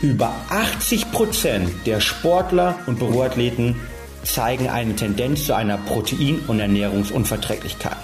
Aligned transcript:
Über 0.00 0.32
80 0.50 1.10
Prozent 1.10 1.70
der 1.84 1.98
Sportler 1.98 2.78
und 2.86 3.00
Büroathleten 3.00 3.74
zeigen 4.22 4.68
eine 4.68 4.94
Tendenz 4.94 5.46
zu 5.46 5.56
einer 5.56 5.76
Protein- 5.76 6.38
und 6.46 6.60
Ernährungsunverträglichkeit. 6.60 7.96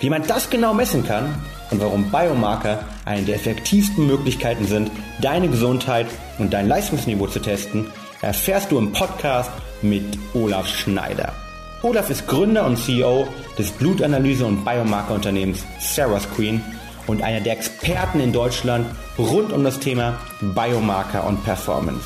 Wie 0.00 0.10
man 0.10 0.26
das 0.26 0.50
genau 0.50 0.74
messen 0.74 1.06
kann 1.06 1.34
und 1.70 1.80
warum 1.80 2.10
Biomarker 2.10 2.84
eine 3.06 3.22
der 3.22 3.36
effektivsten 3.36 4.06
Möglichkeiten 4.06 4.66
sind, 4.66 4.90
deine 5.22 5.48
Gesundheit 5.48 6.08
und 6.38 6.52
dein 6.52 6.68
Leistungsniveau 6.68 7.26
zu 7.28 7.38
testen, 7.38 7.86
erfährst 8.20 8.70
du 8.70 8.76
im 8.76 8.92
Podcast 8.92 9.50
mit 9.80 10.18
Olaf 10.34 10.68
Schneider. 10.68 11.32
Olaf 11.80 12.10
ist 12.10 12.26
Gründer 12.26 12.66
und 12.66 12.76
CEO 12.76 13.26
des 13.58 13.72
Blutanalyse- 13.72 14.44
und 14.44 14.62
Biomarkerunternehmens 14.62 15.64
Sarah 15.80 16.20
Screen 16.20 16.62
und 17.06 17.22
einer 17.22 17.40
der 17.40 17.54
Experten 17.54 18.20
in 18.20 18.32
Deutschland 18.32 18.86
rund 19.18 19.52
um 19.52 19.64
das 19.64 19.78
Thema 19.78 20.18
Biomarker 20.40 21.26
und 21.26 21.44
Performance. 21.44 22.04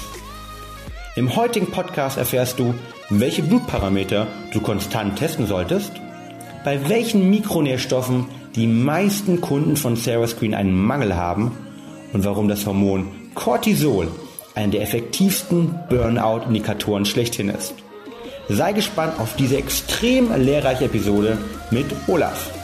Im 1.16 1.34
heutigen 1.34 1.70
Podcast 1.70 2.16
erfährst 2.16 2.58
du, 2.58 2.75
welche 3.11 3.42
Blutparameter 3.42 4.26
du 4.53 4.61
konstant 4.61 5.18
testen 5.18 5.46
solltest, 5.46 5.92
bei 6.64 6.89
welchen 6.89 7.30
Mikronährstoffen 7.30 8.26
die 8.54 8.66
meisten 8.66 9.40
Kunden 9.40 9.76
von 9.76 9.96
Sarah 9.96 10.26
Screen 10.26 10.54
einen 10.54 10.75
Mangel 10.75 11.17
haben 11.17 11.56
und 12.12 12.25
warum 12.25 12.48
das 12.48 12.67
Hormon 12.67 13.08
Cortisol 13.34 14.08
einer 14.54 14.72
der 14.72 14.82
effektivsten 14.82 15.78
Burnout-Indikatoren 15.89 17.04
schlechthin 17.04 17.48
ist. 17.48 17.75
Sei 18.48 18.72
gespannt 18.72 19.20
auf 19.20 19.36
diese 19.36 19.56
extrem 19.56 20.34
lehrreiche 20.34 20.86
Episode 20.86 21.39
mit 21.70 21.86
Olaf. 22.06 22.57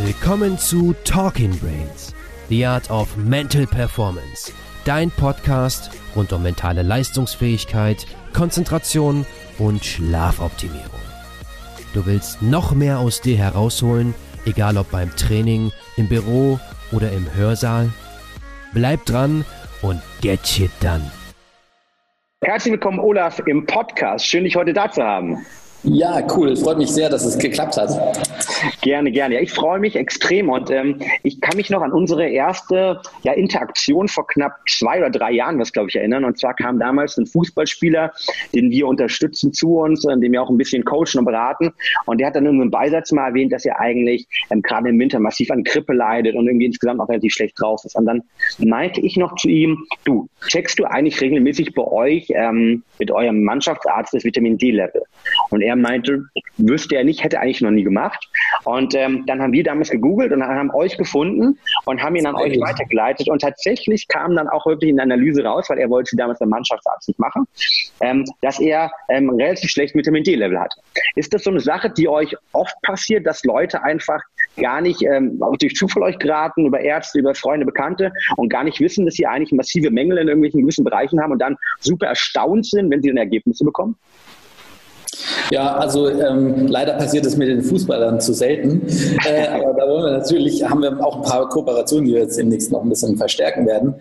Willkommen 0.00 0.56
zu 0.58 0.94
Talking 1.02 1.58
Brains, 1.58 2.14
The 2.48 2.64
Art 2.66 2.88
of 2.88 3.16
Mental 3.16 3.66
Performance, 3.66 4.52
dein 4.84 5.10
Podcast 5.10 5.90
rund 6.14 6.32
um 6.32 6.44
mentale 6.44 6.82
Leistungsfähigkeit, 6.82 8.06
Konzentration 8.32 9.26
und 9.58 9.84
Schlafoptimierung. 9.84 11.00
Du 11.94 12.06
willst 12.06 12.40
noch 12.42 12.76
mehr 12.76 13.00
aus 13.00 13.20
dir 13.22 13.36
herausholen, 13.38 14.14
egal 14.46 14.76
ob 14.76 14.88
beim 14.92 15.10
Training, 15.16 15.72
im 15.96 16.06
Büro 16.06 16.60
oder 16.92 17.10
im 17.10 17.26
Hörsaal? 17.34 17.90
Bleib 18.72 19.04
dran 19.04 19.44
und 19.82 20.00
get 20.20 20.46
shit 20.46 20.70
done. 20.80 21.10
Herzlich 22.44 22.70
willkommen, 22.70 23.00
Olaf, 23.00 23.40
im 23.46 23.66
Podcast. 23.66 24.24
Schön, 24.24 24.44
dich 24.44 24.54
heute 24.54 24.72
da 24.72 24.88
zu 24.92 25.02
haben. 25.02 25.44
Ja, 25.84 26.26
cool. 26.36 26.56
Freut 26.56 26.78
mich 26.78 26.90
sehr, 26.90 27.08
dass 27.08 27.24
es 27.24 27.38
geklappt 27.38 27.76
hat. 27.76 27.90
Gerne, 28.80 29.12
gerne. 29.12 29.36
Ja, 29.36 29.40
ich 29.40 29.52
freue 29.52 29.78
mich 29.78 29.94
extrem 29.94 30.48
und 30.48 30.70
ähm, 30.70 30.98
ich 31.22 31.40
kann 31.40 31.56
mich 31.56 31.70
noch 31.70 31.82
an 31.82 31.92
unsere 31.92 32.28
erste 32.28 33.00
ja, 33.22 33.32
Interaktion 33.32 34.08
vor 34.08 34.26
knapp 34.26 34.58
zwei 34.68 34.98
oder 34.98 35.10
drei 35.10 35.32
Jahren, 35.32 35.58
was 35.60 35.72
glaube 35.72 35.88
ich 35.88 35.96
erinnern. 35.96 36.24
Und 36.24 36.36
zwar 36.38 36.54
kam 36.54 36.80
damals 36.80 37.16
ein 37.16 37.26
Fußballspieler, 37.26 38.12
den 38.54 38.70
wir 38.70 38.88
unterstützen 38.88 39.52
zu 39.52 39.78
uns, 39.78 40.04
äh, 40.04 40.18
den 40.18 40.32
wir 40.32 40.42
auch 40.42 40.50
ein 40.50 40.56
bisschen 40.56 40.84
coachen 40.84 41.18
und 41.18 41.24
beraten. 41.26 41.72
Und 42.06 42.18
der 42.18 42.26
hat 42.26 42.36
dann 42.36 42.46
in 42.46 42.60
einem 42.60 42.70
Beisatz 42.70 43.12
mal 43.12 43.28
erwähnt, 43.28 43.52
dass 43.52 43.64
er 43.64 43.78
eigentlich 43.78 44.26
ähm, 44.50 44.62
gerade 44.62 44.88
im 44.88 44.98
Winter 44.98 45.20
massiv 45.20 45.50
an 45.52 45.62
Grippe 45.62 45.92
leidet 45.92 46.34
und 46.34 46.48
irgendwie 46.48 46.66
insgesamt 46.66 47.00
auch 47.00 47.08
relativ 47.08 47.34
schlecht 47.34 47.60
drauf 47.60 47.84
ist. 47.84 47.94
Und 47.94 48.06
dann 48.06 48.22
meinte 48.58 49.00
ich 49.00 49.16
noch 49.16 49.36
zu 49.36 49.48
ihm, 49.48 49.86
du, 50.04 50.28
checkst 50.48 50.78
du 50.80 50.84
eigentlich 50.84 51.20
regelmäßig 51.20 51.72
bei 51.74 51.84
euch 51.84 52.26
ähm, 52.30 52.82
mit 52.98 53.12
eurem 53.12 53.44
Mannschaftsarzt 53.44 54.12
das 54.12 54.24
Vitamin 54.24 54.58
D-Level? 54.58 55.02
Und 55.50 55.62
er 55.68 55.76
meinte, 55.76 56.24
wüsste 56.56 56.96
er 56.96 57.04
nicht, 57.04 57.22
hätte 57.22 57.40
eigentlich 57.40 57.60
noch 57.60 57.70
nie 57.70 57.84
gemacht. 57.84 58.28
Und 58.64 58.94
ähm, 58.94 59.24
dann 59.26 59.40
haben 59.40 59.52
wir 59.52 59.62
damals 59.62 59.90
gegoogelt 59.90 60.32
und 60.32 60.42
haben 60.42 60.70
euch 60.74 60.96
gefunden 60.96 61.58
und 61.84 62.02
haben 62.02 62.16
ihn 62.16 62.26
an 62.26 62.34
euch 62.34 62.58
weitergeleitet. 62.58 63.28
Und 63.28 63.42
tatsächlich 63.42 64.08
kam 64.08 64.34
dann 64.34 64.48
auch 64.48 64.66
wirklich 64.66 64.90
in 64.90 64.96
der 64.96 65.04
Analyse 65.04 65.44
raus, 65.44 65.66
weil 65.68 65.78
er 65.78 65.90
wollte 65.90 66.16
damals 66.16 66.38
beim 66.38 66.48
Mannschaftsarzt 66.48 67.08
nicht 67.08 67.20
machen, 67.20 67.44
ähm, 68.00 68.24
dass 68.42 68.58
er 68.58 68.90
ähm, 69.08 69.30
relativ 69.30 69.70
schlecht 69.70 69.94
Vitamin 69.94 70.24
D-Level 70.24 70.58
hat. 70.58 70.74
Ist 71.14 71.32
das 71.34 71.44
so 71.44 71.50
eine 71.50 71.60
Sache, 71.60 71.90
die 71.90 72.08
euch 72.08 72.34
oft 72.52 72.74
passiert, 72.82 73.26
dass 73.26 73.44
Leute 73.44 73.82
einfach 73.82 74.20
gar 74.56 74.80
nicht 74.80 75.02
ähm, 75.02 75.40
durch 75.58 75.74
Zufall 75.74 76.02
euch 76.02 76.18
geraten, 76.18 76.66
über 76.66 76.80
Ärzte, 76.80 77.18
über 77.18 77.34
Freunde, 77.34 77.66
Bekannte 77.66 78.12
und 78.36 78.48
gar 78.48 78.64
nicht 78.64 78.80
wissen, 78.80 79.04
dass 79.04 79.14
sie 79.14 79.26
eigentlich 79.26 79.52
massive 79.52 79.90
Mängel 79.90 80.18
in 80.18 80.28
irgendwelchen 80.28 80.62
gewissen 80.62 80.84
Bereichen 80.84 81.20
haben 81.20 81.32
und 81.32 81.38
dann 81.38 81.56
super 81.80 82.06
erstaunt 82.06 82.66
sind, 82.66 82.90
wenn 82.90 83.02
sie 83.02 83.08
dann 83.08 83.18
Ergebnisse 83.18 83.64
bekommen? 83.64 83.96
Ja, 85.50 85.76
also 85.76 86.08
ähm, 86.08 86.66
leider 86.66 86.94
passiert 86.94 87.24
es 87.24 87.36
mit 87.36 87.48
den 87.48 87.62
Fußballern 87.62 88.20
zu 88.20 88.34
selten. 88.34 88.86
Äh, 89.26 89.48
aber 89.48 89.74
da 89.74 89.88
wollen 89.88 90.04
wir 90.04 90.18
natürlich, 90.18 90.62
haben 90.68 90.82
wir 90.82 91.04
auch 91.04 91.16
ein 91.16 91.22
paar 91.22 91.48
Kooperationen, 91.48 92.06
die 92.06 92.12
wir 92.12 92.20
jetzt 92.20 92.38
demnächst 92.38 92.70
noch 92.70 92.82
ein 92.82 92.88
bisschen 92.88 93.16
verstärken 93.16 93.66
werden. 93.66 93.94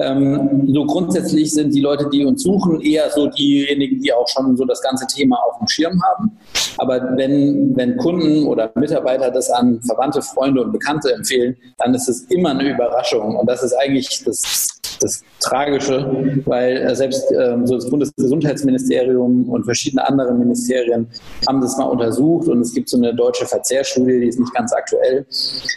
Ähm, 0.00 0.68
so 0.72 0.86
grundsätzlich 0.86 1.52
sind 1.52 1.74
die 1.74 1.80
Leute, 1.80 2.08
die 2.10 2.24
uns 2.24 2.42
suchen, 2.42 2.80
eher 2.80 3.10
so 3.10 3.26
diejenigen, 3.26 4.00
die 4.00 4.12
auch 4.12 4.26
schon 4.28 4.56
so 4.56 4.64
das 4.64 4.80
ganze 4.80 5.06
Thema 5.06 5.36
auf 5.36 5.58
dem 5.58 5.68
Schirm 5.68 6.00
haben. 6.02 6.38
Aber 6.78 7.16
wenn, 7.16 7.76
wenn 7.76 7.96
Kunden 7.96 8.46
oder 8.46 8.70
Mitarbeiter 8.74 9.30
das 9.30 9.50
an 9.50 9.80
Verwandte, 9.82 10.22
Freunde 10.22 10.62
und 10.62 10.72
Bekannte 10.72 11.12
empfehlen, 11.12 11.56
dann 11.78 11.94
ist 11.94 12.08
es 12.08 12.22
immer 12.30 12.50
eine 12.50 12.70
Überraschung. 12.72 13.36
Und 13.36 13.48
das 13.48 13.62
ist 13.62 13.74
eigentlich 13.74 14.22
das 14.24 14.77
das 15.00 15.22
Tragische, 15.40 16.40
weil 16.46 16.76
äh, 16.76 16.96
selbst 16.96 17.24
ähm, 17.32 17.66
so 17.66 17.76
das 17.76 17.88
Bundesgesundheitsministerium 17.88 19.48
und 19.48 19.64
verschiedene 19.64 20.06
andere 20.06 20.34
Ministerien 20.34 21.06
haben 21.46 21.60
das 21.60 21.76
mal 21.76 21.84
untersucht 21.84 22.48
und 22.48 22.60
es 22.60 22.74
gibt 22.74 22.88
so 22.88 22.96
eine 22.96 23.14
deutsche 23.14 23.46
Verzehrstudie, 23.46 24.20
die 24.20 24.28
ist 24.28 24.40
nicht 24.40 24.52
ganz 24.54 24.72
aktuell, 24.72 25.26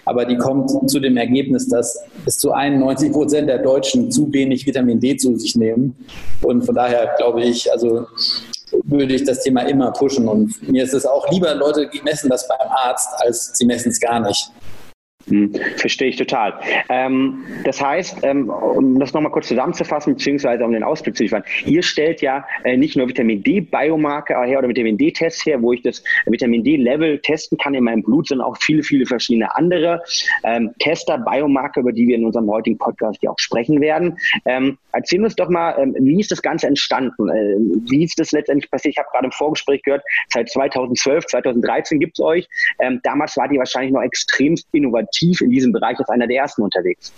aber 0.06 0.26
die 0.26 0.38
kommt 0.38 0.90
zu 0.90 1.00
dem 1.00 1.18
Ergebnis, 1.18 1.68
dass 1.68 2.00
bis 2.26 2.38
zu 2.38 2.52
91 2.52 3.12
Prozent 3.12 3.50
der 3.50 3.60
Deutschen 3.60 4.12
zu 4.12 4.32
wenig 4.34 4.66
Vitamin 4.66 5.00
D 5.00 5.16
zu 5.18 5.38
sich 5.38 5.56
nehmen 5.56 5.96
und 6.42 6.64
von 6.66 6.76
daher 6.76 7.12
glaube 7.18 7.42
ich, 7.44 7.72
also 7.72 8.08
würde 8.84 9.14
ich 9.14 9.24
das 9.24 9.44
Thema 9.44 9.62
immer 9.62 9.92
pushen 9.92 10.28
und 10.28 10.68
mir 10.70 10.84
ist 10.84 10.94
es 10.94 11.06
auch 11.06 11.30
lieber, 11.32 11.54
Leute 11.56 11.90
messen 12.04 12.30
das 12.30 12.48
beim 12.48 12.68
Arzt, 12.70 13.10
als 13.18 13.52
sie 13.54 13.66
messen 13.66 13.90
es 13.90 14.00
gar 14.00 14.20
nicht. 14.20 14.52
Hm, 15.28 15.54
verstehe 15.78 16.10
ich 16.10 16.16
total. 16.16 16.60
Ähm, 16.90 17.44
das 17.64 17.82
heißt, 17.82 18.20
ähm, 18.24 18.50
um 18.50 19.00
das 19.00 19.14
nochmal 19.14 19.32
kurz 19.32 19.48
zusammenzufassen, 19.48 20.16
beziehungsweise 20.16 20.64
um 20.64 20.72
den 20.72 20.84
Ausblick 20.84 21.16
zu 21.16 21.24
liefern, 21.24 21.44
ihr 21.66 21.84
stellt 21.84 22.22
ja 22.22 22.46
äh, 22.64 22.78
nicht 22.78 22.96
nur 22.96 23.08
Vitamin 23.08 23.44
D-Biomarker 23.44 24.44
her 24.44 24.60
oder 24.60 24.70
Vitamin 24.70 24.98
D-Tests 24.98 25.46
her, 25.46 25.62
wo 25.62 25.74
ich 25.74 25.82
das 25.84 26.04
Vitamin 26.26 26.64
D-Level 26.64 27.20
testen 27.20 27.58
kann 27.58 27.74
in 27.74 27.84
meinem 27.84 28.04
Blut, 28.04 28.28
sondern 28.28 28.48
auch 28.48 28.58
viele, 28.60 28.84
viele 28.84 29.06
verschiedene 29.06 29.56
andere 29.56 30.02
ähm, 30.44 30.72
Tester, 30.80 31.18
Biomarker, 31.20 31.82
über 31.82 31.92
die 31.92 32.08
wir 32.08 32.16
in 32.16 32.26
unserem 32.26 32.50
heutigen 32.50 32.78
Podcast 32.78 33.22
ja 33.22 33.30
auch 33.30 33.40
sprechen 33.40 33.80
werden. 33.80 34.18
Ähm, 34.46 34.78
erzähl 34.92 35.24
uns 35.24 35.36
doch 35.36 35.50
mal, 35.50 35.76
ähm, 35.80 35.96
wie 36.00 36.20
ist 36.20 36.32
das 36.32 36.42
Ganze 36.42 36.68
entstanden? 36.68 37.30
Äh, 37.30 37.58
wie 37.90 38.04
ist 38.04 38.20
das 38.20 38.32
letztendlich 38.32 38.72
passiert? 38.72 38.94
Ich 38.96 38.98
habe 38.98 39.10
gerade 39.12 39.26
im 39.26 39.32
Vorgespräch 39.32 39.84
gehört, 39.84 40.04
seit 40.30 40.50
2012, 40.50 41.26
2013 41.28 42.00
gibt 42.00 42.18
es 42.18 42.26
euch. 42.26 42.48
Ähm, 42.80 43.00
damals 43.04 43.38
war 43.38 43.48
die 43.48 43.58
wahrscheinlich 43.58 43.92
noch 43.92 44.02
extremst 44.02 44.68
innovativ 44.72 45.11
aktiv 45.12 45.42
in 45.42 45.50
diesem 45.50 45.72
Bereich 45.72 46.00
als 46.00 46.10
einer 46.10 46.28
der 46.28 46.38
ersten 46.38 46.62
unterwegs. 46.64 47.12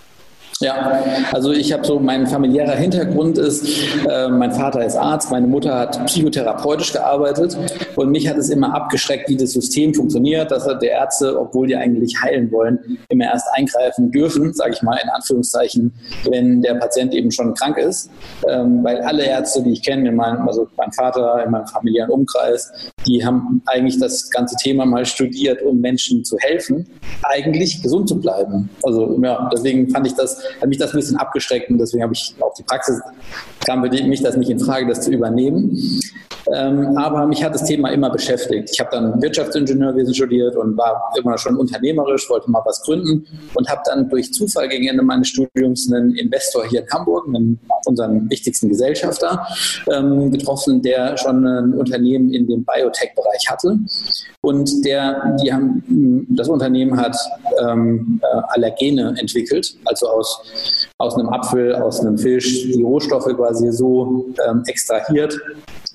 Ja, 0.59 1.03
also 1.31 1.51
ich 1.51 1.73
habe 1.73 1.85
so, 1.85 1.99
mein 1.99 2.27
familiärer 2.27 2.75
Hintergrund 2.75 3.37
ist, 3.37 3.65
äh, 4.07 4.27
mein 4.29 4.51
Vater 4.51 4.85
ist 4.85 4.95
Arzt, 4.95 5.31
meine 5.31 5.47
Mutter 5.47 5.77
hat 5.77 6.05
psychotherapeutisch 6.05 6.93
gearbeitet 6.93 7.57
und 7.95 8.11
mich 8.11 8.27
hat 8.27 8.37
es 8.37 8.49
immer 8.49 8.73
abgeschreckt, 8.73 9.29
wie 9.29 9.35
das 9.35 9.51
System 9.51 9.93
funktioniert, 9.93 10.51
dass 10.51 10.65
der 10.65 10.91
Ärzte, 10.91 11.39
obwohl 11.39 11.67
die 11.67 11.75
eigentlich 11.75 12.15
heilen 12.21 12.51
wollen, 12.51 12.99
immer 13.09 13.25
erst 13.25 13.47
eingreifen 13.53 14.11
dürfen, 14.11 14.53
sage 14.53 14.73
ich 14.73 14.81
mal 14.81 14.97
in 15.03 15.09
Anführungszeichen, 15.09 15.91
wenn 16.29 16.61
der 16.61 16.75
Patient 16.75 17.13
eben 17.13 17.31
schon 17.31 17.53
krank 17.53 17.77
ist, 17.77 18.09
ähm, 18.47 18.83
weil 18.83 19.01
alle 19.01 19.25
Ärzte, 19.25 19.63
die 19.63 19.71
ich 19.71 19.83
kenne, 19.83 20.09
in 20.09 20.15
meinem, 20.15 20.47
also 20.47 20.67
mein 20.77 20.91
Vater, 20.91 21.43
in 21.43 21.51
meinem 21.51 21.67
familiären 21.67 22.09
Umkreis, 22.09 22.71
die 23.07 23.25
haben 23.25 23.61
eigentlich 23.65 23.99
das 23.99 24.29
ganze 24.29 24.55
Thema 24.55 24.85
mal 24.85 25.05
studiert, 25.05 25.61
um 25.63 25.79
Menschen 25.79 26.23
zu 26.23 26.37
helfen, 26.37 26.87
eigentlich 27.23 27.81
gesund 27.81 28.07
zu 28.07 28.19
bleiben. 28.19 28.69
Also 28.83 29.19
ja, 29.21 29.49
deswegen 29.51 29.89
fand 29.89 30.07
ich 30.07 30.13
das 30.13 30.42
hat 30.61 30.69
mich 30.69 30.77
das 30.77 30.91
ein 30.91 30.97
bisschen 30.97 31.17
abgeschreckt 31.17 31.69
und 31.69 31.77
deswegen 31.77 32.03
habe 32.03 32.13
ich 32.13 32.35
auch 32.39 32.53
die 32.53 32.63
Praxis, 32.63 33.01
kam 33.65 33.81
mich 33.81 34.21
das 34.21 34.37
nicht 34.37 34.49
in 34.49 34.59
Frage, 34.59 34.87
das 34.87 35.01
zu 35.01 35.11
übernehmen. 35.11 35.77
Ähm, 36.51 36.97
aber 36.97 37.25
mich 37.25 37.43
hat 37.43 37.53
das 37.53 37.63
Thema 37.63 37.89
immer 37.89 38.09
beschäftigt. 38.09 38.69
Ich 38.73 38.79
habe 38.79 38.89
dann 38.91 39.21
Wirtschaftsingenieurwesen 39.21 40.13
studiert 40.13 40.55
und 40.55 40.77
war 40.77 41.11
immer 41.17 41.37
schon 41.37 41.55
unternehmerisch, 41.55 42.29
wollte 42.29 42.51
mal 42.51 42.61
was 42.65 42.81
gründen 42.83 43.25
und 43.53 43.69
habe 43.69 43.81
dann 43.85 44.09
durch 44.09 44.33
Zufall 44.33 44.67
gegen 44.67 44.87
Ende 44.87 45.03
meines 45.03 45.29
Studiums 45.29 45.91
einen 45.91 46.15
Investor 46.15 46.65
hier 46.65 46.81
in 46.81 46.87
Hamburg, 46.91 47.27
einen 47.27 47.59
unseren 47.85 48.29
wichtigsten 48.29 48.69
Gesellschafter, 48.69 49.45
ähm, 49.91 50.31
getroffen, 50.31 50.81
der 50.81 51.17
schon 51.17 51.45
ein 51.45 51.73
Unternehmen 51.73 52.33
in 52.33 52.47
dem 52.47 52.65
Biotech-Bereich 52.65 53.49
hatte. 53.49 53.77
Und 54.41 54.85
der, 54.85 55.37
die 55.41 55.53
haben, 55.53 56.25
das 56.29 56.49
Unternehmen 56.49 56.99
hat 56.99 57.15
ähm, 57.61 58.19
äh, 58.21 58.41
Allergene 58.49 59.15
entwickelt, 59.17 59.75
also 59.85 60.07
aus, 60.07 60.32
aus 60.97 61.15
einem 61.15 61.29
Apfel, 61.29 61.75
aus 61.75 62.01
einem 62.01 62.17
Fisch, 62.17 62.63
die 62.63 62.81
Rohstoffe 62.81 63.25
quasi 63.35 63.71
so 63.71 64.25
ähm, 64.47 64.63
extrahiert, 64.67 65.37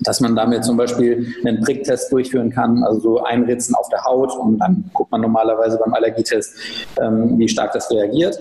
dass 0.01 0.19
man 0.21 0.35
damit 0.35 0.63
zum 0.63 0.77
Beispiel 0.77 1.33
einen 1.45 1.61
Pricktest 1.61 2.11
durchführen 2.11 2.49
kann, 2.49 2.83
also 2.83 2.99
so 2.99 3.23
einritzen 3.23 3.75
auf 3.75 3.89
der 3.89 4.03
Haut 4.03 4.35
und 4.37 4.59
dann 4.59 4.89
guckt 4.93 5.11
man 5.11 5.21
normalerweise 5.21 5.77
beim 5.77 5.93
Allergietest, 5.93 6.55
ähm, 7.01 7.37
wie 7.37 7.47
stark 7.47 7.73
das 7.73 7.89
reagiert. 7.91 8.39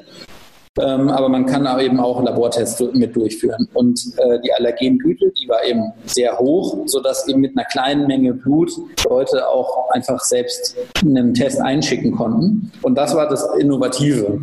Ähm, 0.81 1.09
aber 1.09 1.29
man 1.29 1.47
kann 1.47 1.67
auch 1.67 1.81
eben 1.81 1.99
auch 1.99 2.23
Labortests 2.23 2.83
mit 2.93 3.15
durchführen. 3.17 3.69
Und 3.75 4.01
äh, 4.19 4.41
die 4.41 4.53
Allergengüte, 4.53 5.33
die 5.33 5.49
war 5.49 5.65
eben 5.65 5.93
sehr 6.07 6.39
hoch, 6.39 6.77
sodass 6.87 7.27
eben 7.27 7.41
mit 7.41 7.57
einer 7.57 7.67
kleinen 7.67 8.07
Menge 8.07 8.35
Blut 8.35 8.71
Leute 9.09 9.49
auch 9.49 9.91
einfach 9.91 10.21
selbst 10.21 10.77
einen 11.03 11.35
Test 11.35 11.61
einschicken 11.61 12.13
konnten. 12.13 12.71
Und 12.83 12.95
das 12.97 13.15
war 13.15 13.29
das 13.29 13.49
Innovative. 13.59 14.41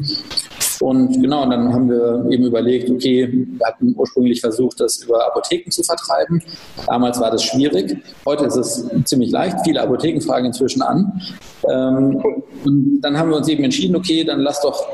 Und 0.81 1.21
genau, 1.21 1.49
dann 1.49 1.73
haben 1.73 1.89
wir 1.89 2.25
eben 2.29 2.45
überlegt, 2.45 2.89
okay, 2.89 3.27
wir 3.31 3.65
hatten 3.65 3.93
ursprünglich 3.97 4.41
versucht, 4.41 4.79
das 4.79 5.03
über 5.03 5.25
Apotheken 5.25 5.71
zu 5.71 5.83
vertreiben. 5.83 6.41
Damals 6.87 7.19
war 7.19 7.31
das 7.31 7.43
schwierig. 7.43 7.97
Heute 8.25 8.45
ist 8.45 8.55
es 8.55 8.89
ziemlich 9.05 9.31
leicht. 9.31 9.57
Viele 9.63 9.81
Apotheken 9.81 10.21
fragen 10.21 10.47
inzwischen 10.47 10.81
an. 10.81 11.21
Ähm, 11.69 12.23
und 12.63 13.01
dann 13.01 13.17
haben 13.17 13.29
wir 13.29 13.37
uns 13.37 13.47
eben 13.47 13.63
entschieden, 13.63 13.95
okay, 13.95 14.23
dann 14.23 14.41
lass 14.41 14.61
doch 14.61 14.87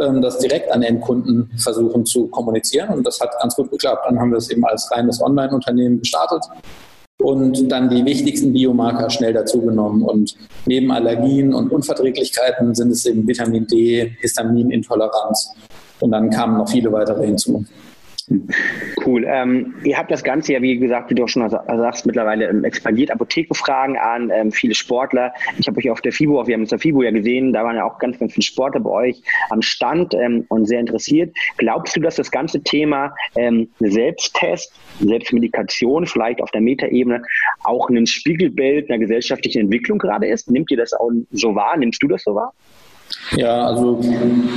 ähm, 0.00 0.20
das 0.22 0.38
direkt 0.38 0.72
an 0.72 0.82
Endkunden 0.82 1.50
versuchen 1.56 2.04
zu 2.06 2.26
kommunizieren. 2.28 2.90
Und 2.90 3.06
das 3.06 3.20
hat 3.20 3.30
ganz 3.40 3.54
gut 3.54 3.70
geklappt. 3.70 4.04
Dann 4.08 4.18
haben 4.18 4.30
wir 4.30 4.38
es 4.38 4.50
eben 4.50 4.64
als 4.64 4.90
reines 4.92 5.22
Online-Unternehmen 5.22 6.00
gestartet 6.00 6.42
und 7.20 7.70
dann 7.70 7.90
die 7.90 8.04
wichtigsten 8.04 8.52
Biomarker 8.52 9.10
schnell 9.10 9.32
dazugenommen. 9.32 10.02
Und 10.02 10.36
neben 10.66 10.90
Allergien 10.90 11.52
und 11.52 11.70
Unverträglichkeiten 11.70 12.74
sind 12.74 12.90
es 12.90 13.04
eben 13.06 13.26
Vitamin 13.26 13.66
D, 13.66 14.16
Histaminintoleranz 14.20 15.50
und 16.00 16.12
dann 16.12 16.30
kamen 16.30 16.58
noch 16.58 16.68
viele 16.68 16.92
weitere 16.92 17.26
hinzu. 17.26 17.64
Cool. 19.04 19.24
Ähm, 19.26 19.74
ihr 19.84 19.96
habt 19.96 20.10
das 20.10 20.22
Ganze 20.22 20.52
ja, 20.52 20.62
wie 20.62 20.78
gesagt, 20.78 21.10
wie 21.10 21.14
du 21.14 21.24
auch 21.24 21.28
schon 21.28 21.48
sagst, 21.48 22.04
mittlerweile 22.04 22.48
ähm, 22.48 22.64
expandiert. 22.64 23.10
Apothekenfragen 23.10 23.96
an, 23.96 24.30
ähm, 24.30 24.52
viele 24.52 24.74
Sportler. 24.74 25.32
Ich 25.58 25.66
habe 25.66 25.78
euch 25.78 25.90
auf 25.90 26.00
der 26.00 26.12
FIBO, 26.12 26.46
wir 26.46 26.54
haben 26.54 26.62
uns 26.62 26.70
der 26.70 26.78
FIBO 26.78 27.02
ja 27.02 27.10
gesehen, 27.10 27.52
da 27.52 27.64
waren 27.64 27.76
ja 27.76 27.84
auch 27.84 27.98
ganz, 27.98 28.18
ganz 28.18 28.34
viele 28.34 28.44
Sportler 28.44 28.80
bei 28.80 28.90
euch 28.90 29.22
am 29.50 29.62
Stand 29.62 30.14
ähm, 30.14 30.44
und 30.48 30.66
sehr 30.66 30.80
interessiert. 30.80 31.34
Glaubst 31.56 31.96
du, 31.96 32.00
dass 32.00 32.16
das 32.16 32.30
ganze 32.30 32.62
Thema 32.62 33.14
ähm, 33.36 33.68
Selbsttest, 33.78 34.74
Selbstmedikation 35.00 36.06
vielleicht 36.06 36.42
auf 36.42 36.50
der 36.50 36.60
Metaebene 36.60 37.22
auch 37.64 37.88
ein 37.88 38.06
Spiegelbild 38.06 38.90
einer 38.90 38.98
gesellschaftlichen 38.98 39.62
Entwicklung 39.62 39.98
gerade 39.98 40.26
ist? 40.26 40.50
Nimmt 40.50 40.70
ihr 40.70 40.76
das 40.76 40.92
auch 40.92 41.10
so 41.30 41.54
wahr? 41.54 41.76
Nimmst 41.76 42.02
du 42.02 42.08
das 42.08 42.22
so 42.24 42.34
wahr? 42.34 42.52
Ja, 43.36 43.66
also 43.66 44.00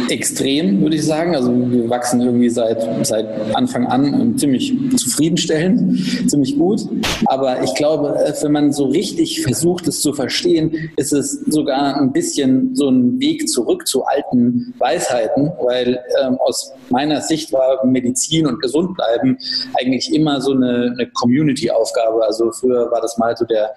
extrem 0.10 0.82
würde 0.82 0.96
ich 0.96 1.06
sagen. 1.06 1.36
Also 1.36 1.52
wir 1.54 1.90
wachsen 1.90 2.22
irgendwie 2.22 2.50
seit, 2.50 3.06
seit 3.06 3.28
Anfang 3.56 3.86
an 3.88 4.38
ziemlich 4.38 4.74
zufriedenstellend, 4.96 6.30
ziemlich 6.30 6.58
gut. 6.58 6.82
Aber 7.26 7.64
ich 7.64 7.74
glaube, 7.76 8.18
wenn 8.42 8.52
man 8.52 8.72
so 8.72 8.86
richtig 8.86 9.42
versucht, 9.42 9.88
es 9.88 10.02
zu 10.02 10.14
verstehen, 10.14 10.92
ist 10.96 11.12
es 11.12 11.42
sogar 11.48 11.98
ein 11.98 12.14
bisschen 12.14 12.76
so 12.76 12.90
ein 12.90 13.20
Weg 13.20 13.50
zurück 13.50 13.88
zu 13.88 14.06
alten 14.06 14.74
Weisheiten, 14.78 15.52
weil 15.62 16.00
ähm, 16.24 16.38
aus 16.40 16.72
meiner 16.90 17.22
Sicht 17.22 17.52
war 17.52 17.86
Medizin 17.86 18.48
und 18.48 18.62
Gesundbleiben 18.62 19.38
eigentlich 19.80 20.14
immer 20.14 20.40
so 20.40 20.52
eine, 20.54 20.94
eine 20.98 21.10
Community-Aufgabe. 21.14 22.26
Also 22.26 22.52
früher 22.52 22.90
war 22.92 23.02
das 23.02 23.18
mal 23.18 23.36
so 23.36 23.46
der 23.46 23.74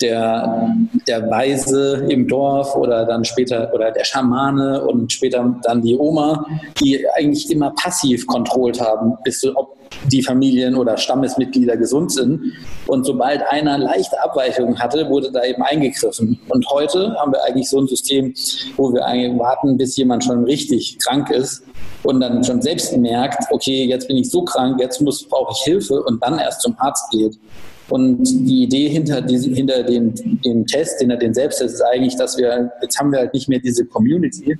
der, 0.00 0.76
der 1.08 1.30
Weise 1.30 2.06
im 2.08 2.28
Dorf 2.28 2.76
oder 2.76 3.06
dann 3.06 3.24
später 3.24 3.72
oder 3.72 3.90
der 3.90 4.04
Schamane 4.04 4.82
und 4.82 5.10
später 5.12 5.58
dann 5.62 5.80
die 5.82 5.96
Oma, 5.96 6.44
die 6.80 7.06
eigentlich 7.16 7.50
immer 7.50 7.70
passiv 7.70 8.26
kontrolliert 8.26 8.80
haben, 8.80 9.16
bis 9.24 9.40
zu, 9.40 9.56
ob 9.56 9.76
die 10.10 10.22
Familien 10.22 10.74
oder 10.74 10.98
Stammesmitglieder 10.98 11.76
gesund 11.76 12.12
sind. 12.12 12.52
Und 12.86 13.04
sobald 13.04 13.42
einer 13.48 13.78
leichte 13.78 14.22
Abweichungen 14.22 14.78
hatte, 14.78 15.08
wurde 15.08 15.32
da 15.32 15.44
eben 15.44 15.62
eingegriffen. 15.62 16.38
Und 16.48 16.68
heute 16.70 17.14
haben 17.18 17.32
wir 17.32 17.42
eigentlich 17.44 17.70
so 17.70 17.80
ein 17.80 17.86
System, 17.86 18.34
wo 18.76 18.92
wir 18.92 19.04
eigentlich 19.06 19.38
warten, 19.38 19.78
bis 19.78 19.96
jemand 19.96 20.24
schon 20.24 20.44
richtig 20.44 20.98
krank 20.98 21.30
ist 21.30 21.64
und 22.02 22.20
dann 22.20 22.44
schon 22.44 22.60
selbst 22.60 22.96
merkt, 22.96 23.44
okay, 23.50 23.84
jetzt 23.84 24.08
bin 24.08 24.16
ich 24.16 24.30
so 24.30 24.42
krank, 24.42 24.78
jetzt 24.80 25.00
muss, 25.00 25.26
brauche 25.26 25.52
ich 25.52 25.64
Hilfe 25.64 26.02
und 26.02 26.22
dann 26.22 26.38
erst 26.38 26.62
zum 26.62 26.76
Arzt 26.78 27.10
geht. 27.10 27.38
Und 27.88 28.24
die 28.24 28.64
Idee 28.64 28.88
hinter, 28.88 29.24
hinter 29.26 29.82
dem, 29.84 30.14
dem 30.42 30.66
Test, 30.66 31.00
hinter 31.00 31.16
den 31.16 31.34
Selbsttest 31.34 31.76
ist 31.76 31.82
eigentlich, 31.82 32.16
dass 32.16 32.36
wir, 32.36 32.72
jetzt 32.82 32.98
haben 32.98 33.12
wir 33.12 33.20
halt 33.20 33.34
nicht 33.34 33.48
mehr 33.48 33.60
diese 33.60 33.84
Community, 33.84 34.58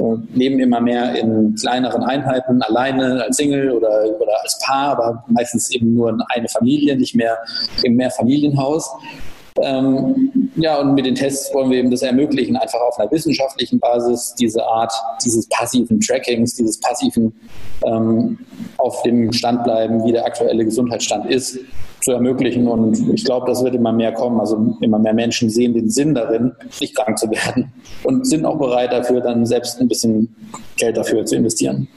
und 0.00 0.34
leben 0.34 0.58
immer 0.58 0.80
mehr 0.80 1.14
in 1.14 1.54
kleineren 1.54 2.02
Einheiten, 2.02 2.60
alleine 2.62 3.22
als 3.22 3.36
Single 3.36 3.70
oder, 3.70 4.04
oder 4.20 4.42
als 4.42 4.58
Paar, 4.58 4.98
aber 4.98 5.24
meistens 5.28 5.70
eben 5.70 5.94
nur 5.94 6.16
eine 6.34 6.48
Familie, 6.48 6.96
nicht 6.96 7.14
mehr 7.14 7.38
im 7.84 7.94
Mehrfamilienhaus. 7.94 8.90
Ähm, 9.62 10.50
ja, 10.56 10.80
und 10.80 10.94
mit 10.94 11.06
den 11.06 11.14
Tests 11.14 11.54
wollen 11.54 11.70
wir 11.70 11.78
eben 11.78 11.92
das 11.92 12.02
ermöglichen, 12.02 12.56
einfach 12.56 12.80
auf 12.80 12.98
einer 12.98 13.10
wissenschaftlichen 13.12 13.78
Basis 13.78 14.34
diese 14.34 14.64
Art 14.66 14.92
dieses 15.24 15.48
passiven 15.48 16.00
Trackings, 16.00 16.56
dieses 16.56 16.80
passiven 16.80 17.32
ähm, 17.84 18.36
auf 18.78 19.00
dem 19.04 19.32
Stand 19.32 19.62
bleiben, 19.62 20.04
wie 20.04 20.10
der 20.10 20.26
aktuelle 20.26 20.64
Gesundheitsstand 20.64 21.30
ist, 21.30 21.60
zu 22.04 22.12
ermöglichen. 22.12 22.68
Und 22.68 22.98
ich 23.14 23.24
glaube, 23.24 23.46
das 23.46 23.64
wird 23.64 23.74
immer 23.74 23.92
mehr 23.92 24.12
kommen. 24.12 24.38
Also 24.38 24.76
immer 24.80 24.98
mehr 24.98 25.14
Menschen 25.14 25.48
sehen 25.48 25.72
den 25.72 25.88
Sinn 25.88 26.14
darin, 26.14 26.52
nicht 26.80 26.94
krank 26.94 27.18
zu 27.18 27.30
werden 27.30 27.72
und 28.02 28.26
sind 28.26 28.44
auch 28.44 28.58
bereit 28.58 28.92
dafür, 28.92 29.20
dann 29.20 29.46
selbst 29.46 29.80
ein 29.80 29.88
bisschen 29.88 30.34
Geld 30.76 30.96
dafür 30.96 31.24
zu 31.24 31.36
investieren. 31.36 31.88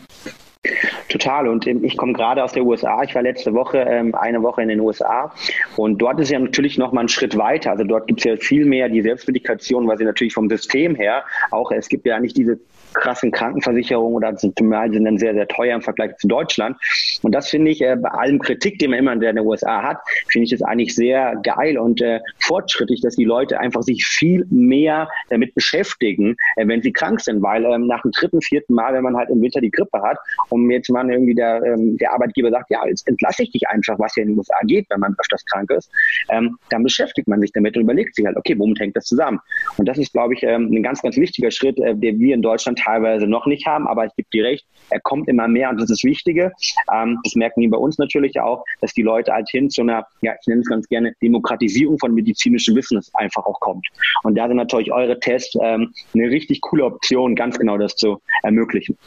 Total. 1.09 1.47
Und 1.47 1.67
ähm, 1.67 1.83
ich 1.83 1.97
komme 1.97 2.13
gerade 2.13 2.43
aus 2.43 2.53
der 2.53 2.63
USA. 2.65 3.03
Ich 3.03 3.15
war 3.15 3.21
letzte 3.21 3.53
Woche 3.53 3.79
ähm, 3.79 4.15
eine 4.15 4.41
Woche 4.43 4.61
in 4.61 4.69
den 4.69 4.79
USA. 4.79 5.33
Und 5.75 5.97
dort 5.97 6.19
ist 6.19 6.29
ja 6.29 6.39
natürlich 6.39 6.77
noch 6.77 6.91
mal 6.91 7.01
ein 7.01 7.09
Schritt 7.09 7.37
weiter. 7.37 7.71
Also 7.71 7.83
dort 7.83 8.07
gibt 8.07 8.19
es 8.19 8.23
ja 8.25 8.35
viel 8.37 8.65
mehr 8.65 8.89
die 8.89 9.01
Selbstmedikation, 9.01 9.87
weil 9.87 9.97
sie 9.97 10.03
natürlich 10.03 10.33
vom 10.33 10.49
System 10.49 10.95
her 10.95 11.23
auch, 11.51 11.71
es 11.71 11.87
gibt 11.87 12.05
ja 12.05 12.19
nicht 12.19 12.35
diese 12.35 12.59
krassen 12.97 13.31
Krankenversicherungen 13.31 14.15
oder 14.15 14.35
zumal 14.35 14.91
sind 14.91 15.05
dann 15.05 15.17
sehr, 15.17 15.33
sehr 15.33 15.47
teuer 15.47 15.75
im 15.75 15.81
Vergleich 15.81 16.15
zu 16.17 16.27
Deutschland. 16.27 16.77
Und 17.21 17.33
das 17.33 17.49
finde 17.49 17.71
ich 17.71 17.81
äh, 17.81 17.95
bei 17.95 18.09
allem 18.09 18.39
Kritik, 18.39 18.79
den 18.79 18.91
man 18.91 18.99
immer 18.99 19.13
in 19.13 19.19
den 19.19 19.39
USA 19.39 19.81
hat, 19.81 19.97
finde 20.29 20.45
ich 20.45 20.53
es 20.53 20.61
eigentlich 20.61 20.95
sehr 20.95 21.35
geil 21.43 21.77
und 21.77 22.01
äh, 22.01 22.19
fortschrittlich, 22.39 23.01
dass 23.01 23.15
die 23.15 23.25
Leute 23.25 23.59
einfach 23.59 23.83
sich 23.83 24.05
viel 24.05 24.45
mehr 24.49 25.09
damit 25.29 25.53
beschäftigen, 25.55 26.35
äh, 26.55 26.67
wenn 26.67 26.81
sie 26.81 26.91
krank 26.91 27.21
sind, 27.21 27.41
weil 27.41 27.65
ähm, 27.65 27.87
nach 27.87 28.01
dem 28.01 28.11
dritten, 28.11 28.41
vierten 28.41 28.73
Mal, 28.73 28.93
wenn 28.93 29.03
man 29.03 29.15
halt 29.15 29.29
im 29.29 29.41
Winter 29.41 29.61
die 29.61 29.71
Grippe 29.71 30.01
hat 30.01 30.17
und 30.49 30.69
jetzt 30.69 30.89
mal 30.89 31.09
irgendwie 31.09 31.35
der, 31.35 31.61
ähm, 31.63 31.97
der 31.97 32.13
Arbeitgeber 32.13 32.49
sagt, 32.49 32.69
ja, 32.69 32.85
jetzt 32.87 33.07
entlasse 33.07 33.43
ich 33.43 33.51
dich 33.51 33.67
einfach, 33.69 33.97
was 33.99 34.15
ja 34.15 34.23
in 34.23 34.29
den 34.29 34.37
USA 34.37 34.57
geht, 34.63 34.85
wenn 34.89 34.99
man 34.99 35.15
öfters 35.19 35.45
krank 35.45 35.69
ist, 35.71 35.91
ähm, 36.29 36.57
dann 36.69 36.83
beschäftigt 36.83 37.27
man 37.27 37.41
sich 37.41 37.51
damit 37.51 37.75
und 37.75 37.83
überlegt 37.83 38.15
sich 38.15 38.25
halt, 38.25 38.37
okay, 38.37 38.57
womit 38.57 38.79
hängt 38.79 38.95
das 38.95 39.05
zusammen? 39.05 39.39
Und 39.77 39.87
das 39.87 39.97
ist, 39.97 40.13
glaube 40.13 40.33
ich, 40.33 40.43
ähm, 40.43 40.71
ein 40.71 40.83
ganz, 40.83 41.01
ganz 41.01 41.17
wichtiger 41.17 41.51
Schritt, 41.51 41.79
äh, 41.79 41.95
den 41.95 42.19
wir 42.19 42.33
in 42.33 42.41
Deutschland 42.41 42.79
teilweise 42.87 43.27
noch 43.27 43.45
nicht 43.45 43.65
haben, 43.67 43.87
aber 43.87 44.05
ich 44.05 44.15
gebe 44.15 44.29
dir 44.33 44.45
recht, 44.45 44.65
er 44.89 44.99
kommt 45.01 45.27
immer 45.27 45.47
mehr 45.47 45.69
und 45.69 45.77
das 45.77 45.89
ist 45.89 46.03
das 46.03 46.09
Wichtige. 46.09 46.51
Ähm, 46.93 47.19
das 47.23 47.35
merken 47.35 47.61
die 47.61 47.67
bei 47.67 47.77
uns 47.77 47.97
natürlich 47.97 48.39
auch, 48.39 48.63
dass 48.81 48.93
die 48.93 49.01
Leute 49.01 49.33
halt 49.33 49.49
hin 49.49 49.69
zu 49.69 49.81
einer, 49.81 50.05
ja, 50.21 50.33
ich 50.39 50.47
nenne 50.47 50.61
es 50.61 50.67
ganz 50.67 50.87
gerne, 50.87 51.13
Demokratisierung 51.21 51.97
von 51.99 52.13
medizinischem 52.13 52.75
Wissen 52.75 52.99
einfach 53.13 53.45
auch 53.45 53.59
kommt. 53.59 53.87
Und 54.23 54.37
da 54.37 54.47
sind 54.47 54.57
natürlich 54.57 54.91
eure 54.91 55.19
Tests 55.19 55.57
ähm, 55.61 55.93
eine 56.13 56.29
richtig 56.29 56.61
coole 56.61 56.85
Option, 56.85 57.35
ganz 57.35 57.57
genau 57.57 57.77
das 57.77 57.95
zu 57.95 58.21
ermöglichen. 58.43 58.97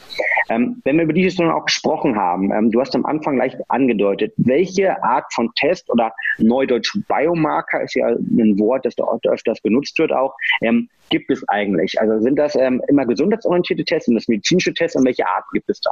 Ähm, 0.49 0.81
wenn 0.83 0.97
wir 0.97 1.03
über 1.03 1.13
dieses 1.13 1.37
nun 1.37 1.51
auch 1.51 1.65
gesprochen 1.65 2.15
haben, 2.15 2.51
ähm, 2.51 2.71
du 2.71 2.79
hast 2.79 2.95
am 2.95 3.05
Anfang 3.05 3.37
leicht 3.37 3.57
angedeutet, 3.69 4.33
welche 4.37 5.01
Art 5.03 5.31
von 5.33 5.51
Test 5.55 5.89
oder 5.89 6.13
Neudeutsch 6.37 6.97
Biomarker 7.07 7.81
ist 7.81 7.95
ja 7.95 8.07
ein 8.07 8.59
Wort, 8.59 8.85
das 8.85 8.95
da 8.95 9.05
öfters 9.25 9.61
benutzt 9.61 9.97
wird 9.99 10.11
auch, 10.11 10.35
ähm, 10.61 10.89
gibt 11.09 11.29
es 11.29 11.47
eigentlich? 11.49 11.99
Also 11.99 12.19
sind 12.21 12.37
das 12.37 12.55
ähm, 12.55 12.81
immer 12.87 13.05
gesundheitsorientierte 13.05 13.83
Tests, 13.83 14.05
sind 14.05 14.15
das 14.15 14.27
medizinische 14.27 14.73
Tests 14.73 14.95
und 14.95 15.05
welche 15.05 15.27
Art 15.27 15.45
gibt 15.51 15.69
es 15.69 15.70
da? 15.79 15.91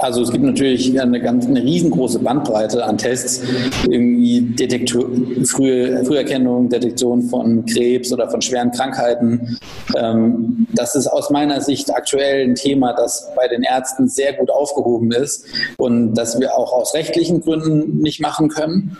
Also 0.00 0.22
es 0.22 0.30
gibt 0.30 0.44
natürlich 0.44 0.98
eine 1.00 1.20
ganz 1.20 1.46
eine 1.46 1.62
riesengroße 1.62 2.18
Bandbreite 2.20 2.84
an 2.84 2.98
Tests, 2.98 3.42
irgendwie 3.88 4.40
Detektor, 4.40 5.06
frühe 5.44 6.04
Früherkennung, 6.04 6.68
Detektion 6.68 7.22
von 7.22 7.64
Krebs 7.66 8.12
oder 8.12 8.30
von 8.30 8.40
schweren 8.40 8.70
Krankheiten. 8.70 9.58
Ähm, 9.96 10.66
das 10.72 10.94
ist 10.94 11.06
aus 11.06 11.30
meiner 11.30 11.60
Sicht 11.60 11.94
aktuell 11.94 12.44
ein 12.44 12.54
Thema, 12.54 12.92
das 12.94 13.30
bei 13.36 13.48
den 13.48 13.62
Ärzten 13.62 14.08
sehr 14.08 14.32
gut 14.32 14.50
aufgehoben 14.50 15.12
ist 15.12 15.46
und 15.76 16.14
das 16.14 16.40
wir 16.40 16.56
auch 16.56 16.72
aus 16.72 16.94
rechtlichen 16.94 17.40
Gründen 17.40 17.98
nicht 17.98 18.20
machen 18.20 18.48
können. 18.48 18.96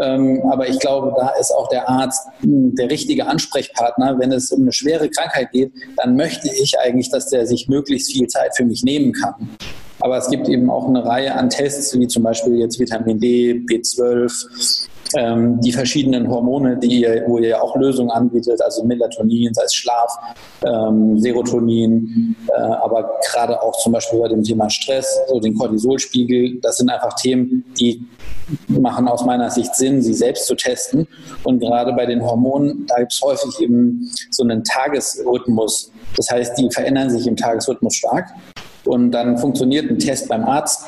Ähm, 0.00 0.42
aber 0.50 0.68
ich 0.68 0.78
glaube, 0.78 1.14
da 1.16 1.30
ist 1.40 1.52
auch 1.52 1.68
der 1.68 1.88
Arzt 1.88 2.28
der 2.42 2.90
richtige 2.90 3.26
Ansprechpartner. 3.26 4.18
Wenn 4.18 4.32
es 4.32 4.52
um 4.52 4.62
eine 4.62 4.72
schwere 4.72 5.08
Krankheit 5.08 5.52
geht, 5.52 5.72
dann 5.96 6.16
möchte 6.16 6.48
ich 6.48 6.78
eigentlich, 6.78 7.10
dass 7.10 7.30
der 7.30 7.46
sich 7.46 7.68
möglichst 7.68 8.12
viel 8.12 8.26
Zeit 8.26 8.56
für 8.56 8.64
mich 8.64 8.82
nehmen 8.84 9.12
kann. 9.12 9.50
Aber 10.04 10.18
es 10.18 10.28
gibt 10.28 10.50
eben 10.50 10.68
auch 10.68 10.86
eine 10.86 11.02
Reihe 11.02 11.34
an 11.34 11.48
Tests, 11.48 11.98
wie 11.98 12.06
zum 12.06 12.24
Beispiel 12.24 12.58
jetzt 12.58 12.78
Vitamin 12.78 13.18
D, 13.18 13.54
B12, 13.54 14.86
ähm, 15.16 15.58
die 15.62 15.72
verschiedenen 15.72 16.28
Hormone, 16.28 16.76
die 16.76 17.00
ihr, 17.00 17.24
wo 17.26 17.38
ihr 17.38 17.62
auch 17.62 17.74
Lösungen 17.74 18.10
anbietet, 18.10 18.60
also 18.60 18.84
Melatonin, 18.84 19.54
sei 19.54 19.62
es 19.64 19.74
Schlaf, 19.74 20.12
ähm, 20.62 21.18
Serotonin, 21.18 22.36
äh, 22.48 22.52
aber 22.60 23.18
gerade 23.26 23.62
auch 23.62 23.78
zum 23.78 23.92
Beispiel 23.92 24.18
bei 24.18 24.28
dem 24.28 24.42
Thema 24.42 24.68
Stress, 24.68 25.20
so 25.26 25.40
den 25.40 25.54
Cortisolspiegel, 25.54 26.60
das 26.60 26.76
sind 26.76 26.90
einfach 26.90 27.14
Themen, 27.14 27.64
die 27.80 28.06
machen 28.68 29.08
aus 29.08 29.24
meiner 29.24 29.48
Sicht 29.48 29.74
Sinn, 29.74 30.02
sie 30.02 30.12
selbst 30.12 30.44
zu 30.46 30.54
testen. 30.54 31.08
Und 31.44 31.60
gerade 31.60 31.94
bei 31.94 32.04
den 32.04 32.22
Hormonen, 32.22 32.84
da 32.88 32.96
gibt 32.98 33.14
es 33.14 33.22
häufig 33.22 33.58
eben 33.58 34.10
so 34.30 34.42
einen 34.42 34.62
Tagesrhythmus. 34.64 35.90
Das 36.14 36.30
heißt, 36.30 36.58
die 36.58 36.68
verändern 36.70 37.08
sich 37.08 37.26
im 37.26 37.36
Tagesrhythmus 37.36 37.94
stark. 37.94 38.26
Und 38.86 39.12
dann 39.12 39.38
funktioniert 39.38 39.90
ein 39.90 39.98
Test 39.98 40.28
beim 40.28 40.44
Arzt 40.44 40.86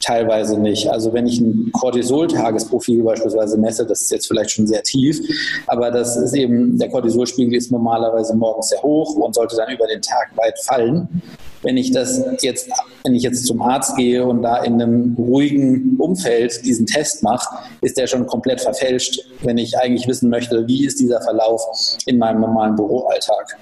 teilweise 0.00 0.58
nicht. 0.58 0.88
Also 0.88 1.12
wenn 1.12 1.26
ich 1.26 1.40
ein 1.40 1.70
Cortisol-Tagesprofil 1.72 3.02
beispielsweise 3.02 3.58
messe, 3.58 3.86
das 3.86 4.02
ist 4.02 4.10
jetzt 4.10 4.28
vielleicht 4.28 4.50
schon 4.50 4.66
sehr 4.66 4.82
tief, 4.82 5.20
aber 5.66 5.90
das 5.90 6.16
ist 6.16 6.34
eben, 6.34 6.78
der 6.78 6.88
Cortisolspiegel 6.88 7.54
ist 7.54 7.72
normalerweise 7.72 8.34
morgens 8.34 8.68
sehr 8.68 8.82
hoch 8.82 9.16
und 9.16 9.34
sollte 9.34 9.56
dann 9.56 9.70
über 9.72 9.86
den 9.86 10.00
Tag 10.00 10.30
weit 10.36 10.58
fallen. 10.60 11.22
Wenn 11.62 11.76
ich 11.76 11.90
das 11.90 12.22
jetzt, 12.40 12.70
wenn 13.02 13.14
ich 13.14 13.24
jetzt 13.24 13.44
zum 13.44 13.60
Arzt 13.60 13.96
gehe 13.96 14.24
und 14.24 14.42
da 14.42 14.58
in 14.62 14.80
einem 14.80 15.16
ruhigen 15.18 15.96
Umfeld 15.98 16.64
diesen 16.64 16.86
Test 16.86 17.24
mache, 17.24 17.56
ist 17.80 17.96
der 17.96 18.06
schon 18.06 18.26
komplett 18.26 18.60
verfälscht, 18.60 19.20
wenn 19.42 19.58
ich 19.58 19.76
eigentlich 19.76 20.06
wissen 20.06 20.30
möchte, 20.30 20.68
wie 20.68 20.86
ist 20.86 21.00
dieser 21.00 21.20
Verlauf 21.20 21.62
in 22.06 22.18
meinem 22.18 22.40
normalen 22.40 22.76
Büroalltag. 22.76 23.58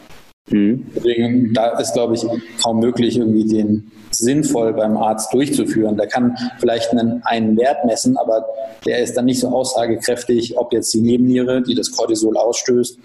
Mhm. 0.51 0.87
Deswegen, 0.95 1.53
da 1.55 1.79
ist, 1.79 1.93
glaube 1.93 2.15
ich, 2.15 2.25
kaum 2.63 2.81
möglich, 2.81 3.19
irgendwie 3.19 3.47
den 3.47 3.91
sinnvoll 4.11 4.73
beim 4.73 4.97
Arzt 4.97 5.33
durchzuführen. 5.33 5.97
Der 5.97 6.07
kann 6.07 6.37
vielleicht 6.59 6.91
einen, 6.93 7.23
einen 7.25 7.57
Wert 7.57 7.85
messen, 7.85 8.17
aber 8.17 8.47
der 8.87 9.01
ist 9.01 9.17
dann 9.17 9.25
nicht 9.25 9.41
so 9.41 9.49
aussagekräftig, 9.49 10.57
ob 10.57 10.73
jetzt 10.73 10.95
die 10.95 11.01
Nebenniere, 11.01 11.63
die 11.63 11.75
das 11.75 11.91
Cortisol 11.91 12.37
ausstößt, 12.37 12.99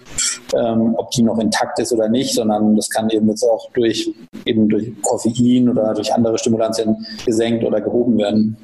ähm, 0.54 0.94
ob 0.96 1.10
die 1.10 1.22
noch 1.22 1.38
intakt 1.38 1.78
ist 1.80 1.92
oder 1.92 2.08
nicht, 2.08 2.34
sondern 2.34 2.76
das 2.76 2.88
kann 2.88 3.10
eben 3.10 3.28
jetzt 3.28 3.42
auch 3.42 3.70
durch 3.72 4.10
eben 4.44 4.68
durch 4.68 4.90
Koffein 5.02 5.68
oder 5.68 5.94
durch 5.94 6.12
andere 6.12 6.38
Stimulantien 6.38 7.06
gesenkt 7.24 7.64
oder 7.64 7.80
gehoben 7.80 8.18
werden. 8.18 8.56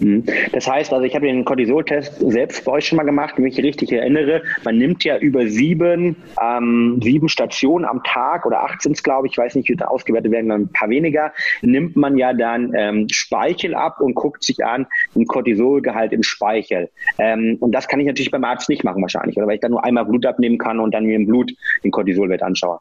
Mhm. 0.00 0.24
Das 0.52 0.66
heißt, 0.66 0.92
also 0.92 1.04
ich 1.04 1.14
habe 1.14 1.26
den 1.26 1.44
Cortisol-Test 1.44 2.20
selbst 2.20 2.64
bei 2.64 2.72
euch 2.72 2.86
schon 2.86 2.96
mal 2.96 3.04
gemacht, 3.04 3.34
wenn 3.36 3.46
ich 3.46 3.56
mich 3.56 3.64
richtig 3.64 3.92
erinnere. 3.92 4.42
Man 4.64 4.78
nimmt 4.78 5.04
ja 5.04 5.18
über 5.18 5.46
sieben, 5.46 6.16
ähm, 6.42 7.00
sieben 7.02 7.28
Stationen 7.28 7.84
am 7.84 8.02
Tag 8.02 8.46
oder 8.46 8.62
18, 8.62 8.94
glaube 8.94 9.26
ich, 9.26 9.32
ich 9.32 9.38
weiß 9.38 9.54
nicht, 9.54 9.68
wie 9.68 9.80
ausgewertet 9.82 10.32
werden, 10.32 10.48
dann 10.48 10.62
ein 10.62 10.72
paar 10.72 10.88
weniger, 10.90 11.32
nimmt 11.62 11.96
man 11.96 12.16
ja 12.16 12.32
dann 12.32 12.72
ähm, 12.76 13.06
Speichel 13.10 13.74
ab 13.74 14.00
und 14.00 14.14
guckt 14.14 14.42
sich 14.42 14.64
an, 14.64 14.86
den 15.14 15.26
Cortisolgehalt 15.26 16.12
im 16.12 16.22
Speichel. 16.22 16.90
Ähm, 17.18 17.56
und 17.60 17.72
das 17.72 17.88
kann 17.88 18.00
ich 18.00 18.06
natürlich 18.06 18.30
beim 18.30 18.44
Arzt 18.44 18.68
nicht 18.68 18.84
machen 18.84 19.02
wahrscheinlich, 19.02 19.36
oder 19.36 19.46
weil 19.46 19.54
ich 19.54 19.60
dann 19.60 19.70
nur 19.70 19.84
einmal 19.84 20.04
Blut 20.04 20.26
abnehmen 20.26 20.58
kann 20.58 20.80
und 20.80 20.92
dann 20.92 21.04
mir 21.04 21.16
im 21.16 21.26
Blut 21.26 21.52
den 21.84 21.90
Cortisolwert 21.90 22.42
anschaue. 22.42 22.80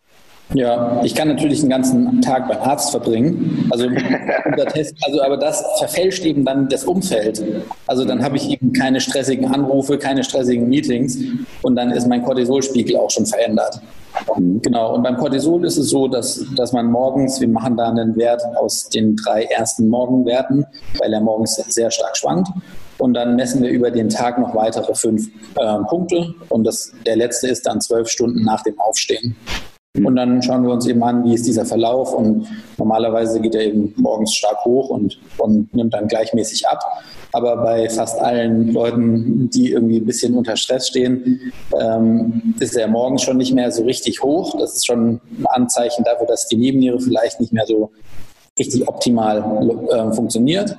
Ja, 0.53 1.01
ich 1.03 1.13
kann 1.13 1.27
natürlich 1.27 1.62
den 1.62 1.70
ganzen 1.70 2.22
Tag 2.22 2.48
beim 2.48 2.60
Arzt 2.62 2.89
verbringen. 2.89 3.68
Also, 3.72 3.88
Test, 4.74 4.96
also 5.06 5.22
aber 5.22 5.38
das 5.38 5.63
verfälscht 5.77 6.25
eben 6.25 6.44
dann 6.44 6.68
das 6.70 6.84
Umfeld. 6.84 7.44
Also 7.88 8.03
dann 8.03 8.24
habe 8.24 8.38
ich 8.38 8.50
eben 8.50 8.74
keine 8.74 9.00
stressigen 9.00 9.46
Anrufe, 9.53 9.98
keine 9.98 10.24
stressigen 10.24 10.68
Meetings 10.68 11.18
und 11.62 11.75
dann 11.75 11.91
ist 11.91 12.08
mein 12.08 12.24
Cortisolspiegel 12.24 12.98
auch 12.98 13.10
schon 13.10 13.25
verändert. 13.25 13.79
Genau, 14.38 14.96
und 14.96 15.03
beim 15.03 15.18
Cortisol 15.18 15.65
ist 15.65 15.77
es 15.77 15.89
so, 15.89 16.08
dass, 16.08 16.44
dass 16.56 16.74
man 16.74 16.88
morgens, 16.88 17.39
wir 17.39 17.48
machen 17.48 17.77
da 17.77 17.89
einen 17.89 18.15
Wert 18.15 18.41
aus 18.58 18.89
den 18.89 19.15
drei 19.15 19.44
ersten 19.44 19.88
Morgenwerten, 19.88 20.65
weil 21.00 21.13
er 21.13 21.22
morgens 21.22 21.56
sehr 21.56 21.91
stark 21.91 22.18
schwankt. 22.18 22.50
Und 22.98 23.13
dann 23.13 23.36
messen 23.36 23.62
wir 23.62 23.70
über 23.70 23.91
den 23.91 24.10
Tag 24.10 24.39
noch 24.39 24.56
weitere 24.56 24.94
fünf 24.94 25.27
äh, 25.56 25.77
Punkte. 25.88 26.34
Und 26.50 26.65
das, 26.65 26.91
der 27.06 27.15
letzte 27.15 27.48
ist 27.48 27.65
dann 27.65 27.79
zwölf 27.79 28.10
Stunden 28.10 28.44
nach 28.44 28.62
dem 28.63 28.77
Aufstehen. 28.79 29.38
Und 29.98 30.15
dann 30.15 30.41
schauen 30.43 30.63
wir 30.63 30.72
uns 30.72 30.86
eben 30.86 31.01
an, 31.01 31.24
wie 31.25 31.34
ist 31.34 31.48
dieser 31.48 31.65
Verlauf. 31.65 32.13
Und 32.13 32.48
normalerweise 32.77 33.39
geht 33.41 33.55
er 33.55 33.63
eben 33.63 33.91
morgens 33.98 34.36
stark 34.36 34.63
hoch 34.63 34.89
und, 34.89 35.19
und 35.38 35.74
nimmt 35.74 35.96
dann 35.96 36.08
gleichmäßig 36.08 36.67
ab. 36.67 36.79
Aber 37.31 37.58
bei 37.58 37.89
fast 37.89 38.19
allen 38.19 38.72
Leuten, 38.72 39.50
die 39.50 39.72
irgendwie 39.72 39.98
ein 39.98 40.05
bisschen 40.05 40.36
unter 40.36 40.55
Stress 40.58 40.89
stehen, 40.89 41.51
ähm, 41.79 42.53
ist 42.60 42.75
er 42.77 42.88
morgens 42.88 43.24
schon 43.24 43.38
nicht 43.38 43.53
mehr 43.53 43.72
so 43.72 43.84
richtig 43.84 44.22
hoch. 44.22 44.55
Das 44.60 44.75
ist 44.75 44.86
schon 44.86 45.22
ein 45.39 45.46
Anzeichen 45.48 46.03
dafür, 46.03 46.27
dass 46.27 46.48
die 46.48 46.58
Nebenniere 46.58 47.00
vielleicht 47.00 47.39
nicht 47.39 47.51
mehr 47.51 47.65
so 47.65 47.91
richtig 48.60 48.88
optimal 48.88 49.44
äh, 49.89 50.13
funktioniert. 50.13 50.78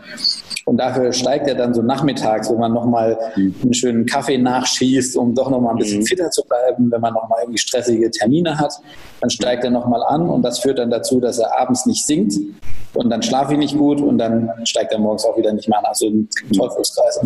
Und 0.67 0.77
dafür 0.77 1.13
steigt 1.13 1.49
er 1.49 1.55
dann 1.55 1.75
so 1.75 1.83
nachmittags, 1.83 2.51
wenn 2.51 2.59
man 2.59 2.73
nochmal 2.73 3.19
einen 3.35 3.75
schönen 3.75 4.07
Kaffee 4.07 4.39
nachschießt, 4.39 5.17
um 5.17 5.35
doch 5.35 5.51
nochmal 5.51 5.73
ein 5.75 5.79
bisschen 5.79 6.01
mhm. 6.01 6.07
fitter 6.07 6.31
zu 6.31 6.45
bleiben, 6.45 6.91
wenn 6.91 7.01
man 7.01 7.15
nochmal 7.15 7.41
irgendwie 7.43 7.59
stressige 7.59 8.11
Termine 8.11 8.59
hat, 8.59 8.75
dann 9.21 9.31
steigt 9.31 9.65
er 9.65 9.71
nochmal 9.71 10.03
an 10.03 10.29
und 10.29 10.43
das 10.43 10.61
führt 10.61 10.79
dann 10.79 10.91
dazu, 10.91 11.21
dass 11.21 11.39
er 11.39 11.59
abends 11.61 11.87
nicht 11.87 12.07
sinkt 12.07 12.35
und 12.95 13.11
dann 13.11 13.23
schlafe 13.23 13.53
ich 13.53 13.59
nicht 13.59 13.77
gut 13.77 14.01
und 14.01 14.19
dann 14.19 14.51
steigt 14.65 14.93
er 14.93 14.99
morgens 14.99 15.25
auch 15.25 15.37
wieder 15.37 15.53
nicht 15.53 15.69
mehr 15.69 15.79
an. 15.79 15.85
Also 15.85 16.09
ein 16.09 16.29
Teufelskreis. 16.57 17.21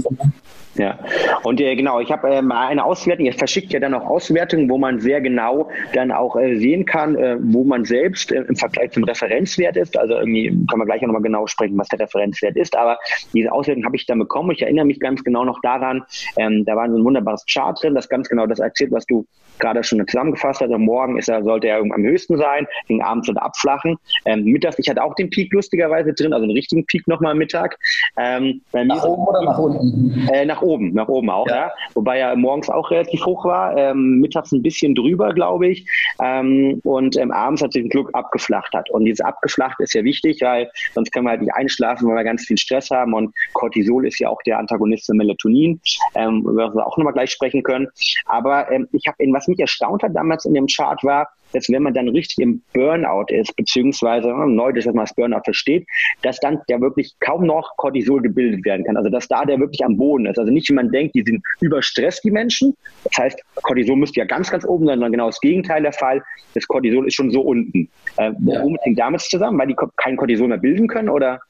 Ja, 0.77 0.99
und 1.45 1.61
äh, 1.61 1.77
genau, 1.77 2.01
ich 2.01 2.11
habe 2.11 2.29
äh, 2.29 2.43
mal 2.43 2.67
eine 2.67 2.85
Auswertung, 2.85 3.27
ihr 3.27 3.33
verschickt 3.33 3.73
ja 3.73 3.79
dann 3.79 3.95
auch 3.95 4.07
Auswertungen, 4.07 4.69
wo 4.69 4.77
man 4.77 5.01
sehr 5.01 5.21
genau 5.21 5.69
dann 5.93 6.11
auch 6.11 6.35
äh, 6.37 6.57
sehen 6.57 6.85
kann, 6.85 7.15
äh, 7.15 7.37
wo 7.41 7.63
man 7.63 7.85
selbst 7.85 8.33
äh, 8.33 8.41
im 8.41 8.57
Vergleich 8.57 8.91
zum 8.91 9.05
Referenzwert 9.05 9.77
ist. 9.77 9.97
Also 9.97 10.15
irgendwie 10.15 10.49
kann 10.69 10.79
man 10.79 10.87
gleich 10.87 11.01
auch 11.03 11.07
nochmal 11.07 11.23
genau 11.23 11.47
sprechen, 11.47 11.79
was 11.79 11.87
der 11.89 12.01
Referenzwert 12.01 12.57
ist. 12.57 12.77
Aber 12.77 12.99
diese 13.33 13.53
Auswertung 13.53 13.85
habe 13.85 13.95
ich 13.95 14.07
dann 14.07 14.19
bekommen. 14.19 14.51
Ich 14.51 14.63
erinnere 14.63 14.85
mich 14.85 14.99
ganz 14.99 15.23
genau 15.23 15.45
noch 15.45 15.61
daran, 15.63 16.03
ähm, 16.37 16.65
da 16.65 16.75
war 16.75 16.91
so 16.91 16.97
ein 16.97 17.05
wunderbares 17.05 17.45
Chart 17.47 17.81
drin, 17.81 17.95
das 17.95 18.09
ganz 18.09 18.29
genau 18.29 18.47
das 18.47 18.59
erzählt, 18.59 18.91
was 18.91 19.07
du 19.07 19.27
gerade 19.59 19.83
schon 19.85 20.07
zusammengefasst 20.07 20.61
hast. 20.61 20.63
Also 20.63 20.79
morgen 20.79 21.19
ist 21.19 21.29
er, 21.29 21.43
sollte 21.43 21.69
er 21.69 21.79
am 21.79 22.03
höchsten 22.03 22.37
sein, 22.37 22.67
gegen 22.87 23.03
abends 23.03 23.29
und 23.29 23.39
abflachen. 23.39 23.97
Ähm, 24.25 24.45
mittags, 24.45 24.79
ich 24.79 24.89
hatte 24.89 25.03
auch 25.03 25.15
den 25.15 25.31
Peak 25.31 25.53
lustigerweise 25.53 26.13
drin, 26.13 26.33
also 26.33 26.45
einen 26.45 26.53
richtigen 26.53 26.85
Peak 26.87 27.07
nochmal 27.09 27.33
am 27.33 27.39
Mittag. 27.39 27.79
Ähm, 28.17 28.61
nach 28.73 29.05
oben 29.05 29.27
oder 29.27 29.43
nach 29.43 29.59
unten? 29.59 30.29
Äh, 30.33 30.45
nach 30.45 30.63
oben, 30.63 30.93
nach 30.95 31.09
oben 31.09 31.31
auch, 31.31 31.49
ja. 31.49 31.55
ja. 31.57 31.73
Wobei 31.95 32.19
er 32.19 32.37
morgens 32.37 32.69
auch 32.69 32.91
relativ 32.91 33.25
hoch 33.25 33.45
war, 33.45 33.77
ähm, 33.77 34.21
mittags 34.21 34.53
ein 34.53 34.63
bisschen 34.63 34.95
drüber, 34.95 35.33
glaube 35.33 35.69
ich. 35.69 35.87
Ähm, 36.21 36.81
und 36.85 37.17
ähm, 37.17 37.31
abends 37.31 37.63
hat 37.63 37.73
sich 37.73 37.85
ein 37.85 37.89
Glück 37.89 38.11
abgeflacht 38.13 38.73
hat. 38.75 38.91
Und 38.91 39.05
dieses 39.05 39.21
abgeflacht 39.21 39.81
ist 39.81 39.95
ja 39.95 40.05
wichtig, 40.05 40.41
weil 40.43 40.71
sonst 40.95 41.13
können 41.13 41.27
wir 41.27 41.31
halt 41.31 41.43
nicht 41.43 41.55
einschlafen, 41.55 42.09
weil 42.09 42.17
wir 42.17 42.25
ganz 42.25 42.45
viel 42.45 42.59
Stress 42.59 42.91
haben. 42.91 43.15
Und 43.15 43.35
Cortisol 43.53 44.07
ist 44.07 44.19
ja 44.19 44.29
auch 44.29 44.43
der 44.43 44.59
Antagonist 44.59 45.07
von 45.07 45.17
Melatonin, 45.17 45.81
ähm, 46.15 46.45
über 46.47 46.75
wir 46.75 46.87
auch 46.87 46.97
nochmal 46.97 47.13
gleich 47.13 47.31
sprechen 47.31 47.63
können. 47.63 47.89
Aber 48.27 48.69
ich 48.93 49.07
habe, 49.07 49.17
was 49.33 49.44
mich 49.49 49.59
erstaunt 49.59 50.03
hat 50.03 50.15
damals 50.15 50.45
in 50.45 50.55
dem 50.55 50.67
Chart 50.67 51.03
war, 51.05 51.29
dass 51.55 51.69
wenn 51.69 51.83
man 51.83 51.95
dann 51.95 52.09
richtig 52.09 52.39
im 52.39 52.63
Burnout 52.73 53.27
ist, 53.29 53.55
beziehungsweise 53.57 54.29
neu, 54.29 54.73
dass 54.73 54.87
man 54.87 55.05
das 55.05 55.15
Burnout 55.15 55.43
versteht, 55.45 55.87
dass 56.23 56.39
dann 56.41 56.61
der 56.69 56.81
wirklich 56.81 57.15
kaum 57.21 57.47
noch 57.47 57.77
Cortisol 57.77 58.21
gebildet 58.21 58.65
werden 58.65 58.85
kann. 58.85 58.97
Also 58.97 59.09
dass 59.09 59.29
da 59.29 59.45
der 59.45 59.59
wirklich 59.61 59.85
am 59.85 59.97
Boden 59.97 60.27
ist. 60.27 60.39
Also 60.39 60.53
nicht, 60.53 60.69
wie 60.69 60.75
man 60.75 60.91
denkt, 60.91 61.15
die 61.15 61.23
sind 61.23 61.43
überstresst, 61.61 62.25
die 62.25 62.31
Menschen. 62.31 62.77
Das 63.05 63.17
heißt, 63.19 63.41
Cortisol 63.63 63.97
müsste 63.97 64.21
ja 64.21 64.27
ganz, 64.27 64.51
ganz 64.51 64.65
oben 64.65 64.87
sein, 64.87 64.97
sondern 64.97 65.13
genau 65.13 65.27
das 65.27 65.41
Gegenteil 65.41 65.83
der 65.83 65.93
Fall. 65.93 66.23
Das 66.55 66.67
Cortisol 66.67 67.07
ist 67.07 67.15
schon 67.15 67.31
so 67.31 67.41
unten. 67.41 67.89
Äh, 68.17 68.33
womit 68.39 68.81
hängt 68.83 68.99
damit 68.99 69.21
zusammen? 69.21 69.59
Weil 69.59 69.69
die 69.69 69.77
kein 69.97 70.17
Cortisol 70.17 70.49
mehr 70.49 70.59
bilden 70.59 70.89
können 70.89 71.09
oder? 71.09 71.41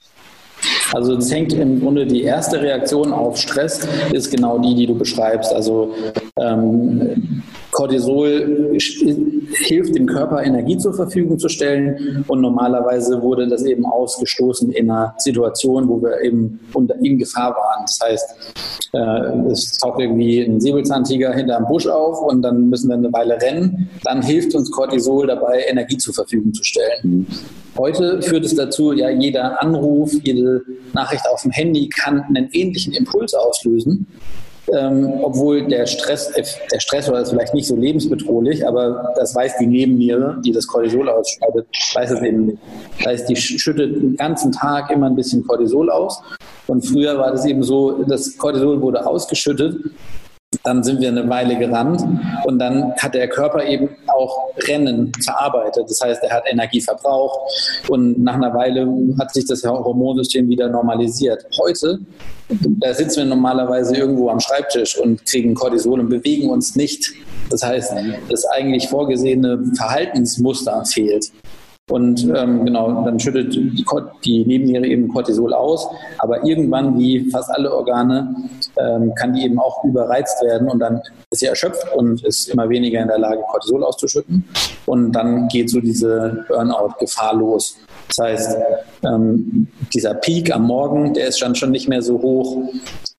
Also 0.93 1.17
es 1.17 1.33
hängt 1.33 1.53
im 1.53 1.81
Grunde 1.81 2.07
die 2.07 2.23
erste 2.23 2.61
Reaktion 2.61 3.13
auf 3.13 3.37
Stress 3.37 3.87
ist 4.13 4.31
genau 4.31 4.59
die, 4.59 4.75
die 4.75 4.87
du 4.87 4.97
beschreibst. 4.97 5.53
Also 5.53 5.95
ähm, 6.39 7.43
Cortisol 7.75 8.79
hilft 9.67 9.97
dem 9.97 10.07
Körper 10.07 10.45
Energie 10.45 10.79
zur 10.79 10.95
Verfügung 10.95 11.41
zu 11.41 11.49
stellen 11.49 12.25
und 12.29 12.41
normalerweise 12.41 13.21
wurde 13.21 13.49
das 13.49 13.65
eben 13.65 13.85
ausgestoßen 13.85 14.71
in 14.71 14.89
einer 14.91 15.15
Situation, 15.19 15.89
wo 15.89 16.01
wir 16.01 16.21
eben 16.23 16.61
unter 16.73 16.95
in 17.03 17.19
Gefahr 17.19 17.51
waren. 17.51 17.85
Das 17.85 17.99
heißt, 18.03 18.37
äh, 18.93 19.51
es 19.51 19.77
taucht 19.79 19.99
irgendwie 20.01 20.41
ein 20.41 20.61
Säbelzahntiger 20.61 21.35
hinterm 21.35 21.67
Busch 21.67 21.89
auf 21.89 22.23
und 22.23 22.43
dann 22.43 22.69
müssen 22.71 22.89
wir 22.89 22.95
eine 22.95 23.13
Weile 23.13 23.43
rennen. 23.43 23.91
Dann 24.05 24.23
hilft 24.23 24.55
uns 24.55 24.71
Cortisol 24.71 25.27
dabei, 25.27 25.65
Energie 25.69 25.97
zur 25.97 26.15
Verfügung 26.15 26.55
zu 26.55 26.63
stellen. 26.63 27.27
Heute 27.77 28.23
führt 28.23 28.45
es 28.45 28.55
dazu, 28.55 28.93
ja, 28.93 29.11
jeder 29.11 29.61
Anruf, 29.61 30.13
jede 30.23 30.63
Nachricht 30.93 31.29
auf 31.29 31.43
dem 31.43 31.51
Handy 31.51 31.89
kann 31.89 32.23
einen 32.23 32.49
ähnlichen 32.53 32.93
Impuls 32.93 33.35
auslösen. 33.35 34.07
Ähm, 34.73 35.21
obwohl 35.23 35.67
der 35.67 35.87
Stress, 35.87 36.33
der 36.33 36.81
Stressor 36.81 37.19
ist 37.19 37.31
vielleicht 37.31 37.53
nicht 37.53 37.67
so 37.67 37.77
lebensbedrohlich, 37.77 38.67
aber 38.67 39.13
das 39.17 39.35
weiß 39.35 39.59
die 39.59 39.67
Nebenniere, 39.67 40.39
die 40.45 40.53
das 40.53 40.67
Cortisol 40.67 41.09
ausscheidet, 41.09 41.67
weiß 41.95 42.13
es 42.13 42.23
eben 42.23 42.47
nicht. 42.47 42.59
Das 42.99 43.07
heißt, 43.07 43.29
die 43.29 43.37
schüttet 43.37 43.95
den 43.95 44.17
ganzen 44.17 44.53
Tag 44.53 44.91
immer 44.91 45.07
ein 45.07 45.17
bisschen 45.17 45.47
Cortisol 45.47 45.91
aus. 45.91 46.23
Und 46.67 46.81
früher 46.83 47.19
war 47.19 47.31
das 47.31 47.45
eben 47.45 47.63
so, 47.63 48.05
das 48.05 48.39
Cortisol 48.39 48.81
wurde 48.81 49.07
ausgeschüttet 49.07 49.77
dann 50.63 50.83
sind 50.83 51.01
wir 51.01 51.09
eine 51.09 51.29
Weile 51.29 51.59
gerannt 51.59 52.05
und 52.45 52.59
dann 52.59 52.95
hat 52.95 53.15
der 53.15 53.29
Körper 53.29 53.65
eben 53.65 53.89
auch 54.15 54.51
Rennen 54.69 55.13
verarbeitet. 55.23 55.85
Das 55.89 56.01
heißt, 56.01 56.23
er 56.23 56.31
hat 56.31 56.45
Energie 56.51 56.81
verbraucht 56.81 57.39
und 57.89 58.23
nach 58.23 58.35
einer 58.35 58.55
Weile 58.55 58.89
hat 59.19 59.33
sich 59.35 59.47
das 59.47 59.63
Hormonsystem 59.65 60.49
wieder 60.49 60.69
normalisiert. 60.69 61.45
Heute, 61.59 61.99
da 62.49 62.95
sitzen 62.95 63.19
wir 63.19 63.25
normalerweise 63.27 63.97
irgendwo 63.97 64.31
am 64.31 64.41
Schreibtisch 64.41 64.99
und 64.99 65.25
kriegen 65.27 65.55
Cortisol 65.55 66.01
und 66.01 66.09
bewegen 66.09 66.51
uns 66.51 66.77
nicht. 66.77 67.13
Das 67.51 67.63
heißt, 67.63 67.93
das 68.29 68.45
eigentlich 68.47 68.89
vorgesehene 68.89 69.63
Verhaltensmuster 69.77 70.85
fehlt. 70.85 71.31
Und 71.91 72.25
ähm, 72.35 72.65
genau, 72.65 73.05
dann 73.05 73.21
schüttet 73.21 73.55
die, 73.55 73.85
die 74.25 74.45
Nebenniere 74.47 74.87
eben 74.87 75.09
Cortisol 75.09 75.53
aus, 75.53 75.87
aber 76.19 76.43
irgendwann, 76.43 76.99
wie 76.99 77.29
fast 77.31 77.51
alle 77.51 77.75
Organe, 77.75 78.35
ähm, 78.79 79.15
kann 79.15 79.35
die 79.35 79.45
eben 79.45 79.59
auch 79.59 79.85
überreizt 79.85 80.43
werden 80.43 80.69
und 80.69 80.79
dann 80.79 81.03
ist 81.31 81.41
sie 81.41 81.47
erschöpft 81.47 81.85
und 81.95 82.25
ist 82.25 82.49
immer 82.49 82.71
weniger 82.71 83.03
in 83.03 83.09
der 83.09 83.19
Lage, 83.19 83.43
Cortisol 83.51 83.85
auszuschütten. 83.85 84.49
Und 84.87 85.13
dann 85.13 85.49
geht 85.49 85.69
so 85.69 85.79
diese 85.81 86.47
Burnout-Gefahr 86.49 87.35
los. 87.35 87.77
Das 88.09 88.27
heißt, 88.27 88.57
ähm, 89.05 89.69
dieser 89.93 90.15
Peak 90.15 90.55
am 90.55 90.67
Morgen, 90.67 91.13
der 91.13 91.29
ist 91.29 91.43
dann 91.43 91.55
schon 91.55 91.71
nicht 91.71 91.89
mehr 91.89 92.01
so 92.01 92.21
hoch. 92.21 92.63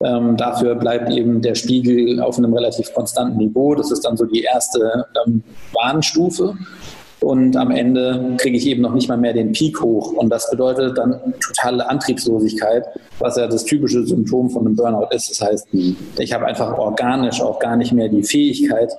Ähm, 0.04 0.38
dafür 0.38 0.74
bleibt 0.74 1.12
eben 1.12 1.42
der 1.42 1.54
Spiegel 1.54 2.20
auf 2.20 2.40
einem 2.40 2.54
relativ 2.54 2.92
konstanten 2.94 3.38
Niveau. 3.38 3.76
Das 3.76 3.92
ist 3.92 4.06
dann 4.06 4.18
so 4.18 4.26
die 4.26 4.42
erste 4.42 5.06
ähm, 5.26 5.44
Warnstufe 5.74 6.56
und 7.22 7.56
am 7.58 7.72
Ende 7.72 8.36
kriege 8.38 8.58
ich 8.58 8.68
eben 8.68 8.82
noch 8.82 8.94
nicht 8.94 9.08
mal 9.08 9.18
mehr 9.18 9.34
den 9.34 9.52
Peak 9.52 9.82
hoch. 9.82 10.14
Und 10.14 10.30
das 10.30 10.50
bedeutet 10.50 10.98
dann 10.98 11.20
totale 11.40 11.90
Antriebslosigkeit, 11.90 12.86
was 13.20 13.38
ja 13.38 13.48
das 13.48 13.64
typische 13.66 14.06
Symptom 14.06 14.50
von 14.50 14.66
einem 14.66 14.76
Burnout 14.76 15.08
ist. 15.12 15.30
Das 15.30 15.42
heißt, 15.42 15.68
ich 16.18 16.34
habe 16.34 16.46
einfach 16.46 16.78
organisch 16.78 17.42
auch 17.42 17.60
gar 17.60 17.76
nicht 17.78 17.94
mehr 17.94 18.10
die 18.10 18.24
Fähigkeit, 18.24 18.92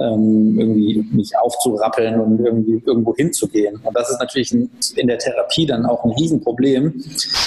ähm, 0.00 0.58
irgendwie 0.58 1.04
mich 1.12 1.30
aufzurappeln 1.38 2.20
und 2.20 2.40
irgendwie 2.40 2.82
irgendwo 2.84 3.14
hinzugehen. 3.14 3.80
Und 3.82 3.96
das 3.96 4.10
ist 4.10 4.20
natürlich 4.20 4.52
in 4.52 5.06
der 5.06 5.18
Therapie 5.18 5.66
dann 5.66 5.86
auch 5.86 6.04
ein 6.04 6.12
Riesenproblem, 6.12 7.02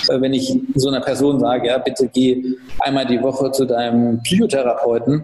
wenn 0.10 0.34
ich 0.34 0.58
so 0.76 0.90
einer 0.90 1.02
Person 1.02 1.40
sage, 1.40 1.68
ja, 1.68 1.78
bitte 1.78 2.10
geh 2.14 2.44
einmal 2.80 3.06
die 3.06 3.22
Woche 3.22 3.52
zu 3.52 3.66
deinem 3.66 4.22
Psychotherapeuten, 4.24 5.24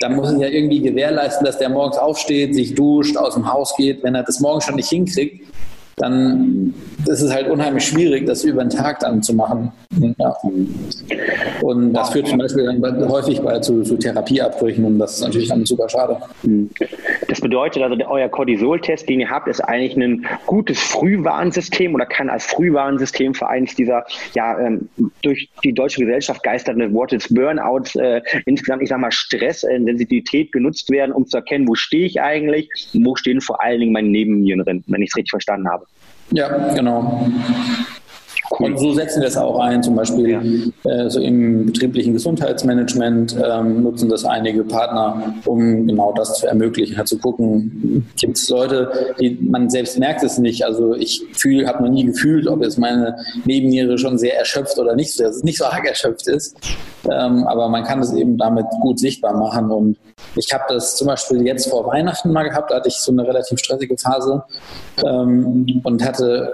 dann 0.00 0.16
muss 0.16 0.32
ich 0.32 0.38
ja 0.38 0.48
irgendwie 0.48 0.80
gewährleisten, 0.80 1.44
dass 1.44 1.58
der 1.58 1.68
morgens 1.68 1.98
aufsteht, 1.98 2.54
sich 2.54 2.74
duscht, 2.74 3.16
aus 3.16 3.34
dem 3.34 3.52
Haus 3.52 3.74
geht. 3.76 4.02
Wenn 4.02 4.14
er 4.14 4.22
das 4.22 4.40
morgen 4.40 4.60
schon 4.60 4.76
nicht 4.76 4.88
hinkriegt, 4.88 5.46
dann 5.98 6.74
ist 7.06 7.22
es 7.22 7.32
halt 7.32 7.48
unheimlich 7.48 7.84
schwierig, 7.84 8.26
das 8.26 8.44
über 8.44 8.64
den 8.64 8.70
Tag 8.70 9.00
dann 9.00 9.22
zu 9.22 9.34
machen. 9.34 9.72
Ja. 10.18 10.36
Und 11.62 11.92
das 11.92 12.10
führt 12.10 12.28
zum 12.28 12.38
Beispiel 12.38 12.64
dann 12.64 13.08
häufig 13.08 13.40
bei, 13.40 13.58
zu, 13.60 13.82
zu 13.82 13.96
Therapieabbrüchen 13.96 14.84
und 14.84 14.98
das 14.98 15.14
ist 15.14 15.20
natürlich 15.22 15.48
dann 15.48 15.64
super 15.64 15.88
schade. 15.88 16.18
Das 17.28 17.40
bedeutet 17.40 17.82
also, 17.82 17.96
euer 18.06 18.28
Cortisol-Test, 18.28 19.08
den 19.08 19.20
ihr 19.20 19.30
habt, 19.30 19.48
ist 19.48 19.60
eigentlich 19.60 19.96
ein 19.96 20.26
gutes 20.46 20.80
Frühwarnsystem 20.80 21.94
oder 21.94 22.06
kann 22.06 22.30
als 22.30 22.46
Frühwarnsystem 22.46 23.34
für 23.34 23.48
eines 23.48 23.74
dieser 23.74 24.04
ja, 24.34 24.58
ähm, 24.58 24.88
durch 25.22 25.48
die 25.64 25.72
deutsche 25.72 26.00
Gesellschaft 26.00 26.42
geisternde 26.42 26.92
Worte 26.92 27.16
des 27.18 27.32
Burnouts 27.32 27.96
äh, 27.96 28.22
insgesamt, 28.46 28.82
ich 28.82 28.88
sag 28.88 29.00
mal, 29.00 29.10
Stress, 29.10 29.62
Intensität 29.62 30.52
genutzt 30.52 30.90
werden, 30.90 31.12
um 31.12 31.26
zu 31.26 31.38
erkennen, 31.38 31.68
wo 31.68 31.74
stehe 31.74 32.06
ich 32.06 32.20
eigentlich, 32.20 32.68
wo 32.94 33.16
stehen 33.16 33.40
vor 33.40 33.62
allen 33.62 33.80
Dingen 33.80 33.92
meine 33.92 34.08
Nebennieren 34.08 34.64
drin, 34.64 34.84
wenn 34.86 35.02
ich 35.02 35.10
es 35.10 35.16
richtig 35.16 35.30
verstanden 35.30 35.68
habe. 35.68 35.86
Ja, 36.30 36.74
genau. 36.74 37.26
Und 38.50 38.78
so 38.78 38.92
setzen 38.94 39.20
wir 39.20 39.28
es 39.28 39.36
auch 39.36 39.58
ein, 39.60 39.82
zum 39.82 39.94
Beispiel 39.94 40.72
ja. 40.84 40.90
äh, 40.90 41.10
so 41.10 41.20
im 41.20 41.66
betrieblichen 41.66 42.14
Gesundheitsmanagement 42.14 43.36
ähm, 43.44 43.82
nutzen 43.82 44.08
das 44.08 44.24
einige 44.24 44.64
Partner, 44.64 45.34
um 45.44 45.86
genau 45.86 46.12
das 46.14 46.34
zu 46.34 46.46
ermöglichen, 46.46 46.96
halt 46.96 47.08
zu 47.08 47.18
gucken, 47.18 48.06
gibt 48.18 48.38
es 48.38 48.48
Leute, 48.48 48.90
die 49.20 49.38
man 49.40 49.68
selbst 49.68 49.98
merkt 49.98 50.22
es 50.22 50.38
nicht. 50.38 50.64
Also 50.64 50.94
ich 50.94 51.22
fühle, 51.32 51.66
habe 51.66 51.82
noch 51.82 51.90
nie 51.90 52.04
gefühlt, 52.04 52.48
ob 52.48 52.62
jetzt 52.62 52.78
meine 52.78 53.16
Nebenniere 53.44 53.98
schon 53.98 54.18
sehr 54.18 54.38
erschöpft 54.38 54.78
oder 54.78 54.94
nicht, 54.94 55.20
nicht 55.42 55.58
so 55.58 55.64
arg 55.66 55.86
erschöpft 55.86 56.26
ist. 56.28 56.56
Ähm, 57.04 57.46
aber 57.46 57.68
man 57.68 57.84
kann 57.84 58.00
es 58.00 58.12
eben 58.12 58.36
damit 58.38 58.66
gut 58.80 58.98
sichtbar 58.98 59.36
machen. 59.36 59.70
Und 59.70 59.96
ich 60.36 60.52
habe 60.52 60.64
das 60.68 60.96
zum 60.96 61.06
Beispiel 61.06 61.46
jetzt 61.46 61.68
vor 61.68 61.86
Weihnachten 61.86 62.32
mal 62.32 62.44
gehabt, 62.44 62.70
da 62.70 62.76
hatte 62.76 62.88
ich 62.88 62.96
so 62.96 63.12
eine 63.12 63.26
relativ 63.26 63.58
stressige 63.58 63.96
Phase 63.96 64.42
ähm, 65.04 65.80
und 65.84 66.04
hatte 66.04 66.52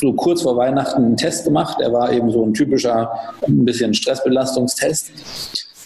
so 0.00 0.12
kurz 0.12 0.42
vor 0.42 0.56
Weihnachten 0.56 1.04
einen 1.04 1.16
Test 1.22 1.44
gemacht. 1.44 1.78
Der 1.80 1.92
war 1.92 2.12
eben 2.12 2.30
so 2.30 2.44
ein 2.44 2.52
typischer, 2.52 3.10
ein 3.46 3.64
bisschen 3.64 3.94
Stressbelastungstest 3.94 5.12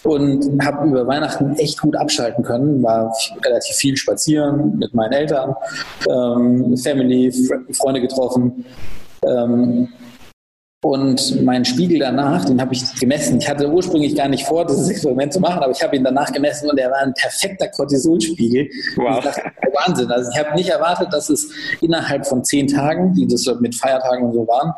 und 0.03 0.63
habe 0.65 0.87
über 0.87 1.07
Weihnachten 1.07 1.55
echt 1.55 1.79
gut 1.79 1.95
abschalten 1.95 2.43
können. 2.43 2.81
War 2.83 3.13
relativ 3.45 3.75
viel 3.75 3.97
spazieren 3.97 4.77
mit 4.77 4.93
meinen 4.93 5.13
Eltern, 5.13 5.55
ähm, 6.09 6.77
Family, 6.77 7.31
Freunde 7.73 8.01
getroffen. 8.01 8.65
Ähm, 9.25 9.89
und 10.87 11.43
mein 11.43 11.65
Spiegel 11.65 11.99
danach, 11.99 12.45
den 12.45 12.61
habe 12.61 12.73
ich 12.73 12.95
gemessen. 12.95 13.39
Ich 13.39 13.49
hatte 13.49 13.69
ursprünglich 13.69 14.15
gar 14.15 14.29
nicht 14.29 14.45
vor, 14.45 14.65
dieses 14.65 14.89
Experiment 14.89 15.33
zu 15.33 15.41
machen, 15.41 15.61
aber 15.61 15.71
ich 15.71 15.81
habe 15.83 15.95
ihn 15.97 16.03
danach 16.03 16.31
gemessen 16.31 16.69
und 16.69 16.77
er 16.77 16.89
war 16.89 16.99
ein 16.99 17.13
perfekter 17.13 17.67
Cortisolspiegel. 17.67 18.69
Wow. 18.95 19.21
Dachte, 19.21 19.41
Wahnsinn. 19.85 20.09
Also 20.09 20.31
ich 20.33 20.39
habe 20.39 20.55
nicht 20.55 20.69
erwartet, 20.69 21.09
dass 21.11 21.29
es 21.29 21.51
innerhalb 21.81 22.25
von 22.25 22.43
zehn 22.43 22.67
Tagen, 22.67 23.13
die 23.13 23.27
das 23.27 23.45
mit 23.59 23.75
Feiertagen 23.75 24.27
und 24.27 24.33
so 24.33 24.47
waren, 24.47 24.73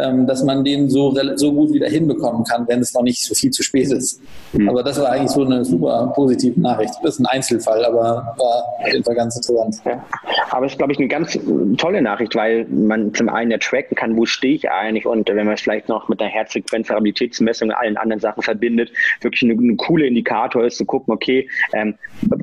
ähm, 0.00 0.26
dass 0.26 0.42
man 0.42 0.64
den 0.64 0.88
so, 0.88 1.14
so 1.36 1.52
gut 1.52 1.72
wieder 1.72 1.88
hinbekommen 1.88 2.44
kann, 2.44 2.66
wenn 2.68 2.80
es 2.80 2.94
noch 2.94 3.02
nicht 3.02 3.22
so 3.22 3.34
viel 3.34 3.50
zu 3.50 3.62
spät 3.62 3.92
ist. 3.92 4.20
Mhm. 4.52 4.68
Aber 4.68 4.82
das 4.82 4.98
war 5.00 5.10
eigentlich 5.10 5.30
so 5.30 5.44
eine 5.44 5.64
super 5.64 6.12
positive 6.14 6.58
Nachricht. 6.60 6.94
Das 7.02 7.14
ist 7.14 7.20
ein 7.20 7.26
Einzelfall, 7.26 7.84
aber 7.84 8.34
war 8.36 8.64
auf 8.78 8.92
jeden 8.92 9.04
Fall 9.04 9.14
ganz 9.14 9.36
interessant. 9.36 9.76
Ja. 9.84 10.04
Aber 10.50 10.66
es 10.66 10.72
ist, 10.72 10.78
glaube 10.78 10.92
ich, 10.92 10.98
eine 10.98 11.08
ganz 11.08 11.38
tolle 11.76 12.02
Nachricht, 12.02 12.34
weil 12.34 12.66
man 12.66 13.14
zum 13.14 13.28
einen 13.28 13.50
ja 13.50 13.58
tracken 13.58 13.96
kann, 13.96 14.16
wo 14.16 14.26
stehe 14.26 14.54
ich 14.54 14.70
eigentlich 14.70 15.06
und 15.06 15.28
wenn 15.28 15.41
man 15.46 15.54
es 15.54 15.62
vielleicht 15.62 15.88
noch 15.88 16.08
mit 16.08 16.20
der 16.20 16.28
Herzfrequenzstabilitätsmessung 16.28 17.68
und 17.68 17.74
allen 17.74 17.96
anderen 17.96 18.20
Sachen 18.20 18.42
verbindet, 18.42 18.92
wirklich 19.20 19.42
eine, 19.42 19.54
eine 19.54 19.76
coole 19.76 20.06
Indikator 20.06 20.64
ist, 20.64 20.76
zu 20.76 20.84
gucken, 20.84 21.14
okay, 21.14 21.48
ähm, 21.72 21.96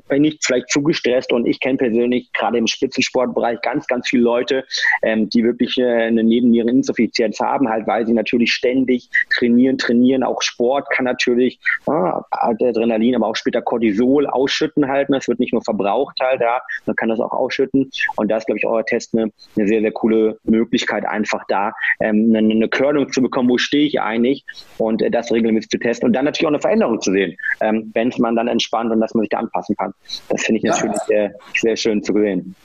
bin 0.08 0.24
ich 0.24 0.40
vielleicht 0.42 0.70
zu 0.70 0.82
gestresst 0.82 1.32
und 1.32 1.48
ich 1.48 1.60
kenne 1.60 1.78
persönlich 1.78 2.32
gerade 2.34 2.58
im 2.58 2.68
Spitzensportbereich 2.68 3.62
ganz, 3.62 3.88
ganz 3.88 4.10
viele 4.10 4.24
Leute, 4.24 4.66
ähm, 5.04 5.30
die 5.30 5.44
wirklich 5.44 5.78
äh, 5.78 6.08
eine 6.08 6.24
Nebenniereninsuffizienz 6.24 7.40
haben, 7.40 7.70
halt, 7.70 7.88
weil 7.88 8.06
sie 8.06 8.14
natürlich 8.14 8.52
ständig 8.52 9.10
trainieren, 9.34 9.78
trainieren. 9.78 10.24
Auch 10.24 10.42
Sport 10.42 10.90
kann 10.92 11.06
natürlich 11.06 11.60
äh, 11.88 12.12
Adrenalin, 12.32 13.16
aber 13.16 13.28
auch 13.28 13.36
später 13.36 13.62
Cortisol 13.62 14.28
ausschütten 14.28 14.88
halt. 14.88 15.10
Ne? 15.10 15.18
Es 15.18 15.28
wird 15.28 15.40
nicht 15.40 15.54
nur 15.54 15.64
verbraucht 15.64 16.18
halt 16.22 16.42
da, 16.42 16.62
man 16.86 16.96
kann 16.96 17.10
das 17.10 17.20
auch 17.20 17.32
ausschütten. 17.32 17.90
Und 18.16 18.30
da 18.30 18.38
ist, 18.38 18.46
glaube 18.46 18.60
ich, 18.60 18.66
euer 18.66 18.86
Test 18.86 19.14
eine, 19.14 19.32
eine 19.56 19.68
sehr, 19.68 19.82
sehr 19.82 19.92
coole 19.92 20.40
Möglichkeit, 20.44 21.06
einfach 21.06 21.44
da 21.48 21.74
ähm, 22.00 22.34
eine, 22.36 22.54
eine 22.54 22.70
Körnung 22.80 23.12
zu 23.12 23.22
bekommen, 23.22 23.50
wo 23.50 23.58
stehe 23.58 23.86
ich 23.86 24.00
eigentlich 24.00 24.46
und 24.78 25.02
äh, 25.02 25.12
das 25.12 25.32
regelmäßig 25.32 25.70
zu 25.70 25.78
testen 25.78 26.08
und 26.08 26.14
dann 26.14 26.26
natürlich 26.26 26.48
auch 26.48 26.54
eine 26.54 26.62
Veränderung 26.62 27.02
zu 27.02 27.12
sehen, 27.12 27.36
ähm, 27.60 27.92
wenn 27.94 28.12
man 28.18 28.36
dann 28.36 28.48
entspannt 28.48 28.92
und 28.92 29.02
dass 29.02 29.14
man 29.14 29.24
sich 29.24 29.30
da 29.30 29.40
anpassen 29.40 29.76
kann. 29.76 29.94
Das 30.30 30.44
finde 30.44 30.60
ich 30.60 30.64
ja. 30.64 30.72
natürlich 30.72 30.98
sehr, 31.08 31.34
sehr 31.60 31.76
schön 31.76 32.02
zu 32.02 32.14
sehen. 32.14 32.56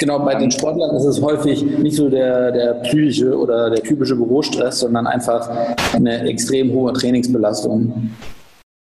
Genau, 0.00 0.18
bei 0.20 0.34
den 0.36 0.50
Sportlern 0.50 0.96
ist 0.96 1.04
es 1.04 1.20
häufig 1.20 1.62
nicht 1.62 1.96
so 1.96 2.08
der, 2.08 2.52
der 2.52 2.74
psychische 2.84 3.36
oder 3.36 3.68
der 3.68 3.82
typische 3.82 4.16
Bürostress, 4.16 4.80
sondern 4.80 5.06
einfach 5.06 5.76
eine 5.92 6.26
extrem 6.26 6.72
hohe 6.72 6.92
Trainingsbelastung. 6.94 8.12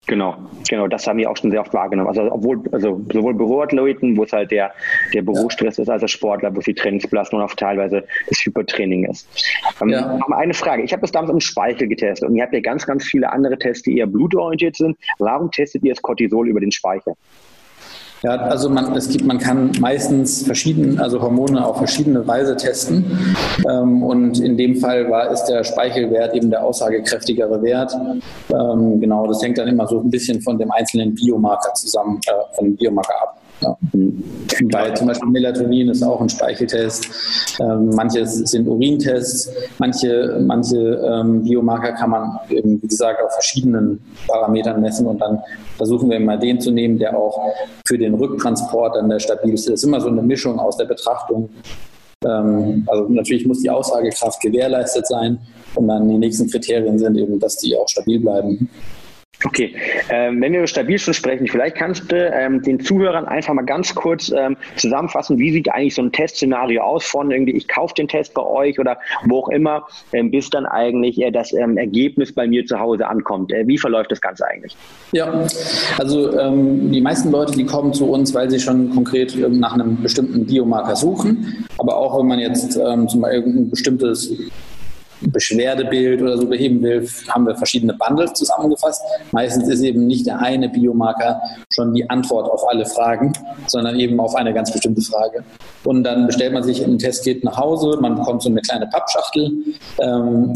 Genau, 0.08 0.36
genau, 0.70 0.88
das 0.88 1.06
haben 1.06 1.18
wir 1.18 1.30
auch 1.30 1.36
schon 1.36 1.50
sehr 1.50 1.60
oft 1.60 1.74
wahrgenommen. 1.74 2.08
Also 2.08 2.32
obwohl, 2.32 2.62
also 2.72 2.98
sowohl 3.12 3.34
Büroathleten, 3.34 4.16
wo 4.16 4.24
es 4.24 4.32
halt 4.32 4.50
der, 4.50 4.72
der 5.12 5.20
Bürostress 5.20 5.76
ja. 5.76 5.82
ist, 5.82 5.90
als 5.90 6.02
auch 6.02 6.08
Sportler, 6.08 6.54
wo 6.54 6.60
es 6.60 6.64
die 6.64 6.74
Trainingsbelastung 6.74 7.42
auch 7.42 7.52
teilweise 7.52 8.04
das 8.26 8.38
Hypertraining 8.38 9.04
ist. 9.04 9.28
Ähm, 9.82 9.90
ja. 9.90 10.16
Noch 10.16 10.28
mal 10.28 10.38
eine 10.38 10.54
Frage. 10.54 10.82
Ich 10.82 10.92
habe 10.92 11.02
das 11.02 11.12
damals 11.12 11.30
im 11.30 11.40
Speichel 11.40 11.88
getestet 11.88 12.26
und 12.26 12.36
ihr 12.36 12.42
habt 12.42 12.54
ja 12.54 12.60
ganz, 12.60 12.86
ganz 12.86 13.04
viele 13.04 13.30
andere 13.30 13.58
Tests, 13.58 13.82
die 13.82 13.98
eher 13.98 14.06
blutorientiert 14.06 14.76
sind. 14.76 14.96
Warum 15.18 15.50
testet 15.50 15.84
ihr 15.84 15.92
das 15.92 16.00
Cortisol 16.00 16.48
über 16.48 16.60
den 16.60 16.72
Speichel? 16.72 17.12
Ja, 18.22 18.36
also 18.36 18.68
man, 18.68 18.96
es 18.96 19.08
gibt, 19.08 19.24
man 19.24 19.38
kann 19.38 19.70
meistens 19.78 20.42
verschiedene, 20.42 21.00
also 21.00 21.22
Hormone 21.22 21.64
auf 21.64 21.78
verschiedene 21.78 22.26
Weise 22.26 22.56
testen. 22.56 23.04
Ähm, 23.68 24.02
und 24.02 24.40
in 24.40 24.56
dem 24.56 24.76
Fall 24.76 25.08
war, 25.08 25.30
ist 25.30 25.44
der 25.44 25.62
Speichelwert 25.62 26.34
eben 26.34 26.50
der 26.50 26.64
aussagekräftigere 26.64 27.62
Wert. 27.62 27.94
Ähm, 28.50 29.00
genau, 29.00 29.26
das 29.28 29.40
hängt 29.42 29.58
dann 29.58 29.68
immer 29.68 29.86
so 29.86 30.00
ein 30.00 30.10
bisschen 30.10 30.40
von 30.40 30.58
dem 30.58 30.70
einzelnen 30.72 31.14
Biomarker 31.14 31.72
zusammen, 31.74 32.20
äh, 32.26 32.56
von 32.56 32.64
dem 32.64 32.76
Biomarker 32.76 33.14
ab. 33.22 33.38
Ja. 33.60 33.76
Bei 34.70 34.90
zum 34.92 35.08
Beispiel 35.08 35.28
Melatonin 35.28 35.88
ist 35.88 36.02
auch 36.02 36.20
ein 36.20 36.28
Speicheltest. 36.28 37.08
Ähm, 37.60 37.90
manche 37.94 38.24
sind 38.26 38.68
Urintests. 38.68 39.50
Manche, 39.78 40.40
manche 40.46 40.76
ähm, 40.78 41.42
Biomarker 41.42 41.92
kann 41.92 42.10
man 42.10 42.38
eben, 42.50 42.80
wie 42.82 42.86
gesagt, 42.86 43.22
auf 43.22 43.32
verschiedenen 43.32 44.00
Parametern 44.28 44.80
messen 44.80 45.06
und 45.06 45.20
dann 45.20 45.40
versuchen 45.76 46.10
wir 46.10 46.20
mal 46.20 46.38
den 46.38 46.60
zu 46.60 46.70
nehmen, 46.70 46.98
der 46.98 47.16
auch 47.16 47.52
für 47.86 47.98
den 47.98 48.14
Rücktransport 48.14 48.96
dann 48.96 49.08
der 49.08 49.18
stabilste 49.18 49.72
ist. 49.72 49.84
Immer 49.84 50.00
so 50.00 50.08
eine 50.08 50.22
Mischung 50.22 50.58
aus 50.58 50.76
der 50.76 50.86
Betrachtung. 50.86 51.48
Ähm, 52.24 52.84
also 52.86 53.08
natürlich 53.08 53.46
muss 53.46 53.62
die 53.62 53.70
Aussagekraft 53.70 54.40
gewährleistet 54.40 55.06
sein 55.06 55.38
und 55.74 55.88
dann 55.88 56.08
die 56.08 56.18
nächsten 56.18 56.48
Kriterien 56.50 56.98
sind 56.98 57.16
eben, 57.16 57.38
dass 57.38 57.56
die 57.56 57.76
auch 57.76 57.88
stabil 57.88 58.20
bleiben. 58.20 58.68
Okay, 59.44 59.76
ähm, 60.10 60.40
wenn 60.40 60.52
wir 60.52 60.58
über 60.58 60.66
stabil 60.66 60.98
schon 60.98 61.14
sprechen, 61.14 61.46
vielleicht 61.46 61.76
kannst 61.76 62.10
du 62.10 62.16
ähm, 62.16 62.60
den 62.60 62.80
Zuhörern 62.80 63.24
einfach 63.26 63.54
mal 63.54 63.64
ganz 63.64 63.94
kurz 63.94 64.32
ähm, 64.36 64.56
zusammenfassen, 64.74 65.38
wie 65.38 65.52
sieht 65.52 65.70
eigentlich 65.70 65.94
so 65.94 66.02
ein 66.02 66.10
Testszenario 66.10 66.82
aus 66.82 67.04
von 67.04 67.30
irgendwie, 67.30 67.52
ich 67.52 67.68
kaufe 67.68 67.94
den 67.94 68.08
Test 68.08 68.34
bei 68.34 68.42
euch 68.42 68.80
oder 68.80 68.98
wo 69.26 69.38
auch 69.38 69.48
immer, 69.50 69.86
ähm, 70.12 70.32
bis 70.32 70.50
dann 70.50 70.66
eigentlich 70.66 71.20
äh, 71.22 71.30
das 71.30 71.52
ähm, 71.52 71.78
Ergebnis 71.78 72.34
bei 72.34 72.48
mir 72.48 72.66
zu 72.66 72.80
Hause 72.80 73.06
ankommt. 73.06 73.52
Äh, 73.52 73.64
wie 73.68 73.78
verläuft 73.78 74.10
das 74.10 74.20
Ganze 74.20 74.44
eigentlich? 74.44 74.76
Ja, 75.12 75.46
also 75.98 76.36
ähm, 76.36 76.90
die 76.90 77.00
meisten 77.00 77.30
Leute, 77.30 77.52
die 77.52 77.64
kommen 77.64 77.92
zu 77.92 78.10
uns, 78.10 78.34
weil 78.34 78.50
sie 78.50 78.58
schon 78.58 78.90
konkret 78.90 79.36
nach 79.50 79.74
einem 79.74 80.02
bestimmten 80.02 80.46
Biomarker 80.46 80.96
suchen, 80.96 81.64
aber 81.78 81.96
auch 81.96 82.18
wenn 82.18 82.26
man 82.26 82.40
jetzt 82.40 82.72
zum 82.72 83.20
Beispiel 83.20 83.44
ein 83.44 83.70
bestimmtes 83.70 84.34
Beschwerdebild 85.20 86.22
oder 86.22 86.38
so 86.38 86.46
beheben 86.46 86.82
will, 86.82 87.08
haben 87.28 87.46
wir 87.46 87.56
verschiedene 87.56 87.94
Bundles 87.94 88.32
zusammengefasst. 88.34 89.02
Meistens 89.32 89.68
ist 89.68 89.82
eben 89.82 90.06
nicht 90.06 90.26
der 90.26 90.40
eine 90.40 90.68
Biomarker 90.68 91.40
schon 91.72 91.94
die 91.94 92.08
Antwort 92.08 92.50
auf 92.50 92.68
alle 92.68 92.86
Fragen, 92.86 93.32
sondern 93.66 93.98
eben 93.98 94.20
auf 94.20 94.34
eine 94.34 94.52
ganz 94.52 94.72
bestimmte 94.72 95.02
Frage. 95.02 95.44
Und 95.84 96.04
dann 96.04 96.26
bestellt 96.26 96.52
man 96.52 96.62
sich 96.62 96.84
ein 96.84 96.98
Testkit 96.98 97.44
nach 97.44 97.56
Hause, 97.56 97.98
man 98.00 98.16
bekommt 98.16 98.42
so 98.42 98.48
eine 98.48 98.60
kleine 98.60 98.86
Pappschachtel. 98.86 99.52
Ähm, 100.00 100.52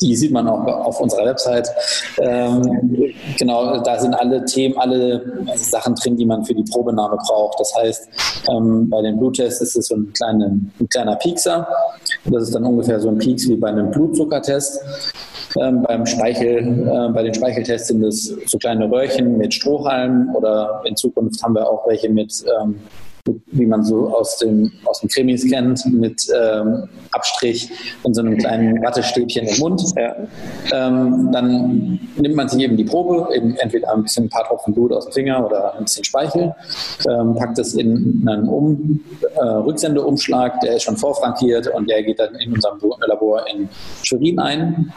die 0.00 0.16
sieht 0.16 0.32
man 0.32 0.48
auch 0.48 0.66
auf 0.66 1.00
unserer 1.00 1.26
Website. 1.26 1.68
Ähm, 2.20 3.14
genau, 3.38 3.78
da 3.82 3.98
sind 3.98 4.14
alle 4.14 4.44
Themen, 4.44 4.76
alle 4.78 5.22
Sachen 5.56 5.94
drin, 5.94 6.16
die 6.16 6.26
man 6.26 6.44
für 6.44 6.54
die 6.54 6.64
Probenahme 6.64 7.16
braucht. 7.16 7.58
Das 7.60 7.74
heißt, 7.76 8.08
ähm, 8.50 8.88
bei 8.88 9.02
den 9.02 9.18
Bluttests 9.18 9.60
ist 9.60 9.76
es 9.76 9.86
so 9.86 9.96
ein, 9.96 10.12
kleine, 10.12 10.60
ein 10.80 10.88
kleiner 10.88 11.16
Piekser. 11.16 11.66
Das 12.24 12.44
ist 12.44 12.54
dann 12.54 12.64
ungefähr 12.64 13.00
so 13.00 13.08
ein 13.08 13.18
Pieks 13.18 13.48
wie 13.48 13.56
bei 13.56 13.68
einem 13.68 13.90
Blutzuckertest. 13.90 14.80
Ähm, 15.60 15.82
beim 15.82 16.06
Speichel, 16.06 16.88
äh, 16.88 17.12
bei 17.12 17.24
den 17.24 17.34
Speicheltests 17.34 17.88
sind 17.88 18.04
es 18.04 18.36
so 18.46 18.58
kleine 18.58 18.90
Röhrchen 18.90 19.36
mit 19.36 19.52
Strohhalmen 19.52 20.34
oder 20.34 20.80
in 20.84 20.96
Zukunft 20.96 21.42
haben 21.42 21.54
wir 21.54 21.68
auch 21.68 21.88
welche 21.88 22.08
mit 22.08 22.44
ähm, 22.62 22.76
wie 23.52 23.66
man 23.66 23.84
so 23.84 24.14
aus 24.14 24.38
dem, 24.38 24.72
aus 24.84 25.00
dem 25.00 25.08
Krimis 25.08 25.48
kennt, 25.48 25.84
mit 25.86 26.26
ähm, 26.34 26.88
Abstrich 27.12 27.70
und 28.02 28.14
so 28.14 28.22
einem 28.22 28.38
kleinen 28.38 28.82
Wattestäbchen 28.82 29.46
im 29.46 29.58
Mund. 29.58 29.82
Ja. 29.96 30.16
Ähm, 30.72 31.30
dann 31.32 32.00
nimmt 32.16 32.36
man 32.36 32.48
sich 32.48 32.62
eben 32.62 32.76
die 32.76 32.84
Probe, 32.84 33.34
eben 33.34 33.56
entweder 33.56 33.92
ein 33.92 34.02
bisschen 34.02 34.26
ein 34.26 34.28
paar 34.30 34.44
Tropfen 34.44 34.74
Blut 34.74 34.92
aus 34.92 35.04
dem 35.04 35.12
Finger 35.12 35.44
oder 35.44 35.74
ein 35.76 35.84
bisschen 35.84 36.04
Speichel, 36.04 36.54
ähm, 37.08 37.34
packt 37.34 37.58
es 37.58 37.74
in 37.74 38.26
einen 38.28 38.48
um, 38.48 39.00
äh, 39.36 39.40
Rücksendeumschlag, 39.40 40.60
der 40.60 40.76
ist 40.76 40.84
schon 40.84 40.96
vorfrankiert 40.96 41.68
und 41.68 41.88
der 41.88 42.02
geht 42.02 42.18
dann 42.18 42.34
in 42.36 42.52
unserem 42.52 42.78
Labor 43.06 43.44
in 43.52 43.68
Schwerin 44.02 44.38
ein. 44.38 44.92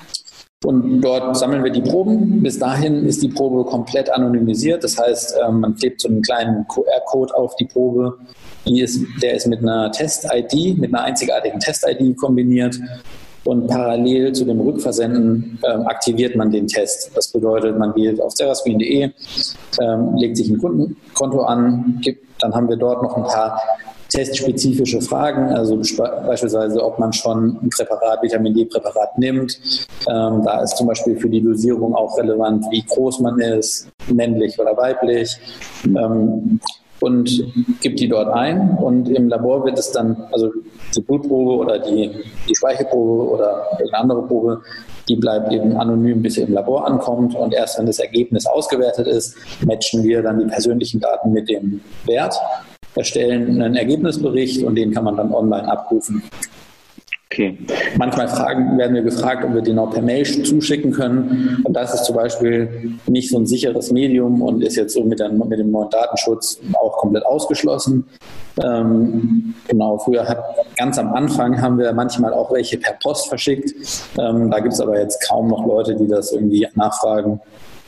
Und 0.64 1.02
dort 1.02 1.36
sammeln 1.36 1.64
wir 1.64 1.72
die 1.72 1.82
Proben. 1.82 2.42
Bis 2.42 2.58
dahin 2.58 3.06
ist 3.06 3.22
die 3.22 3.28
Probe 3.28 3.70
komplett 3.70 4.10
anonymisiert. 4.10 4.84
Das 4.84 4.98
heißt, 4.98 5.36
ähm, 5.46 5.60
man 5.60 5.76
klebt 5.76 6.02
so 6.02 6.08
einen 6.08 6.22
kleinen 6.22 6.66
QR-Code 6.68 7.36
auf 7.36 7.56
die 7.58 7.66
Probe. 7.66 8.18
Die 8.66 8.80
ist, 8.80 9.02
der 9.22 9.34
ist 9.34 9.48
mit 9.48 9.60
einer 9.60 9.92
Test-ID, 9.92 10.78
mit 10.78 10.94
einer 10.94 11.04
einzigartigen 11.04 11.60
Test-ID 11.60 12.16
kombiniert. 12.18 12.80
Und 13.46 13.68
parallel 13.68 14.32
zu 14.32 14.46
dem 14.46 14.62
Rückversenden 14.62 15.60
ähm, 15.70 15.82
aktiviert 15.88 16.38
man 16.38 16.50
den 16.50 16.66
Test. 16.66 17.12
Das 17.14 17.28
bedeutet, 17.28 17.78
man 17.78 17.94
geht 17.94 18.22
auf 18.22 18.32
serascreen.de, 18.32 19.10
ähm, 19.82 20.16
legt 20.16 20.38
sich 20.38 20.50
ein 20.50 20.60
Kundenkonto 20.60 21.42
an, 21.42 22.00
gibt, 22.02 22.26
dann 22.42 22.56
haben 22.56 22.70
wir 22.70 22.78
dort 22.78 23.04
noch 23.04 23.18
ein 23.18 23.24
paar 23.24 23.60
testspezifische 24.14 25.02
Fragen, 25.02 25.50
also 25.50 25.76
beispielsweise, 25.78 26.84
ob 26.84 27.00
man 27.00 27.12
schon 27.12 27.58
ein 27.64 27.70
Präparat, 27.70 28.22
Vitamin 28.22 28.54
D-Präparat 28.54 29.18
nimmt. 29.18 29.60
Ähm, 30.08 30.44
da 30.46 30.62
ist 30.62 30.78
zum 30.78 30.88
Beispiel 30.88 31.18
für 31.18 31.30
die 31.30 31.42
Dosierung 31.42 31.96
auch 31.96 32.16
relevant, 32.18 32.64
wie 32.70 32.84
groß 32.84 33.22
man 33.22 33.40
ist, 33.40 33.90
männlich 34.08 34.60
oder 34.60 34.78
weiblich. 34.78 35.36
Ähm, 35.86 36.60
und 37.00 37.54
gibt 37.82 38.00
die 38.00 38.08
dort 38.08 38.34
ein 38.34 38.78
und 38.78 39.10
im 39.10 39.28
Labor 39.28 39.66
wird 39.66 39.78
es 39.78 39.92
dann, 39.92 40.16
also 40.32 40.52
die 40.96 41.02
Blutprobe 41.02 41.58
oder 41.58 41.80
die, 41.80 42.12
die 42.48 42.56
Speichelprobe 42.56 43.30
oder 43.30 43.78
eine 43.78 43.94
andere 43.94 44.26
Probe, 44.26 44.62
die 45.10 45.18
bleibt 45.18 45.52
eben 45.52 45.76
anonym, 45.76 46.22
bis 46.22 46.36
sie 46.36 46.44
im 46.44 46.54
Labor 46.54 46.88
ankommt 46.88 47.36
und 47.36 47.54
erst 47.54 47.78
wenn 47.78 47.88
das 47.88 48.00
Ergebnis 48.00 48.46
ausgewertet 48.46 49.08
ist, 49.08 49.36
matchen 49.66 50.04
wir 50.04 50.22
dann 50.22 50.40
die 50.40 50.46
persönlichen 50.46 51.02
Daten 51.02 51.34
mit 51.34 51.50
dem 51.50 51.82
Wert 52.06 52.40
erstellen 52.96 53.62
einen 53.62 53.76
Ergebnisbericht 53.76 54.64
und 54.64 54.76
den 54.76 54.92
kann 54.92 55.04
man 55.04 55.18
dann 55.18 55.34
online 55.34 55.70
abrufen. 55.72 56.24
Okay. 57.34 57.58
Manchmal 57.98 58.28
fragen, 58.28 58.78
werden 58.78 58.94
wir 58.94 59.02
gefragt, 59.02 59.44
ob 59.44 59.56
wir 59.56 59.62
den 59.62 59.80
auch 59.80 59.90
per 59.90 60.04
Mail 60.04 60.24
zuschicken 60.24 60.92
können. 60.92 61.62
Und 61.64 61.74
das 61.74 61.92
ist 61.96 62.06
zum 62.06 62.16
Beispiel 62.16 62.94
nicht 63.08 63.32
so 63.32 63.40
ein 63.40 63.48
sicheres 63.48 63.92
Medium 63.92 64.44
und 64.44 64.62
ist 64.64 64.76
jetzt 64.76 64.94
so 64.94 65.04
mit, 65.04 65.20
der, 65.20 65.30
mit 65.30 65.58
dem 65.58 65.72
neuen 65.72 65.90
Datenschutz 65.90 66.60
auch 66.74 66.96
komplett 66.98 67.26
ausgeschlossen. 67.26 68.06
Ähm, 68.64 69.56
genau, 69.68 69.98
früher 69.98 70.28
hat 70.30 70.44
ganz 70.78 71.00
am 71.00 71.12
Anfang 71.14 71.60
haben 71.60 71.80
wir 71.80 71.92
manchmal 71.94 72.34
auch 72.34 72.54
welche 72.54 72.78
per 72.78 72.94
Post 73.02 73.30
verschickt. 73.30 73.74
Ähm, 74.20 74.52
da 74.52 74.60
gibt 74.60 74.74
es 74.74 74.80
aber 74.80 75.00
jetzt 75.00 75.28
kaum 75.28 75.48
noch 75.48 75.66
Leute, 75.66 75.96
die 75.96 76.08
das 76.08 76.32
irgendwie 76.34 76.68
nachfragen 76.76 77.42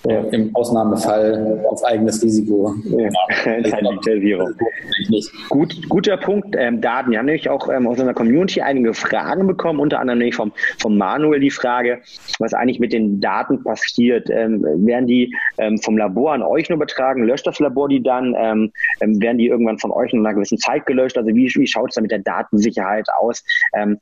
ja. 0.08 0.22
im 0.32 0.56
Ausnahmefall 0.56 1.66
auf 1.70 1.84
eigenes 1.86 2.24
Risiko. 2.24 2.74
Ja. 2.86 3.10
Gut, 5.50 5.90
guter 5.90 6.18
Punkt, 6.18 6.56
ähm, 6.58 6.82
Daten. 6.82 7.12
Wir 7.12 7.20
haben 7.20 7.26
nämlich 7.26 7.50
auch 7.50 7.70
ähm, 7.70 7.88
aus 7.88 8.00
unserer 8.00 8.14
Community 8.14 8.62
einige 8.62 8.94
Fragen 8.94 9.48
bekommen, 9.48 9.80
unter 9.80 10.00
anderem 10.00 10.20
nämlich 10.20 10.36
vom, 10.36 10.52
vom 10.80 10.98
Manuel 10.98 11.40
die 11.40 11.52
Frage, 11.52 12.00
was 12.40 12.54
eigentlich 12.54 12.80
mit 12.80 12.94
den 12.94 13.20
Daten 13.20 13.64
passiert. 13.64 14.30
Ähm, 14.30 14.64
werden 14.86 15.08
die 15.08 15.34
ähm, 15.58 15.78
vom 15.80 15.98
Labor 15.98 16.34
an 16.34 16.44
euch 16.44 16.70
nur 16.70 16.78
übertragen? 16.78 17.24
Löscht 17.24 17.48
das 17.48 17.60
Labor 17.60 17.90
die 17.90 18.02
dann? 18.02 18.36
Ähm, 18.38 18.72
ähm, 19.02 19.22
werden 19.22 19.38
die 19.38 19.48
irgendwann 19.48 19.80
von 19.80 19.92
euch 19.92 20.14
in 20.14 20.20
einer 20.20 20.34
gewissen 20.34 20.58
Zeit 20.58 20.86
gelöscht? 20.86 21.18
Also 21.18 21.30
wie, 21.30 21.52
wie 21.56 21.68
schaut 21.68 21.90
es 21.90 21.96
da 21.96 22.02
mit 22.02 22.12
der 22.12 22.20
Datensicherheit 22.20 23.08
aus? 23.18 23.44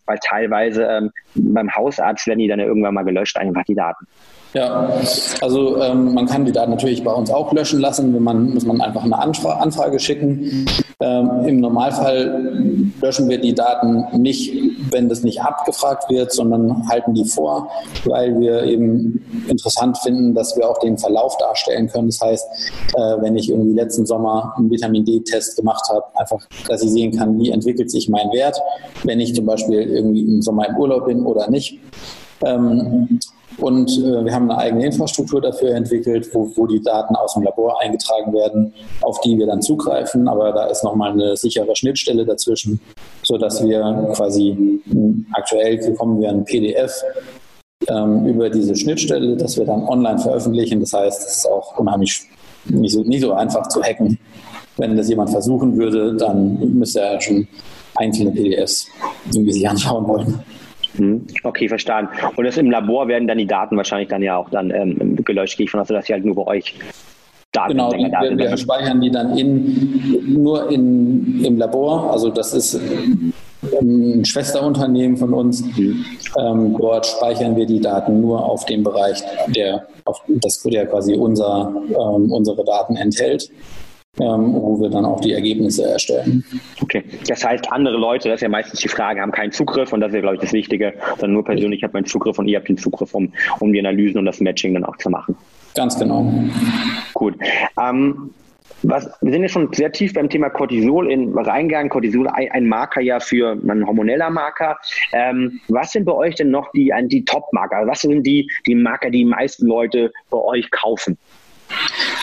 weil 0.06 0.18
teilweise 0.24 1.12
beim 1.36 1.74
Hausarzt 1.74 2.28
werden 2.28 2.40
die 2.40 2.48
dann 2.48 2.60
ja 2.60 2.66
irgendwann 2.66 2.94
mal 2.94 3.04
gelöscht, 3.04 3.38
einfach 3.38 3.64
die 3.64 3.76
Daten. 3.76 4.06
Ja, 4.54 4.88
also 5.42 5.82
ähm, 5.82 6.14
man 6.14 6.28
kann 6.28 6.46
die 6.46 6.52
Daten 6.52 6.70
natürlich 6.70 7.04
bei 7.04 7.12
uns 7.12 7.32
auch 7.32 7.52
löschen 7.54 7.80
lassen. 7.80 8.14
Wenn 8.14 8.22
man, 8.22 8.54
muss 8.54 8.66
man 8.66 8.82
einfach 8.82 9.04
eine 9.04 9.18
Anfra 9.18 9.54
Anfrage 9.54 10.00
schicken. 10.00 10.68
Ähm, 11.00 11.46
Im 11.46 11.60
Normalfall 11.60 12.94
löschen 13.02 13.28
wir 13.30 13.40
die 13.42 13.56
Daten 13.56 14.22
nicht, 14.22 14.54
wenn 14.92 15.10
das 15.10 15.24
nicht 15.24 15.42
abgefragt 15.42 16.10
wird, 16.10 16.32
sondern 16.32 16.88
halten 16.88 17.16
die 17.16 17.26
vor, 17.26 17.68
weil 18.06 18.40
wir 18.40 18.64
eben 18.64 19.26
interessant 19.48 19.98
finden, 19.98 20.36
dass 20.36 20.56
wir 20.56 20.70
auch 20.70 20.78
den 20.80 21.00
Verlauf 21.00 21.36
darstellen 21.38 21.88
können. 21.88 22.10
Das 22.10 22.22
heißt, 22.22 22.48
äh, 22.96 23.22
wenn 23.22 23.36
ich 23.36 23.50
irgendwie 23.50 23.74
letzten 23.74 24.06
Sommer 24.06 24.54
einen 24.56 24.70
Vitamin 24.70 25.04
D-Test 25.04 25.58
gemacht 25.58 25.84
habe, 25.90 26.04
einfach, 26.14 26.46
dass 26.68 26.84
ich 26.84 26.92
sehen 26.92 27.18
kann, 27.18 27.40
wie 27.40 27.50
entwickelt 27.50 27.90
sich 27.90 28.08
mein 28.08 28.32
Wert, 28.32 28.62
wenn 29.04 29.20
ich 29.20 29.34
zum 29.34 29.48
Beispiel 29.48 29.82
irgendwie 29.82 30.22
im 30.22 30.42
Sommer 30.44 30.70
im 30.70 30.78
Urlaub 30.78 31.08
bin 31.08 31.26
oder 31.26 31.50
nicht. 31.50 31.80
Ähm, 32.46 33.20
und 33.58 33.90
äh, 33.98 34.26
wir 34.26 34.34
haben 34.34 34.50
eine 34.50 34.60
eigene 34.60 34.86
Infrastruktur 34.86 35.42
dafür 35.42 35.76
entwickelt, 35.76 36.30
wo, 36.34 36.52
wo, 36.56 36.68
die 36.68 36.82
Daten 36.82 37.16
aus 37.16 37.34
dem 37.34 37.44
Labor 37.44 37.80
eingetragen 37.82 38.34
werden, 38.34 38.74
auf 39.02 39.20
die 39.22 39.38
wir 39.38 39.46
dann 39.46 39.62
zugreifen. 39.62 40.28
Aber 40.28 40.52
da 40.52 40.66
ist 40.68 40.84
nochmal 40.84 41.12
eine 41.12 41.36
sichere 41.36 41.76
Schnittstelle 41.76 42.26
dazwischen, 42.26 42.80
sodass 43.24 43.64
wir 43.64 44.12
quasi 44.16 44.82
aktuell 45.34 45.78
bekommen 45.78 46.22
wir 46.22 46.30
ein 46.30 46.46
PDF 46.46 47.04
ähm, 47.90 48.26
über 48.28 48.50
diese 48.50 48.76
Schnittstelle, 48.76 49.36
das 49.38 49.58
wir 49.58 49.66
dann 49.66 49.84
online 49.84 50.20
veröffentlichen. 50.20 50.80
Das 50.80 50.94
heißt, 50.94 51.28
es 51.28 51.38
ist 51.38 51.46
auch 51.48 51.78
unheimlich 51.78 52.22
nicht 52.66 52.94
so, 52.94 53.02
nicht 53.04 53.22
so 53.22 53.34
einfach 53.34 53.68
zu 53.68 53.82
hacken. 53.82 54.18
Wenn 54.78 54.98
das 54.98 55.10
jemand 55.10 55.30
versuchen 55.30 55.78
würde, 55.78 56.16
dann 56.16 56.58
müsste 56.78 57.02
er 57.02 57.22
schon 57.22 57.48
einzelne 57.96 58.32
PDFs 58.32 58.88
irgendwie 59.32 59.54
sich 59.54 59.70
anschauen 59.70 60.08
wollen. 60.08 60.44
Hm, 60.96 61.26
okay, 61.44 61.68
verstanden. 61.68 62.12
Und 62.36 62.46
das 62.46 62.58
im 62.58 62.70
Labor 62.70 63.08
werden 63.08 63.28
dann 63.28 63.38
die 63.38 63.48
Daten 63.48 63.78
wahrscheinlich 63.78 64.10
dann 64.10 64.22
ja 64.22 64.38
auch 64.38 64.50
dann 64.50 64.72
ähm, 64.72 65.16
gelöscht, 65.24 65.58
gehe 65.58 65.66
ich 65.66 65.72
von 65.72 65.80
aus, 65.80 65.88
dass 65.88 66.06
sie 66.06 66.14
halt 66.14 66.26
nur 66.26 66.36
bei 66.36 66.48
euch 66.48 66.76
Daten 67.52 67.74
Genau, 67.74 67.92
die, 67.92 68.12
wir, 68.12 68.38
wir 68.38 68.58
speichern 68.58 69.00
die 69.00 69.12
dann 69.12 69.38
in, 69.38 70.34
nur 70.34 70.72
in, 70.72 71.46
im 71.46 71.58
Labor. 71.58 72.12
Also 72.12 72.30
das 72.30 72.54
ist 72.54 72.80
ein 73.80 74.26
Schwesterunternehmen 74.26 75.18
von 75.18 75.34
uns. 75.34 75.64
Mhm. 75.78 76.06
Ähm, 76.40 76.76
dort 76.78 77.06
speichern 77.06 77.56
wir 77.56 77.66
die 77.66 77.80
Daten 77.80 78.22
nur 78.22 78.44
auf 78.44 78.66
dem 78.66 78.84
Bereich, 78.84 79.22
der, 79.56 79.86
auf 80.06 80.22
das, 80.28 80.62
der 80.64 80.88
quasi 80.88 81.14
unser, 81.14 81.74
ähm, 81.90 82.32
unsere 82.32 82.66
Daten 82.66 82.96
enthält 82.96 83.52
ähm, 84.20 84.54
wo 84.54 84.80
wir 84.80 84.90
dann 84.90 85.06
auch 85.06 85.20
die 85.22 85.34
Ergebnisse 85.34 85.90
erstellen. 85.90 86.44
Okay, 86.82 87.04
das 87.28 87.44
heißt, 87.44 87.72
andere 87.72 87.98
Leute, 87.98 88.30
das 88.30 88.36
ist 88.36 88.42
ja 88.42 88.50
meistens 88.50 88.80
die 88.80 88.88
Frage, 88.88 89.22
haben 89.22 89.32
keinen 89.32 89.52
Zugriff 89.52 89.92
und 89.92 90.02
das 90.02 90.10
ist 90.10 90.16
ja, 90.16 90.22
glaube 90.22 90.36
ich, 90.36 90.42
das 90.42 90.54
Wichtige, 90.54 90.94
sondern 91.12 91.34
nur 91.34 91.44
persönlich 91.44 91.84
hat 91.84 91.94
man 91.94 92.06
Zugriff 92.06 92.38
und 92.38 92.48
ihr 92.48 92.58
habt 92.58 92.70
den 92.70 92.78
Zugriff, 92.78 93.14
um, 93.16 93.34
um 93.60 93.74
die 93.74 93.80
Analysen 93.80 94.20
und 94.20 94.26
das 94.26 94.40
Matching 94.40 94.76
dann 94.76 94.86
auch 94.86 94.98
zu 94.98 95.10
machen. 95.10 95.36
Ganz 95.76 95.98
genau. 95.98 96.32
Gut. 97.14 97.36
Ähm, 97.82 98.30
was, 98.84 99.10
wir 99.22 99.32
sind 99.32 99.42
ja 99.42 99.48
schon 99.48 99.72
sehr 99.74 99.92
tief 99.92 100.14
beim 100.14 100.30
Thema 100.30 100.50
Cortisol 100.50 101.10
in 101.10 101.36
reingegangen. 101.38 101.90
Cortisol 101.90 102.28
ein, 102.28 102.52
ein 102.52 102.68
Marker 102.68 103.02
ja 103.02 103.20
für 103.20 103.54
ein 103.54 103.86
hormoneller 103.88 104.30
Marker. 104.30 104.78
Ähm, 105.14 105.62
was 105.70 105.94
sind 105.94 106.06
bei 106.06 106.12
euch 106.12 106.36
denn 106.36 106.52
noch 106.52 106.72
die, 106.74 106.94
die 107.06 107.24
Top-Marker? 107.26 107.88
Was 107.88 108.02
sind 108.02 108.24
die, 108.24 108.50
die 108.68 108.76
Marker, 108.76 109.10
die 109.10 109.20
die 109.20 109.26
meisten 109.26 109.68
Leute 109.68 110.12
bei 110.30 110.38
euch 110.38 110.70
kaufen? 110.70 111.18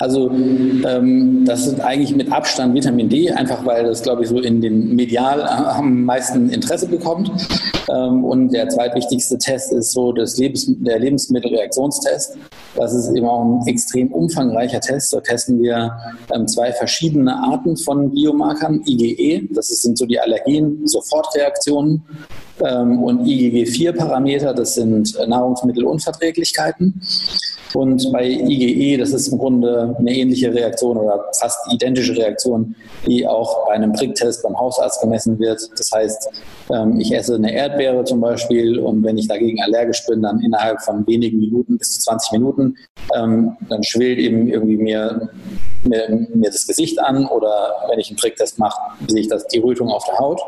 Also 0.01 0.31
ähm, 0.31 1.45
das 1.45 1.67
ist 1.67 1.81
eigentlich 1.81 2.17
mit 2.17 2.33
Abstand 2.33 2.75
Vitamin 2.75 3.09
D, 3.11 3.31
einfach 3.31 3.65
weil 3.67 3.85
das, 3.85 4.03
glaube 4.03 4.23
ich, 4.23 4.29
so 4.29 4.39
in 4.39 4.61
den 4.63 4.97
medial 4.97 5.43
am 5.47 6.05
meisten 6.05 6.49
Interesse 6.49 6.87
bekommt. 6.89 7.31
Ähm, 7.91 8.25
und 8.25 8.51
der 8.53 8.69
zweitwichtigste 8.69 9.37
Test 9.37 9.73
ist 9.73 9.93
so 9.93 10.13
das 10.13 10.39
Lebens 10.39 10.67
der 10.79 10.99
Lebensmittelreaktionstest. 10.99 12.37
Das 12.77 12.95
ist 12.95 13.15
eben 13.15 13.27
auch 13.27 13.45
ein 13.45 13.67
extrem 13.67 14.13
umfangreicher 14.13 14.81
Test. 14.81 15.13
Da 15.13 15.21
testen 15.21 15.61
wir 15.61 15.93
ähm, 16.35 16.49
zwei 16.49 16.73
verschiedene 16.73 17.35
Arten 17.35 17.77
von 17.77 18.11
Biomarkern. 18.11 18.83
IgE, 18.87 19.49
das 19.51 19.69
sind 19.69 19.99
so 19.99 20.07
die 20.07 20.19
Allergen-Sofortreaktionen 20.19 21.95
ähm, 21.97 22.41
und 22.61 23.27
IgG4-Parameter, 23.27 24.53
das 24.53 24.75
sind 24.75 25.17
Nahrungsmittelunverträglichkeiten. 25.27 27.01
Und 27.75 28.11
bei 28.13 28.27
IgE, 28.27 28.99
das 28.99 29.11
ist 29.11 29.29
im 29.29 29.39
Grunde 29.39 29.95
eine 29.99 30.13
ähnliche 30.13 30.53
Reaktion 30.53 30.97
oder 30.97 31.27
fast 31.39 31.59
identische 31.73 32.17
Reaktion, 32.17 32.75
die 33.07 33.27
auch 33.27 33.67
bei 33.67 33.75
einem 33.75 33.93
Pricktest 33.93 34.43
beim 34.43 34.59
Hausarzt 34.59 35.01
gemessen 35.01 35.39
wird. 35.39 35.61
Das 35.79 35.91
heißt, 35.93 36.29
ähm, 36.33 36.41
ich 36.99 37.13
esse 37.15 37.35
eine 37.35 37.53
Erdbeere 37.53 38.05
zum 38.05 38.21
Beispiel 38.21 38.79
und 38.79 39.03
wenn 39.03 39.19
ich 39.19 39.29
dagegen 39.29 39.63
allergisch 39.63 40.07
bin, 40.07 40.23
dann 40.23 40.41
innerhalb 40.41 40.81
von 40.83 41.07
wenigen 41.07 41.41
Minuten 41.41 41.79
bis 41.79 41.93
zu 41.93 42.01
20 42.01 42.33
Minuten, 42.33 42.77
ähm, 43.15 43.57
dann 43.69 43.83
schwillt 43.83 44.19
eben 44.19 44.49
irgendwie 44.49 44.77
mir, 44.77 45.31
mir, 45.85 46.27
mir 46.33 46.51
das 46.51 46.67
Gesicht 46.67 47.01
an 47.01 47.27
oder 47.27 47.75
wenn 47.89 47.99
ich 47.99 48.09
einen 48.09 48.19
Pricktest 48.19 48.59
mache, 48.59 48.81
sehe 49.09 49.23
ich 49.23 49.29
das, 49.29 49.47
die 49.49 49.59
Rötung 49.59 49.89
auf 49.89 50.05
der 50.05 50.19
Haut. 50.19 50.41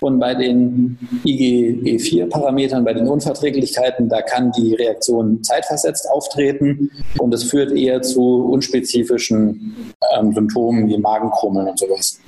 Und 0.00 0.18
bei 0.18 0.34
den 0.34 0.98
IgG4-Parametern, 1.24 2.84
bei 2.84 2.92
den 2.92 3.06
Unverträglichkeiten, 3.06 4.08
da 4.08 4.20
kann 4.20 4.50
die 4.50 4.74
Reaktion 4.74 5.42
zeitversetzt 5.44 6.10
auftreten 6.10 6.90
und 7.18 7.32
es 7.32 7.44
führt 7.44 7.70
eher 7.70 8.02
zu 8.02 8.48
unspezifischen 8.50 9.94
ähm, 10.18 10.32
Symptomen 10.32 10.88
wie 10.88 10.98
Magenkrummeln 10.98 11.68
und 11.68 11.78
sowas. 11.78 12.18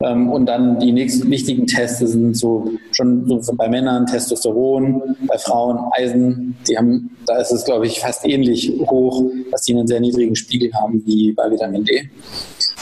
Ähm, 0.00 0.30
und 0.30 0.46
dann 0.46 0.78
die 0.78 0.92
nächsten 0.92 1.30
wichtigen 1.30 1.66
Tests 1.66 1.98
sind 1.98 2.36
so 2.36 2.70
schon 2.92 3.26
so 3.42 3.52
bei 3.54 3.68
Männern 3.68 4.06
Testosteron, 4.06 5.16
bei 5.26 5.38
Frauen 5.38 5.78
Eisen. 5.92 6.56
Die 6.68 6.76
haben, 6.76 7.16
da 7.26 7.38
ist 7.38 7.52
es 7.52 7.64
glaube 7.64 7.86
ich 7.86 8.00
fast 8.00 8.26
ähnlich 8.26 8.72
hoch, 8.86 9.22
dass 9.50 9.62
die 9.62 9.74
einen 9.74 9.86
sehr 9.86 10.00
niedrigen 10.00 10.34
Spiegel 10.34 10.72
haben 10.74 11.02
wie 11.04 11.32
bei 11.32 11.50
Vitamin 11.50 11.84
D. 11.84 12.08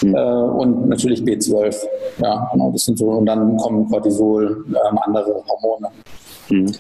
Mhm. 0.03 0.15
Und 0.15 0.89
natürlich 0.89 1.23
B12. 1.23 1.77
Ja, 2.23 2.49
genau, 2.53 2.71
das 2.71 2.85
sind 2.85 2.99
so, 2.99 3.07
und 3.07 3.27
dann 3.27 3.57
kommen 3.57 3.89
Cortisol, 3.89 4.65
ähm, 4.69 4.99
andere 5.03 5.43
Hormone. 5.49 5.89
Mhm. 6.51 6.73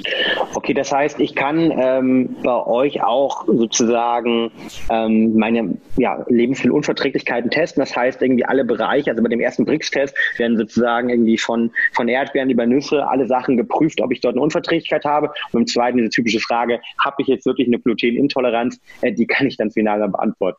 Okay, 0.55 0.75
das 0.75 0.93
heißt, 0.93 1.21
ich 1.21 1.35
kann 1.35 1.73
ähm, 1.77 2.37
bei 2.43 2.67
euch 2.67 3.03
auch 3.03 3.47
sozusagen 3.47 4.51
ähm, 4.91 5.37
meine 5.37 5.79
ja, 5.97 6.25
Lebensmittelunverträglichkeiten 6.29 7.51
testen. 7.51 7.81
Das 7.81 7.97
heißt, 7.97 8.21
irgendwie 8.21 8.45
alle 8.45 8.65
Bereiche, 8.65 9.11
also 9.11 9.23
bei 9.23 9.29
dem 9.29 9.41
ersten 9.41 9.65
BRICS-Test 9.65 10.15
werden 10.39 10.57
sozusagen 10.57 11.09
irgendwie 11.09 11.39
von, 11.39 11.71
von 11.93 12.09
Erdbeeren 12.09 12.51
über 12.51 12.67
Nüsse 12.67 13.07
alle 13.07 13.27
Sachen 13.27 13.57
geprüft, 13.57 14.01
ob 14.01 14.13
ich 14.13 14.21
dort 14.21 14.35
eine 14.35 14.43
Unverträglichkeit 14.43 15.05
habe. 15.05 15.29
Und 15.29 15.53
beim 15.53 15.67
zweiten 15.67 15.99
diese 15.99 16.11
typische 16.11 16.41
Frage, 16.41 16.81
habe 17.03 17.17
ich 17.23 17.29
jetzt 17.29 17.47
wirklich 17.47 17.69
eine 17.69 17.79
Glutenintoleranz? 17.79 18.81
Äh, 19.03 19.13
die 19.13 19.27
kann 19.27 19.47
ich 19.47 19.57
dann 19.57 19.71
final 19.71 20.09
beantworten. 20.09 20.59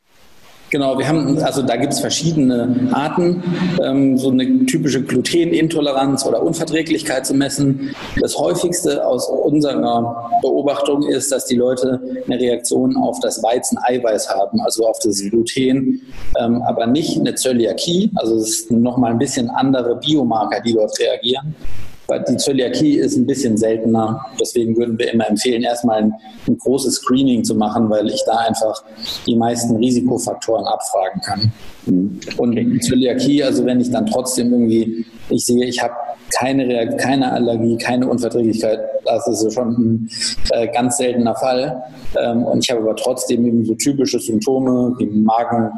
Genau, 0.71 0.97
wir 0.97 1.05
haben, 1.05 1.37
also 1.39 1.61
da 1.63 1.75
gibt 1.75 1.91
es 1.91 1.99
verschiedene 1.99 2.87
Arten, 2.93 3.43
ähm, 3.83 4.17
so 4.17 4.29
eine 4.29 4.65
typische 4.65 5.03
Glutenintoleranz 5.03 6.25
oder 6.25 6.41
Unverträglichkeit 6.41 7.25
zu 7.25 7.33
messen. 7.33 7.93
Das 8.21 8.37
häufigste 8.37 9.05
aus 9.05 9.27
unserer 9.27 10.31
Beobachtung 10.41 11.03
ist, 11.03 11.29
dass 11.29 11.45
die 11.45 11.57
Leute 11.57 11.99
eine 12.25 12.39
Reaktion 12.39 12.95
auf 12.95 13.19
das 13.19 13.43
Weizeneiweiß 13.43 14.29
haben, 14.29 14.61
also 14.61 14.87
auf 14.87 14.97
das 15.03 15.21
Gluten, 15.29 16.03
ähm, 16.39 16.61
aber 16.61 16.87
nicht 16.87 17.19
eine 17.19 17.35
Zöliakie, 17.35 18.09
also 18.15 18.37
es 18.37 18.61
ist 18.61 18.71
nochmal 18.71 19.11
ein 19.11 19.19
bisschen 19.19 19.49
andere 19.49 19.97
Biomarker, 19.97 20.61
die 20.61 20.71
dort 20.71 20.97
reagieren. 20.97 21.53
Die 22.29 22.37
Zöliakie 22.37 22.97
ist 22.97 23.15
ein 23.15 23.25
bisschen 23.25 23.57
seltener. 23.57 24.25
Deswegen 24.39 24.75
würden 24.75 24.99
wir 24.99 25.13
immer 25.13 25.29
empfehlen, 25.29 25.61
erstmal 25.61 26.03
ein, 26.03 26.13
ein 26.47 26.57
großes 26.57 26.95
Screening 26.95 27.43
zu 27.43 27.55
machen, 27.55 27.89
weil 27.89 28.07
ich 28.09 28.21
da 28.25 28.37
einfach 28.37 28.83
die 29.25 29.35
meisten 29.35 29.77
Risikofaktoren 29.77 30.65
abfragen 30.65 31.21
kann. 31.21 31.51
Und 32.37 32.83
Zöliakie, 32.83 33.43
also 33.43 33.65
wenn 33.65 33.79
ich 33.79 33.89
dann 33.89 34.05
trotzdem 34.05 34.51
irgendwie, 34.51 35.05
ich 35.31 35.45
sehe, 35.45 35.65
ich 35.65 35.81
habe 35.81 35.93
keine, 36.37 36.95
keine 36.97 37.31
Allergie, 37.31 37.77
keine 37.77 38.07
Unverträglichkeit, 38.07 38.79
das 39.05 39.27
ist 39.27 39.53
schon 39.53 39.69
ein 39.69 40.09
äh, 40.51 40.67
ganz 40.67 40.97
seltener 40.97 41.35
Fall. 41.35 41.83
Ähm, 42.19 42.43
und 42.43 42.63
ich 42.63 42.69
habe 42.69 42.81
aber 42.81 42.95
trotzdem 42.95 43.45
eben 43.45 43.65
so 43.65 43.73
typische 43.75 44.19
Symptome 44.19 44.95
wie 44.97 45.05
Magen, 45.05 45.71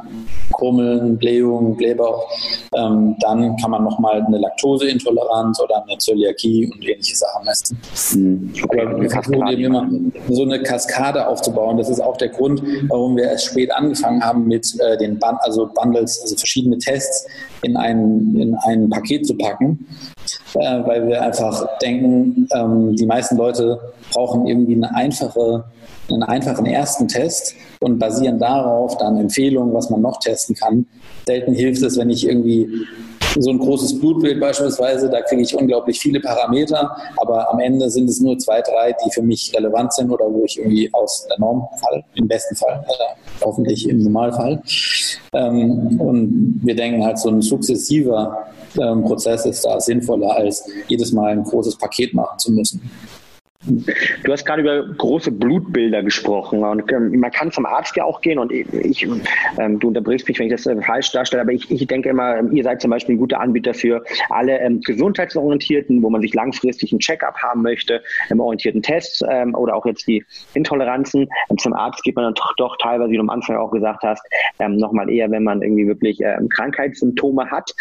Krummeln, 0.54 1.18
Blähung, 1.18 1.76
Blähbauch. 1.76 2.28
Ähm, 2.76 3.16
dann 3.20 3.56
kann 3.58 3.72
man 3.72 3.84
nochmal 3.84 4.22
eine 4.22 4.38
Laktoseintoleranz 4.38 5.60
oder 5.62 5.84
eine 5.84 5.98
Zöliakie 5.98 6.72
und 6.72 6.84
ähnliche 6.84 7.16
Sachen 7.16 7.46
messen. 7.46 7.78
Mhm. 8.16 9.10
Versuchen 9.10 9.48
eben 9.48 9.64
immer 9.64 9.90
so 10.30 10.44
eine 10.44 10.62
Kaskade 10.62 11.28
aufzubauen. 11.28 11.78
Das 11.78 11.90
ist 11.90 12.00
auch 12.00 12.18
der 12.18 12.30
Grund, 12.30 12.62
warum 12.90 13.16
wir 13.16 13.26
erst 13.26 13.46
spät 13.46 13.72
angefangen 13.74 14.24
haben 14.24 14.48
mit 14.48 14.68
äh, 14.80 14.98
den 14.98 15.18
Band, 15.20 15.38
also 15.42 15.70
Bundles, 15.74 16.22
also 16.22 16.36
verschiedene 16.36 16.78
Tests 16.78 17.28
in 17.62 17.78
ein, 17.78 18.36
in 18.36 18.56
ein 18.66 18.90
Paket 18.90 19.26
zu 19.26 19.36
packen 19.38 19.43
äh, 20.56 20.86
weil 20.86 21.08
wir 21.08 21.22
einfach 21.22 21.66
denken, 21.80 22.48
ähm, 22.54 22.96
die 22.96 23.06
meisten 23.06 23.38
Leute 23.38 23.80
brauchen 24.12 24.48
irgendwie 24.48 24.76
eine 24.76 24.94
einfache, 24.96 25.66
einen 26.10 26.24
einfachen 26.24 26.66
ersten 26.66 27.08
Test 27.08 27.56
und 27.80 28.00
basieren 28.00 28.40
darauf 28.40 28.98
dann 28.98 29.18
Empfehlungen, 29.18 29.74
was 29.74 29.90
man 29.90 30.02
noch 30.02 30.20
testen 30.20 30.56
kann. 30.56 30.86
Selten 31.26 31.54
hilft 31.54 31.82
es, 31.84 31.98
wenn 31.98 32.10
ich 32.10 32.28
irgendwie 32.28 32.70
so 33.40 33.50
ein 33.50 33.60
großes 33.60 34.00
Blutbild 34.00 34.40
beispielsweise, 34.40 35.10
da 35.10 35.22
kriege 35.22 35.42
ich 35.42 35.56
unglaublich 35.56 36.00
viele 36.00 36.20
Parameter, 36.20 36.96
aber 37.18 37.52
am 37.52 37.60
Ende 37.60 37.90
sind 37.90 38.10
es 38.10 38.20
nur 38.20 38.38
zwei, 38.38 38.62
drei, 38.62 38.96
die 39.06 39.12
für 39.12 39.22
mich 39.22 39.54
relevant 39.56 39.94
sind 39.94 40.12
oder 40.12 40.26
wo 40.26 40.44
ich 40.46 40.58
irgendwie 40.60 40.90
aus 40.94 41.26
der 41.30 41.40
Norm 41.40 41.68
fall, 41.78 42.04
im 42.16 42.28
besten 42.28 42.56
Fall, 42.56 42.86
äh, 42.88 43.44
hoffentlich 43.44 43.90
im 43.90 44.04
Normalfall. 44.04 44.62
Ähm, 45.34 46.00
und 46.00 46.62
wir 46.64 46.76
denken 46.76 47.04
halt, 47.04 47.18
so 47.18 47.30
ein 47.30 47.42
sukzessiver 47.42 48.48
ähm, 48.80 49.04
Prozess 49.04 49.46
ist 49.46 49.66
da 49.66 49.80
sinnvoller, 49.80 50.36
als 50.36 50.68
jedes 50.88 51.12
Mal 51.12 51.32
ein 51.32 51.44
großes 51.44 51.78
Paket 51.78 52.14
machen 52.14 52.38
zu 52.40 52.52
müssen. 52.52 52.82
Du 53.66 54.32
hast 54.32 54.46
gerade 54.46 54.62
über 54.62 54.86
große 54.98 55.32
Blutbilder 55.32 56.04
gesprochen 56.04 56.64
und 56.64 56.92
ähm, 56.92 57.18
man 57.18 57.32
kann 57.32 57.52
zum 57.52 57.66
Arzt 57.66 57.96
ja 57.96 58.04
auch 58.04 58.20
gehen 58.20 58.38
und 58.38 58.52
ich, 58.52 59.08
ähm, 59.58 59.80
du 59.80 59.88
unterbrichst 59.88 60.28
mich, 60.28 60.38
wenn 60.40 60.48
ich 60.48 60.54
das 60.54 60.66
äh, 60.66 60.82
falsch 60.82 61.12
darstelle, 61.12 61.44
aber 61.44 61.54
ich, 61.54 61.72
ich 61.72 61.88
denke 61.88 62.10
immer, 62.10 62.38
ähm, 62.38 62.52
ihr 62.52 62.64
seid 62.64 62.82
zum 62.82 62.92
Beispiel 62.92 63.16
ein 63.16 63.20
guter 63.20 63.40
Anbieter 63.40 63.74
für 63.74 64.04
alle 64.30 64.60
ähm, 64.60 64.82
gesundheitsorientierten, 64.82 66.04
wo 66.04 66.10
man 66.10 66.22
sich 66.22 66.34
langfristig 66.34 66.92
einen 66.92 67.00
Check-up 67.00 67.38
haben 67.38 67.62
möchte, 67.62 68.02
ähm, 68.30 68.42
orientierten 68.42 68.82
Tests 68.82 69.22
ähm, 69.30 69.56
oder 69.56 69.76
auch 69.76 69.86
jetzt 69.86 70.08
die 70.08 70.26
Intoleranzen. 70.56 71.30
zum 71.58 71.74
Arzt 71.74 72.04
geht 72.04 72.18
man 72.18 72.26
dann 72.26 72.34
doch, 72.34 72.54
doch 72.58 72.78
teilweise, 72.82 73.12
wie 73.12 73.16
du 73.16 73.22
am 73.22 73.30
Anfang 73.30 73.56
auch 73.56 73.72
gesagt 73.72 74.04
hast, 74.04 74.24
nochmal 74.60 75.10
eher, 75.10 75.32
wenn 75.32 75.44
man 75.44 75.62
irgendwie 75.62 75.88
wirklich 75.88 76.22
Krankheitssymptome 76.50 77.50
hat. 77.50 77.74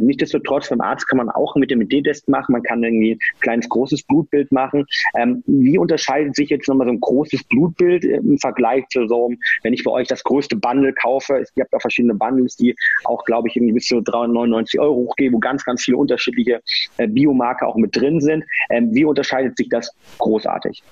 Nichtsdestotrotz, 0.00 0.68
beim 0.68 0.80
Arzt 0.80 1.08
kann 1.08 1.18
man 1.18 1.30
auch 1.30 1.54
mit 1.56 1.70
dem 1.70 1.88
D-Test 1.88 2.28
machen, 2.28 2.52
man 2.52 2.62
kann 2.62 2.82
irgendwie 2.82 3.12
ein 3.12 3.40
kleines, 3.40 3.68
großes 3.68 4.02
Blutbild 4.04 4.52
machen. 4.52 4.86
Ähm, 5.16 5.42
wie 5.46 5.78
unterscheidet 5.78 6.36
sich 6.36 6.50
jetzt 6.50 6.68
nochmal 6.68 6.86
so 6.86 6.92
ein 6.92 7.00
großes 7.00 7.44
Blutbild 7.44 8.04
im 8.04 8.38
Vergleich 8.38 8.86
zu 8.88 9.06
so, 9.08 9.30
wenn 9.62 9.72
ich 9.72 9.84
bei 9.84 9.90
euch 9.90 10.08
das 10.08 10.22
größte 10.24 10.56
Bundle 10.56 10.92
kaufe? 10.94 11.44
Ihr 11.54 11.64
habt 11.64 11.74
auch 11.74 11.80
verschiedene 11.80 12.14
Bundles, 12.14 12.56
die 12.56 12.74
auch, 13.04 13.24
glaube 13.24 13.48
ich, 13.48 13.56
irgendwie 13.56 13.74
bis 13.74 13.86
zu 13.86 14.00
399 14.00 14.80
Euro 14.80 14.94
hochgehen, 14.94 15.32
wo 15.32 15.38
ganz, 15.38 15.64
ganz 15.64 15.82
viele 15.82 15.96
unterschiedliche 15.96 16.60
äh, 16.98 17.06
Biomarker 17.06 17.68
auch 17.68 17.76
mit 17.76 17.94
drin 17.96 18.20
sind. 18.20 18.44
Ähm, 18.70 18.94
wie 18.94 19.04
unterscheidet 19.04 19.56
sich 19.56 19.68
das 19.68 19.90
großartig? 20.18 20.82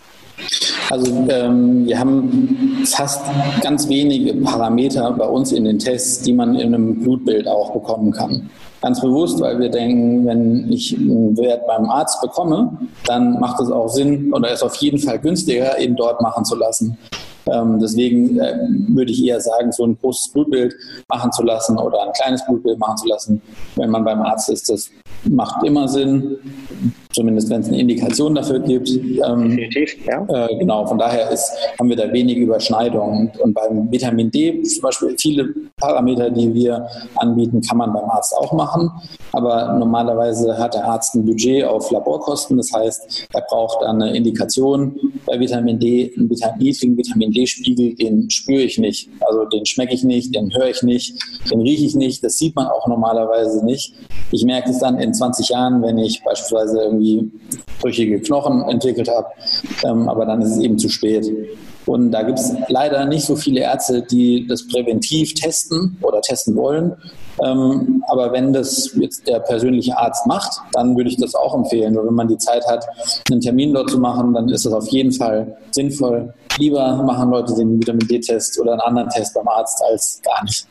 Also 0.90 1.28
ähm, 1.30 1.86
wir 1.86 1.98
haben 1.98 2.84
fast 2.86 3.24
ganz 3.62 3.88
wenige 3.88 4.34
Parameter 4.34 5.12
bei 5.12 5.26
uns 5.26 5.52
in 5.52 5.64
den 5.64 5.78
Tests, 5.78 6.22
die 6.22 6.32
man 6.32 6.54
in 6.54 6.74
einem 6.74 7.00
Blutbild 7.00 7.46
auch 7.46 7.72
bekommen 7.72 8.12
kann. 8.12 8.50
Ganz 8.84 9.00
bewusst, 9.00 9.40
weil 9.40 9.58
wir 9.60 9.70
denken, 9.70 10.26
wenn 10.26 10.70
ich 10.70 10.94
einen 10.94 11.34
Wert 11.38 11.66
beim 11.66 11.88
Arzt 11.88 12.20
bekomme, 12.20 12.76
dann 13.06 13.40
macht 13.40 13.58
es 13.58 13.70
auch 13.70 13.88
Sinn 13.88 14.30
oder 14.34 14.52
ist 14.52 14.62
auf 14.62 14.74
jeden 14.76 14.98
Fall 14.98 15.18
günstiger, 15.18 15.78
ihn 15.78 15.96
dort 15.96 16.20
machen 16.20 16.44
zu 16.44 16.54
lassen. 16.54 16.98
Ähm, 17.46 17.78
deswegen 17.80 18.38
äh, 18.38 18.58
würde 18.88 19.10
ich 19.10 19.24
eher 19.24 19.40
sagen, 19.40 19.72
so 19.72 19.86
ein 19.86 19.96
großes 19.98 20.32
Blutbild 20.34 20.74
machen 21.08 21.32
zu 21.32 21.42
lassen 21.44 21.78
oder 21.78 22.02
ein 22.02 22.12
kleines 22.12 22.44
Blutbild 22.44 22.78
machen 22.78 22.98
zu 22.98 23.08
lassen, 23.08 23.40
wenn 23.76 23.88
man 23.88 24.04
beim 24.04 24.20
Arzt 24.20 24.50
ist, 24.50 24.68
das 24.68 24.90
macht 25.30 25.64
immer 25.64 25.88
Sinn. 25.88 26.36
Zumindest 27.14 27.48
wenn 27.48 27.60
es 27.60 27.68
eine 27.68 27.78
Indikation 27.78 28.34
dafür 28.34 28.60
gibt. 28.60 28.88
Ähm, 28.90 29.50
Definitiv, 29.50 29.96
ja. 30.06 30.26
Äh, 30.28 30.58
genau, 30.58 30.84
von 30.86 30.98
daher 30.98 31.30
ist, 31.30 31.50
haben 31.78 31.88
wir 31.88 31.96
da 31.96 32.12
wenig 32.12 32.36
Überschneidungen. 32.36 33.30
Und 33.40 33.54
beim 33.54 33.90
Vitamin 33.90 34.30
D 34.30 34.62
zum 34.62 34.82
Beispiel 34.82 35.16
viele 35.18 35.48
Parameter, 35.76 36.30
die 36.30 36.52
wir 36.52 36.86
anbieten, 37.16 37.60
kann 37.60 37.78
man 37.78 37.92
beim 37.92 38.04
Arzt 38.10 38.36
auch 38.36 38.52
machen. 38.52 38.90
Aber 39.32 39.76
normalerweise 39.78 40.58
hat 40.58 40.74
der 40.74 40.84
Arzt 40.84 41.14
ein 41.14 41.24
Budget 41.24 41.64
auf 41.64 41.90
Laborkosten. 41.90 42.56
Das 42.56 42.72
heißt, 42.72 43.28
er 43.32 43.42
braucht 43.42 43.82
dann 43.82 44.02
eine 44.02 44.16
Indikation 44.16 44.96
bei 45.26 45.38
Vitamin 45.38 45.78
D, 45.78 46.12
einen 46.16 46.28
niedrigen 46.58 46.96
Vitamin 46.96 47.30
D-Spiegel, 47.30 47.94
den 47.94 48.28
spüre 48.30 48.62
ich 48.62 48.78
nicht. 48.78 49.08
Also 49.20 49.44
den 49.46 49.64
schmecke 49.64 49.94
ich 49.94 50.04
nicht, 50.04 50.34
den 50.34 50.52
höre 50.54 50.70
ich 50.70 50.82
nicht, 50.82 51.14
den 51.50 51.60
rieche 51.60 51.84
ich 51.84 51.94
nicht. 51.94 52.22
Das 52.24 52.38
sieht 52.38 52.56
man 52.56 52.66
auch 52.66 52.86
normalerweise 52.88 53.64
nicht. 53.64 53.94
Ich 54.32 54.44
merke 54.44 54.70
es 54.70 54.78
dann 54.78 54.98
in 54.98 55.14
20 55.14 55.48
Jahren, 55.50 55.82
wenn 55.82 55.98
ich 55.98 56.22
beispielsweise 56.24 56.82
irgendwie 56.82 57.03
brüchige 57.80 58.20
Knochen 58.20 58.62
entwickelt 58.68 59.08
habe. 59.08 59.28
Ähm, 59.84 60.08
aber 60.08 60.26
dann 60.26 60.42
ist 60.42 60.52
es 60.52 60.58
eben 60.58 60.78
zu 60.78 60.88
spät. 60.88 61.30
Und 61.86 62.12
da 62.12 62.22
gibt 62.22 62.38
es 62.38 62.54
leider 62.68 63.04
nicht 63.04 63.24
so 63.24 63.36
viele 63.36 63.60
Ärzte, 63.60 64.02
die 64.02 64.46
das 64.46 64.66
präventiv 64.66 65.34
testen 65.34 65.96
oder 66.02 66.20
testen 66.20 66.56
wollen. 66.56 66.94
Ähm, 67.44 68.02
aber 68.08 68.32
wenn 68.32 68.52
das 68.52 68.92
jetzt 68.94 69.26
der 69.26 69.40
persönliche 69.40 69.98
Arzt 69.98 70.26
macht, 70.26 70.52
dann 70.72 70.96
würde 70.96 71.10
ich 71.10 71.16
das 71.16 71.34
auch 71.34 71.54
empfehlen. 71.54 71.96
Wenn 71.96 72.14
man 72.14 72.28
die 72.28 72.38
Zeit 72.38 72.64
hat, 72.66 72.86
einen 73.30 73.40
Termin 73.40 73.74
dort 73.74 73.90
zu 73.90 73.98
machen, 73.98 74.32
dann 74.34 74.48
ist 74.48 74.64
das 74.64 74.72
auf 74.72 74.88
jeden 74.88 75.12
Fall 75.12 75.56
sinnvoll. 75.72 76.32
Lieber 76.58 77.02
machen 77.02 77.30
Leute 77.30 77.54
den 77.54 77.80
Vitamin 77.80 78.06
D-Test 78.06 78.60
oder 78.60 78.72
einen 78.72 78.80
anderen 78.80 79.08
Test 79.10 79.34
beim 79.34 79.48
Arzt 79.48 79.82
als 79.90 80.22
gar 80.24 80.42
nicht. 80.44 80.66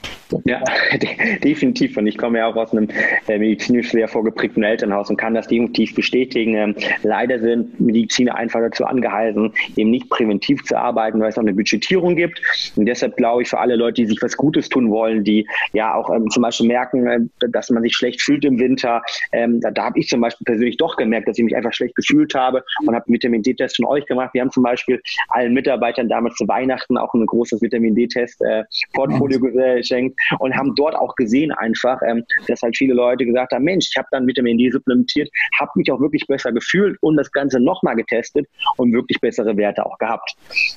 Ja, 0.45 0.63
definitiv. 1.43 1.97
Und 1.97 2.07
ich 2.07 2.17
komme 2.17 2.39
ja 2.39 2.47
auch 2.47 2.55
aus 2.55 2.71
einem 2.71 2.87
äh, 3.27 3.37
medizinisch 3.37 3.91
sehr 3.91 4.07
vorgeprägten 4.07 4.63
Elternhaus 4.63 5.09
und 5.09 5.17
kann 5.17 5.33
das 5.35 5.47
definitiv 5.47 5.93
bestätigen. 5.93 6.55
Ähm, 6.55 6.75
leider 7.03 7.39
sind 7.39 7.79
Mediziner 7.79 8.35
einfach 8.35 8.61
dazu 8.61 8.85
angehalten, 8.85 9.53
eben 9.75 9.91
nicht 9.91 10.09
präventiv 10.09 10.63
zu 10.63 10.77
arbeiten, 10.77 11.19
weil 11.19 11.29
es 11.29 11.37
auch 11.37 11.41
eine 11.41 11.53
Budgetierung 11.53 12.15
gibt. 12.15 12.41
Und 12.75 12.85
deshalb 12.85 13.17
glaube 13.17 13.43
ich, 13.43 13.49
für 13.49 13.59
alle 13.59 13.75
Leute, 13.75 14.01
die 14.01 14.07
sich 14.07 14.21
was 14.21 14.37
Gutes 14.37 14.69
tun 14.69 14.89
wollen, 14.89 15.23
die 15.23 15.47
ja 15.73 15.93
auch 15.93 16.09
ähm, 16.09 16.29
zum 16.29 16.41
Beispiel 16.41 16.53
Beispiel 16.53 16.67
merken, 16.67 17.07
äh, 17.07 17.49
dass 17.49 17.69
man 17.69 17.83
sich 17.83 17.93
schlecht 17.93 18.21
fühlt 18.21 18.45
im 18.45 18.59
Winter. 18.59 19.01
Ähm, 19.31 19.59
da, 19.61 19.71
da 19.71 19.85
habe 19.85 19.99
ich 19.99 20.07
zum 20.07 20.21
Beispiel 20.21 20.45
persönlich 20.45 20.77
doch 20.77 20.95
gemerkt, 20.95 21.27
dass 21.27 21.37
ich 21.37 21.43
mich 21.43 21.55
einfach 21.55 21.73
schlecht 21.73 21.95
gefühlt 21.95 22.33
habe 22.33 22.63
und 22.85 22.95
habe 22.95 23.05
Vitamin 23.07 23.43
D-Test 23.43 23.75
von 23.77 23.85
euch 23.85 24.05
gemacht. 24.05 24.29
Wir 24.33 24.41
haben 24.41 24.51
zum 24.51 24.63
Beispiel 24.63 25.01
allen 25.29 25.53
Mitarbeitern 25.53 25.72
damals 25.77 26.35
zu 26.35 26.47
Weihnachten 26.47 26.97
auch 26.97 27.13
ein 27.13 27.25
großes 27.25 27.61
Vitamin 27.61 27.95
D-Test-Portfolio 27.95 29.45
äh, 29.47 29.77
geschenkt 29.77 30.19
und 30.39 30.55
haben 30.55 30.73
dort 30.75 30.95
auch 30.95 31.15
gesehen 31.15 31.51
einfach, 31.51 32.01
ähm, 32.07 32.23
dass 32.47 32.61
halt 32.61 32.77
viele 32.77 32.93
Leute 32.93 33.25
gesagt 33.25 33.51
haben, 33.53 33.63
Mensch, 33.63 33.89
ich 33.89 33.97
habe 33.97 34.07
dann 34.11 34.27
Vitamin 34.27 34.57
D 34.57 34.69
supplementiert, 34.69 35.29
habe 35.59 35.71
mich 35.75 35.91
auch 35.91 35.99
wirklich 35.99 36.25
besser 36.27 36.51
gefühlt 36.51 36.97
und 37.01 37.17
das 37.17 37.31
Ganze 37.31 37.59
nochmal 37.59 37.95
getestet 37.95 38.47
und 38.77 38.93
wirklich 38.93 39.19
bessere 39.19 39.55
Werte 39.57 39.85
auch 39.85 39.97
gehabt. 39.97 40.35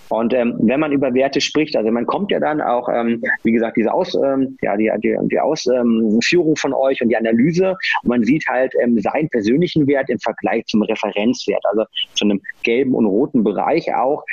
Und 0.09 0.33
ähm, 0.35 0.55
wenn 0.61 0.81
man 0.81 0.93
über 0.93 1.13
Werte 1.15 1.41
spricht, 1.41 1.77
also 1.77 1.91
man 1.91 2.07
kommt 2.07 2.31
ja 2.31 2.41
dann 2.41 2.61
auch, 2.61 2.89
ähm, 2.89 3.23
wie 3.43 3.53
gesagt, 3.53 3.77
diese 3.77 3.93
Aus, 3.93 4.15
ähm, 4.15 4.57
ja, 4.63 4.77
die, 4.77 4.91
die, 5.03 5.17
die 5.31 5.41
Aus 5.41 5.67
ähm, 5.67 6.21
von 6.57 6.73
euch 6.73 7.01
und 7.03 7.09
die 7.09 7.17
Analyse. 7.17 7.77
Und 8.03 8.09
man 8.09 8.25
sieht 8.25 8.47
halt 8.49 8.73
ähm, 8.83 8.99
seinen 9.01 9.29
persönlichen 9.29 9.87
Wert 9.87 10.09
im 10.11 10.19
Vergleich 10.19 10.67
zum 10.67 10.83
Referenzwert, 10.83 11.65
also 11.65 11.85
zu 12.15 12.25
einem 12.25 12.41
gelben 12.63 12.95
und 12.95 13.07
roten 13.07 13.45
Bereich 13.45 13.95
auch. 13.95 14.25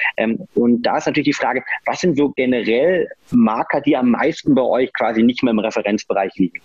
Ähm, 0.55 0.61
und 0.61 0.83
da 0.83 0.97
ist 0.97 1.07
natürlich 1.07 1.25
die 1.25 1.33
Frage, 1.33 1.63
was 1.85 1.99
sind 1.99 2.17
so 2.17 2.29
generell 2.29 3.07
Marker, 3.31 3.81
die 3.81 3.95
am 3.95 4.11
meisten 4.11 4.55
bei 4.55 4.61
euch 4.61 4.91
quasi 4.93 5.23
nicht 5.23 5.43
mehr 5.43 5.51
im 5.51 5.59
Referenzbereich 5.59 6.33
liegen? 6.35 6.59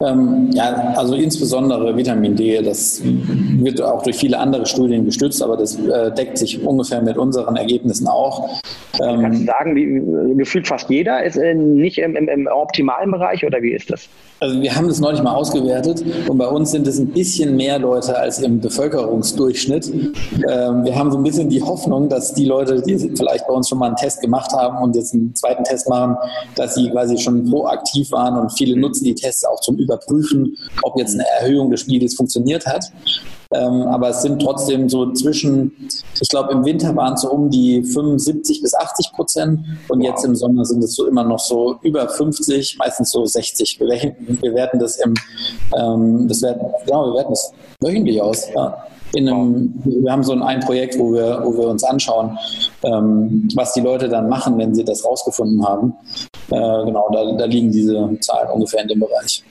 Ähm, 0.00 0.50
ja, 0.52 0.92
also 0.96 1.14
insbesondere 1.14 1.96
Vitamin 1.96 2.34
D, 2.34 2.60
das 2.62 3.00
wird 3.04 3.80
auch 3.80 4.02
durch 4.02 4.16
viele 4.16 4.38
andere 4.38 4.66
Studien 4.66 5.04
gestützt, 5.04 5.40
aber 5.40 5.56
das 5.56 5.78
äh, 5.78 6.12
deckt 6.12 6.36
sich 6.36 6.60
ungefähr 6.64 7.00
mit 7.00 7.16
unseren 7.16 7.54
Ergebnissen 7.54 8.08
auch. 8.08 8.60
Ähm, 9.00 9.20
Kannst 9.20 9.42
du 9.42 9.46
sagen, 9.46 9.76
wie, 9.76 10.36
gefühlt 10.36 10.66
fast 10.66 10.90
jeder 10.90 11.22
ist 11.22 11.36
äh, 11.36 11.54
nicht 11.54 11.98
im, 11.98 12.16
im, 12.16 12.28
im 12.28 12.48
optimalen 12.48 13.12
Bereich 13.12 13.46
oder 13.46 13.62
wie 13.62 13.72
ist 13.72 13.90
das? 13.90 14.08
Also 14.44 14.60
wir 14.60 14.76
haben 14.76 14.88
das 14.88 15.00
neulich 15.00 15.22
mal 15.22 15.34
ausgewertet 15.34 16.04
und 16.28 16.36
bei 16.36 16.46
uns 16.46 16.70
sind 16.70 16.86
es 16.86 16.98
ein 16.98 17.06
bisschen 17.06 17.56
mehr 17.56 17.78
Leute 17.78 18.14
als 18.14 18.40
im 18.40 18.60
Bevölkerungsdurchschnitt. 18.60 19.86
Ähm, 19.90 20.84
wir 20.84 20.94
haben 20.94 21.10
so 21.10 21.16
ein 21.16 21.22
bisschen 21.22 21.48
die 21.48 21.62
Hoffnung, 21.62 22.10
dass 22.10 22.34
die 22.34 22.44
Leute, 22.44 22.82
die 22.82 22.98
vielleicht 23.16 23.46
bei 23.46 23.54
uns 23.54 23.70
schon 23.70 23.78
mal 23.78 23.86
einen 23.86 23.96
Test 23.96 24.20
gemacht 24.20 24.52
haben 24.52 24.84
und 24.84 24.96
jetzt 24.96 25.14
einen 25.14 25.34
zweiten 25.34 25.64
Test 25.64 25.88
machen, 25.88 26.18
dass 26.56 26.74
sie 26.74 26.90
quasi 26.90 27.16
schon 27.16 27.48
proaktiv 27.48 28.12
waren 28.12 28.38
und 28.38 28.52
viele 28.52 28.78
nutzen 28.78 29.04
die 29.04 29.14
Tests 29.14 29.46
auch 29.46 29.60
zum 29.60 29.78
Überprüfen, 29.78 30.58
ob 30.82 30.98
jetzt 30.98 31.14
eine 31.14 31.24
Erhöhung 31.40 31.70
des 31.70 31.80
Spiegels 31.80 32.14
funktioniert 32.14 32.66
hat. 32.66 32.92
Ähm, 33.54 33.82
aber 33.82 34.08
es 34.08 34.22
sind 34.22 34.42
trotzdem 34.42 34.88
so 34.88 35.12
zwischen, 35.12 35.72
ich 36.20 36.28
glaube, 36.28 36.52
im 36.52 36.64
Winter 36.64 36.94
waren 36.96 37.14
es 37.14 37.20
so 37.20 37.30
um 37.30 37.50
die 37.50 37.82
75 37.82 38.62
bis 38.62 38.74
80 38.74 39.12
Prozent 39.12 39.60
und 39.88 40.00
wow. 40.00 40.06
jetzt 40.08 40.24
im 40.24 40.34
Sommer 40.34 40.64
sind 40.64 40.82
es 40.82 40.94
so 40.94 41.06
immer 41.06 41.22
noch 41.22 41.38
so 41.38 41.76
über 41.82 42.08
50, 42.08 42.78
meistens 42.78 43.10
so 43.10 43.24
60. 43.24 43.78
Wir, 43.78 44.16
wir 44.26 44.54
werten 44.54 44.78
das 44.78 44.96
im, 44.96 45.14
ähm, 45.76 46.26
das 46.26 46.42
werden, 46.42 46.62
genau, 46.84 47.06
wir 47.06 47.14
werten 47.14 47.30
das 47.30 47.52
wöchentlich 47.80 48.20
aus. 48.20 48.48
Ja. 48.54 48.84
In 49.14 49.28
einem, 49.28 49.74
wir 49.84 50.10
haben 50.10 50.24
so 50.24 50.32
ein, 50.32 50.42
ein 50.42 50.60
Projekt, 50.60 50.98
wo 50.98 51.12
wir, 51.12 51.40
wo 51.44 51.56
wir 51.56 51.68
uns 51.68 51.84
anschauen, 51.84 52.36
ähm, 52.82 53.48
was 53.54 53.72
die 53.72 53.80
Leute 53.80 54.08
dann 54.08 54.28
machen, 54.28 54.58
wenn 54.58 54.74
sie 54.74 54.84
das 54.84 55.04
rausgefunden 55.04 55.64
haben. 55.64 55.94
Äh, 56.50 56.84
genau, 56.84 57.08
da, 57.12 57.32
da 57.36 57.44
liegen 57.44 57.70
diese 57.70 58.18
Zahlen 58.20 58.50
ungefähr 58.50 58.82
in 58.82 58.88
dem 58.88 59.00
Bereich. 59.00 59.44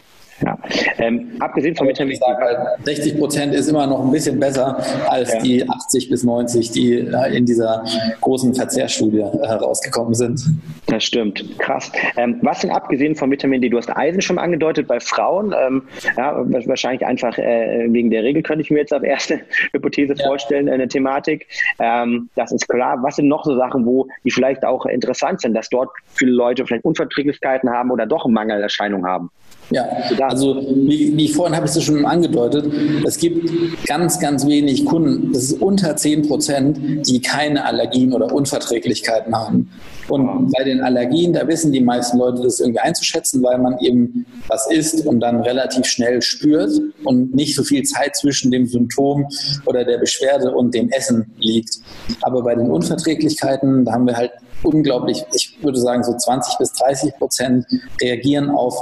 Ja. 0.45 0.57
Ähm, 0.97 1.31
abgesehen 1.39 1.75
von 1.75 1.87
Vitamin 1.87 2.17
D. 2.17 2.25
Halt, 2.25 2.57
60 2.83 3.17
Prozent 3.17 3.53
ist 3.53 3.69
immer 3.69 3.87
noch 3.87 4.03
ein 4.03 4.11
bisschen 4.11 4.39
besser 4.39 4.77
als 5.09 5.33
ja. 5.33 5.39
die 5.39 5.69
80 5.69 6.09
bis 6.09 6.23
90, 6.23 6.71
die 6.71 6.95
in 7.31 7.45
dieser 7.45 7.83
großen 8.21 8.53
Verzehrstudie 8.53 9.23
herausgekommen 9.23 10.13
sind. 10.13 10.43
Das 10.87 11.03
stimmt. 11.03 11.57
Krass. 11.59 11.91
Ähm, 12.17 12.39
was 12.41 12.59
denn 12.59 12.71
abgesehen 12.71 13.15
von 13.15 13.31
Vitamin 13.31 13.61
D? 13.61 13.69
Du 13.69 13.77
hast 13.77 13.89
Eisen 13.95 14.21
schon 14.21 14.37
angedeutet 14.37 14.87
bei 14.87 14.99
Frauen. 14.99 15.53
Ähm, 15.57 15.83
ja, 16.17 16.35
wahrscheinlich 16.67 17.05
einfach 17.05 17.37
äh, 17.37 17.87
wegen 17.89 18.09
der 18.09 18.23
Regel 18.23 18.43
könnte 18.43 18.61
ich 18.61 18.71
mir 18.71 18.79
jetzt 18.79 18.93
auf 18.93 19.03
erste 19.03 19.39
Hypothese 19.71 20.15
ja. 20.15 20.25
vorstellen, 20.25 20.67
eine 20.69 20.87
Thematik. 20.87 21.47
Ähm, 21.79 22.29
das 22.35 22.51
ist 22.51 22.67
klar. 22.67 22.97
Was 23.01 23.15
sind 23.15 23.27
noch 23.27 23.45
so 23.45 23.55
Sachen, 23.55 23.85
wo 23.85 24.07
die 24.23 24.31
vielleicht 24.31 24.65
auch 24.65 24.85
interessant 24.85 25.41
sind, 25.41 25.53
dass 25.53 25.69
dort 25.69 25.89
viele 26.13 26.31
Leute 26.31 26.65
vielleicht 26.65 26.85
Unverträglichkeiten 26.85 27.69
haben 27.69 27.91
oder 27.91 28.05
doch 28.05 28.27
Mangelerscheinungen 28.27 29.05
haben? 29.05 29.31
Ja, 29.69 29.87
also 30.27 30.61
wie, 30.75 31.15
wie 31.17 31.27
vorhin 31.29 31.55
habe 31.55 31.65
ich 31.65 31.75
es 31.75 31.83
schon 31.83 32.05
angedeutet, 32.05 32.71
es 33.05 33.17
gibt 33.17 33.49
ganz, 33.87 34.19
ganz 34.19 34.45
wenig 34.45 34.85
Kunden, 34.85 35.31
das 35.33 35.43
ist 35.43 35.61
unter 35.61 35.95
10 35.95 36.27
Prozent, 36.27 37.07
die 37.07 37.21
keine 37.21 37.65
Allergien 37.65 38.13
oder 38.13 38.33
Unverträglichkeiten 38.33 39.35
haben. 39.35 39.69
Und 40.09 40.51
bei 40.51 40.63
den 40.63 40.81
Allergien, 40.81 41.33
da 41.33 41.47
wissen 41.47 41.71
die 41.71 41.81
meisten 41.81 42.17
Leute 42.17 42.43
das 42.43 42.59
irgendwie 42.59 42.79
einzuschätzen, 42.79 43.41
weil 43.41 43.57
man 43.57 43.79
eben 43.79 44.25
was 44.47 44.69
isst 44.69 45.05
und 45.05 45.21
dann 45.21 45.41
relativ 45.41 45.85
schnell 45.85 46.21
spürt 46.21 46.71
und 47.05 47.33
nicht 47.33 47.55
so 47.55 47.63
viel 47.63 47.83
Zeit 47.83 48.15
zwischen 48.15 48.51
dem 48.51 48.67
Symptom 48.67 49.27
oder 49.65 49.85
der 49.85 49.97
Beschwerde 49.97 50.51
und 50.51 50.75
dem 50.75 50.89
Essen 50.89 51.31
liegt. 51.39 51.77
Aber 52.21 52.43
bei 52.43 52.55
den 52.55 52.69
Unverträglichkeiten, 52.69 53.85
da 53.85 53.93
haben 53.93 54.05
wir 54.05 54.17
halt 54.17 54.31
unglaublich, 54.63 55.23
ich 55.33 55.57
würde 55.61 55.79
sagen 55.79 56.03
so 56.03 56.15
20 56.15 56.57
bis 56.57 56.73
30 56.73 57.15
Prozent 57.17 57.65
reagieren 58.01 58.49
auf 58.49 58.81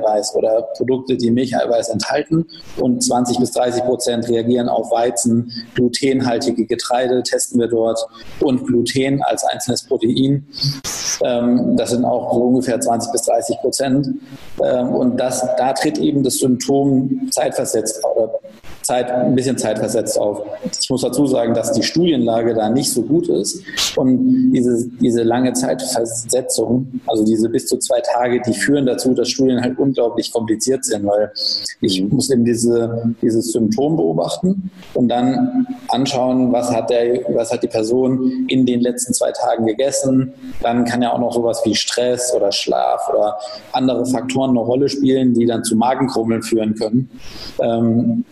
Milcheiweiß 0.00 0.34
oder 0.34 0.62
Produkte, 0.76 1.16
die 1.16 1.30
Milcheiweiß 1.30 1.90
enthalten 1.90 2.46
und 2.78 3.02
20 3.02 3.38
bis 3.38 3.52
30 3.52 3.84
Prozent 3.84 4.28
reagieren 4.28 4.68
auf 4.68 4.90
Weizen, 4.90 5.52
glutenhaltige 5.74 6.66
Getreide 6.66 7.22
testen 7.22 7.60
wir 7.60 7.68
dort 7.68 7.98
und 8.40 8.66
Gluten 8.66 9.22
als 9.22 9.44
einzelnes 9.44 9.86
Protein. 9.86 10.46
Ähm, 11.22 11.76
das 11.76 11.90
sind 11.90 12.04
auch 12.04 12.32
so 12.32 12.42
ungefähr 12.44 12.80
20 12.80 13.12
bis 13.12 13.22
30 13.22 13.58
Prozent. 13.58 14.08
Ähm, 14.62 14.88
und 14.88 15.16
das, 15.18 15.46
da 15.56 15.72
tritt 15.72 15.98
eben 15.98 16.22
das 16.22 16.38
Symptom 16.38 17.28
zeitversetzt 17.30 18.02
oder 18.04 18.40
Zeit, 18.82 19.10
ein 19.10 19.34
bisschen 19.34 19.56
zeitversetzt 19.56 20.18
auf. 20.18 20.42
Ich 20.80 20.90
muss 20.90 21.02
dazu 21.02 21.26
sagen, 21.26 21.54
dass 21.54 21.72
die 21.72 21.82
Studienlage 21.82 22.54
da 22.54 22.68
nicht 22.70 22.90
so 22.90 23.02
gut 23.02 23.28
ist 23.28 23.62
und 23.96 24.52
diese, 24.52 24.88
diese 25.00 25.22
lange 25.22 25.52
Zeitversetzung, 25.52 27.00
also 27.06 27.24
diese 27.24 27.48
bis 27.48 27.66
zu 27.66 27.76
zwei 27.78 28.00
Tage, 28.00 28.40
die 28.40 28.54
führen 28.54 28.86
dazu, 28.86 29.14
dass 29.14 29.28
Studien 29.28 29.60
halt 29.60 29.76
unglaublich 29.90 30.32
kompliziert 30.32 30.84
sind, 30.84 31.04
weil 31.06 31.32
ich 31.80 32.00
mhm. 32.00 32.08
muss 32.10 32.30
eben 32.30 32.44
diese, 32.44 33.14
dieses 33.20 33.52
Symptom 33.52 33.96
beobachten 33.96 34.70
und 34.94 35.08
dann 35.08 35.66
anschauen, 35.88 36.52
was 36.52 36.70
hat, 36.70 36.90
der, 36.90 37.20
was 37.34 37.52
hat 37.52 37.62
die 37.62 37.68
Person 37.68 38.46
in 38.48 38.66
den 38.66 38.80
letzten 38.80 39.12
zwei 39.12 39.32
Tagen 39.32 39.66
gegessen. 39.66 40.32
Dann 40.62 40.84
kann 40.84 41.02
ja 41.02 41.12
auch 41.12 41.18
noch 41.18 41.32
sowas 41.32 41.60
wie 41.64 41.74
Stress 41.74 42.32
oder 42.34 42.52
Schlaf 42.52 43.08
oder 43.12 43.36
andere 43.72 44.06
Faktoren 44.06 44.50
eine 44.50 44.60
Rolle 44.60 44.88
spielen, 44.88 45.34
die 45.34 45.46
dann 45.46 45.64
zu 45.64 45.76
Magenkrummeln 45.76 46.42
führen 46.42 46.74
können. 46.74 47.10
Ähm, 47.60 48.24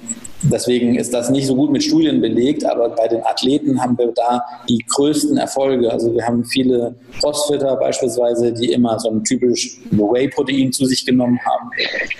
deswegen 0.43 0.95
ist 0.95 1.13
das 1.13 1.31
nicht 1.31 1.47
so 1.47 1.55
gut 1.55 1.71
mit 1.71 1.83
Studien 1.83 2.21
belegt, 2.21 2.65
aber 2.65 2.91
bei 2.91 3.09
den 3.09 3.25
Athleten 3.25 3.83
haben 3.83 3.99
wir 3.99 4.13
da 4.15 4.43
die 4.69 4.85
größten 4.89 5.37
Erfolge. 5.37 5.91
Also 5.91 6.15
wir 6.15 6.25
haben 6.25 6.45
viele 6.45 6.95
Crossfitter 7.21 7.77
beispielsweise, 7.77 8.53
die 8.53 8.73
immer 8.73 8.99
so 8.99 9.11
ein 9.11 9.25
typisch 9.25 9.79
Whey-Protein 9.91 10.73
zu 10.73 10.85
sich 10.85 11.05
genommen 11.05 11.39
haben. 11.45 11.71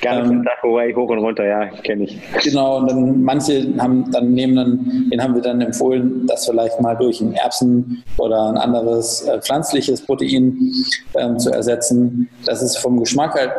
Ganz 0.03 0.31
ähm, 0.31 0.45
Whey 0.63 0.93
hoch 0.93 1.11
und 1.11 1.19
runter, 1.19 1.45
ja, 1.45 1.67
kenne 1.67 2.05
ich. 2.05 2.19
Genau, 2.43 2.79
und 2.79 2.91
dann 2.91 3.23
manche 3.23 3.67
haben 3.79 4.11
dann 4.11 4.33
nehmen 4.33 4.57
dann, 4.57 5.09
den 5.11 5.23
haben 5.23 5.35
wir 5.35 5.43
dann 5.43 5.61
empfohlen, 5.61 6.27
das 6.27 6.47
vielleicht 6.47 6.81
mal 6.81 6.95
durch 6.95 7.21
ein 7.21 7.35
Erbsen 7.35 8.03
oder 8.17 8.49
ein 8.49 8.57
anderes 8.57 9.23
äh, 9.23 9.41
pflanzliches 9.41 10.03
Protein 10.03 10.73
ähm, 11.17 11.39
zu 11.39 11.51
ersetzen. 11.51 12.29
Das 12.45 12.63
ist 12.63 12.79
vom 12.79 12.99
Geschmack 12.99 13.35
halt 13.35 13.53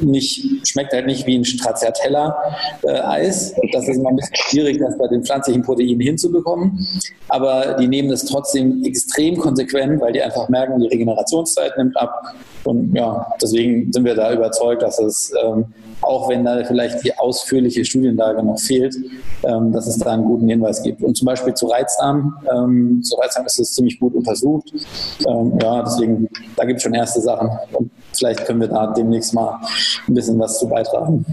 nicht, 0.00 0.66
schmeckt 0.66 0.92
halt 0.92 1.06
nicht 1.06 1.26
wie 1.26 1.36
ein 1.36 1.44
Stracciatella-Eis. 1.44 3.52
Äh, 3.52 3.70
das 3.72 3.88
ist 3.88 4.03
immer 4.04 4.10
ein 4.10 4.16
bisschen 4.16 4.36
schwierig, 4.36 4.78
das 4.78 4.98
bei 4.98 5.08
den 5.08 5.24
pflanzlichen 5.24 5.62
Proteinen 5.62 6.00
hinzubekommen. 6.00 6.86
Aber 7.28 7.74
die 7.74 7.88
nehmen 7.88 8.10
es 8.10 8.24
trotzdem 8.24 8.84
extrem 8.84 9.36
konsequent, 9.38 10.00
weil 10.00 10.12
die 10.12 10.22
einfach 10.22 10.48
merken, 10.48 10.80
die 10.80 10.88
Regenerationszeit 10.88 11.76
nimmt 11.78 11.96
ab. 11.96 12.34
Und 12.64 12.94
ja, 12.94 13.26
deswegen 13.42 13.92
sind 13.92 14.04
wir 14.04 14.14
da 14.14 14.32
überzeugt, 14.32 14.82
dass 14.82 14.98
es, 14.98 15.32
ähm, 15.44 15.66
auch 16.00 16.28
wenn 16.28 16.44
da 16.44 16.62
vielleicht 16.64 17.04
die 17.04 17.16
ausführliche 17.16 17.84
Studienlage 17.84 18.42
noch 18.42 18.58
fehlt, 18.58 18.94
ähm, 19.42 19.72
dass 19.72 19.86
es 19.86 19.98
da 19.98 20.12
einen 20.12 20.24
guten 20.24 20.48
Hinweis 20.48 20.82
gibt. 20.82 21.02
Und 21.02 21.16
zum 21.16 21.26
Beispiel 21.26 21.54
zu 21.54 21.66
Reizdarm, 21.66 22.36
ähm, 22.54 23.02
zu 23.02 23.16
Reizdarm 23.16 23.46
ist 23.46 23.58
es 23.58 23.72
ziemlich 23.72 23.98
gut 23.98 24.14
untersucht. 24.14 24.72
Ähm, 25.26 25.58
ja, 25.62 25.82
deswegen, 25.82 26.28
da 26.56 26.64
gibt 26.64 26.78
es 26.78 26.82
schon 26.82 26.94
erste 26.94 27.20
Sachen. 27.20 27.50
Und 27.72 27.90
vielleicht 28.16 28.44
können 28.44 28.60
wir 28.60 28.68
da 28.68 28.92
demnächst 28.92 29.34
mal 29.34 29.60
ein 30.06 30.14
bisschen 30.14 30.38
was 30.38 30.58
zu 30.58 30.68
beitragen. 30.68 31.24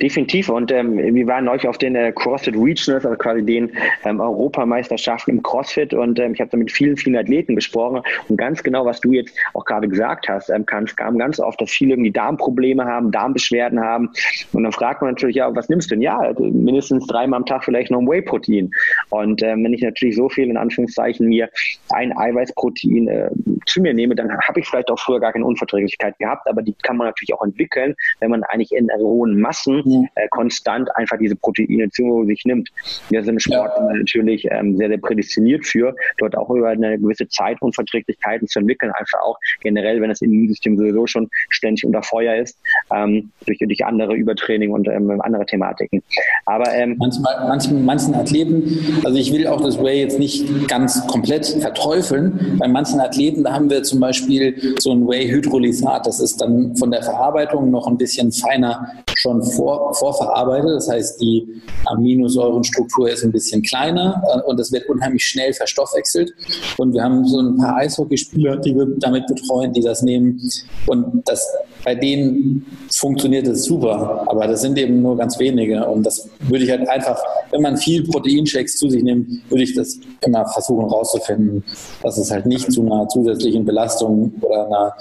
Definitiv. 0.00 0.48
Und 0.48 0.70
ähm, 0.70 0.96
wir 0.96 1.26
waren 1.26 1.48
euch 1.48 1.66
auf 1.66 1.78
den 1.78 1.96
äh, 1.96 2.12
CrossFit 2.12 2.54
Regionals, 2.54 3.04
also 3.04 3.16
quasi 3.16 3.44
den 3.44 3.72
ähm, 4.04 4.20
Europameisterschaften 4.20 5.32
im 5.32 5.42
CrossFit. 5.42 5.94
Und 5.94 6.18
ähm, 6.20 6.34
ich 6.34 6.40
habe 6.40 6.50
da 6.50 6.56
mit 6.56 6.70
vielen, 6.70 6.96
vielen 6.96 7.16
Athleten 7.16 7.56
gesprochen. 7.56 8.02
Und 8.28 8.36
ganz 8.36 8.62
genau, 8.62 8.84
was 8.84 9.00
du 9.00 9.12
jetzt 9.12 9.36
auch 9.54 9.64
gerade 9.64 9.88
gesagt 9.88 10.28
hast, 10.28 10.50
ähm, 10.50 10.66
kam, 10.66 10.86
kam 10.86 11.18
ganz 11.18 11.40
oft, 11.40 11.60
dass 11.60 11.70
viele 11.70 11.94
irgendwie 11.94 12.12
Darmprobleme 12.12 12.84
haben, 12.84 13.10
Darmbeschwerden 13.10 13.80
haben. 13.80 14.10
Und 14.52 14.62
dann 14.62 14.72
fragt 14.72 15.02
man 15.02 15.12
natürlich, 15.12 15.36
ja, 15.36 15.54
was 15.54 15.68
nimmst 15.68 15.90
du 15.90 15.96
denn? 15.96 16.02
Ja, 16.02 16.32
mindestens 16.38 17.06
dreimal 17.06 17.38
am 17.38 17.46
Tag 17.46 17.64
vielleicht 17.64 17.90
noch 17.90 18.00
ein 18.00 18.08
Whey-Protein. 18.08 18.70
Und 19.10 19.42
ähm, 19.42 19.64
wenn 19.64 19.72
ich 19.72 19.82
natürlich 19.82 20.16
so 20.16 20.28
viel 20.28 20.48
in 20.48 20.56
Anführungszeichen 20.56 21.26
mir 21.26 21.48
ein 21.90 22.16
Eiweißprotein 22.16 23.08
äh, 23.08 23.30
zu 23.66 23.80
mir 23.80 23.94
nehme, 23.94 24.14
dann 24.14 24.30
habe 24.46 24.60
ich 24.60 24.68
vielleicht 24.68 24.90
auch 24.90 24.98
früher 24.98 25.18
gar 25.18 25.32
keine 25.32 25.44
Unverträglichkeit 25.44 26.16
gehabt. 26.18 26.46
Aber 26.48 26.62
die 26.62 26.74
kann 26.82 26.96
man 26.96 27.08
natürlich 27.08 27.34
auch 27.34 27.42
entwickeln, 27.42 27.96
wenn 28.20 28.30
man 28.30 28.44
eigentlich 28.44 28.72
in 28.72 28.88
hohen 28.98 29.40
Massen 29.40 29.55
Massen 29.56 29.82
mhm. 29.84 30.08
äh, 30.14 30.28
konstant 30.28 30.94
einfach 30.96 31.18
diese 31.18 31.36
Proteine 31.36 31.88
zu 31.90 32.24
sich 32.26 32.44
nimmt. 32.44 32.70
Wir 33.10 33.22
sind 33.22 33.34
im 33.34 33.40
Sport 33.40 33.72
ja. 33.76 33.92
natürlich 33.94 34.46
ähm, 34.50 34.76
sehr, 34.76 34.88
sehr 34.88 34.98
prädestiniert 34.98 35.66
für, 35.66 35.94
dort 36.18 36.36
auch 36.36 36.50
über 36.50 36.68
eine 36.68 36.98
gewisse 36.98 37.28
Zeit 37.28 37.60
Unverträglichkeiten 37.60 38.48
zu 38.48 38.60
entwickeln, 38.60 38.92
einfach 38.98 39.20
auch 39.22 39.38
generell, 39.60 40.00
wenn 40.00 40.08
das 40.08 40.20
Immunsystem 40.20 40.76
sowieso 40.76 41.06
schon 41.06 41.28
ständig 41.50 41.84
unter 41.84 42.02
Feuer 42.02 42.36
ist, 42.36 42.58
ähm, 42.94 43.30
durch, 43.46 43.58
durch 43.58 43.84
andere 43.84 44.14
Übertraining 44.14 44.70
und 44.70 44.88
ähm, 44.88 45.20
andere 45.20 45.46
Thematiken. 45.46 46.02
Aber 46.44 46.72
ähm, 46.72 46.96
manchmal, 46.98 47.48
manchen, 47.48 47.84
manchen 47.84 48.14
Athleten, 48.14 49.02
also 49.04 49.18
ich 49.18 49.32
will 49.32 49.46
auch 49.46 49.60
das 49.60 49.82
Way 49.82 50.00
jetzt 50.00 50.18
nicht 50.18 50.68
ganz 50.68 51.06
komplett 51.06 51.46
verteufeln. 51.46 52.56
Bei 52.58 52.68
manchen 52.68 53.00
Athleten, 53.00 53.44
da 53.44 53.52
haben 53.52 53.70
wir 53.70 53.82
zum 53.82 54.00
Beispiel 54.00 54.76
so 54.78 54.92
ein 54.92 55.06
Whey-Hydrolysat, 55.06 56.06
das 56.06 56.20
ist 56.20 56.40
dann 56.40 56.76
von 56.76 56.90
der 56.90 57.02
Verarbeitung 57.02 57.70
noch 57.70 57.86
ein 57.86 57.96
bisschen 57.96 58.32
feiner 58.32 59.04
schon 59.26 59.42
vor, 59.42 59.94
vorverarbeitet. 59.94 60.70
Das 60.76 60.88
heißt, 60.88 61.20
die 61.20 61.46
Aminosäurenstruktur 61.86 63.10
ist 63.10 63.24
ein 63.24 63.32
bisschen 63.32 63.62
kleiner 63.62 64.22
äh, 64.32 64.40
und 64.48 64.58
es 64.60 64.72
wird 64.72 64.88
unheimlich 64.88 65.24
schnell 65.24 65.52
verstoffwechselt. 65.52 66.32
Und 66.78 66.94
wir 66.94 67.02
haben 67.02 67.24
so 67.26 67.40
ein 67.40 67.56
paar 67.56 67.76
Eishockeyspieler, 67.76 68.56
die 68.58 68.74
wir 68.74 68.86
damit 68.98 69.26
betreuen, 69.26 69.72
die 69.72 69.80
das 69.80 70.02
nehmen. 70.02 70.40
Und 70.86 71.22
das, 71.26 71.44
bei 71.84 71.94
denen 71.94 72.66
funktioniert 72.94 73.46
es 73.46 73.64
super, 73.64 74.24
aber 74.28 74.46
das 74.46 74.62
sind 74.62 74.78
eben 74.78 75.02
nur 75.02 75.16
ganz 75.16 75.38
wenige. 75.38 75.86
Und 75.86 76.04
das 76.04 76.28
würde 76.40 76.64
ich 76.64 76.70
halt 76.70 76.88
einfach, 76.88 77.18
wenn 77.50 77.62
man 77.62 77.76
viel 77.76 78.04
Proteinshakes 78.04 78.76
zu 78.76 78.88
sich 78.88 79.02
nimmt, 79.02 79.28
würde 79.50 79.64
ich 79.64 79.74
das 79.74 79.98
immer 80.24 80.46
versuchen 80.46 80.86
rauszufinden, 80.86 81.64
dass 82.02 82.18
es 82.18 82.30
halt 82.30 82.46
nicht 82.46 82.70
zu 82.72 82.82
einer 82.82 83.08
zusätzlichen 83.08 83.64
Belastung 83.64 84.32
oder 84.40 84.66
einer 84.66 84.94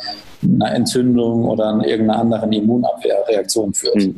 einer 0.45 0.73
Entzündung 0.73 1.45
oder 1.45 1.65
an 1.65 1.81
irgendeiner 1.81 2.19
anderen 2.19 2.51
Immunabwehrreaktion 2.51 3.73
führt. 3.73 3.95
Mhm. 3.95 4.15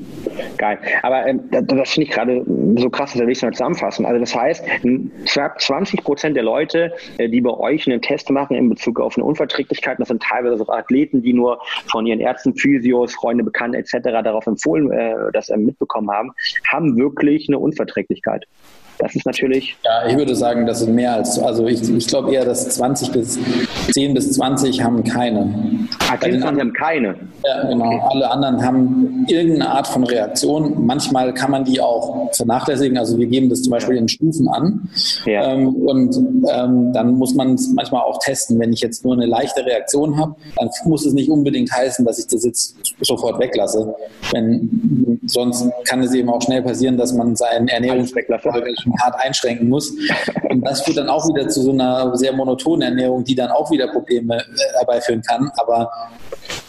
Geil. 0.58 0.78
Aber 1.04 1.26
ähm, 1.26 1.42
das 1.50 1.92
finde 1.92 2.08
ich 2.08 2.14
gerade 2.14 2.44
so 2.78 2.90
krass, 2.90 3.14
dass 3.14 3.22
wir 3.22 3.28
das 3.28 3.42
mal 3.42 3.52
zusammenfassen. 3.52 4.06
Also 4.06 4.20
das 4.20 4.36
heißt, 4.36 4.64
20 5.58 6.04
Prozent 6.04 6.36
der 6.36 6.44
Leute, 6.44 6.94
äh, 7.18 7.30
die 7.30 7.42
bei 7.42 7.52
euch 7.52 7.88
einen 7.88 8.02
Test 8.02 8.30
machen 8.30 8.56
in 8.56 8.70
Bezug 8.70 9.00
auf 9.00 9.18
eine 9.18 9.26
Unverträglichkeit, 9.26 10.00
das 10.00 10.08
sind 10.08 10.22
teilweise 10.22 10.58
so 10.58 10.68
Athleten, 10.70 11.22
die 11.22 11.34
nur 11.34 11.60
von 11.88 12.06
ihren 12.06 12.20
Ärzten, 12.20 12.56
Physios, 12.56 13.14
Freunde, 13.14 13.44
Bekannte 13.44 13.78
etc. 13.78 13.98
darauf 14.24 14.48
empfohlen, 14.48 14.92
äh, 14.92 15.16
das 15.34 15.50
äh, 15.50 15.58
mitbekommen 15.58 16.12
haben, 16.12 16.32
haben 16.72 16.98
wirklich 16.98 17.48
eine 17.48 17.60
Unverträglichkeit. 17.60 18.46
Das 19.00 19.16
ist 19.16 19.26
natürlich. 19.26 19.76
Ja, 19.84 20.08
ich 20.08 20.18
würde 20.18 20.36
sagen, 20.36 20.66
das 20.66 20.80
sind 20.80 20.96
mehr 20.96 21.14
als, 21.14 21.38
also 21.40 21.68
ich, 21.68 21.88
ich 21.90 22.08
glaube 22.08 22.34
eher, 22.34 22.46
dass 22.46 22.68
20 22.70 23.12
bis 23.12 23.40
10 23.92 24.14
bis 24.14 24.32
20 24.34 24.84
haben 24.84 25.04
keine. 25.04 25.88
Ah, 26.10 26.18
10 26.20 26.32
bis 26.32 26.42
20 26.42 26.62
haben 26.62 26.74
keine. 26.74 27.16
Ja, 27.46 27.68
genau. 27.68 27.86
Okay. 27.86 28.02
Alle 28.10 28.32
anderen 28.32 28.64
haben 28.64 29.26
irgendeine 29.28 29.70
Art 29.70 29.88
von 29.88 30.04
Reaktion. 30.04 30.86
Manchmal 30.86 31.34
kann 31.34 31.52
man 31.52 31.64
die 31.64 31.80
auch 31.80 32.34
vernachlässigen. 32.34 32.98
Also 32.98 33.18
wir 33.18 33.28
geben 33.28 33.50
das 33.50 33.62
zum 33.62 33.72
Beispiel 33.72 33.98
in 33.98 34.08
Stufen 34.08 34.48
an. 34.48 34.90
Ja. 35.26 35.54
Ähm, 35.54 35.76
und 35.76 36.16
ähm, 36.18 36.94
dann 36.94 37.14
muss 37.14 37.36
man 37.36 37.54
es 37.54 37.72
manchmal 37.74 38.02
auch 38.02 38.20
testen. 38.20 38.60
Wenn 38.60 38.74
ich 38.74 38.82
jetzt 38.82 39.04
nur 39.06 39.14
eine 39.14 39.26
leichte 39.26 39.66
Reaktion 39.66 40.18
habe, 40.18 40.36
dann 40.56 40.70
muss 40.86 41.06
es 41.06 41.14
nicht 41.14 41.30
unbedingt 41.30 41.72
heißen, 41.72 42.06
dass 42.06 42.20
ich 42.20 42.28
das 42.28 42.44
jetzt 42.46 42.76
sofort 43.02 43.40
weglasse. 43.40 43.96
Wenn, 44.32 45.20
sonst 45.26 45.70
kann 45.88 46.02
es 46.02 46.14
eben 46.14 46.30
auch 46.30 46.42
schnell 46.42 46.62
passieren, 46.62 46.98
dass 46.98 47.14
man 47.14 47.36
seinen 47.36 47.68
Ernährungsfolge 47.68 48.28
hart 49.02 49.16
einschränken 49.20 49.70
muss. 49.70 49.94
Und 50.50 50.62
das 50.62 50.82
führt 50.82 50.98
dann 50.98 51.10
auch 51.10 51.28
wieder 51.28 51.48
zu 51.50 51.62
so 51.62 51.72
einer 51.72 52.16
sehr 52.16 52.34
monotonen 52.34 52.90
Ernährung, 52.90 53.24
die 53.24 53.36
dann 53.36 53.52
auch 53.52 53.70
wieder 53.72 53.88
Probleme 53.88 54.38
äh, 54.38 54.78
herbeiführen 54.78 55.22
kann. 55.22 55.52
Aber 55.58 55.92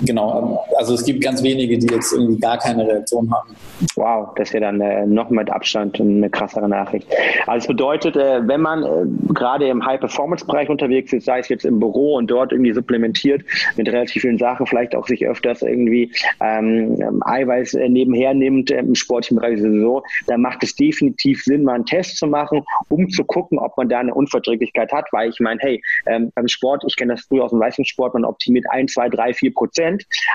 genau, 0.01 0.65
also 0.77 0.95
es 0.95 1.05
gibt 1.05 1.23
ganz 1.23 1.43
wenige, 1.43 1.79
die 1.79 1.87
jetzt 1.87 2.13
irgendwie 2.13 2.39
gar 2.41 2.59
keine 2.59 2.87
Reaktion 2.87 3.31
haben. 3.33 3.55
Wow, 3.95 4.35
das 4.37 4.53
wäre 4.53 4.63
dann 4.63 4.81
äh, 4.81 5.07
noch 5.07 5.31
mit 5.31 5.51
Abstand 5.51 6.01
eine 6.01 6.31
krassere 6.31 6.69
Nachricht. 6.69 7.09
Also 7.47 7.65
es 7.65 7.67
bedeutet, 7.69 8.17
äh, 8.17 8.47
wenn 8.47 8.61
man 8.61 8.83
äh, 8.83 9.33
gerade 9.35 9.69
im 9.69 9.85
High-Performance-Bereich 9.85 10.69
unterwegs 10.69 11.13
ist, 11.13 11.25
sei 11.25 11.39
es 11.41 11.49
jetzt 11.49 11.65
im 11.65 11.79
Büro 11.79 12.17
und 12.17 12.29
dort 12.31 12.53
irgendwie 12.53 12.73
supplementiert 12.73 13.43
mit 13.77 13.89
relativ 13.89 14.23
vielen 14.23 14.39
Sachen, 14.39 14.67
vielleicht 14.67 14.95
auch 14.95 15.07
sich 15.07 15.27
öfters 15.27 15.63
irgendwie 15.63 16.13
ähm, 16.41 17.21
Eiweiß 17.25 17.75
äh, 17.75 17.89
nebenher 17.89 18.35
nimmt, 18.35 18.71
äh, 18.71 18.79
im 18.79 18.95
sportlichen 18.95 19.39
Bereich 19.39 19.61
sowieso, 19.61 20.03
dann 20.27 20.41
macht 20.41 20.63
es 20.63 20.75
definitiv 20.75 21.43
Sinn, 21.45 21.65
mal 21.65 21.75
einen 21.75 21.87
Test 21.87 22.17
zu 22.17 22.27
machen, 22.27 22.65
um 22.89 23.09
zu 23.09 23.25
gucken, 23.25 23.59
ob 23.59 23.77
man 23.77 23.89
da 23.89 24.01
eine 24.01 24.15
Unverträglichkeit 24.15 24.93
hat, 24.93 25.07
weil 25.13 25.31
ich 25.31 25.41
meine, 25.41 25.61
hey, 25.61 25.83
ähm, 26.07 26.33
beim 26.35 26.49
Sport, 26.49 26.85
ich 26.87 26.97
kenne 26.97 27.15
das 27.15 27.25
früher 27.25 27.45
aus 27.45 27.51
dem 27.51 27.61
Leistungssport, 27.61 28.15
man 28.15 28.25
optimiert 28.25 28.67
ein, 28.71 28.89
zwei, 28.89 29.09
drei, 29.09 29.33
vier 29.33 29.53
Prozent, 29.53 29.88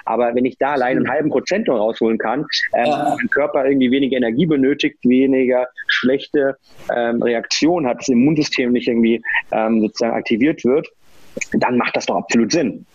aber 0.05 0.33
wenn 0.35 0.45
ich 0.45 0.57
da 0.57 0.73
allein 0.73 0.97
einen 0.97 1.09
halben 1.09 1.29
Prozent 1.29 1.67
nur 1.67 1.77
rausholen 1.77 2.17
kann, 2.17 2.45
ähm, 2.73 2.85
ja. 2.85 3.15
mein 3.17 3.29
Körper 3.29 3.65
irgendwie 3.65 3.91
weniger 3.91 4.17
Energie 4.17 4.45
benötigt, 4.45 4.97
weniger 5.03 5.67
schlechte 5.87 6.57
ähm, 6.95 7.21
Reaktion 7.21 7.85
hat, 7.87 7.99
das 7.99 8.09
Immunsystem 8.09 8.71
nicht 8.71 8.87
irgendwie 8.87 9.21
ähm, 9.51 9.81
sozusagen 9.81 10.15
aktiviert 10.15 10.63
wird, 10.63 10.87
dann 11.53 11.77
macht 11.77 11.95
das 11.95 12.05
doch 12.05 12.15
absolut 12.15 12.51
Sinn. 12.51 12.85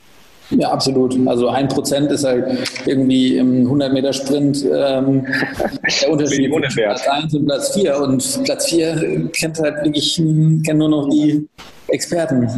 Ja, 0.50 0.70
absolut. 0.70 1.16
Also 1.26 1.48
ein 1.48 1.68
Prozent 1.68 2.10
ist 2.10 2.24
halt 2.24 2.46
irgendwie 2.86 3.36
im 3.36 3.66
100 3.66 3.92
Meter 3.92 4.12
Sprint 4.14 4.64
ähm, 4.64 5.26
der 6.00 6.10
Unterschied 6.10 6.50
zwischen 6.50 6.74
Platz 6.74 7.06
1 7.06 7.34
und 7.34 7.44
Platz 7.44 7.74
4. 7.74 8.00
Und 8.00 8.44
Platz 8.44 8.66
4 8.70 9.30
kennt 9.32 9.58
halt 9.58 9.84
wirklich, 9.84 10.16
kennen 10.16 10.78
nur 10.78 10.88
noch 10.88 11.10
die 11.10 11.46
Experten. 11.88 12.48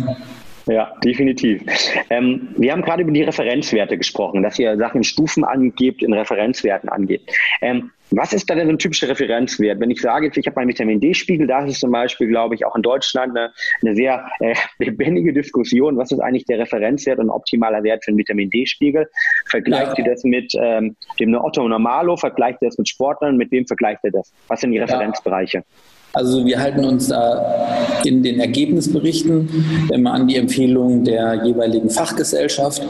Ja, 0.67 0.95
definitiv. 1.05 1.63
Ähm, 2.11 2.49
wir 2.57 2.73
haben 2.73 2.83
gerade 2.83 3.03
über 3.03 3.13
die 3.13 3.23
Referenzwerte 3.23 3.97
gesprochen, 3.97 4.43
dass 4.43 4.59
ihr 4.59 4.77
Sachen 4.77 4.99
in 4.99 5.05
Stufen 5.05 5.45
angebt, 5.45 6.03
in 6.03 6.13
Referenzwerten 6.13 6.89
angeht. 6.89 7.23
Ähm, 7.61 7.91
was 8.13 8.33
ist 8.33 8.51
da 8.51 8.57
denn 8.57 8.67
so 8.67 8.73
ein 8.73 8.79
typischer 8.79 9.09
Referenzwert? 9.09 9.79
Wenn 9.79 9.91
ich 9.91 10.01
sage, 10.01 10.31
ich 10.35 10.47
habe 10.47 10.57
einen 10.59 10.69
Vitamin 10.69 11.01
D-Spiegel, 11.01 11.47
da 11.47 11.65
ist 11.65 11.81
zum 11.81 11.93
Beispiel, 11.93 12.27
glaube 12.27 12.57
ich, 12.57 12.67
auch 12.67 12.75
in 12.75 12.83
Deutschland 12.83 13.37
eine, 13.37 13.53
eine 13.83 13.95
sehr 13.95 14.29
äh, 14.41 14.55
lebendige 14.79 15.33
Diskussion. 15.33 15.97
Was 15.97 16.11
ist 16.11 16.21
eigentlich 16.21 16.45
der 16.45 16.59
Referenzwert 16.59 17.21
und 17.21 17.31
optimaler 17.31 17.83
Wert 17.83 18.05
für 18.05 18.11
einen 18.11 18.19
Vitamin 18.19 18.51
D-Spiegel? 18.51 19.09
Vergleicht 19.49 19.97
ja. 19.99 20.05
ihr 20.05 20.11
das 20.11 20.25
mit 20.25 20.53
ähm, 20.57 20.97
dem 21.21 21.35
Otto 21.35 21.67
Normalo? 21.67 22.17
Vergleicht 22.17 22.61
ihr 22.63 22.69
das 22.69 22.79
mit 22.79 22.89
Sportlern? 22.89 23.37
Mit 23.37 23.53
wem 23.53 23.67
vergleicht 23.67 24.01
ihr 24.03 24.11
das? 24.11 24.33
Was 24.49 24.61
sind 24.61 24.73
die 24.73 24.79
Referenzbereiche? 24.79 25.59
Ja. 25.59 25.65
Also 26.13 26.45
wir 26.45 26.59
halten 26.59 26.85
uns 26.85 27.09
da 27.09 28.01
in 28.05 28.23
den 28.23 28.41
Ergebnisberichten 28.41 29.89
immer 29.93 30.13
an 30.13 30.27
die 30.27 30.37
Empfehlungen 30.37 31.05
der 31.05 31.45
jeweiligen 31.45 31.89
Fachgesellschaft. 31.89 32.83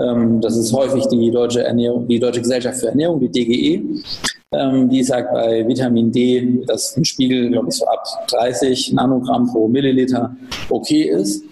Ähm, 0.00 0.40
das 0.40 0.56
ist 0.56 0.72
häufig 0.72 1.06
die 1.06 1.30
Deutsche, 1.30 1.62
Ernährung, 1.62 2.06
die 2.06 2.18
Deutsche 2.18 2.40
Gesellschaft 2.40 2.80
für 2.80 2.88
Ernährung, 2.88 3.20
die 3.20 3.30
DGE. 3.30 3.82
ähm, 4.52 4.88
die 4.88 5.02
sagt 5.02 5.32
bei 5.32 5.66
Vitamin 5.66 6.12
D, 6.12 6.62
dass 6.66 6.96
ein 6.96 7.04
Spiegel, 7.04 7.50
glaube 7.50 7.68
ich, 7.70 7.76
so 7.76 7.86
ab 7.86 8.04
30 8.28 8.92
Nanogramm 8.92 9.46
pro 9.46 9.68
Milliliter 9.68 10.36
okay 10.68 11.02
ist. 11.02 11.44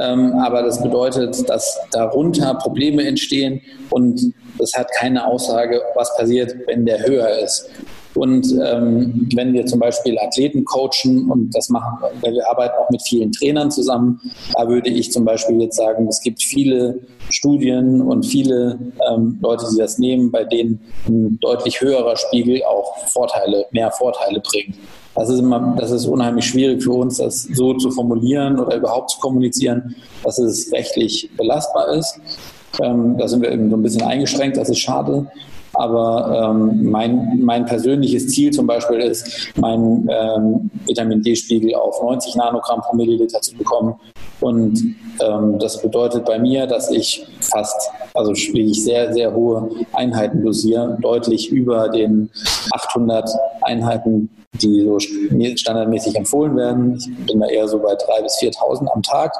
Ähm, 0.00 0.32
aber 0.32 0.62
das 0.62 0.82
bedeutet, 0.82 1.48
dass 1.50 1.78
darunter 1.90 2.54
Probleme 2.54 3.04
entstehen 3.04 3.60
und 3.90 4.32
das 4.58 4.72
hat 4.72 4.90
keine 4.92 5.26
Aussage, 5.26 5.82
was 5.94 6.16
passiert, 6.16 6.56
wenn 6.66 6.86
der 6.86 7.06
höher 7.06 7.28
ist. 7.40 7.68
Und 8.14 8.46
ähm, 8.64 9.28
wenn 9.34 9.52
wir 9.52 9.64
zum 9.66 9.80
Beispiel 9.80 10.18
Athleten 10.18 10.64
coachen 10.64 11.30
und 11.30 11.54
das 11.54 11.68
machen, 11.70 11.98
weil 12.20 12.34
wir 12.34 12.48
arbeiten 12.48 12.74
auch 12.78 12.90
mit 12.90 13.02
vielen 13.02 13.32
Trainern 13.32 13.70
zusammen, 13.70 14.20
da 14.54 14.68
würde 14.68 14.90
ich 14.90 15.12
zum 15.12 15.24
Beispiel 15.24 15.60
jetzt 15.62 15.76
sagen, 15.76 16.06
es 16.08 16.20
gibt 16.20 16.42
viele 16.42 16.98
Studien 17.30 18.02
und 18.02 18.24
viele 18.24 18.78
ähm, 19.10 19.38
Leute, 19.40 19.66
die 19.72 19.78
das 19.78 19.98
nehmen, 19.98 20.30
bei 20.30 20.44
denen 20.44 20.80
ein 21.08 21.38
deutlich 21.40 21.80
höherer 21.80 22.16
Spiegel 22.16 22.62
auch 22.64 22.98
Vorteile, 23.08 23.66
mehr 23.70 23.90
Vorteile 23.90 24.40
bringt. 24.40 24.76
Das 25.14 25.28
ist 25.28 25.38
immer, 25.38 25.76
das 25.78 25.90
ist 25.90 26.06
unheimlich 26.06 26.46
schwierig 26.46 26.82
für 26.82 26.92
uns, 26.92 27.18
das 27.18 27.42
so 27.42 27.74
zu 27.74 27.90
formulieren 27.90 28.58
oder 28.58 28.76
überhaupt 28.76 29.10
zu 29.10 29.20
kommunizieren, 29.20 29.94
dass 30.24 30.38
es 30.38 30.72
rechtlich 30.72 31.30
belastbar 31.36 31.88
ist. 31.94 32.18
Ähm, 32.80 33.16
da 33.18 33.28
sind 33.28 33.42
wir 33.42 33.52
eben 33.52 33.68
so 33.70 33.76
ein 33.76 33.82
bisschen 33.82 34.02
eingeschränkt, 34.02 34.56
das 34.56 34.70
ist 34.70 34.78
schade. 34.78 35.26
Aber 35.82 36.52
ähm, 36.52 36.92
mein, 36.92 37.40
mein 37.42 37.66
persönliches 37.66 38.28
Ziel 38.28 38.52
zum 38.52 38.68
Beispiel 38.68 39.00
ist, 39.00 39.50
meinen 39.56 40.08
ähm, 40.08 40.70
Vitamin 40.86 41.20
D-Spiegel 41.22 41.74
auf 41.74 42.00
90 42.00 42.36
Nanogramm 42.36 42.82
pro 42.82 42.94
Milliliter 42.94 43.40
zu 43.40 43.56
bekommen. 43.56 43.96
Und 44.40 44.80
ähm, 45.20 45.58
das 45.58 45.82
bedeutet 45.82 46.24
bei 46.24 46.38
mir, 46.38 46.68
dass 46.68 46.88
ich 46.92 47.26
fast, 47.40 47.90
also 48.14 48.30
ich 48.30 48.84
sehr, 48.84 49.12
sehr 49.12 49.34
hohe 49.34 49.70
Einheiten 49.92 50.44
dosiere, 50.44 50.96
deutlich 51.00 51.50
über 51.50 51.88
den 51.88 52.30
800 52.70 53.28
Einheiten, 53.62 54.30
die 54.62 54.84
so 54.84 55.00
standardmäßig 55.00 56.14
empfohlen 56.14 56.56
werden. 56.56 56.94
Ich 56.96 57.26
bin 57.26 57.40
da 57.40 57.48
eher 57.48 57.66
so 57.66 57.80
bei 57.80 57.94
3.000 57.94 58.22
bis 58.22 58.38
4.000 58.40 58.86
am 58.86 59.02
Tag. 59.02 59.32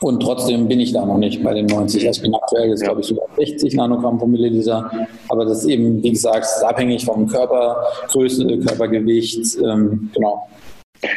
Und 0.00 0.20
trotzdem 0.20 0.68
bin 0.68 0.78
ich 0.78 0.92
da 0.92 1.04
noch 1.04 1.18
nicht 1.18 1.42
bei 1.42 1.54
den 1.54 1.66
90. 1.66 2.06
Also 2.06 2.18
ich 2.18 2.22
bin 2.22 2.34
aktuell 2.34 2.68
jetzt, 2.68 2.84
glaube 2.84 3.00
ich, 3.00 3.06
sogar 3.06 3.26
60 3.36 3.74
Nanogramm 3.74 4.18
pro 4.18 4.26
Milliliter. 4.26 4.90
Aber 5.28 5.44
das 5.44 5.60
ist 5.60 5.66
eben, 5.66 6.02
wie 6.02 6.12
gesagt, 6.12 6.46
abhängig 6.62 7.04
vom 7.04 7.26
Körpergröße, 7.26 8.58
Körpergewicht. 8.58 9.58
Ähm, 9.58 10.10
genau. 10.14 10.46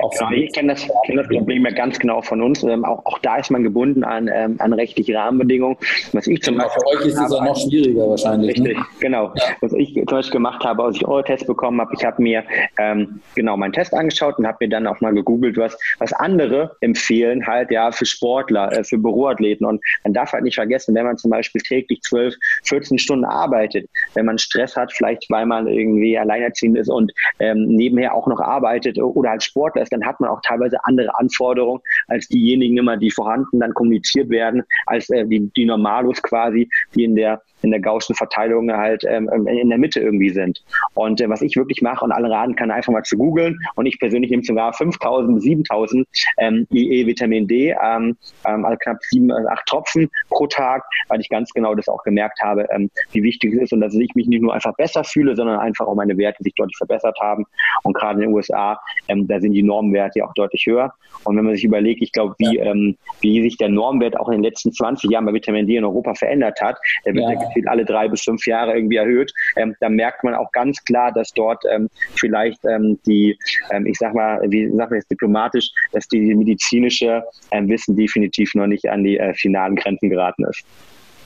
Auch 0.01 0.11
genau, 0.11 0.31
ich 0.31 0.51
kenne 0.51 0.73
das, 0.73 0.87
kenn 1.05 1.17
das 1.17 1.27
Problem 1.27 1.65
ja 1.65 1.71
ganz 1.71 1.97
genau 1.97 2.21
von 2.21 2.41
uns. 2.41 2.63
Ähm, 2.63 2.85
auch, 2.85 3.05
auch 3.05 3.19
da 3.19 3.37
ist 3.37 3.49
man 3.49 3.63
gebunden 3.63 4.03
an, 4.03 4.29
ähm, 4.33 4.55
an 4.59 4.73
rechtliche 4.73 5.15
Rahmenbedingungen. 5.15 5.77
Was 6.13 6.27
ich 6.27 6.41
zum 6.41 6.55
genau, 6.55 6.65
Beispiel 6.65 6.81
für 6.81 6.87
euch 6.87 7.05
ist 7.07 7.19
es 7.19 7.33
ja 7.33 7.43
noch 7.43 7.57
schwieriger 7.57 8.09
wahrscheinlich. 8.09 8.57
Ne? 8.59 8.69
Richtig, 8.69 8.83
ne? 8.83 8.85
genau. 8.99 9.33
Ja. 9.35 9.43
Was 9.61 9.73
ich 9.73 9.93
zum 9.93 10.05
Beispiel 10.05 10.33
gemacht 10.33 10.63
habe, 10.63 10.83
als 10.83 10.97
ich 10.97 11.07
eure 11.07 11.23
Tests 11.23 11.47
bekommen 11.47 11.81
habe, 11.81 11.93
ich 11.97 12.05
habe 12.05 12.21
mir 12.21 12.43
ähm, 12.77 13.21
genau 13.35 13.57
meinen 13.57 13.73
Test 13.73 13.93
angeschaut 13.93 14.37
und 14.37 14.47
habe 14.47 14.57
mir 14.61 14.69
dann 14.69 14.87
auch 14.87 15.01
mal 15.01 15.13
gegoogelt, 15.13 15.57
was, 15.57 15.77
was 15.99 16.13
andere 16.13 16.75
empfehlen, 16.81 17.45
halt 17.47 17.71
ja 17.71 17.91
für 17.91 18.05
Sportler, 18.05 18.71
äh, 18.71 18.83
für 18.83 18.97
Büroathleten. 18.97 19.65
Und 19.65 19.81
man 20.03 20.13
darf 20.13 20.33
halt 20.33 20.43
nicht 20.43 20.55
vergessen, 20.55 20.93
wenn 20.95 21.05
man 21.05 21.17
zum 21.17 21.31
Beispiel 21.31 21.61
täglich 21.61 22.01
12, 22.01 22.35
14 22.65 22.99
Stunden 22.99 23.25
arbeitet, 23.25 23.89
wenn 24.13 24.25
man 24.25 24.37
Stress 24.37 24.75
hat, 24.75 24.91
vielleicht 24.91 25.29
weil 25.29 25.45
man 25.45 25.67
irgendwie 25.67 26.17
alleinerziehend 26.17 26.77
ist 26.77 26.89
und 26.89 27.11
ähm, 27.39 27.67
nebenher 27.67 28.13
auch 28.13 28.27
noch 28.27 28.39
arbeitet 28.39 28.99
oder 28.99 29.31
halt 29.31 29.43
Sport 29.43 29.70
Sportler 29.71 29.83
ist, 29.83 29.93
dann 29.93 30.05
hat 30.05 30.19
man 30.19 30.29
auch 30.29 30.41
teilweise 30.41 30.77
andere 30.83 31.17
Anforderungen 31.17 31.81
als 32.07 32.27
diejenigen 32.27 32.77
immer, 32.77 32.97
die 32.97 33.11
vorhanden 33.11 33.59
dann 33.59 33.73
kommuniziert 33.73 34.29
werden, 34.29 34.63
als 34.85 35.09
äh, 35.09 35.25
die, 35.25 35.51
die 35.55 35.65
Normalos 35.65 36.21
quasi, 36.21 36.69
die 36.95 37.03
in 37.03 37.15
der 37.15 37.41
in 37.61 37.71
der 37.71 37.79
gaußschen 37.79 38.15
Verteilung 38.15 38.71
halt 38.71 39.03
ähm, 39.07 39.29
in 39.47 39.69
der 39.69 39.77
Mitte 39.77 39.99
irgendwie 39.99 40.29
sind. 40.29 40.63
Und 40.93 41.21
äh, 41.21 41.29
was 41.29 41.41
ich 41.41 41.55
wirklich 41.55 41.81
mache 41.81 42.03
und 42.03 42.11
alle 42.11 42.29
raten 42.29 42.55
kann, 42.55 42.71
einfach 42.71 42.91
mal 42.91 43.03
zu 43.03 43.17
googeln. 43.17 43.57
Und 43.75 43.85
ich 43.85 43.99
persönlich 43.99 44.31
nehme 44.31 44.43
sogar 44.43 44.73
5000, 44.73 45.41
7000 45.41 46.07
ähm, 46.37 46.67
IE 46.71 47.05
Vitamin 47.05 47.47
D, 47.47 47.75
ähm, 47.81 48.17
ähm, 48.45 48.65
also 48.65 48.77
knapp 48.77 48.97
sieben, 49.03 49.29
äh, 49.29 49.47
acht 49.49 49.65
Tropfen 49.65 50.09
pro 50.29 50.47
Tag, 50.47 50.83
weil 51.07 51.19
ich 51.21 51.29
ganz 51.29 51.51
genau 51.51 51.75
das 51.75 51.87
auch 51.87 52.03
gemerkt 52.03 52.41
habe, 52.41 52.67
ähm, 52.71 52.89
wie 53.11 53.23
wichtig 53.23 53.53
es 53.53 53.63
ist 53.63 53.73
und 53.73 53.81
dass 53.81 53.93
ich 53.93 54.15
mich 54.15 54.27
nicht 54.27 54.41
nur 54.41 54.53
einfach 54.53 54.75
besser 54.75 55.03
fühle, 55.03 55.35
sondern 55.35 55.59
einfach 55.59 55.87
auch 55.87 55.95
meine 55.95 56.17
Werte 56.17 56.43
sich 56.43 56.53
deutlich 56.55 56.77
verbessert 56.77 57.17
haben. 57.21 57.45
Und 57.83 57.93
gerade 57.93 58.21
in 58.21 58.27
den 58.27 58.35
USA, 58.35 58.79
ähm, 59.07 59.27
da 59.27 59.39
sind 59.39 59.53
die 59.53 59.63
Normwerte 59.63 60.19
ja 60.19 60.25
auch 60.25 60.33
deutlich 60.33 60.65
höher. 60.65 60.93
Und 61.23 61.37
wenn 61.37 61.45
man 61.45 61.55
sich 61.55 61.63
überlegt, 61.63 62.01
ich 62.01 62.11
glaube, 62.11 62.35
wie, 62.39 62.57
ähm, 62.57 62.97
wie 63.21 63.41
sich 63.41 63.57
der 63.57 63.69
Normwert 63.69 64.19
auch 64.19 64.27
in 64.27 64.33
den 64.33 64.43
letzten 64.43 64.71
20 64.71 65.09
Jahren 65.09 65.25
bei 65.25 65.33
Vitamin 65.33 65.67
D 65.67 65.75
in 65.75 65.85
Europa 65.85 66.15
verändert 66.15 66.59
hat, 66.61 66.77
der 67.05 67.13
wird 67.13 67.25
ja. 67.25 67.50
Ja 67.55 67.71
alle 67.71 67.85
drei 67.85 68.07
bis 68.07 68.21
fünf 68.21 68.45
Jahre 68.47 68.75
irgendwie 68.75 68.97
erhöht. 68.97 69.33
Ähm, 69.55 69.75
da 69.79 69.89
merkt 69.89 70.23
man 70.23 70.33
auch 70.33 70.51
ganz 70.51 70.83
klar, 70.83 71.11
dass 71.11 71.31
dort 71.31 71.63
ähm, 71.71 71.89
vielleicht 72.15 72.63
ähm, 72.65 72.99
die, 73.05 73.37
ähm, 73.71 73.85
ich 73.85 73.97
sag 73.97 74.13
mal, 74.13 74.41
wie 74.49 74.69
sagt 74.69 74.91
man 74.91 74.99
jetzt 74.99 75.11
diplomatisch, 75.11 75.69
dass 75.91 76.07
die 76.07 76.33
medizinische 76.33 77.23
ähm, 77.51 77.67
Wissen 77.69 77.95
definitiv 77.95 78.53
noch 78.55 78.67
nicht 78.67 78.87
an 78.89 79.03
die 79.03 79.17
äh, 79.17 79.33
finalen 79.33 79.75
Grenzen 79.75 80.09
geraten 80.09 80.45
ist. 80.45 80.63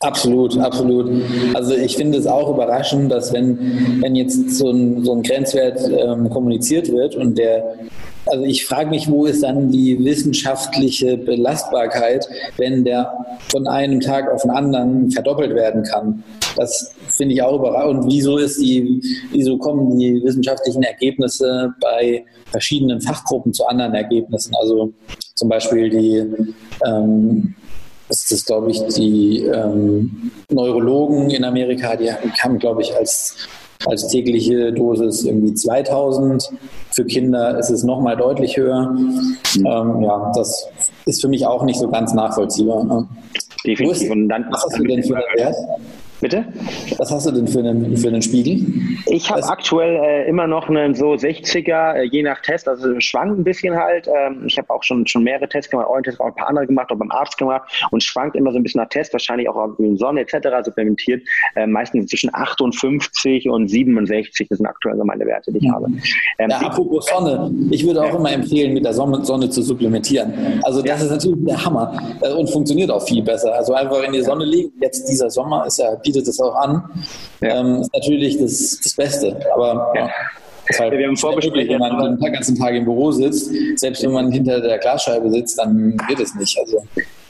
Absolut, 0.00 0.58
absolut. 0.58 1.10
Also 1.54 1.74
ich 1.74 1.96
finde 1.96 2.18
es 2.18 2.26
auch 2.26 2.52
überraschend, 2.52 3.10
dass 3.10 3.32
wenn, 3.32 4.02
wenn 4.02 4.14
jetzt 4.14 4.50
so 4.50 4.70
ein, 4.70 5.02
so 5.02 5.14
ein 5.14 5.22
Grenzwert 5.22 5.80
ähm, 5.88 6.28
kommuniziert 6.28 6.92
wird 6.92 7.16
und 7.16 7.38
der, 7.38 7.76
also 8.26 8.44
ich 8.44 8.66
frage 8.66 8.90
mich, 8.90 9.08
wo 9.08 9.26
ist 9.26 9.42
dann 9.42 9.70
die 9.70 10.02
wissenschaftliche 10.04 11.16
Belastbarkeit, 11.16 12.26
wenn 12.56 12.84
der 12.84 13.12
von 13.50 13.66
einem 13.66 14.00
Tag 14.00 14.30
auf 14.32 14.42
den 14.42 14.50
anderen 14.50 15.10
verdoppelt 15.10 15.54
werden 15.54 15.84
kann. 15.84 16.24
Das 16.56 16.94
finde 17.08 17.34
ich 17.34 17.42
auch 17.42 17.58
überraschend. 17.58 18.04
Und 18.04 18.10
wieso 18.10 18.38
ist 18.38 18.60
die, 18.60 19.00
wieso 19.32 19.58
kommen 19.58 19.98
die 19.98 20.22
wissenschaftlichen 20.24 20.82
Ergebnisse 20.82 21.72
bei 21.80 22.24
verschiedenen 22.50 23.00
Fachgruppen 23.00 23.52
zu 23.52 23.66
anderen 23.66 23.94
Ergebnissen? 23.94 24.54
Also 24.60 24.92
zum 25.34 25.48
Beispiel 25.48 25.90
die 25.90 26.54
ähm, 26.84 27.54
das 28.08 28.30
ist, 28.30 28.46
glaube 28.46 28.70
ich, 28.70 28.80
die 28.94 29.42
ähm, 29.46 30.30
Neurologen 30.50 31.30
in 31.30 31.44
Amerika, 31.44 31.96
die 31.96 32.10
haben, 32.12 32.58
glaube 32.58 32.82
ich, 32.82 32.94
als, 32.94 33.48
als 33.84 34.08
tägliche 34.08 34.72
Dosis 34.72 35.24
irgendwie 35.24 35.54
2000. 35.54 36.50
Für 36.90 37.04
Kinder 37.04 37.58
ist 37.58 37.70
es 37.70 37.84
nochmal 37.84 38.16
deutlich 38.16 38.56
höher. 38.56 38.90
Mhm. 38.90 39.36
Ähm, 39.56 40.02
ja, 40.02 40.32
das 40.34 40.68
ist 41.04 41.20
für 41.20 41.28
mich 41.28 41.46
auch 41.46 41.62
nicht 41.64 41.78
so 41.78 41.88
ganz 41.88 42.14
nachvollziehbar. 42.14 42.84
Ne? 42.84 43.06
Definitiv. 43.66 44.10
Und 44.10 44.28
dann, 44.28 44.46
was 44.50 44.64
hast 44.64 44.78
du 44.78 44.84
denn 44.84 45.02
für 45.02 45.16
einen 45.16 45.24
Wert? 45.36 45.56
Bitte? 46.20 46.44
Was 46.96 47.10
hast 47.10 47.26
du 47.26 47.30
denn 47.30 47.46
für 47.46 47.58
einen, 47.58 47.96
für 47.96 48.08
einen 48.08 48.22
Spiegel? 48.22 48.64
Ich 49.06 49.30
habe 49.30 49.44
aktuell 49.44 49.96
äh, 49.96 50.28
immer 50.28 50.46
noch 50.46 50.68
einen 50.68 50.94
so 50.94 51.12
60er, 51.12 51.94
äh, 51.94 52.02
je 52.04 52.22
nach 52.22 52.40
Test, 52.40 52.68
also 52.68 52.98
schwankt 53.00 53.38
ein 53.38 53.44
bisschen 53.44 53.76
halt. 53.76 54.08
Ähm, 54.08 54.44
ich 54.46 54.56
habe 54.56 54.70
auch 54.70 54.82
schon, 54.82 55.06
schon 55.06 55.24
mehrere 55.24 55.48
Tests 55.48 55.70
gemacht, 55.70 55.88
euren 55.88 56.02
Test 56.02 56.20
auch 56.20 56.26
ein 56.26 56.34
paar 56.34 56.48
andere 56.48 56.66
gemacht, 56.66 56.90
auch 56.90 56.96
beim 56.96 57.10
Arzt 57.10 57.36
gemacht 57.36 57.86
und 57.90 58.02
schwankt 58.02 58.34
immer 58.34 58.50
so 58.50 58.56
ein 58.58 58.62
bisschen 58.62 58.80
nach 58.80 58.88
Test, 58.88 59.12
wahrscheinlich 59.12 59.48
auch 59.48 59.78
in 59.78 59.98
Sonne 59.98 60.22
etc. 60.22 60.48
supplementiert. 60.64 61.22
Äh, 61.54 61.66
meistens 61.66 62.06
zwischen 62.06 62.34
58 62.34 63.48
und 63.50 63.68
67, 63.68 64.48
das 64.48 64.58
sind 64.58 64.66
aktuell 64.66 64.96
so 64.96 65.04
meine 65.04 65.26
Werte, 65.26 65.52
die 65.52 65.58
ich 65.58 65.64
mhm. 65.64 65.72
habe. 65.72 65.86
Ähm, 66.38 66.50
ja, 66.50 66.58
apropos 66.58 67.06
Sonne, 67.06 67.52
ich 67.70 67.86
würde 67.86 68.02
auch 68.02 68.12
ja. 68.12 68.16
immer 68.16 68.32
empfehlen, 68.32 68.72
mit 68.72 68.84
der 68.84 68.94
Sonne, 68.94 69.22
Sonne 69.22 69.50
zu 69.50 69.60
supplementieren. 69.60 70.32
Also 70.62 70.80
das 70.80 71.00
ja. 71.00 71.06
ist 71.06 71.10
natürlich 71.10 71.44
der 71.44 71.62
Hammer 71.62 71.92
äh, 72.22 72.32
und 72.32 72.48
funktioniert 72.48 72.90
auch 72.90 73.06
viel 73.06 73.22
besser. 73.22 73.54
Also 73.54 73.74
einfach 73.74 74.02
in 74.02 74.12
die 74.12 74.22
Sonne 74.22 74.46
legen. 74.46 74.72
Jetzt 74.80 75.06
dieser 75.08 75.28
Sommer 75.28 75.66
ist 75.66 75.78
ja 75.78 75.94
bietet 76.06 76.28
es 76.28 76.40
auch 76.40 76.54
an. 76.54 76.82
Ja. 77.40 77.60
Ähm, 77.60 77.80
ist 77.82 77.92
natürlich 77.92 78.38
das, 78.38 78.80
das 78.82 78.94
Beste. 78.94 79.36
Aber 79.54 79.92
ja. 79.94 80.10
Halt, 80.78 80.98
wir 80.98 81.06
haben 81.06 81.16
Vorgespräch, 81.16 81.68
wenn 81.68 81.78
man 81.78 82.18
den 82.18 82.32
ganzen 82.32 82.58
Tag 82.58 82.74
im 82.74 82.84
Büro 82.84 83.12
sitzt, 83.12 83.52
selbst 83.76 84.02
wenn 84.02 84.10
man 84.10 84.32
hinter 84.32 84.60
der 84.60 84.78
Glasscheibe 84.78 85.30
sitzt, 85.30 85.58
dann 85.58 85.96
geht 86.08 86.18
es 86.18 86.34
nicht. 86.34 86.58
Also 86.58 86.84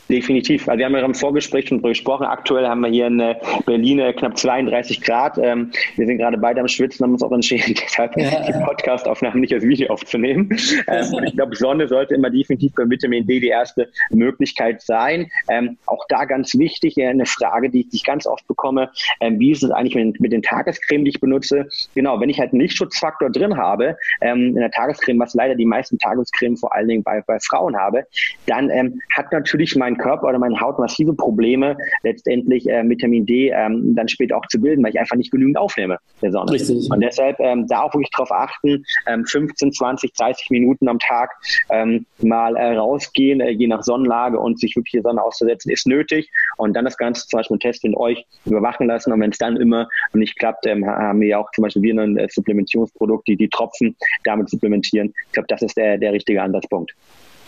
Definitiv. 0.08 0.68
Also 0.68 0.78
wir 0.78 0.86
haben 0.86 0.94
ja 0.94 1.04
im 1.04 1.14
Vorgespräch 1.14 1.66
schon 1.66 1.78
drüber 1.78 1.88
gesprochen. 1.88 2.26
Aktuell 2.26 2.66
haben 2.66 2.80
wir 2.80 2.88
hier 2.88 3.08
in 3.08 3.18
äh, 3.18 3.34
Berlin 3.64 3.98
äh, 3.98 4.12
knapp 4.12 4.38
32 4.38 5.00
Grad. 5.00 5.36
Ähm, 5.38 5.72
wir 5.96 6.06
sind 6.06 6.18
gerade 6.18 6.38
beide 6.38 6.60
am 6.60 6.68
Schwitzen, 6.68 7.02
haben 7.02 7.12
uns 7.12 7.24
auch 7.24 7.32
entschieden, 7.32 7.74
deshalb 7.84 8.16
ja. 8.16 8.46
die 8.46 8.52
Podcastaufnahmen 8.64 9.40
nicht 9.40 9.52
als 9.52 9.64
Video 9.64 9.88
aufzunehmen. 9.88 10.56
Ähm, 10.86 11.12
und 11.12 11.24
ich 11.24 11.34
glaube, 11.34 11.56
Sonne 11.56 11.88
sollte 11.88 12.14
immer 12.14 12.30
definitiv 12.30 12.72
bei 12.76 12.88
Vitamin 12.88 13.26
D 13.26 13.40
die 13.40 13.48
erste 13.48 13.90
Möglichkeit 14.10 14.80
sein. 14.82 15.28
Ähm, 15.48 15.76
auch 15.86 16.04
da 16.08 16.24
ganz 16.24 16.56
wichtig, 16.56 16.96
eine 17.02 17.26
Frage, 17.26 17.68
die 17.68 17.88
ich 17.90 18.04
ganz 18.04 18.26
oft 18.26 18.46
bekomme, 18.46 18.90
wie 19.20 19.50
ist 19.50 19.62
es 19.62 19.70
eigentlich 19.70 19.94
mit, 20.18 20.32
den 20.32 20.42
Tagescreme, 20.42 21.04
die 21.04 21.10
ich 21.10 21.20
benutze? 21.20 21.68
Genau, 21.94 22.20
wenn 22.20 22.28
ich 22.28 22.38
halt 22.38 22.52
einen 22.52 22.60
Lichtschutzfaktor 22.60 23.30
drin 23.30 23.56
habe, 23.56 23.96
in 24.20 24.54
der 24.54 24.70
Tagescreme, 24.70 25.18
was 25.18 25.34
leider 25.34 25.54
die 25.54 25.64
meisten 25.64 25.98
Tagescreme 25.98 26.56
vor 26.56 26.74
allen 26.74 26.88
Dingen 26.88 27.02
bei, 27.02 27.22
bei 27.26 27.38
Frauen 27.40 27.76
habe, 27.76 28.04
dann 28.46 29.00
hat 29.14 29.32
natürlich 29.32 29.76
mein 29.76 29.95
mein 29.96 30.04
Körper 30.04 30.28
oder 30.28 30.38
meine 30.38 30.60
Haut 30.60 30.78
massive 30.78 31.14
Probleme, 31.14 31.76
letztendlich 32.02 32.68
äh, 32.68 32.88
Vitamin 32.88 33.26
D 33.26 33.50
ähm, 33.50 33.94
dann 33.94 34.08
später 34.08 34.36
auch 34.36 34.46
zu 34.46 34.60
bilden, 34.60 34.82
weil 34.82 34.90
ich 34.90 35.00
einfach 35.00 35.16
nicht 35.16 35.30
genügend 35.30 35.58
aufnehme 35.58 35.98
der 36.22 36.32
Sonne. 36.32 36.52
Richtig. 36.52 36.90
Und 36.90 37.00
deshalb 37.00 37.38
ähm, 37.40 37.66
da 37.66 37.82
auch 37.82 37.94
wirklich 37.94 38.10
drauf 38.10 38.30
achten, 38.30 38.84
ähm, 39.06 39.24
15, 39.24 39.72
20, 39.72 40.12
30 40.12 40.50
Minuten 40.50 40.88
am 40.88 40.98
Tag 40.98 41.30
ähm, 41.70 42.06
mal 42.22 42.56
äh, 42.56 42.76
rausgehen, 42.76 43.40
äh, 43.40 43.50
je 43.50 43.66
nach 43.66 43.82
Sonnenlage 43.82 44.38
und 44.38 44.58
sich 44.58 44.76
wirklich 44.76 44.92
die 44.92 45.02
Sonne 45.02 45.22
auszusetzen, 45.22 45.70
ist 45.70 45.86
nötig. 45.86 46.30
Und 46.56 46.74
dann 46.74 46.84
das 46.84 46.96
Ganze 46.96 47.26
zum 47.26 47.38
Beispiel 47.38 47.58
testen 47.58 47.94
und 47.94 48.00
euch 48.00 48.24
überwachen 48.44 48.86
lassen. 48.86 49.12
Und 49.12 49.20
wenn 49.20 49.30
es 49.30 49.38
dann 49.38 49.56
immer 49.56 49.88
nicht 50.12 50.38
klappt, 50.38 50.66
ähm, 50.66 50.86
haben 50.86 51.20
wir 51.20 51.28
ja 51.28 51.38
auch 51.38 51.50
zum 51.52 51.62
Beispiel 51.62 51.82
wir 51.82 51.94
ein 51.94 52.16
äh, 52.16 52.28
Supplementierungsprodukt, 52.30 53.28
die 53.28 53.36
die 53.36 53.48
Tropfen 53.48 53.96
damit 54.24 54.48
supplementieren. 54.50 55.12
Ich 55.26 55.32
glaube, 55.32 55.48
das 55.48 55.62
ist 55.62 55.76
der, 55.76 55.98
der 55.98 56.12
richtige 56.12 56.42
Ansatzpunkt. 56.42 56.94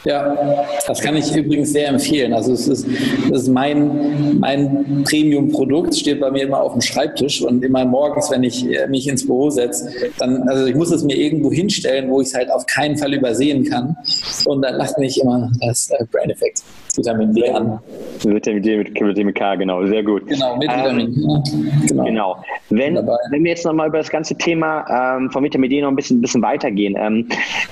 Ja, 0.05 0.65
das 0.87 1.01
kann 1.01 1.17
ich 1.17 1.35
übrigens 1.35 1.73
sehr 1.73 1.89
empfehlen. 1.89 2.33
Also 2.33 2.53
es 2.53 2.69
ist, 2.69 2.87
das 3.31 3.43
ist 3.43 3.49
mein, 3.49 4.39
mein 4.39 5.05
Premium-Produkt, 5.05 5.97
steht 5.97 6.21
bei 6.21 6.31
mir 6.31 6.45
immer 6.45 6.61
auf 6.61 6.73
dem 6.73 6.81
Schreibtisch 6.81 7.43
und 7.43 7.65
immer 7.65 7.85
morgens, 7.85 8.31
wenn 8.31 8.45
ich 8.45 8.65
äh, 8.69 8.87
mich 8.87 9.09
ins 9.09 9.27
Büro 9.27 9.51
setze, 9.51 9.91
dann, 10.19 10.49
also 10.49 10.67
ich 10.67 10.75
muss 10.75 10.93
es 10.93 11.03
mir 11.03 11.17
irgendwo 11.17 11.51
hinstellen, 11.51 12.11
wo 12.11 12.21
ich 12.21 12.29
es 12.29 12.35
halt 12.35 12.51
auf 12.51 12.67
keinen 12.67 12.97
Fall 12.97 13.13
übersehen 13.13 13.65
kann. 13.65 13.97
Und 14.45 14.63
dann 14.63 14.77
lacht 14.77 14.99
mich 14.99 15.21
immer 15.21 15.51
das 15.61 15.91
äh, 15.91 16.05
Brain 16.11 16.31
Effect. 16.31 16.63
Vitamin 16.97 17.33
D 17.33 17.49
an. 17.49 17.79
Vitamin 18.25 18.63
D 18.63 18.77
mit 18.79 19.01
Vitamin 19.01 19.35
K, 19.35 19.55
genau, 19.57 19.87
sehr 19.87 20.03
gut. 20.03 20.27
Genau, 20.27 20.57
mit 20.57 20.69
Vitamin 20.69 21.07
ähm, 21.07 21.87
Genau. 21.87 22.05
genau. 22.05 22.45
Wenn, 22.71 22.97
wenn 22.97 23.45
wir 23.45 23.51
jetzt 23.51 23.65
nochmal 23.65 23.89
über 23.89 23.99
das 23.99 24.11
ganze 24.11 24.37
Thema 24.37 25.17
ähm, 25.17 25.31
von 25.31 25.45
Vitamin 25.45 25.71
D 25.71 25.81
noch 25.81 25.89
ein 25.89 25.97
bisschen, 25.97 26.21
bisschen 26.21 26.43
weitergehen, 26.43 26.97
ähm, 26.99 27.29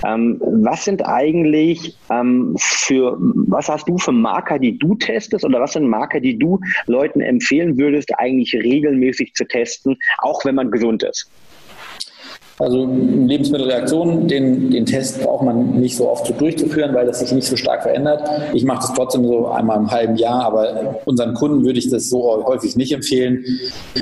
ähm, 0.07 0.41
was 0.41 0.85
sind 0.85 1.05
eigentlich 1.07 1.97
ähm, 2.21 2.55
für, 2.59 3.17
was 3.19 3.69
hast 3.69 3.89
du 3.89 3.99
für 3.99 4.13
Marker, 4.13 4.59
die 4.59 4.79
du 4.79 4.95
testest 4.95 5.45
oder 5.45 5.61
was 5.61 5.73
sind 5.73 5.89
Marker, 5.89 6.21
die 6.21 6.39
du 6.39 6.61
Leuten 6.87 7.21
empfehlen 7.21 7.79
würdest, 7.79 8.11
eigentlich 8.19 8.55
regelmäßig 8.55 9.35
zu 9.35 9.47
testen, 9.47 9.97
auch 10.19 10.45
wenn 10.45 10.55
man 10.55 10.71
gesund 10.71 11.03
ist? 11.03 11.31
Also 12.59 12.87
Lebensmittelreaktionen, 12.87 14.29
den, 14.29 14.71
den 14.71 14.87
Test 14.87 15.23
braucht 15.23 15.45
man 15.45 15.79
nicht 15.79 15.95
so 15.95 16.09
oft 16.09 16.27
so 16.27 16.33
durchzuführen, 16.33 16.95
weil 16.95 17.05
das 17.05 17.21
sich 17.21 17.31
nicht 17.33 17.47
so 17.47 17.55
stark 17.55 17.83
verändert. 17.83 18.27
Ich 18.55 18.65
mache 18.65 18.79
das 18.79 18.95
trotzdem 18.95 19.27
so 19.27 19.49
einmal 19.49 19.77
im 19.77 19.91
halben 19.91 20.17
Jahr, 20.17 20.43
aber 20.45 21.01
unseren 21.05 21.35
Kunden 21.35 21.65
würde 21.65 21.79
ich 21.79 21.91
das 21.91 22.09
so 22.09 22.45
häufig 22.47 22.75
nicht 22.77 22.93
empfehlen. 22.93 23.45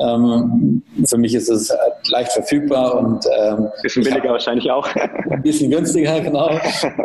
Ähm, 0.00 0.82
für 1.04 1.18
mich 1.18 1.34
ist 1.34 1.48
es 1.48 1.72
leicht 2.08 2.30
verfügbar 2.30 2.96
und 2.98 3.26
ähm, 3.36 3.68
bisschen 3.82 4.04
billiger 4.04 4.30
wahrscheinlich 4.30 4.70
auch. 4.70 4.86
Ein 4.94 5.42
bisschen 5.42 5.70
günstiger, 5.70 6.20
genau. 6.20 6.50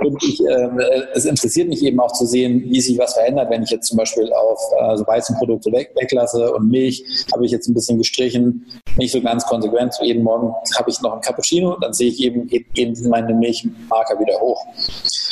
Und 0.04 0.24
ich, 0.24 0.40
ähm, 0.42 0.80
es 1.16 1.26
interessiert 1.26 1.68
mich 1.68 1.84
eben 1.84 2.00
auch 2.00 2.12
zu 2.12 2.28
sehen, 2.28 2.64
wie 2.68 2.80
sich 2.80 3.00
was 3.00 3.14
verändert, 3.14 3.50
wenn 3.50 3.64
ich 3.64 3.72
jetzt 3.72 3.88
zum 3.88 3.98
Beispiel 3.98 4.32
auf 4.34 4.60
also 4.82 5.06
Weizenprodukte 5.08 5.72
weg, 5.72 5.94
weglasse 5.96 6.54
und 6.54 6.70
Milch 6.70 7.04
habe 7.34 7.44
ich 7.44 7.52
jetzt 7.52 7.68
ein 7.68 7.74
bisschen 7.74 7.98
gestrichen, 7.98 8.68
nicht 8.98 9.12
so 9.12 9.20
ganz 9.22 9.46
konsequent. 9.46 9.96
So 9.96 10.04
jeden 10.04 10.24
Morgen 10.24 10.54
habe 10.78 10.90
ich 10.92 11.02
noch 11.02 11.14
einen 11.14 11.22
Kaffee 11.22 11.39
Cappuccino, 11.40 11.78
dann 11.80 11.94
sehe 11.94 12.10
ich 12.10 12.22
eben, 12.24 12.48
gehen 12.48 12.98
meine 13.10 13.34
Milchmarker 13.34 14.20
wieder 14.20 14.40
hoch. 14.40 14.66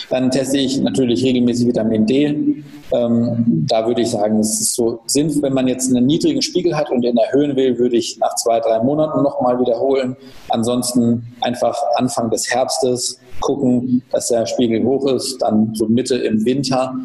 Dann 0.10 0.32
teste 0.32 0.58
ich 0.58 0.80
natürlich 0.80 1.24
regelmäßig 1.24 1.68
Vitamin 1.68 2.06
D. 2.06 2.64
Ähm, 2.94 3.66
da 3.68 3.86
würde 3.86 4.02
ich 4.02 4.12
sagen, 4.12 4.40
es 4.40 4.62
ist 4.62 4.76
so 4.76 5.02
sinnvoll, 5.06 5.44
wenn 5.44 5.54
man 5.54 5.68
jetzt 5.68 5.90
einen 5.94 6.06
niedrigen 6.06 6.42
Spiegel 6.42 6.78
hat 6.78 6.90
und 6.90 7.02
den 7.02 7.18
erhöhen 7.18 7.56
will, 7.58 7.78
würde 7.78 7.98
ich 7.98 8.18
nach 8.18 8.34
zwei, 8.36 8.62
drei 8.62 8.82
Monaten 8.82 9.22
nochmal 9.22 9.60
wiederholen. 9.60 10.16
Ansonsten 10.50 11.28
einfach 11.42 11.78
Anfang 11.96 12.30
des 12.30 12.50
Herbstes 12.50 13.20
gucken, 13.42 14.02
dass 14.12 14.30
der 14.30 14.46
Spiegel 14.46 14.84
hoch 14.84 15.06
ist, 15.12 15.42
dann 15.42 15.76
so 15.76 15.88
Mitte 15.88 16.16
im 16.16 16.46
Winter 16.46 16.96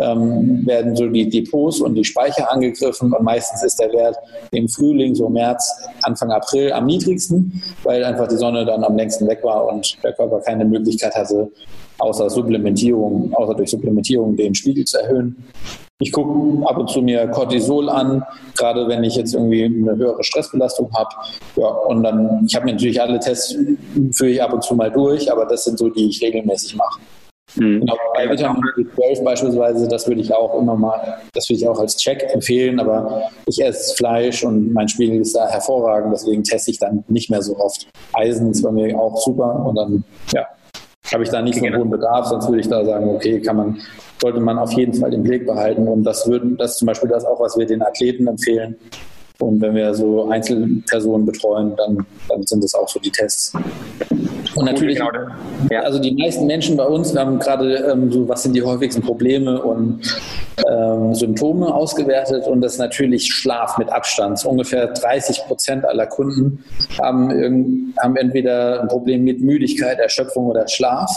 ähm, 0.00 0.66
werden 0.66 0.96
so 0.96 1.06
die 1.06 1.28
Depots 1.28 1.80
und 1.80 1.94
die 1.94 2.04
Speicher 2.04 2.50
angegriffen 2.50 3.12
und 3.12 3.22
meistens 3.22 3.62
ist 3.62 3.78
der 3.80 3.92
Wert 3.92 4.16
im 4.50 4.68
Frühling, 4.68 5.14
so 5.14 5.28
März, 5.28 5.70
Anfang 6.02 6.30
April 6.30 6.72
am 6.72 6.86
niedrigsten, 6.86 7.62
weil 7.84 8.04
einfach 8.04 8.28
die 8.28 8.36
Sonne 8.36 8.64
dann 8.64 8.84
am 8.84 8.96
längsten 8.96 9.26
weg 9.28 9.40
war 9.42 9.66
und 9.66 9.96
der 10.02 10.12
Körper 10.12 10.40
keine 10.40 10.64
Möglichkeit 10.64 11.14
hatte, 11.14 11.50
außer 11.98 12.30
Supplementierung, 12.30 13.32
außer 13.34 13.54
durch 13.54 13.70
Supplementierung 13.70 14.36
den 14.36 14.54
Spiegel 14.54 14.84
zu 14.84 14.98
erhöhen. 14.98 15.36
Ich 15.98 16.10
gucke 16.10 16.66
ab 16.66 16.78
und 16.78 16.90
zu 16.90 17.00
mir 17.00 17.28
Cortisol 17.28 17.88
an, 17.88 18.24
gerade 18.56 18.88
wenn 18.88 19.04
ich 19.04 19.14
jetzt 19.14 19.34
irgendwie 19.34 19.64
eine 19.64 19.96
höhere 19.96 20.24
Stressbelastung 20.24 20.90
habe. 20.92 21.10
Ja, 21.54 21.68
und 21.68 22.02
dann, 22.02 22.44
ich 22.44 22.56
habe 22.56 22.64
mir 22.64 22.72
natürlich 22.72 23.00
alle 23.00 23.20
Tests, 23.20 23.56
führe 24.10 24.30
ich 24.30 24.42
ab 24.42 24.52
und 24.52 24.64
zu 24.64 24.74
mal 24.74 24.90
durch, 24.90 25.30
aber 25.30 25.46
das 25.46 25.62
sind 25.62 25.78
so, 25.78 25.88
die 25.90 26.08
ich 26.08 26.20
regelmäßig 26.20 26.74
mache. 26.74 26.98
Mhm. 27.56 27.80
Genau, 27.80 27.96
bei 28.14 28.30
Vitamin 28.30 28.62
B12 28.76 29.24
beispielsweise, 29.24 29.88
das 29.88 30.06
würde 30.08 30.20
ich 30.20 30.32
auch 30.34 30.58
immer 30.58 30.74
mal, 30.74 31.18
das 31.34 31.48
würde 31.48 31.58
ich 31.58 31.68
auch 31.68 31.78
als 31.78 31.96
Check 31.96 32.22
empfehlen, 32.32 32.80
aber 32.80 33.30
ich 33.46 33.62
esse 33.62 33.94
Fleisch 33.96 34.44
und 34.44 34.72
mein 34.72 34.88
Spiegel 34.88 35.20
ist 35.20 35.36
da 35.36 35.48
hervorragend, 35.48 36.14
deswegen 36.14 36.42
teste 36.44 36.70
ich 36.70 36.78
dann 36.78 37.04
nicht 37.08 37.30
mehr 37.30 37.42
so 37.42 37.56
oft. 37.58 37.86
Eisen 38.14 38.50
ist 38.50 38.62
bei 38.62 38.70
mir 38.70 38.98
auch 38.98 39.20
super 39.20 39.66
und 39.66 39.76
dann, 39.76 40.04
ja, 40.32 40.46
habe 41.12 41.24
ich 41.24 41.30
da 41.30 41.42
nicht 41.42 41.58
so 41.58 41.64
einen 41.66 41.76
hohen 41.76 41.90
Bedarf, 41.90 42.26
sonst 42.26 42.48
würde 42.48 42.60
ich 42.60 42.68
da 42.68 42.84
sagen, 42.84 43.10
okay, 43.10 43.40
kann 43.40 43.56
man, 43.56 43.80
sollte 44.20 44.40
man 44.40 44.58
auf 44.58 44.72
jeden 44.72 44.94
Fall 44.94 45.12
im 45.12 45.22
Blick 45.22 45.46
behalten 45.46 45.86
und 45.88 46.04
das 46.04 46.26
würden, 46.26 46.56
das 46.56 46.72
ist 46.72 46.78
zum 46.78 46.86
Beispiel 46.86 47.10
das 47.10 47.24
auch, 47.24 47.38
was 47.40 47.58
wir 47.58 47.66
den 47.66 47.82
Athleten 47.82 48.26
empfehlen, 48.28 48.76
und 49.42 49.60
wenn 49.60 49.74
wir 49.74 49.92
so 49.94 50.28
Einzelpersonen 50.28 51.26
betreuen, 51.26 51.74
dann, 51.76 52.06
dann 52.28 52.42
sind 52.46 52.62
das 52.62 52.74
auch 52.74 52.88
so 52.88 53.00
die 53.00 53.10
Tests. 53.10 53.52
Und 54.54 54.66
natürlich, 54.66 54.98
genau. 54.98 55.10
also 55.82 55.98
die 55.98 56.12
meisten 56.12 56.46
Menschen 56.46 56.76
bei 56.76 56.84
uns, 56.84 57.14
wir 57.14 57.20
haben 57.20 57.38
gerade 57.38 57.74
ähm, 57.90 58.12
so, 58.12 58.28
was 58.28 58.42
sind 58.42 58.54
die 58.54 58.62
häufigsten 58.62 59.02
Probleme 59.02 59.62
und 59.62 60.00
ähm, 60.70 61.14
Symptome 61.14 61.72
ausgewertet 61.72 62.46
und 62.46 62.60
das 62.60 62.74
ist 62.74 62.78
natürlich 62.78 63.32
Schlaf 63.32 63.78
mit 63.78 63.90
Abstand. 63.90 64.44
Ungefähr 64.44 64.88
30 64.88 65.44
Prozent 65.46 65.84
aller 65.84 66.06
Kunden 66.06 66.62
haben, 67.00 67.94
haben 68.02 68.16
entweder 68.16 68.82
ein 68.82 68.88
Problem 68.88 69.24
mit 69.24 69.40
Müdigkeit, 69.40 69.98
Erschöpfung 69.98 70.46
oder 70.46 70.68
Schlaf. 70.68 71.10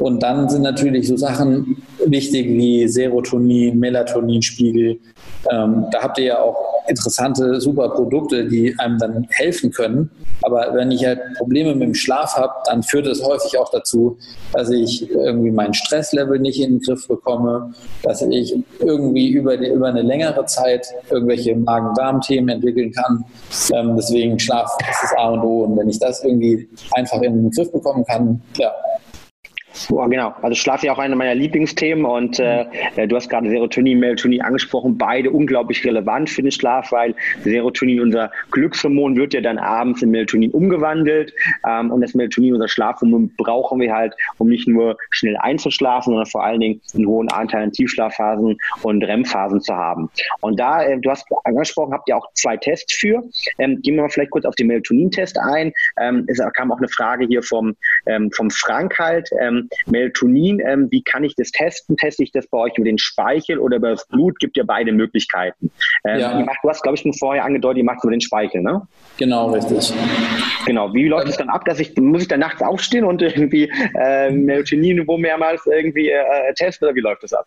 Und 0.00 0.22
dann 0.22 0.48
sind 0.48 0.62
natürlich 0.62 1.08
so 1.08 1.16
Sachen 1.16 1.82
wichtig 2.06 2.46
wie 2.46 2.86
Serotonin, 2.86 3.80
Melatoninspiegel. 3.80 5.00
Ähm, 5.50 5.86
da 5.90 6.02
habt 6.02 6.18
ihr 6.18 6.24
ja 6.24 6.40
auch 6.40 6.84
interessante, 6.86 7.60
super 7.60 7.88
Produkte, 7.90 8.46
die 8.46 8.78
einem 8.78 8.98
dann 8.98 9.26
helfen 9.30 9.72
können. 9.72 10.08
Aber 10.42 10.72
wenn 10.72 10.92
ich 10.92 11.04
halt 11.04 11.18
Probleme 11.36 11.74
mit 11.74 11.82
dem 11.82 11.94
Schlaf 11.94 12.36
habe, 12.36 12.52
dann 12.66 12.84
führt 12.84 13.08
es 13.08 13.24
häufig 13.24 13.58
auch 13.58 13.70
dazu, 13.70 14.16
dass 14.52 14.70
ich 14.70 15.10
irgendwie 15.10 15.50
mein 15.50 15.74
Stresslevel 15.74 16.38
nicht 16.38 16.60
in 16.60 16.78
den 16.78 16.80
Griff 16.80 17.08
bekomme, 17.08 17.74
dass 18.04 18.22
ich 18.22 18.54
irgendwie 18.78 19.30
über, 19.30 19.56
die, 19.56 19.66
über 19.66 19.88
eine 19.88 20.02
längere 20.02 20.44
Zeit 20.46 20.86
irgendwelche 21.10 21.56
Magen-Darm-Themen 21.56 22.48
entwickeln 22.50 22.92
kann. 22.92 23.24
Ähm, 23.74 23.96
deswegen 23.96 24.38
Schlaf 24.38 24.76
ist 24.80 25.02
das 25.02 25.18
A 25.18 25.30
und 25.30 25.40
O. 25.40 25.64
Und 25.64 25.76
wenn 25.76 25.88
ich 25.88 25.98
das 25.98 26.22
irgendwie 26.22 26.68
einfach 26.92 27.20
in 27.20 27.42
den 27.42 27.50
Griff 27.50 27.72
bekommen 27.72 28.04
kann, 28.04 28.40
ja, 28.56 28.72
Boah, 29.88 30.08
genau. 30.08 30.34
Also 30.42 30.54
Schlaf 30.54 30.76
ist 30.76 30.84
ja 30.84 30.92
auch 30.92 30.98
eine 30.98 31.14
meiner 31.14 31.34
Lieblingsthemen 31.34 32.04
und 32.04 32.38
äh, 32.38 32.66
du 33.06 33.16
hast 33.16 33.28
gerade 33.28 33.48
Serotonin, 33.48 33.98
Melatonin 33.98 34.42
angesprochen, 34.42 34.98
beide 34.98 35.30
unglaublich 35.30 35.84
relevant 35.84 36.30
für 36.30 36.42
den 36.42 36.50
Schlaf, 36.50 36.92
weil 36.92 37.14
Serotonin, 37.44 38.00
unser 38.00 38.30
Glückshormon, 38.50 39.16
wird 39.16 39.34
ja 39.34 39.40
dann 39.40 39.58
abends 39.58 40.02
in 40.02 40.10
Melatonin 40.10 40.50
umgewandelt 40.50 41.32
ähm, 41.68 41.90
und 41.90 42.00
das 42.00 42.14
Melatonin, 42.14 42.54
unser 42.54 42.68
Schlafhormon, 42.68 43.34
brauchen 43.36 43.80
wir 43.80 43.94
halt, 43.94 44.14
um 44.38 44.48
nicht 44.48 44.66
nur 44.66 44.96
schnell 45.10 45.36
einzuschlafen, 45.36 46.12
sondern 46.12 46.26
vor 46.26 46.44
allen 46.44 46.60
Dingen 46.60 46.80
einen 46.94 47.06
hohen 47.06 47.30
Anteil 47.30 47.64
an 47.64 47.72
Tiefschlafphasen 47.72 48.58
und 48.82 49.04
REM-Phasen 49.04 49.60
zu 49.60 49.74
haben. 49.74 50.10
Und 50.40 50.58
da, 50.58 50.82
äh, 50.82 50.98
du 50.98 51.10
hast 51.10 51.26
angesprochen, 51.44 51.92
habt 51.92 52.08
ihr 52.08 52.16
auch 52.16 52.26
zwei 52.34 52.56
Tests 52.56 52.94
für. 52.94 53.22
Ähm, 53.58 53.80
gehen 53.82 53.96
wir 53.96 54.02
mal 54.02 54.08
vielleicht 54.08 54.30
kurz 54.30 54.44
auf 54.44 54.54
den 54.54 54.68
Melatonin-Test 54.68 55.38
ein. 55.38 55.72
Ähm, 56.00 56.24
es 56.26 56.38
kam 56.54 56.72
auch 56.72 56.78
eine 56.78 56.88
Frage 56.88 57.26
hier 57.26 57.42
vom, 57.42 57.76
ähm, 58.06 58.30
vom 58.32 58.50
Frank 58.50 58.98
halt. 58.98 59.30
Ähm, 59.40 59.67
Melatonin, 59.86 60.60
ähm, 60.60 60.88
wie 60.90 61.02
kann 61.02 61.24
ich 61.24 61.34
das 61.36 61.50
testen? 61.50 61.96
Teste 61.96 62.22
ich 62.22 62.32
das 62.32 62.46
bei 62.46 62.58
euch 62.58 62.72
über 62.76 62.84
den 62.84 62.98
Speichel 62.98 63.58
oder 63.58 63.76
über 63.76 63.90
das 63.90 64.06
Blut? 64.08 64.38
Gibt 64.38 64.56
ja 64.56 64.64
beide 64.66 64.92
Möglichkeiten. 64.92 65.70
Ähm, 66.04 66.20
ja. 66.20 66.40
macht, 66.40 66.58
du 66.62 66.68
hast, 66.68 66.82
glaube 66.82 66.96
ich, 66.96 67.02
schon 67.02 67.14
vorher 67.14 67.44
angedeutet, 67.44 67.78
ihr 67.78 67.84
macht 67.84 67.98
es 67.98 68.04
über 68.04 68.12
den 68.12 68.20
Speichel, 68.20 68.62
ne? 68.62 68.82
Genau, 69.16 69.50
richtig. 69.50 69.92
Genau. 70.66 70.92
Wie 70.92 71.08
läuft 71.08 71.28
es 71.28 71.36
dann 71.36 71.48
ab, 71.48 71.64
dass 71.64 71.80
ich, 71.80 71.96
muss 71.96 72.22
ich 72.22 72.28
dann 72.28 72.40
nachts 72.40 72.62
aufstehen 72.62 73.04
und 73.04 73.22
irgendwie 73.22 73.70
äh, 73.98 74.30
Melatonin 74.30 75.06
wo 75.06 75.16
mehrmals 75.16 75.66
irgendwie 75.66 76.10
äh, 76.10 76.54
testen 76.54 76.86
oder 76.86 76.94
wie 76.94 77.00
läuft 77.00 77.22
das 77.22 77.32
ab? 77.32 77.46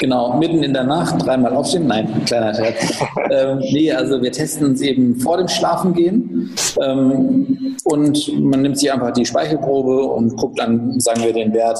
Genau, 0.00 0.36
mitten 0.36 0.62
in 0.62 0.72
der 0.72 0.84
Nacht 0.84 1.24
dreimal 1.24 1.54
aufstehen. 1.54 1.86
Nein, 1.86 2.24
kleiner 2.24 2.54
Scherz. 2.54 3.00
ähm, 3.30 3.58
nee, 3.58 3.92
also 3.92 4.20
wir 4.20 4.32
testen 4.32 4.72
es 4.72 4.80
eben 4.80 5.16
vor 5.16 5.36
dem 5.36 5.48
Schlafengehen 5.48 6.54
ähm, 6.82 7.76
und 7.84 8.40
man 8.40 8.62
nimmt 8.62 8.78
sich 8.78 8.92
einfach 8.92 9.12
die 9.12 9.24
Speichelprobe 9.24 10.04
und 10.04 10.36
guckt 10.36 10.58
dann, 10.58 10.98
sagen 11.00 11.22
wir, 11.22 11.32
den 11.32 11.52
Wert. 11.52 11.78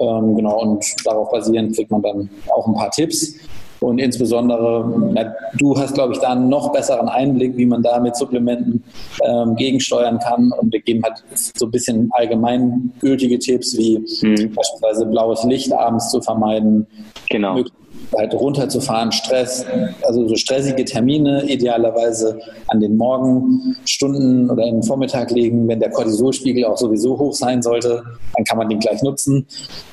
Ähm, 0.00 0.36
genau, 0.36 0.60
und 0.60 0.84
darauf 1.04 1.30
basierend 1.30 1.74
kriegt 1.74 1.90
man 1.90 2.02
dann 2.02 2.30
auch 2.54 2.66
ein 2.66 2.74
paar 2.74 2.90
Tipps. 2.90 3.34
Und 3.80 3.98
insbesondere, 3.98 5.10
na, 5.12 5.34
du 5.56 5.76
hast, 5.76 5.94
glaube 5.94 6.12
ich, 6.12 6.18
da 6.18 6.32
einen 6.32 6.50
noch 6.50 6.70
besseren 6.70 7.08
Einblick, 7.08 7.56
wie 7.56 7.64
man 7.64 7.82
da 7.82 7.98
mit 7.98 8.14
Supplementen 8.14 8.84
ähm, 9.24 9.56
gegensteuern 9.56 10.18
kann. 10.18 10.52
Und 10.52 10.72
wir 10.72 10.80
geben 10.80 11.02
halt 11.02 11.24
so 11.34 11.64
ein 11.64 11.70
bisschen 11.70 12.10
allgemeingültige 12.12 13.38
Tipps, 13.38 13.76
wie 13.78 13.98
mhm. 13.98 14.52
beispielsweise 14.54 15.06
blaues 15.06 15.44
Licht 15.44 15.72
abends 15.72 16.10
zu 16.10 16.20
vermeiden. 16.20 16.86
Genau. 17.30 17.62
halt 18.16 18.34
runterzufahren, 18.34 19.12
Stress, 19.12 19.64
also 20.02 20.26
so 20.26 20.34
stressige 20.34 20.84
Termine 20.84 21.44
idealerweise 21.44 22.40
an 22.66 22.80
den 22.80 22.96
Morgenstunden 22.96 24.50
oder 24.50 24.64
in 24.64 24.76
den 24.76 24.82
Vormittag 24.82 25.30
legen, 25.30 25.68
wenn 25.68 25.78
der 25.78 25.90
Cortisolspiegel 25.90 26.64
auch 26.64 26.76
sowieso 26.76 27.16
hoch 27.16 27.32
sein 27.32 27.62
sollte, 27.62 28.02
dann 28.34 28.44
kann 28.44 28.58
man 28.58 28.68
den 28.68 28.80
gleich 28.80 29.02
nutzen. 29.02 29.46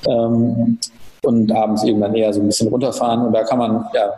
Ähm, 0.10 0.80
und 1.24 1.52
abends 1.52 1.84
irgendwann 1.84 2.16
eher 2.16 2.32
so 2.32 2.40
ein 2.40 2.48
bisschen 2.48 2.70
runterfahren. 2.70 3.26
Und 3.26 3.34
da 3.34 3.44
kann 3.44 3.58
man, 3.58 3.86
ja, 3.94 4.14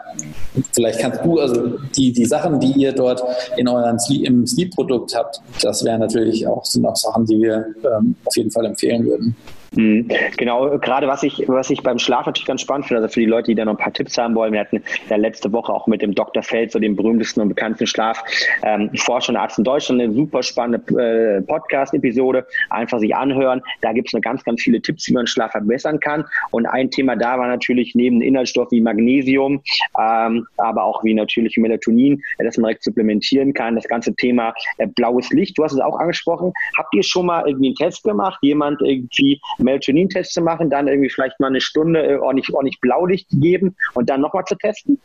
vielleicht 0.73 0.99
kannst 0.99 1.23
du, 1.23 1.39
also 1.39 1.77
die, 1.95 2.11
die 2.11 2.25
Sachen, 2.25 2.59
die 2.59 2.71
ihr 2.73 2.91
dort 2.91 3.23
in 3.57 3.67
euren 3.67 3.99
Sleep, 3.99 4.25
im 4.27 4.45
Sleep-Produkt 4.45 5.15
habt, 5.15 5.41
das 5.61 5.83
wären 5.83 6.01
natürlich 6.01 6.45
auch, 6.45 6.63
sind 6.65 6.85
auch 6.85 6.95
Sachen, 6.95 7.25
die 7.25 7.41
wir 7.41 7.65
ähm, 7.83 8.15
auf 8.25 8.35
jeden 8.35 8.51
Fall 8.51 8.65
empfehlen 8.65 9.05
würden. 9.05 9.35
Mhm. 9.75 10.09
Genau, 10.37 10.77
gerade 10.79 11.07
was 11.07 11.23
ich, 11.23 11.43
was 11.47 11.69
ich 11.69 11.83
beim 11.83 11.99
Schlaf 11.99 12.25
natürlich 12.25 12.47
ganz 12.47 12.61
spannend 12.61 12.87
finde, 12.87 13.01
also 13.01 13.13
für 13.13 13.19
die 13.19 13.25
Leute, 13.25 13.47
die 13.47 13.55
da 13.55 13.65
noch 13.65 13.73
ein 13.73 13.77
paar 13.77 13.93
Tipps 13.93 14.17
haben 14.17 14.35
wollen, 14.35 14.53
wir 14.53 14.61
hatten 14.61 14.83
ja 15.09 15.15
letzte 15.15 15.51
Woche 15.51 15.71
auch 15.71 15.87
mit 15.87 16.01
dem 16.01 16.15
Dr. 16.15 16.41
Feld, 16.43 16.71
so 16.71 16.79
dem 16.79 16.95
berühmtesten 16.95 17.41
und 17.41 17.49
bekanntesten 17.49 17.87
Schlafforscher 17.87 19.33
ähm, 19.33 19.37
Arzt 19.37 19.57
in 19.57 19.63
Deutschland, 19.63 20.01
eine 20.01 20.13
super 20.13 20.41
spannende 20.43 20.79
äh, 20.99 21.41
Podcast-Episode, 21.41 22.45
einfach 22.69 22.99
sich 22.99 23.15
anhören. 23.15 23.61
Da 23.81 23.93
gibt 23.93 24.07
es 24.07 24.13
eine 24.13 24.21
ganz, 24.21 24.43
ganz 24.43 24.61
viele 24.61 24.81
Tipps, 24.81 25.07
wie 25.07 25.13
man 25.13 25.27
Schlaf 25.27 25.51
verbessern 25.51 25.99
kann. 25.99 26.25
Und 26.51 26.65
ein 26.65 26.89
Thema 26.89 27.15
da 27.15 27.37
war 27.37 27.47
natürlich 27.47 27.93
neben 27.95 28.21
Inhaltsstoffen 28.21 28.77
wie 28.77 28.81
Magnesium, 28.81 29.61
ähm, 29.99 30.47
aber 30.57 30.83
auch 30.83 31.03
wie 31.03 31.13
natürlich 31.13 31.57
Melatonin, 31.57 32.21
äh, 32.37 32.43
dass 32.43 32.57
man 32.57 32.69
direkt 32.69 32.83
supplementieren 32.83 33.53
kann. 33.53 33.75
Das 33.75 33.87
ganze 33.87 34.15
Thema 34.15 34.53
äh, 34.77 34.87
blaues 34.87 35.29
Licht, 35.31 35.57
du 35.57 35.63
hast 35.63 35.73
es 35.73 35.79
auch 35.79 35.99
angesprochen. 35.99 36.53
Habt 36.77 36.93
ihr 36.95 37.03
schon 37.03 37.27
mal 37.27 37.47
irgendwie 37.47 37.67
einen 37.67 37.75
Test 37.75 38.03
gemacht? 38.03 38.39
Jemand 38.41 38.81
irgendwie 38.81 39.39
Melatonin-Test 39.63 40.33
zu 40.33 40.41
machen, 40.41 40.69
dann 40.69 40.87
irgendwie 40.87 41.09
vielleicht 41.09 41.39
mal 41.39 41.47
eine 41.47 41.61
Stunde 41.61 42.05
äh, 42.05 42.15
ordentlich, 42.17 42.53
ordentlich 42.53 42.79
Blaulicht 42.81 43.27
geben 43.31 43.75
und 43.93 44.09
dann 44.09 44.21
nochmal 44.21 44.45
zu 44.45 44.55
testen? 44.55 44.99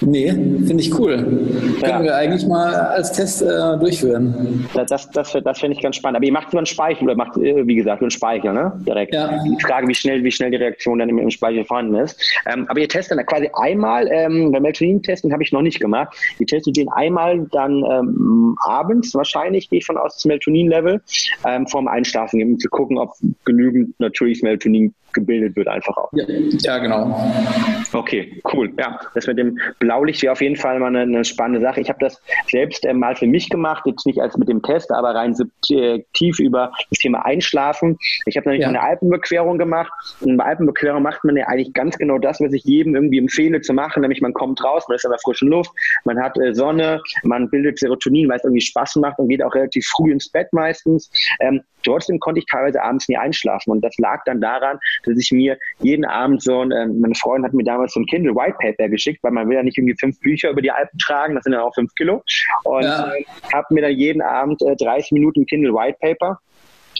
Nee, 0.00 0.30
finde 0.30 0.76
ich 0.78 0.98
cool. 0.98 1.78
Ja. 1.80 1.88
Können 1.88 2.04
wir 2.04 2.16
eigentlich 2.16 2.46
mal 2.46 2.74
als 2.74 3.12
Test 3.12 3.42
äh, 3.42 3.46
durchführen. 3.78 4.66
Das, 4.74 4.88
das, 4.88 5.10
das, 5.10 5.36
das 5.44 5.58
finde 5.58 5.76
ich 5.76 5.82
ganz 5.82 5.96
spannend. 5.96 6.16
Aber 6.16 6.24
ihr 6.24 6.32
macht 6.32 6.48
über 6.48 6.58
einen 6.58 6.66
Speichel 6.66 7.04
oder 7.04 7.16
macht, 7.16 7.36
äh, 7.36 7.66
wie 7.66 7.74
gesagt, 7.74 7.98
über 7.98 8.06
einen 8.06 8.10
Speichel, 8.10 8.52
ne? 8.52 8.72
Direkt. 8.86 9.14
Ja. 9.14 9.42
Die 9.44 9.62
Frage, 9.62 9.88
wie 9.88 9.94
schnell, 9.94 10.24
wie 10.24 10.30
schnell 10.30 10.50
die 10.50 10.56
Reaktion 10.56 10.98
dann 10.98 11.08
im, 11.08 11.18
im 11.18 11.30
Speichel 11.30 11.64
vorhanden 11.64 11.96
ist. 11.96 12.20
Ähm, 12.46 12.66
aber 12.68 12.80
ihr 12.80 12.88
testet 12.88 13.18
dann 13.18 13.26
quasi 13.26 13.50
einmal, 13.52 14.08
ähm, 14.10 14.52
beim 14.52 14.62
Melatonin-Testen 14.62 15.32
habe 15.32 15.42
ich 15.42 15.52
noch 15.52 15.62
nicht 15.62 15.80
gemacht. 15.80 16.16
Ihr 16.38 16.46
testet 16.46 16.76
den 16.76 16.88
einmal 16.88 17.46
dann 17.52 17.84
ähm, 17.90 18.56
abends, 18.64 19.14
wahrscheinlich, 19.14 19.68
gehe 19.68 19.80
ich 19.80 19.86
von 19.86 19.98
aus, 19.98 20.14
das 20.14 20.24
Melatonin-Level, 20.24 21.02
ähm, 21.46 21.66
vorm 21.66 21.88
Einschlafen, 21.88 22.42
um 22.42 22.58
zu 22.58 22.68
gucken, 22.68 22.98
ob 22.98 23.12
genügend 23.44 23.98
natürliches 24.00 24.42
Melatonin 24.42 24.94
gebildet 25.12 25.56
wird 25.56 25.68
einfach 25.68 25.96
auch. 25.96 26.10
Ja, 26.12 26.24
ja, 26.28 26.78
genau. 26.78 27.32
Okay, 27.92 28.40
cool. 28.52 28.72
Ja, 28.78 29.00
das 29.14 29.26
mit 29.26 29.38
dem 29.38 29.58
Blaulicht 29.78 30.22
wäre 30.22 30.32
auf 30.32 30.40
jeden 30.40 30.56
Fall 30.56 30.78
mal 30.78 30.88
eine, 30.88 31.00
eine 31.00 31.24
spannende 31.24 31.60
Sache. 31.60 31.80
Ich 31.80 31.88
habe 31.88 31.98
das 32.00 32.20
selbst 32.48 32.84
äh, 32.84 32.92
mal 32.92 33.16
für 33.16 33.26
mich 33.26 33.48
gemacht, 33.48 33.84
jetzt 33.86 34.06
nicht 34.06 34.20
als 34.20 34.36
mit 34.36 34.48
dem 34.48 34.62
Test, 34.62 34.90
aber 34.92 35.14
rein 35.14 35.34
subjektiv 35.34 36.38
über 36.38 36.72
das 36.90 36.98
Thema 36.98 37.24
Einschlafen. 37.24 37.98
Ich 38.26 38.36
habe 38.36 38.48
nämlich 38.48 38.62
ja. 38.62 38.68
eine 38.68 38.80
Alpenbequerung 38.80 39.58
gemacht. 39.58 39.92
Und 40.20 40.36
bei 40.36 40.44
Alpenbequerung 40.44 41.02
macht 41.02 41.24
man 41.24 41.36
ja 41.36 41.46
eigentlich 41.46 41.72
ganz 41.72 41.96
genau 41.98 42.18
das, 42.18 42.40
was 42.40 42.52
ich 42.52 42.64
jedem 42.64 42.94
irgendwie 42.94 43.18
empfehle 43.18 43.60
zu 43.60 43.72
machen, 43.72 44.00
nämlich 44.02 44.20
man 44.20 44.32
kommt 44.32 44.62
raus, 44.62 44.84
man 44.88 44.96
ist 44.96 45.04
in 45.04 45.10
der 45.10 45.18
frischen 45.18 45.48
Luft, 45.48 45.72
man 46.04 46.20
hat 46.20 46.38
äh, 46.38 46.54
Sonne, 46.54 47.02
man 47.22 47.50
bildet 47.50 47.78
Serotonin, 47.78 48.28
weil 48.28 48.36
es 48.36 48.44
irgendwie 48.44 48.60
Spaß 48.60 48.96
macht 48.96 49.18
und 49.18 49.28
geht 49.28 49.42
auch 49.42 49.54
relativ 49.54 49.86
früh 49.86 50.12
ins 50.12 50.28
Bett 50.28 50.52
meistens. 50.52 51.10
Ähm, 51.40 51.62
trotzdem 51.84 52.18
konnte 52.20 52.40
ich 52.40 52.46
teilweise 52.46 52.82
abends 52.82 53.08
nie 53.08 53.16
einschlafen 53.16 53.70
und 53.70 53.82
das 53.82 53.96
lag 53.98 54.22
dann 54.24 54.40
daran, 54.40 54.78
dass 55.04 55.18
ich 55.18 55.32
mir 55.32 55.58
jeden 55.80 56.04
Abend 56.04 56.42
so 56.42 56.60
ein, 56.60 56.72
ähm, 56.72 57.00
meine 57.00 57.14
Freundin 57.14 57.46
hat 57.46 57.54
mir 57.54 57.64
damals 57.64 57.92
so 57.92 58.00
ein 58.00 58.06
Kindle 58.06 58.34
White 58.34 58.56
Paper 58.60 58.88
geschickt, 58.88 59.22
weil 59.22 59.32
man 59.32 59.48
will 59.48 59.56
ja 59.56 59.62
nicht 59.62 59.78
irgendwie 59.78 59.96
fünf 59.98 60.18
Bücher 60.20 60.50
über 60.50 60.62
die 60.62 60.70
Alpen 60.70 60.98
tragen, 60.98 61.34
das 61.34 61.44
sind 61.44 61.52
ja 61.52 61.62
auch 61.62 61.74
fünf 61.74 61.94
Kilo. 61.94 62.22
Und 62.64 62.84
ja. 62.84 63.12
äh, 63.12 63.24
habe 63.52 63.66
mir 63.70 63.82
dann 63.82 63.92
jeden 63.92 64.22
Abend 64.22 64.62
äh, 64.62 64.76
30 64.76 65.12
Minuten 65.12 65.46
Kindle 65.46 65.72
White 65.72 65.98
Paper 66.00 66.38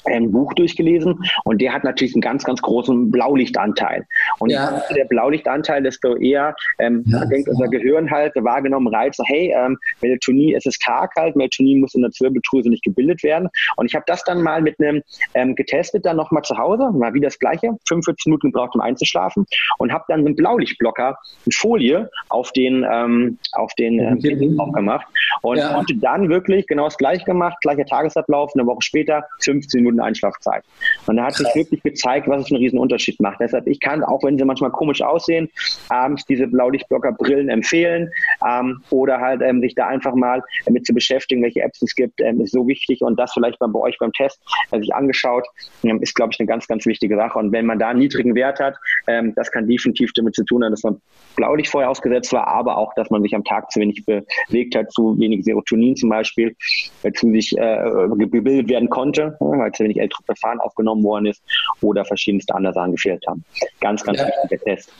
ein 0.04 0.30
Buch 0.30 0.52
durchgelesen 0.54 1.18
und 1.44 1.60
der 1.60 1.72
hat 1.72 1.84
natürlich 1.84 2.14
einen 2.14 2.22
ganz, 2.22 2.44
ganz 2.44 2.60
großen 2.62 3.10
Blaulichtanteil. 3.10 4.06
Und 4.38 4.50
ja. 4.50 4.82
der 4.94 5.04
Blaulichtanteil, 5.04 5.82
desto 5.82 6.16
eher 6.16 6.54
ähm, 6.78 7.04
ja. 7.06 7.24
denkt 7.26 7.48
unser 7.48 7.68
Gehirn 7.68 8.10
halt 8.10 8.34
wahrgenommen 8.36 8.88
Reiz, 8.88 9.18
hey, 9.24 9.52
ähm, 9.56 9.78
Melatonin, 10.00 10.54
es 10.56 10.66
ist 10.66 10.80
Tag 10.82 11.12
halt, 11.16 11.36
Melatonin 11.36 11.80
muss 11.80 11.94
in 11.94 12.02
der 12.02 12.10
Zirbeldrüse 12.10 12.68
nicht 12.68 12.84
gebildet 12.84 13.22
werden. 13.22 13.48
Und 13.76 13.86
ich 13.86 13.94
habe 13.94 14.04
das 14.06 14.24
dann 14.24 14.42
mal 14.42 14.62
mit 14.62 14.80
einem 14.80 15.02
ähm, 15.34 15.54
getestet, 15.54 16.06
dann 16.06 16.16
nochmal 16.16 16.42
zu 16.42 16.56
Hause, 16.56 16.90
mal 16.92 17.14
wie 17.14 17.20
das 17.20 17.38
gleiche, 17.38 17.76
45 17.88 18.26
Minuten 18.26 18.52
gebraucht, 18.52 18.74
um 18.74 18.80
einzuschlafen 18.80 19.46
und 19.78 19.92
habe 19.92 20.04
dann 20.08 20.20
einen 20.20 20.36
Blaulichtblocker, 20.36 21.08
eine 21.08 21.52
Folie 21.52 22.10
auf 22.28 22.52
den, 22.52 22.86
ähm, 22.90 23.38
auf 23.52 23.74
den 23.74 23.98
ähm, 23.98 24.56
drauf 24.56 24.72
gemacht 24.72 25.06
und 25.42 25.58
ja. 25.58 25.74
konnte 25.74 25.94
dann 25.96 26.28
wirklich 26.28 26.66
genau 26.66 26.84
das 26.84 26.96
gleiche 26.96 27.24
gemacht, 27.24 27.56
gleicher 27.60 27.84
Tagesablauf, 27.84 28.52
eine 28.54 28.66
Woche 28.66 28.82
später, 28.82 29.24
15 29.40 29.82
Minuten 29.82 29.89
Einschlafzeit. 29.98 30.62
Und 31.06 31.16
da 31.16 31.24
hat 31.24 31.34
sich 31.34 31.48
wirklich 31.54 31.82
gezeigt, 31.82 32.28
was 32.28 32.42
es 32.42 32.48
für 32.48 32.54
einen 32.54 32.64
riesen 32.64 32.78
Unterschied 32.78 33.18
macht. 33.20 33.40
Deshalb, 33.40 33.66
ich 33.66 33.80
kann, 33.80 34.04
auch 34.04 34.22
wenn 34.22 34.38
sie 34.38 34.44
manchmal 34.44 34.70
komisch 34.70 35.02
aussehen, 35.02 35.48
abends 35.88 36.24
diese 36.26 36.46
Blaulichtblocker-Brillen 36.46 37.48
empfehlen 37.48 38.10
ähm, 38.46 38.82
oder 38.90 39.18
halt 39.20 39.42
ähm, 39.42 39.60
sich 39.60 39.74
da 39.74 39.88
einfach 39.88 40.14
mal 40.14 40.42
damit 40.66 40.86
zu 40.86 40.94
beschäftigen, 40.94 41.42
welche 41.42 41.62
Apps 41.62 41.82
es 41.82 41.94
gibt, 41.94 42.20
ähm, 42.20 42.40
ist 42.40 42.52
so 42.52 42.66
wichtig 42.68 43.02
und 43.02 43.18
das 43.18 43.32
vielleicht 43.32 43.60
mal 43.60 43.68
bei 43.68 43.80
euch 43.80 43.98
beim 43.98 44.12
Test 44.12 44.40
äh, 44.70 44.78
sich 44.78 44.94
angeschaut, 44.94 45.46
ähm, 45.82 46.00
ist, 46.02 46.14
glaube 46.14 46.32
ich, 46.32 46.40
eine 46.40 46.46
ganz, 46.46 46.66
ganz 46.66 46.86
wichtige 46.86 47.16
Sache. 47.16 47.38
Und 47.38 47.52
wenn 47.52 47.66
man 47.66 47.78
da 47.78 47.88
einen 47.88 48.00
niedrigen 48.00 48.34
Wert 48.34 48.60
hat, 48.60 48.76
ähm, 49.06 49.34
das 49.34 49.50
kann 49.50 49.66
definitiv 49.66 50.12
damit 50.14 50.34
zu 50.34 50.44
tun 50.44 50.62
haben, 50.62 50.72
dass 50.72 50.82
man 50.82 51.00
Blaulicht 51.36 51.70
vorher 51.70 51.90
ausgesetzt 51.90 52.32
war, 52.32 52.46
aber 52.46 52.76
auch, 52.76 52.94
dass 52.94 53.10
man 53.10 53.22
sich 53.22 53.34
am 53.34 53.44
Tag 53.44 53.70
zu 53.70 53.80
wenig 53.80 54.04
bewegt 54.04 54.74
hat, 54.74 54.92
zu 54.92 55.18
wenig 55.18 55.44
Serotonin 55.44 55.96
zum 55.96 56.10
Beispiel, 56.10 56.54
äh, 57.02 57.12
zu 57.12 57.30
sich 57.30 57.56
äh, 57.56 58.08
gebildet 58.16 58.68
werden 58.68 58.88
konnte, 58.90 59.36
weil 59.40 59.72
zu 59.80 59.84
wenig 59.84 60.00
L-Tryptophan 60.00 60.60
aufgenommen 60.60 61.02
worden 61.02 61.26
ist 61.26 61.42
oder 61.82 62.04
verschiedenste 62.04 62.54
andere 62.54 62.72
Sachen 62.72 62.92
gefehlt 62.92 63.24
haben. 63.26 63.44
Ganz, 63.80 64.04
ganz 64.04 64.18
ja. 64.18 64.26
wichtiger 64.26 64.64
Test. 64.64 64.92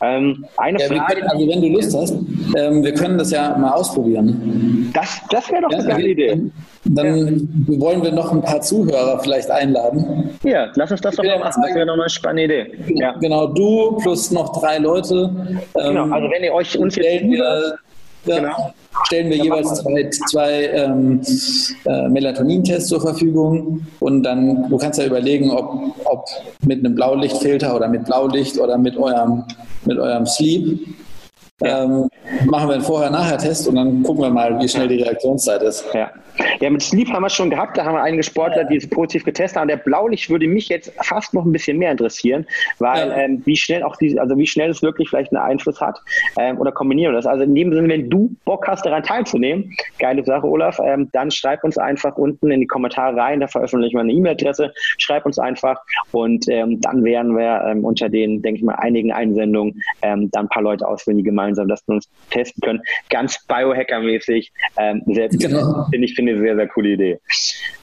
Ähm, 0.00 0.44
eine 0.56 0.80
ja, 0.80 0.86
Frage. 0.86 1.14
Können, 1.14 1.28
also 1.28 1.48
wenn 1.48 1.60
du 1.62 1.68
Lust 1.68 1.96
hast, 1.96 2.12
ähm, 2.56 2.84
wir 2.84 2.94
können 2.94 3.18
das 3.18 3.30
ja 3.30 3.56
mal 3.56 3.72
ausprobieren. 3.72 4.90
Das, 4.92 5.20
das 5.30 5.50
wäre 5.50 5.62
doch 5.62 5.72
ja, 5.72 5.78
eine 5.78 5.88
geile 5.88 6.08
Idee. 6.08 6.40
Dann 6.84 7.66
ja. 7.66 7.80
wollen 7.80 8.02
wir 8.02 8.12
noch 8.12 8.32
ein 8.32 8.42
paar 8.42 8.60
Zuhörer 8.60 9.18
vielleicht 9.20 9.50
einladen. 9.50 10.30
Ja, 10.44 10.70
lass 10.74 10.90
uns 10.90 11.00
das 11.00 11.16
doch 11.16 11.24
mal 11.24 11.38
machen. 11.38 11.62
Das 11.62 11.74
wäre 11.74 11.86
noch 11.86 11.94
eine 11.94 12.08
spannende 12.08 12.44
Idee. 12.44 12.72
Ja. 12.94 13.12
Genau, 13.18 13.46
du 13.46 13.96
plus 14.02 14.30
noch 14.30 14.60
drei 14.60 14.78
Leute. 14.78 15.30
Genau, 15.74 16.04
ähm, 16.04 16.12
also 16.12 16.30
wenn 16.30 16.44
ihr 16.44 16.52
euch 16.52 16.78
uns 16.78 16.96
jetzt 16.96 17.24
ja, 18.26 18.38
genau. 18.38 18.72
stellen 19.04 19.30
wir 19.30 19.36
jeweils 19.36 19.74
zwei, 19.74 20.10
zwei 20.28 20.64
ähm, 20.66 21.20
äh, 21.84 22.08
Melatonin-Tests 22.08 22.88
zur 22.88 23.00
Verfügung. 23.00 23.86
Und 24.00 24.22
dann, 24.22 24.68
du 24.68 24.76
kannst 24.76 24.98
ja 24.98 25.06
überlegen, 25.06 25.50
ob, 25.50 25.94
ob 26.04 26.26
mit 26.64 26.80
einem 26.80 26.94
Blaulichtfilter 26.94 27.74
oder 27.74 27.88
mit 27.88 28.04
Blaulicht 28.04 28.58
oder 28.58 28.78
mit 28.78 28.96
eurem, 28.96 29.44
mit 29.84 29.98
eurem 29.98 30.26
Sleep 30.26 30.80
ja. 31.62 31.84
Ähm, 31.84 32.08
machen 32.46 32.68
wir 32.68 32.74
einen 32.74 32.84
Vorher-Nachher-Test 32.84 33.68
und 33.68 33.76
dann 33.76 34.02
gucken 34.02 34.22
wir 34.22 34.30
mal, 34.30 34.58
wie 34.60 34.68
schnell 34.68 34.88
die 34.88 35.02
Reaktionszeit 35.02 35.62
ist. 35.62 35.84
Ja. 35.94 36.10
Ja, 36.60 36.68
mit 36.68 36.82
Sleep 36.82 37.08
haben 37.08 37.22
wir 37.22 37.30
schon 37.30 37.48
gehabt. 37.48 37.78
Da 37.78 37.84
haben 37.86 37.94
wir 37.94 38.02
einige 38.02 38.22
Sportler, 38.22 38.64
die 38.64 38.76
es 38.76 38.86
positiv 38.86 39.24
getestet 39.24 39.58
haben. 39.58 39.68
Der 39.68 39.78
Blaulicht 39.78 40.28
würde 40.28 40.46
mich 40.46 40.68
jetzt 40.68 40.92
fast 41.00 41.32
noch 41.32 41.46
ein 41.46 41.52
bisschen 41.52 41.78
mehr 41.78 41.90
interessieren, 41.90 42.46
weil 42.78 43.08
ja. 43.08 43.16
ähm, 43.16 43.42
wie 43.46 43.56
schnell 43.56 43.82
auch 43.82 43.96
diese, 43.96 44.20
also 44.20 44.36
wie 44.36 44.46
schnell 44.46 44.68
es 44.68 44.82
wirklich 44.82 45.08
vielleicht 45.08 45.32
einen 45.32 45.42
Einfluss 45.42 45.80
hat 45.80 45.98
ähm, 46.38 46.58
oder 46.58 46.72
kombinieren 46.72 47.12
wir 47.12 47.16
das. 47.16 47.26
Also 47.26 47.44
in 47.44 47.54
dem 47.54 47.72
Sinne, 47.72 47.88
wenn 47.88 48.10
du 48.10 48.34
Bock 48.44 48.68
hast, 48.68 48.84
daran 48.84 49.02
teilzunehmen, 49.02 49.74
geile 49.98 50.22
Sache, 50.24 50.46
Olaf, 50.46 50.78
ähm, 50.84 51.08
dann 51.12 51.30
schreib 51.30 51.64
uns 51.64 51.78
einfach 51.78 52.18
unten 52.18 52.50
in 52.50 52.60
die 52.60 52.66
Kommentare 52.66 53.16
rein. 53.16 53.40
Da 53.40 53.46
veröffentlichen 53.46 53.96
wir 53.96 54.00
eine 54.00 54.12
E-Mail-Adresse. 54.12 54.74
Schreib 54.98 55.24
uns 55.24 55.38
einfach 55.38 55.80
und 56.12 56.46
ähm, 56.48 56.82
dann 56.82 57.02
werden 57.02 57.34
wir 57.34 57.62
ähm, 57.66 57.82
unter 57.82 58.10
den, 58.10 58.42
denke 58.42 58.58
ich 58.58 58.64
mal, 58.64 58.74
einigen 58.74 59.10
Einsendungen 59.12 59.82
dann 60.02 60.30
ein 60.34 60.48
paar 60.48 60.62
Leute 60.62 60.86
auswählen, 60.86 61.18
die 61.18 61.24
gemeinsam 61.24 61.45
das 61.54 61.82
mit 61.86 61.96
uns 61.96 62.08
testen 62.30 62.60
können. 62.62 62.82
Ganz 63.10 63.38
Biohacker-mäßig. 63.46 64.52
Ähm, 64.76 65.02
selbst 65.06 65.40
genau. 65.40 65.86
finde 65.90 66.06
ich, 66.06 66.14
finde 66.14 66.32
eine 66.32 66.40
sehr, 66.40 66.56
sehr 66.56 66.68
coole 66.68 66.90
Idee. 66.90 67.18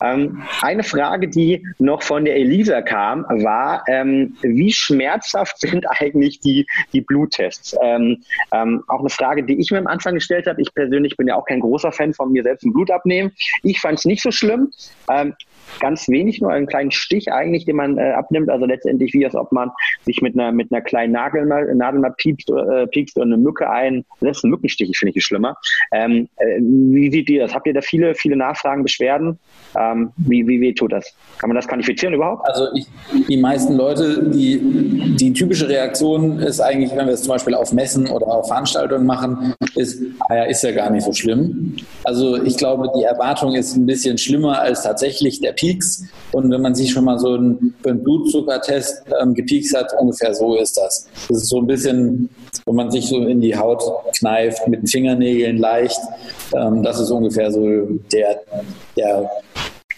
Ähm, 0.02 0.44
eine 0.62 0.84
Frage, 0.84 1.28
die 1.28 1.66
noch 1.80 2.04
von 2.04 2.26
der 2.26 2.36
Elisa 2.36 2.82
kam, 2.82 3.26
war, 3.30 3.84
ähm, 3.88 4.36
wie 4.42 4.72
schmerzhaft 4.72 5.60
sind 5.60 5.86
eigentlich 5.90 6.40
die, 6.40 6.66
die 6.94 7.02
Bluttests? 7.02 7.76
Ähm, 7.82 8.24
ähm, 8.52 8.84
auch 8.88 9.00
eine 9.00 9.10
Frage, 9.10 9.44
die 9.44 9.60
ich 9.60 9.72
mir 9.72 9.78
am 9.80 9.88
Anfang 9.88 10.16
gestellt 10.16 10.48
habe. 10.48 10.62
Ich 10.62 10.74
persönlich 10.74 11.16
bin 11.18 11.28
ja 11.28 11.36
auch 11.36 11.46
kein 11.46 11.60
großer 11.60 11.92
Fan 11.92 12.14
von 12.14 12.32
mir 12.32 12.44
selbst 12.44 12.64
ein 12.64 12.74
Blut 12.74 12.92
abnehmen. 12.92 13.32
Ich 13.64 13.80
fand 13.80 14.00
es 14.00 14.06
nicht 14.06 14.22
so 14.22 14.32
schlimm. 14.32 14.72
Ganz 15.80 16.08
wenig, 16.08 16.42
nur 16.42 16.52
einen 16.52 16.68
kleinen 16.68 16.92
Stich 16.92 17.32
eigentlich, 17.32 17.66
den 17.66 17.76
man 17.76 17.98
äh, 17.98 18.12
abnimmt. 18.12 18.50
Also 18.50 18.66
letztendlich 18.66 19.14
wie 19.14 19.26
als 19.26 19.36
ob 19.36 19.52
man 19.52 19.72
sich 20.06 20.22
mit 20.22 20.38
einer 20.38 20.52
mit 20.52 20.72
einer 20.72 20.82
kleinen 20.82 21.14
Nagel 21.14 21.46
mal, 21.46 21.74
Nadel 21.76 22.00
mal 22.00 22.14
piekst, 22.18 22.50
äh, 22.50 22.88
piekst 22.88 23.18
und 23.18 23.34
eine 23.34 23.38
Mücke 23.38 23.70
ein. 23.70 24.06
Das 24.22 24.38
ist 24.38 24.44
ein 24.44 24.50
Mückenstich, 24.50 24.96
finde 24.98 25.14
ich 25.16 25.24
schlimmer. 25.24 25.56
Ähm, 25.92 26.28
äh, 26.38 26.60
wie 26.60 27.12
sieht 27.12 27.30
ihr 27.30 27.42
das? 27.42 27.54
Habt 27.54 27.68
ihr 27.68 27.74
da 27.74 27.82
viele, 27.82 28.16
viele 28.16 28.36
Nachfragen, 28.36 28.84
Beschwerden? 28.84 29.40
Ähm, 29.78 30.12
wie, 30.18 30.48
wie 30.48 30.62
weh 30.62 30.74
tut 30.74 30.92
das? 30.92 31.16
Kann 31.40 31.50
man 31.50 31.56
das 31.56 31.68
quantifizieren 31.68 32.14
überhaupt? 32.14 32.48
Also 32.48 32.68
ich, 32.76 32.86
die 33.28 33.38
meisten 33.38 33.76
Leute, 33.76 34.30
die, 34.30 35.16
die 35.18 35.34
typische 35.34 35.68
Reaktion 35.68 36.40
ist 36.40 36.60
eigentlich, 36.60 36.96
wenn 36.96 37.08
wir 37.08 37.14
es 37.14 37.24
zum 37.24 37.30
Beispiel 37.30 37.56
auf 37.56 37.74
Messen 37.74 38.08
oder 38.08 38.28
auf 38.28 38.48
Veranstaltungen 38.48 39.06
machen, 39.06 39.54
ist, 39.76 40.02
ah 40.30 40.36
ja, 40.36 40.44
ist 40.44 40.64
ja 40.64 40.72
gar 40.72 40.90
nicht 40.90 41.04
so 41.04 41.14
schlimm. 41.14 41.76
Also 42.04 42.42
ich 42.44 42.58
glaube, 42.58 42.92
die 42.98 43.04
Erwartung 43.04 43.56
ist 43.56 43.76
ein 43.76 43.86
bisschen 43.86 44.18
schlimmer 44.18 44.62
als 44.62 44.84
tatsächlich 44.84 45.42
der 45.42 45.54
Peaks. 45.64 46.04
Und 46.34 46.52
wenn 46.52 46.62
man 46.62 46.76
sich 46.76 46.92
schon 46.92 47.06
mal 47.06 47.18
so 47.18 47.34
einen, 47.34 47.74
einen 47.86 48.04
Blutzuckertest 48.04 49.04
ähm, 49.22 49.34
gepiekst 49.34 49.76
hat, 49.76 49.94
ungefähr 49.98 50.34
so 50.34 50.56
ist 50.56 50.78
das. 50.78 51.08
Das 51.30 51.38
ist 51.38 51.50
so 51.50 51.60
ein 51.60 51.68
bisschen, 51.68 52.30
wenn 52.66 52.76
man 52.76 52.92
sich 52.92 53.08
so 53.08 53.26
in 53.26 53.40
die 53.40 53.56
Haut 53.56 53.82
kneift, 54.18 54.68
mit 54.68 54.82
den 54.82 54.88
Fingernägeln 54.88 55.58
leicht. 55.58 56.00
Ähm, 56.54 56.84
das 56.84 57.00
ist 57.00 57.12
ungefähr 57.12 57.52
so 57.52 57.66
der, 58.12 58.42
der 58.98 59.30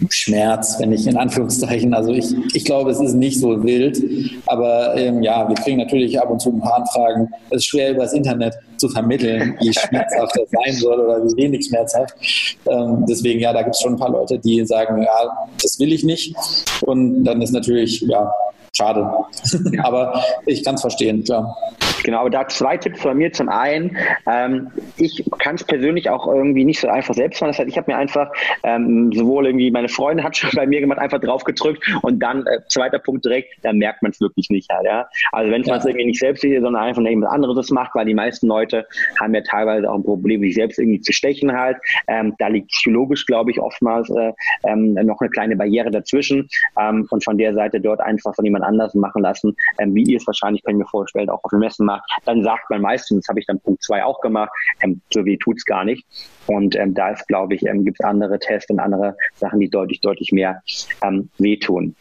Schmerz, 0.10 0.76
wenn 0.80 0.92
ich 0.92 1.08
in 1.08 1.18
Anführungszeichen, 1.18 1.94
also 1.94 2.12
ich, 2.12 2.36
ich 2.54 2.66
glaube, 2.66 2.92
es 2.92 3.00
ist 3.00 3.14
nicht 3.14 3.40
so 3.40 3.64
wild, 3.64 4.04
aber 4.46 4.94
ähm, 4.96 5.24
ja, 5.24 5.48
wir 5.48 5.56
kriegen 5.56 5.78
natürlich 5.78 6.20
ab 6.20 6.30
und 6.30 6.42
zu 6.42 6.50
ein 6.50 6.60
paar 6.60 6.80
Anfragen. 6.80 7.30
Es 7.50 7.58
ist 7.58 7.68
schwer 7.68 7.92
übers 7.92 8.14
Internet 8.14 8.56
zu 8.78 8.90
vermitteln, 8.90 9.58
wie 9.60 9.74
schmerzhaft 9.74 10.38
das 10.38 10.50
sein 10.50 10.74
soll 10.74 11.00
oder 11.00 11.24
wie 11.24 11.44
wenig 11.44 11.66
schmerzhaft. 11.66 12.14
Ähm, 12.70 13.06
deswegen, 13.08 13.40
ja, 13.40 13.54
da 13.54 13.62
gibt 13.62 13.76
es 13.76 13.82
schon 13.82 13.94
ein 13.94 14.00
paar 14.00 14.12
Leute, 14.12 14.40
die 14.40 14.66
sagen, 14.66 15.02
ja, 15.02 15.48
das 15.62 15.80
will 15.80 15.94
ich 15.94 16.04
nicht. 16.04 16.36
Und 16.82 17.24
dann 17.24 17.42
ist 17.42 17.52
natürlich, 17.52 18.02
ja, 18.02 18.32
schade. 18.76 19.10
aber 19.84 20.24
ich 20.46 20.64
kann 20.64 20.76
es 20.76 20.82
verstehen, 20.82 21.24
klar. 21.24 21.56
Genau, 22.06 22.20
aber 22.20 22.30
da 22.30 22.48
zwei 22.48 22.78
Tipps 22.78 23.02
von 23.02 23.18
mir. 23.18 23.34
Zum 23.34 23.50
einen, 23.50 23.98
ähm, 24.32 24.70
ich 24.96 25.26
kann 25.40 25.56
es 25.56 25.64
persönlich 25.64 26.08
auch 26.12 26.28
irgendwie 26.28 26.64
nicht 26.64 26.80
so 26.80 26.88
einfach 26.88 27.16
selbst 27.16 27.42
machen. 27.42 27.50
Das 27.50 27.58
heißt, 27.58 27.68
ich 27.68 27.78
habe 27.78 27.92
mir 27.92 27.98
einfach 27.98 28.32
ähm, 28.64 29.12
sowohl 29.12 29.48
irgendwie 29.48 29.72
meine 29.72 29.90
Freundin 29.90 30.24
hat 30.24 30.38
schon 30.38 30.52
bei 30.56 30.68
mir 30.68 30.82
gemacht, 30.82 31.00
einfach 31.00 31.20
drauf 31.20 31.44
gedrückt 31.44 31.84
und 32.04 32.20
dann 32.20 32.46
äh, 32.46 32.60
zweiter 32.68 33.00
Punkt 33.00 33.26
direkt, 33.26 33.56
da 33.64 33.74
merkt 33.74 34.04
man 34.04 34.12
es 34.12 34.22
wirklich 34.22 34.52
nicht 34.52 34.70
halt, 34.70 34.86
ja. 34.86 35.08
Also 35.32 35.52
wenn 35.52 35.64
man 35.64 35.80
es 35.80 35.86
irgendwie 35.86 36.06
nicht 36.06 36.20
selbst 36.20 36.42
sieht, 36.42 36.62
sondern 36.62 36.84
einfach 36.84 37.02
jemand 37.02 37.32
anderes 37.32 37.56
das 37.56 37.70
macht, 37.72 37.96
weil 37.96 38.06
die 38.06 38.14
meisten 38.14 38.46
Leute 38.46 38.65
haben 39.20 39.34
ja 39.34 39.42
teilweise 39.42 39.90
auch 39.90 39.96
ein 39.96 40.04
Problem, 40.04 40.42
sich 40.42 40.56
selbst 40.56 40.80
irgendwie 40.80 41.02
zu 41.02 41.14
stechen 41.14 41.52
halt. 41.52 41.78
Ähm, 42.08 42.36
da 42.40 42.48
liegt 42.48 42.70
psychologisch, 42.70 43.26
glaube 43.26 43.52
ich, 43.52 43.60
oftmals 43.60 44.10
äh, 44.10 44.32
ähm, 44.64 44.94
noch 44.94 45.20
eine 45.20 45.30
kleine 45.30 45.56
Barriere 45.56 45.92
dazwischen 45.92 46.48
ähm, 46.80 47.08
und 47.10 47.24
von 47.24 47.38
der 47.38 47.54
Seite 47.54 47.80
dort 47.80 48.00
einfach 48.02 48.34
von 48.36 48.46
jemand 48.46 48.66
anders 48.66 48.94
machen 48.94 49.22
lassen, 49.22 49.56
ähm, 49.80 49.94
wie 49.96 50.04
ihr 50.04 50.18
es 50.18 50.28
wahrscheinlich, 50.28 50.64
kann 50.64 50.76
ich 50.76 50.80
mir 50.80 50.88
vorstellen, 50.88 51.30
auch 51.30 51.44
auf 51.44 51.52
dem 51.52 51.60
Messen 51.60 51.86
macht, 51.86 52.04
dann 52.26 52.44
sagt 52.44 52.70
man 52.70 52.82
meistens, 52.82 53.22
das 53.22 53.30
habe 53.30 53.40
ich 53.40 53.46
dann 53.46 53.60
Punkt 53.60 53.84
zwei 53.84 54.04
auch 54.04 54.22
gemacht, 54.22 54.52
ähm, 54.82 55.02
so 55.14 55.26
wie 55.26 55.38
tut's 55.38 55.66
gar 55.66 55.84
nicht. 55.84 56.06
Und 56.48 56.76
ähm, 56.76 56.94
da 56.94 57.10
ist, 57.10 57.28
glaube 57.28 57.56
ich, 57.56 57.62
gibt 57.62 58.00
es 58.00 58.06
andere 58.06 58.38
Tests 58.40 58.70
und 58.70 58.80
andere 58.80 59.16
Sachen, 59.36 59.60
die 59.60 59.70
deutlich, 59.70 60.00
deutlich 60.02 60.32
mehr 60.32 60.62
wehtun. 61.40 61.96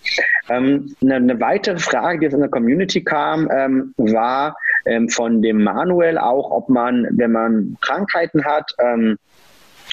Eine, 0.48 0.84
eine 1.00 1.40
weitere 1.40 1.78
Frage, 1.78 2.20
die 2.20 2.26
aus 2.26 2.34
in 2.34 2.40
der 2.40 2.50
Community 2.50 3.02
kam, 3.02 3.46
war 3.46 4.56
ähm, 4.86 5.08
von 5.08 5.42
dem 5.42 5.62
Manuel 5.62 6.18
auch, 6.18 6.50
ob 6.50 6.68
man, 6.68 7.06
wenn 7.12 7.32
man 7.32 7.76
Krankheiten 7.80 8.44
hat, 8.44 8.70
ähm, 8.78 9.18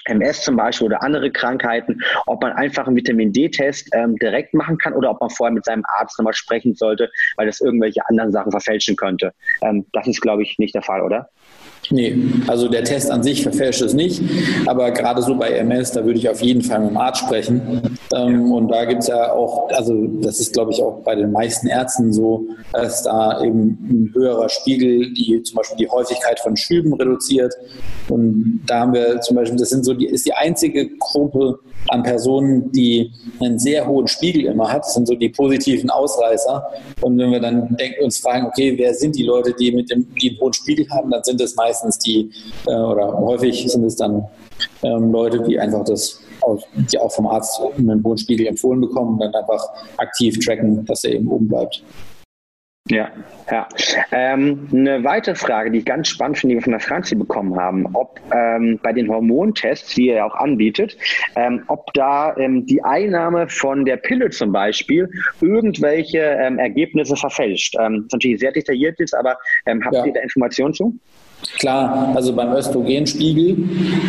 MS 0.06 0.42
zum 0.42 0.56
Beispiel 0.56 0.88
oder 0.88 1.04
andere 1.04 1.32
Krankheiten, 1.32 2.02
ob 2.26 2.42
man 2.42 2.54
einfach 2.54 2.88
einen 2.88 2.96
Vitamin 2.96 3.32
D-Test 3.34 3.89
ähm, 3.94 4.16
direkt 4.18 4.54
machen 4.54 4.78
kann 4.78 4.94
oder 4.94 5.12
ob 5.12 5.22
man 5.22 5.30
vorher 5.30 5.54
mit 5.54 5.66
seinem 5.66 5.84
Arzt 6.00 6.18
nochmal 6.18 6.34
sprechen 6.34 6.76
sollte, 6.76 7.10
weil 7.36 7.46
das 7.46 7.62
irgendwelche 7.62 8.02
anderen 8.08 8.32
Sachen 8.32 8.52
verfälschen 8.52 8.96
könnte. 8.96 9.34
Ähm, 9.62 9.86
das 9.94 10.08
ist, 10.08 10.22
glaube 10.22 10.44
ich, 10.44 10.58
nicht 10.58 10.74
der 10.74 10.82
Fall, 10.82 11.02
oder? 11.02 11.30
Nee, 11.92 12.18
also 12.48 12.70
der 12.70 12.84
Test 12.84 13.12
an 13.12 13.22
sich 13.22 13.44
verfälscht 13.44 13.82
es 13.82 13.94
nicht, 13.94 14.22
aber 14.66 14.92
gerade 14.92 15.22
so 15.22 15.36
bei 15.36 15.50
MS, 15.50 15.92
da 15.92 16.06
würde 16.06 16.18
ich 16.18 16.30
auf 16.30 16.42
jeden 16.42 16.62
Fall 16.62 16.80
mit 16.80 16.92
dem 16.92 16.98
Arzt 16.98 17.20
sprechen. 17.20 17.82
Ähm, 18.16 18.52
und 18.52 18.70
da 18.70 18.86
gibt 18.86 19.02
es 19.02 19.08
ja 19.08 19.32
auch, 19.34 19.70
also 19.70 20.08
das 20.22 20.39
ist 20.39 20.54
glaube 20.54 20.72
ich 20.72 20.82
auch 20.82 21.02
bei 21.04 21.16
den 21.16 21.32
meisten 21.32 21.68
Ärzten 21.68 22.14
so, 22.14 22.46
dass 22.72 23.04
da 23.04 23.44
eben 23.44 23.78
ein 23.89 24.12
höherer 24.14 24.48
Spiegel, 24.48 25.14
die 25.14 25.44
zum 25.44 25.58
Beispiel 25.58 25.78
die 25.78 25.89
Häufigkeit 25.89 26.39
von 26.39 26.56
Schüben 26.56 26.94
reduziert. 26.94 27.54
Und 28.08 28.62
da 28.68 28.80
haben 28.80 28.94
wir 28.94 29.20
zum 29.22 29.36
Beispiel, 29.36 29.60
das 29.60 29.70
sind 29.70 29.84
so 29.84 29.94
die, 29.94 30.06
ist 30.06 30.26
die 30.26 30.34
einzige 30.34 30.89
Gruppe 30.98 31.60
an 31.89 32.03
Personen, 32.03 32.71
die 32.71 33.11
einen 33.39 33.59
sehr 33.59 33.88
hohen 33.88 34.07
Spiegel 34.07 34.45
immer 34.45 34.71
hat. 34.71 34.84
Das 34.84 34.93
sind 34.93 35.07
so 35.07 35.15
die 35.15 35.29
positiven 35.29 35.89
Ausreißer. 35.89 36.65
Und 37.01 37.17
wenn 37.17 37.32
wir 37.32 37.39
dann 37.39 37.75
denken, 37.75 38.03
uns 38.03 38.19
fragen, 38.19 38.45
okay, 38.47 38.73
wer 38.77 38.93
sind 38.93 39.15
die 39.15 39.23
Leute, 39.23 39.53
die 39.53 39.71
mit 39.71 39.89
dem 39.91 40.07
die 40.15 40.29
einen 40.29 40.39
hohen 40.39 40.53
Spiegel 40.53 40.88
haben, 40.89 41.09
dann 41.11 41.23
sind 41.23 41.41
es 41.41 41.55
meistens 41.55 41.97
die, 41.99 42.29
äh, 42.67 42.73
oder 42.73 43.17
häufig 43.17 43.69
sind 43.69 43.84
es 43.84 43.95
dann 43.95 44.25
ähm, 44.84 45.11
Leute, 45.11 45.41
die 45.43 45.59
einfach 45.59 45.84
das 45.84 46.19
die 46.73 46.97
auch 46.97 47.11
vom 47.11 47.27
Arzt 47.27 47.61
einen 47.77 48.03
hohen 48.03 48.17
Spiegel 48.17 48.47
empfohlen 48.47 48.82
bekommen 48.82 49.13
und 49.13 49.19
dann 49.19 49.36
einfach 49.36 49.63
aktiv 49.97 50.43
tracken, 50.43 50.86
dass 50.86 51.03
er 51.03 51.13
eben 51.13 51.27
oben 51.27 51.47
bleibt. 51.47 51.84
Ja, 52.92 53.10
ja. 53.50 53.70
Ähm, 54.12 54.68
eine 54.74 55.02
weitere 55.06 55.36
Frage, 55.36 55.72
die 55.72 55.80
ich 55.80 55.86
ganz 55.86 56.10
spannend 56.10 56.39
finde, 56.39 56.56
die 56.56 56.60
wir 56.60 56.64
von 56.64 56.72
der 56.72 56.82
Franzi 56.82 57.16
bekommen 57.16 57.58
haben, 57.58 57.88
ob 57.94 58.20
ähm, 58.34 58.80
bei 58.84 58.92
den 58.92 59.08
Hormontests, 59.08 59.96
die 59.96 60.10
er 60.10 60.26
auch 60.26 60.36
anbietet, 60.36 60.98
ähm, 61.38 61.64
ob 61.68 61.94
da 61.94 62.36
ähm, 62.36 62.66
die 62.66 62.84
Einnahme 62.84 63.48
von 63.48 63.86
der 63.86 63.96
Pille 63.96 64.30
zum 64.30 64.52
Beispiel 64.52 65.10
irgendwelche 65.39 66.20
ähm, 66.20 66.60
Ergebnisse 66.60 67.16
verfälscht. 67.16 67.78
Ähm, 67.80 67.94
das 67.96 68.06
ist 68.08 68.14
natürlich 68.14 68.39
sehr 68.42 68.52
detailliert 68.52 69.00
ist, 69.00 69.16
aber 69.16 69.38
habt 69.66 69.96
ja. 69.96 70.06
ihr 70.06 70.14
da 70.14 70.20
Informationen 70.20 70.74
zu? 70.74 70.94
Klar, 71.60 72.12
also 72.14 72.36
beim 72.36 72.52
Östrogenspiegel, 72.54 73.58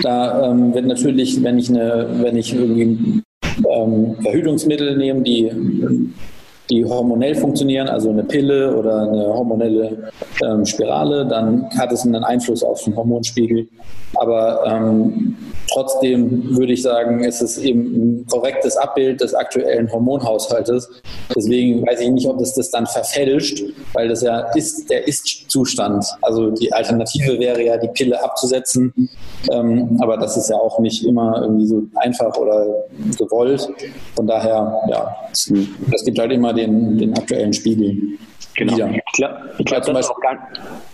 da 0.03 0.51
ähm, 0.51 0.75
wird 0.75 0.87
natürlich, 0.87 1.41
wenn 1.43 1.59
ich 1.59 1.71
eine, 1.71 2.09
wenn 2.21 2.37
ich 2.37 2.53
irgendwie 2.53 3.23
ähm, 3.71 4.17
Verhütungsmittel 4.23 4.97
nehme, 4.97 5.23
die 5.23 5.51
die 6.73 6.85
hormonell 6.85 7.35
funktionieren, 7.35 7.89
also 7.89 8.11
eine 8.11 8.25
Pille 8.25 8.75
oder 8.75 9.03
eine 9.03 9.27
hormonelle 9.27 10.11
ähm, 10.43 10.65
Spirale, 10.65 11.27
dann 11.27 11.69
hat 11.79 11.93
es 11.93 12.05
einen 12.05 12.25
Einfluss 12.25 12.63
auf 12.63 12.83
den 12.83 12.97
Hormonspiegel. 12.97 13.69
Aber 14.15 14.65
ähm, 14.67 15.37
trotzdem 15.73 16.57
würde 16.57 16.73
ich 16.73 16.83
sagen, 16.83 17.25
ist 17.25 17.41
es 17.41 17.59
eben 17.59 17.81
ein 17.81 18.27
korrektes 18.27 18.77
Abbild 18.77 19.21
des 19.21 19.35
aktuellen 19.35 19.91
Hormonhaushaltes. 19.91 20.91
Deswegen 21.35 21.87
weiß 21.87 22.01
ich 22.01 22.11
nicht, 22.11 22.27
ob 22.27 22.41
es 22.41 22.55
das 22.55 22.71
dann 22.71 22.87
verfälscht, 22.87 23.63
weil 23.93 24.09
das 24.09 24.23
ja 24.23 24.41
ist 24.55 24.91
der 24.91 25.07
Ist-Zustand. 25.07 26.05
Also 26.23 26.51
die 26.51 26.73
Alternative 26.73 27.39
wäre 27.39 27.63
ja, 27.63 27.77
die 27.77 27.89
Pille 27.89 28.23
abzusetzen. 28.23 28.93
Ähm, 29.51 29.99
aber 30.01 30.17
das 30.17 30.37
ist 30.37 30.51
ja 30.51 30.57
auch 30.57 30.79
nicht 30.79 31.05
immer 31.05 31.41
irgendwie 31.43 31.67
so 31.67 31.83
einfach 31.97 32.37
oder 32.37 32.67
gewollt. 33.19 33.69
Von 34.15 34.27
daher, 34.27 34.81
ja, 34.89 35.17
es 35.33 36.05
gibt 36.05 36.19
halt 36.19 36.33
immer 36.33 36.53
den, 36.53 36.99
den 36.99 37.17
aktuellen 37.17 37.53
Spiegel. 37.53 38.19
Genau. 38.55 38.77
Wieder. 38.77 38.91
Ich 38.91 39.13
glaube, 39.15 39.37
glaub, 39.65 39.85
zum 39.85 39.95
Beispiel, 39.95 40.15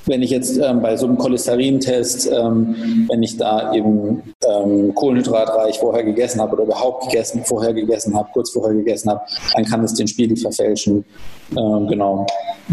wenn 0.06 0.22
ich 0.22 0.30
jetzt 0.30 0.58
ähm, 0.58 0.80
bei 0.80 0.96
so 0.96 1.06
einem 1.06 1.18
Cholesterintest, 1.18 2.30
ähm, 2.30 3.06
wenn 3.08 3.22
ich 3.22 3.36
da 3.36 3.72
eben 3.74 4.34
ähm, 4.46 4.94
kohlenhydratreich 4.94 5.78
vorher 5.78 6.04
gegessen 6.04 6.40
habe 6.40 6.54
oder 6.54 6.64
überhaupt 6.64 7.08
gegessen, 7.08 7.44
vorher 7.44 7.72
gegessen 7.74 8.14
habe, 8.16 8.28
kurz 8.32 8.50
vorher 8.50 8.74
gegessen 8.74 9.10
habe, 9.10 9.20
dann 9.54 9.64
kann 9.64 9.82
es 9.82 9.94
den 9.94 10.06
Spiegel 10.06 10.36
verfälschen. 10.36 11.04
Ähm, 11.56 11.86
genau. 11.88 12.26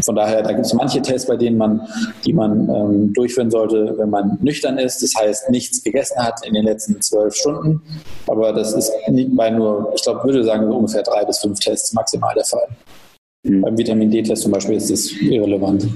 Von 0.03 0.15
daher, 0.15 0.41
da 0.41 0.51
gibt 0.51 0.65
es 0.65 0.73
manche 0.73 1.01
Tests, 1.01 1.27
bei 1.27 1.37
denen 1.37 1.57
man, 1.57 1.81
die 2.25 2.33
man 2.33 2.69
ähm, 2.69 3.13
durchführen 3.13 3.49
sollte, 3.49 3.95
wenn 3.97 4.09
man 4.09 4.37
nüchtern 4.41 4.77
ist. 4.77 5.01
Das 5.01 5.13
heißt, 5.19 5.49
nichts 5.49 5.83
gegessen 5.83 6.21
hat 6.21 6.45
in 6.45 6.53
den 6.53 6.65
letzten 6.65 7.01
zwölf 7.01 7.33
Stunden. 7.35 7.81
Aber 8.27 8.51
das 8.53 8.73
ist 8.73 8.91
bei 9.07 9.49
nur, 9.49 9.93
ich 9.95 10.03
glaube, 10.03 10.23
würde 10.23 10.43
sagen, 10.43 10.69
ungefähr 10.71 11.03
drei 11.03 11.23
bis 11.23 11.39
fünf 11.39 11.59
Tests 11.59 11.93
maximal 11.93 12.33
der 12.35 12.45
Fall. 12.45 12.67
Mhm. 13.45 13.61
Beim 13.61 13.77
Vitamin 13.77 14.11
D-Test 14.11 14.43
zum 14.43 14.51
Beispiel 14.51 14.75
ist 14.75 14.91
das 14.91 15.11
irrelevant. 15.21 15.87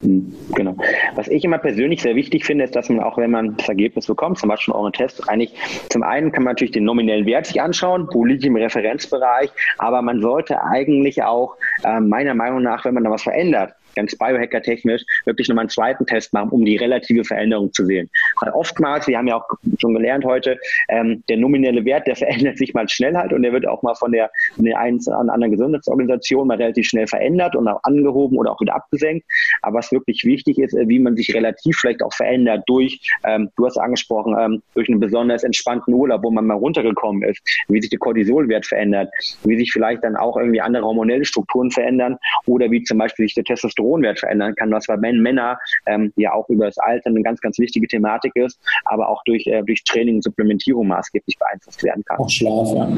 Mhm. 0.00 0.32
Genau. 0.54 0.76
Was 1.16 1.26
ich 1.26 1.44
immer 1.44 1.58
persönlich 1.58 2.02
sehr 2.02 2.14
wichtig 2.14 2.44
finde, 2.44 2.64
ist, 2.64 2.76
dass 2.76 2.88
man 2.88 3.00
auch, 3.00 3.18
wenn 3.18 3.32
man 3.32 3.56
das 3.56 3.68
Ergebnis 3.68 4.06
bekommt, 4.06 4.38
zum 4.38 4.48
Beispiel 4.48 4.72
euren 4.72 4.92
Test, 4.92 5.28
eigentlich 5.28 5.52
zum 5.90 6.04
einen 6.04 6.30
kann 6.30 6.44
man 6.44 6.52
natürlich 6.52 6.72
den 6.72 6.84
nominellen 6.84 7.26
Wert 7.26 7.46
sich 7.46 7.60
anschauen, 7.60 8.08
wo 8.12 8.24
liegt 8.24 8.44
im 8.44 8.54
Referenzbereich, 8.54 9.50
aber 9.78 10.00
man 10.02 10.20
sollte 10.20 10.62
eigentlich 10.62 11.22
auch 11.24 11.56
äh, 11.82 11.98
meiner 11.98 12.34
Meinung 12.34 12.62
nach, 12.62 12.84
wenn 12.84 12.94
man 12.94 13.04
da 13.04 13.10
was 13.10 13.22
verändert, 13.22 13.74
ganz 13.98 14.16
biohacker-technisch, 14.16 15.02
wirklich 15.24 15.48
nochmal 15.48 15.64
einen 15.64 15.70
zweiten 15.70 16.06
Test 16.06 16.32
machen, 16.32 16.50
um 16.50 16.64
die 16.64 16.76
relative 16.76 17.24
Veränderung 17.24 17.72
zu 17.72 17.84
sehen. 17.84 18.08
Weil 18.40 18.52
oftmals, 18.52 19.08
wir 19.08 19.18
haben 19.18 19.26
ja 19.26 19.36
auch 19.36 19.46
schon 19.80 19.94
gelernt 19.94 20.24
heute, 20.24 20.56
ähm, 20.88 21.24
der 21.28 21.36
nominelle 21.36 21.84
Wert, 21.84 22.06
der 22.06 22.16
verändert 22.22 22.58
sich 22.58 22.74
mal 22.74 22.88
schnell 22.88 23.16
halt 23.16 23.32
und 23.32 23.42
der 23.42 23.52
wird 23.52 23.66
auch 23.66 23.82
mal 23.82 23.94
von 23.94 24.12
der, 24.12 24.30
von 24.54 24.64
der 24.64 24.78
einen 24.78 25.00
an 25.08 25.30
anderen 25.30 25.52
Gesundheitsorganisation 25.52 26.46
mal 26.46 26.56
relativ 26.56 26.86
schnell 26.86 27.06
verändert 27.06 27.56
und 27.56 27.66
auch 27.66 27.80
angehoben 27.82 28.38
oder 28.38 28.52
auch 28.52 28.60
wieder 28.60 28.74
abgesenkt. 28.74 29.26
Aber 29.62 29.78
was 29.78 29.90
wirklich 29.90 30.24
wichtig 30.24 30.58
ist, 30.58 30.74
äh, 30.74 30.88
wie 30.88 31.00
man 31.00 31.16
sich 31.16 31.34
relativ 31.34 31.76
vielleicht 31.76 32.02
auch 32.02 32.12
verändert 32.12 32.62
durch, 32.66 33.00
ähm, 33.24 33.50
du 33.56 33.66
hast 33.66 33.78
angesprochen, 33.78 34.36
ähm, 34.38 34.62
durch 34.74 34.88
einen 34.88 35.00
besonders 35.00 35.42
entspannten 35.42 35.92
Urlaub, 35.92 36.22
wo 36.22 36.30
man 36.30 36.46
mal 36.46 36.54
runtergekommen 36.54 37.22
ist, 37.22 37.40
wie 37.68 37.80
sich 37.80 37.90
der 37.90 37.98
Cortisolwert 37.98 38.66
verändert, 38.66 39.10
wie 39.42 39.58
sich 39.58 39.72
vielleicht 39.72 40.04
dann 40.04 40.16
auch 40.16 40.36
irgendwie 40.36 40.60
andere 40.60 40.84
hormonelle 40.84 41.24
Strukturen 41.24 41.70
verändern 41.70 42.16
oder 42.46 42.70
wie 42.70 42.82
zum 42.84 42.98
Beispiel 42.98 43.26
sich 43.26 43.34
der 43.34 43.44
Testosteronwert 43.88 44.18
verändern 44.20 44.54
kann, 44.54 44.70
was 44.70 44.86
bei 44.86 44.96
Männer 44.96 45.58
ähm, 45.86 46.12
ja 46.16 46.32
auch 46.32 46.48
über 46.48 46.66
das 46.66 46.78
Alter 46.78 47.10
eine 47.10 47.22
ganz, 47.22 47.40
ganz 47.40 47.58
wichtige 47.58 47.86
Thematik 47.86 48.34
ist, 48.36 48.60
aber 48.84 49.08
auch 49.08 49.22
durch, 49.24 49.46
äh, 49.46 49.62
durch 49.62 49.82
Training 49.84 50.16
und 50.16 50.22
Supplementierung 50.22 50.88
maßgeblich 50.88 51.38
beeinflusst 51.38 51.82
werden 51.82 52.04
kann. 52.04 52.18
Auch 52.18 52.30
Schlaf, 52.30 52.72
ja. 52.74 52.88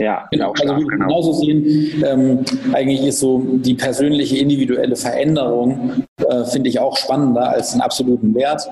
Ja, 0.00 0.28
genau. 0.30 0.52
Also 0.52 0.64
Schlaf, 0.64 0.78
genau. 0.78 1.06
genauso 1.06 1.32
sehen, 1.32 2.04
ähm, 2.04 2.44
eigentlich 2.72 3.04
ist 3.04 3.20
so 3.20 3.42
die 3.56 3.74
persönliche 3.74 4.38
individuelle 4.38 4.96
Veränderung, 4.96 6.04
äh, 6.18 6.44
finde 6.44 6.68
ich 6.68 6.78
auch 6.78 6.96
spannender 6.96 7.50
als 7.50 7.72
den 7.72 7.80
absoluten 7.80 8.34
Wert 8.34 8.68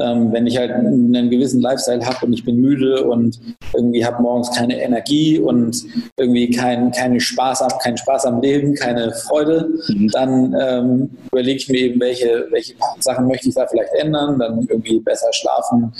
ähm, 0.00 0.32
wenn 0.32 0.46
ich 0.46 0.56
halt 0.56 0.72
einen 0.72 1.30
gewissen 1.30 1.60
Lifestyle 1.60 2.04
habe 2.04 2.26
und 2.26 2.32
ich 2.32 2.44
bin 2.44 2.56
müde 2.56 3.04
und 3.04 3.38
irgendwie 3.74 4.04
habe 4.04 4.22
morgens 4.22 4.50
keine 4.50 4.80
Energie 4.80 5.38
und 5.38 5.84
irgendwie 6.16 6.50
keinen 6.50 6.90
kein 6.92 7.18
Spaß, 7.18 7.62
am, 7.62 7.78
keinen 7.82 7.96
Spaß 7.96 8.26
am 8.26 8.40
Leben, 8.40 8.74
keine 8.74 9.12
Freude, 9.12 9.68
mhm. 9.88 10.08
dann 10.08 10.56
ähm, 10.60 11.10
überlege 11.30 11.56
ich 11.56 11.68
mir 11.68 11.80
eben, 11.80 12.00
welche, 12.00 12.46
welche 12.50 12.74
Sachen 13.00 13.26
möchte 13.26 13.48
ich 13.48 13.54
da 13.54 13.66
vielleicht 13.66 13.92
ändern, 13.94 14.38
dann 14.38 14.66
irgendwie 14.68 14.98
besser 15.00 15.32
schlafen, 15.32 15.92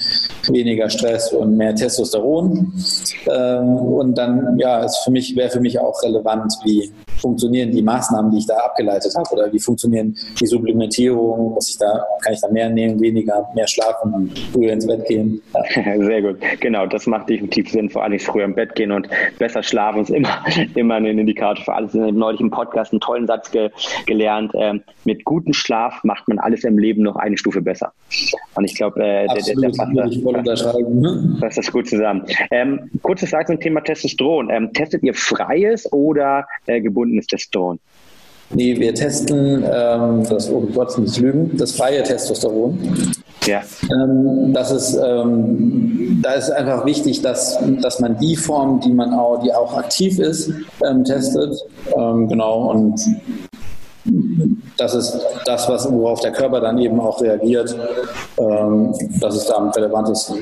weniger 0.49 0.88
Stress 0.88 1.32
und 1.32 1.57
mehr 1.57 1.74
Testosteron. 1.74 2.72
Ähm, 3.26 3.76
und 3.76 4.16
dann, 4.16 4.59
ja, 4.59 4.84
ist 4.84 4.99
für 4.99 5.11
mich, 5.11 5.36
wäre 5.36 5.51
für 5.51 5.61
mich 5.61 5.78
auch 5.78 6.03
relevant, 6.03 6.53
wie 6.64 6.90
funktionieren 7.20 7.70
die 7.70 7.82
Maßnahmen, 7.82 8.30
die 8.32 8.38
ich 8.38 8.47
da 8.47 8.57
abgeleitet 8.57 9.14
habe 9.16 9.30
oder 9.32 9.53
wie 9.53 9.61
funktionieren 9.61 10.16
die 10.40 10.47
Supplementierungen, 10.47 11.53
muss 11.53 11.70
ich 11.70 11.78
da, 11.78 12.05
kann 12.20 12.32
ich 12.32 12.40
da 12.40 12.49
mehr 12.49 12.68
nehmen, 12.68 13.01
weniger, 13.01 13.49
mehr 13.55 13.68
schlafen 13.68 13.81
schlafen 13.82 14.14
und 14.14 14.38
früher 14.52 14.72
ins 14.72 14.86
Bett 14.86 15.06
gehen. 15.06 15.42
Ja. 15.54 15.96
Sehr 16.04 16.22
gut. 16.22 16.38
Genau, 16.60 16.86
das 16.86 17.06
macht 17.06 17.28
definitiv 17.28 17.70
Sinn, 17.70 17.90
vor 17.90 18.02
allem 18.02 18.18
früher 18.18 18.44
im 18.44 18.54
Bett 18.54 18.74
gehen 18.74 18.92
und 18.92 19.08
besser 19.38 19.62
schlafen 19.62 20.02
ist 20.02 20.10
immer, 20.10 20.44
immer 20.74 20.94
ein 20.94 21.06
Indikator 21.06 21.64
für 21.64 21.74
alles. 21.74 21.94
Ich 21.94 22.00
habe 22.00 22.12
neulich 22.12 22.40
im 22.40 22.50
Podcast 22.50 22.92
einen 22.92 23.00
tollen 23.00 23.26
Satz 23.26 23.50
ge 23.50 23.70
gelernt. 24.06 24.52
Ähm, 24.54 24.82
mit 25.04 25.24
gutem 25.24 25.52
Schlaf 25.52 26.04
macht 26.04 26.28
man 26.28 26.38
alles 26.38 26.64
im 26.64 26.78
Leben 26.78 27.02
noch 27.02 27.16
eine 27.16 27.36
Stufe 27.36 27.62
besser. 27.62 27.92
Und 28.54 28.64
ich 28.64 28.74
glaube, 28.74 29.00
äh, 29.00 29.26
der, 29.26 29.42
der, 29.42 29.54
der 29.54 29.68
passt 29.68 29.96
das, 30.46 30.66
ne? 30.66 31.38
das 31.40 31.58
ist 31.58 31.72
gut 31.72 31.88
zusammen. 31.88 32.24
Ähm, 32.50 32.90
kurzes 33.02 33.30
Frage 33.30 33.46
zum 33.46 33.60
Thema 33.60 33.80
Testosteron. 33.80 34.50
Ähm, 34.50 34.72
testet 34.72 35.02
ihr 35.02 35.14
freies 35.14 35.90
oder 35.92 36.46
äh, 36.66 36.80
gebundenes 36.80 37.26
Testosteron? 37.26 37.78
Nee, 38.55 38.78
wir 38.78 38.94
testen, 38.94 39.64
ähm, 39.64 40.24
das, 40.28 40.50
oh 40.50 40.61
Gott, 40.74 40.96
nicht 40.98 41.18
lügen, 41.18 41.57
das 41.57 41.72
freie 41.72 42.03
Testosteron. 42.03 42.78
Ja. 43.46 43.62
Ähm, 43.90 44.53
das 44.53 44.70
ist, 44.70 44.98
ähm, 45.03 46.20
da 46.22 46.32
ist 46.32 46.50
einfach 46.50 46.84
wichtig, 46.84 47.22
dass, 47.22 47.59
dass 47.80 47.98
man 47.98 48.18
die 48.18 48.36
Form, 48.36 48.80
die 48.80 48.92
man 48.92 49.14
auch, 49.14 49.42
die 49.42 49.53
auch 49.53 49.76
aktiv 49.76 50.18
ist, 50.18 50.50
ähm, 50.86 51.05
testet. 51.05 51.57
Ähm, 51.96 52.28
genau. 52.28 52.70
Und 52.70 53.00
das 54.76 54.94
ist 54.94 55.18
das, 55.46 55.68
was, 55.68 55.90
worauf 55.90 56.20
der 56.20 56.32
Körper 56.32 56.61
dann 56.61 56.78
eben 56.78 57.00
auch 57.00 57.20
reagiert. 57.20 57.74
Ähm, 58.38 58.94
das 59.20 59.36
ist 59.36 59.46
da 59.46 59.55
am 59.55 59.70
relevantesten. 59.70 60.38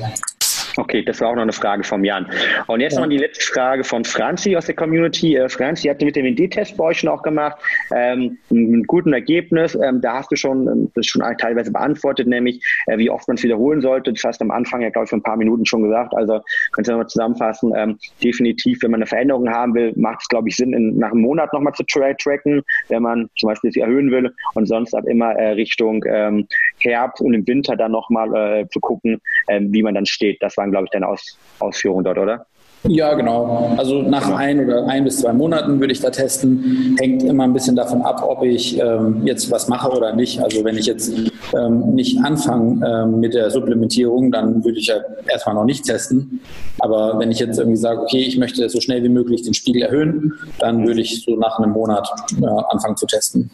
Okay, 0.77 1.03
das 1.03 1.19
war 1.19 1.29
auch 1.29 1.35
noch 1.35 1.41
eine 1.41 1.51
Frage 1.51 1.83
vom 1.83 2.03
Jan. 2.03 2.27
Und 2.67 2.79
jetzt 2.79 2.95
ja. 2.95 3.01
noch 3.01 3.09
die 3.09 3.17
letzte 3.17 3.45
Frage 3.45 3.83
von 3.83 4.05
Franzi 4.05 4.55
aus 4.55 4.65
der 4.65 4.75
Community. 4.75 5.35
Äh, 5.35 5.49
Franzi 5.49 5.87
hat 5.87 5.99
den 5.99 6.07
Vitamin 6.07 6.35
D-Test 6.35 6.77
bei 6.77 6.85
euch 6.85 6.99
schon 6.99 7.09
auch 7.09 7.23
gemacht, 7.23 7.57
ähm, 7.93 8.37
mit 8.49 8.87
gutem 8.87 9.13
Ergebnis. 9.13 9.75
Ähm, 9.75 10.01
da 10.01 10.19
hast 10.19 10.31
du 10.31 10.35
schon 10.35 10.67
ähm, 10.67 10.91
das 10.95 11.05
schon 11.05 11.21
teilweise 11.37 11.71
beantwortet, 11.71 12.27
nämlich 12.27 12.63
äh, 12.87 12.97
wie 12.97 13.09
oft 13.09 13.27
man 13.27 13.35
es 13.35 13.43
wiederholen 13.43 13.81
sollte. 13.81 14.13
Das 14.13 14.23
hast 14.23 14.39
du 14.39 14.45
am 14.45 14.51
Anfang 14.51 14.81
ja, 14.81 14.89
glaube 14.89 15.05
ich, 15.05 15.09
vor 15.09 15.19
ein 15.19 15.23
paar 15.23 15.37
Minuten 15.37 15.65
schon 15.65 15.83
gesagt. 15.83 16.13
Also 16.15 16.41
könnt 16.71 16.87
ihr 16.87 16.91
nochmal 16.91 17.07
zusammenfassen. 17.07 17.73
Ähm, 17.75 17.97
definitiv, 18.23 18.81
wenn 18.81 18.91
man 18.91 18.99
eine 18.99 19.07
Veränderung 19.07 19.49
haben 19.49 19.73
will, 19.73 19.93
macht 19.95 20.21
es, 20.21 20.27
glaube 20.29 20.47
ich, 20.49 20.55
Sinn, 20.55 20.73
in, 20.73 20.97
nach 20.97 21.11
einem 21.11 21.21
Monat 21.21 21.51
nochmal 21.53 21.73
zu 21.73 21.83
tra 21.83 22.13
tracken, 22.13 22.61
wenn 22.87 23.03
man 23.03 23.29
zum 23.37 23.49
Beispiel 23.49 23.71
sie 23.71 23.81
erhöhen 23.81 24.11
will 24.11 24.31
und 24.53 24.67
sonst 24.67 24.93
ab 24.93 25.05
immer 25.07 25.33
äh, 25.33 25.51
Richtung 25.51 26.03
ähm, 26.07 26.47
Herbst 26.79 27.21
und 27.21 27.33
im 27.33 27.45
Winter 27.45 27.75
dann 27.75 27.91
nochmal 27.91 28.33
äh, 28.35 28.67
zu 28.69 28.79
gucken, 28.79 29.19
äh, 29.47 29.59
wie 29.61 29.83
man 29.83 29.95
dann 29.95 30.05
steht. 30.05 30.41
Das 30.41 30.57
waren, 30.61 30.71
glaube 30.71 30.85
ich, 30.85 30.91
deine 30.91 31.07
Aus 31.07 31.37
Ausführungen 31.59 32.03
dort, 32.03 32.17
oder? 32.17 32.45
Ja, 32.87 33.13
genau. 33.13 33.75
Also 33.77 34.01
nach 34.01 34.25
genau. 34.25 34.37
ein 34.37 34.65
oder 34.65 34.87
ein 34.87 35.03
bis 35.03 35.19
zwei 35.19 35.33
Monaten 35.33 35.79
würde 35.79 35.93
ich 35.93 36.01
da 36.01 36.09
testen. 36.09 36.95
Hängt 36.99 37.21
immer 37.21 37.43
ein 37.43 37.53
bisschen 37.53 37.75
davon 37.75 38.01
ab, 38.01 38.23
ob 38.27 38.43
ich 38.43 38.79
ähm, 38.79 39.21
jetzt 39.23 39.51
was 39.51 39.67
mache 39.67 39.91
oder 39.91 40.15
nicht. 40.15 40.41
Also 40.41 40.63
wenn 40.63 40.75
ich 40.77 40.87
jetzt 40.87 41.13
ähm, 41.55 41.93
nicht 41.93 42.17
anfange 42.23 42.83
ähm, 42.87 43.19
mit 43.19 43.35
der 43.35 43.51
Supplementierung, 43.51 44.31
dann 44.31 44.65
würde 44.65 44.79
ich 44.79 44.87
ja 44.87 44.95
erstmal 45.27 45.53
noch 45.53 45.65
nicht 45.65 45.85
testen. 45.85 46.41
Aber 46.79 47.19
wenn 47.19 47.29
ich 47.29 47.37
jetzt 47.37 47.59
irgendwie 47.59 47.77
sage, 47.77 48.01
okay, 48.01 48.21
ich 48.21 48.39
möchte 48.39 48.67
so 48.67 48.81
schnell 48.81 49.03
wie 49.03 49.09
möglich 49.09 49.43
den 49.43 49.53
Spiegel 49.53 49.83
erhöhen, 49.83 50.33
dann 50.57 50.87
würde 50.87 51.01
ich 51.01 51.23
so 51.23 51.35
nach 51.35 51.59
einem 51.59 51.73
Monat 51.73 52.09
ja, 52.39 52.49
anfangen 52.49 52.97
zu 52.97 53.05
testen. 53.05 53.51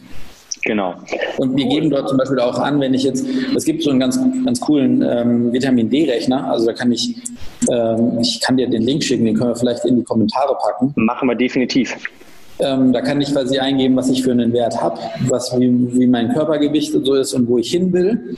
Genau. 0.68 0.96
Und 1.38 1.56
wir 1.56 1.66
geben 1.66 1.88
dort 1.88 2.10
zum 2.10 2.18
Beispiel 2.18 2.38
auch 2.40 2.58
an, 2.58 2.78
wenn 2.78 2.92
ich 2.92 3.02
jetzt, 3.02 3.24
es 3.56 3.64
gibt 3.64 3.82
so 3.82 3.88
einen 3.88 4.00
ganz, 4.00 4.20
ganz 4.44 4.60
coolen 4.60 5.00
ähm, 5.00 5.50
Vitamin 5.50 5.88
D-Rechner, 5.88 6.46
also 6.50 6.66
da 6.66 6.74
kann 6.74 6.92
ich, 6.92 7.16
ähm, 7.70 8.18
ich 8.20 8.38
kann 8.42 8.58
dir 8.58 8.68
den 8.68 8.82
Link 8.82 9.02
schicken, 9.02 9.24
den 9.24 9.34
können 9.34 9.48
wir 9.48 9.56
vielleicht 9.56 9.86
in 9.86 9.96
die 9.96 10.04
Kommentare 10.04 10.54
packen. 10.60 10.92
Machen 10.94 11.26
wir 11.26 11.36
definitiv. 11.36 11.96
Ähm, 12.60 12.92
da 12.92 13.00
kann 13.00 13.20
ich 13.20 13.32
quasi 13.32 13.58
eingeben, 13.58 13.96
was 13.96 14.08
ich 14.08 14.22
für 14.22 14.32
einen 14.32 14.52
Wert 14.52 14.80
habe, 14.80 14.98
was 15.28 15.56
wie, 15.58 15.98
wie 15.98 16.06
mein 16.06 16.32
Körpergewicht 16.32 16.94
und 16.94 17.04
so 17.04 17.14
ist 17.14 17.32
und 17.34 17.48
wo 17.48 17.58
ich 17.58 17.70
hin 17.70 17.92
will. 17.92 18.36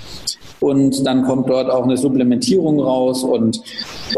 Und 0.61 1.07
dann 1.07 1.25
kommt 1.25 1.49
dort 1.49 1.71
auch 1.71 1.85
eine 1.85 1.97
Supplementierung 1.97 2.81
raus 2.81 3.25
und 3.25 3.62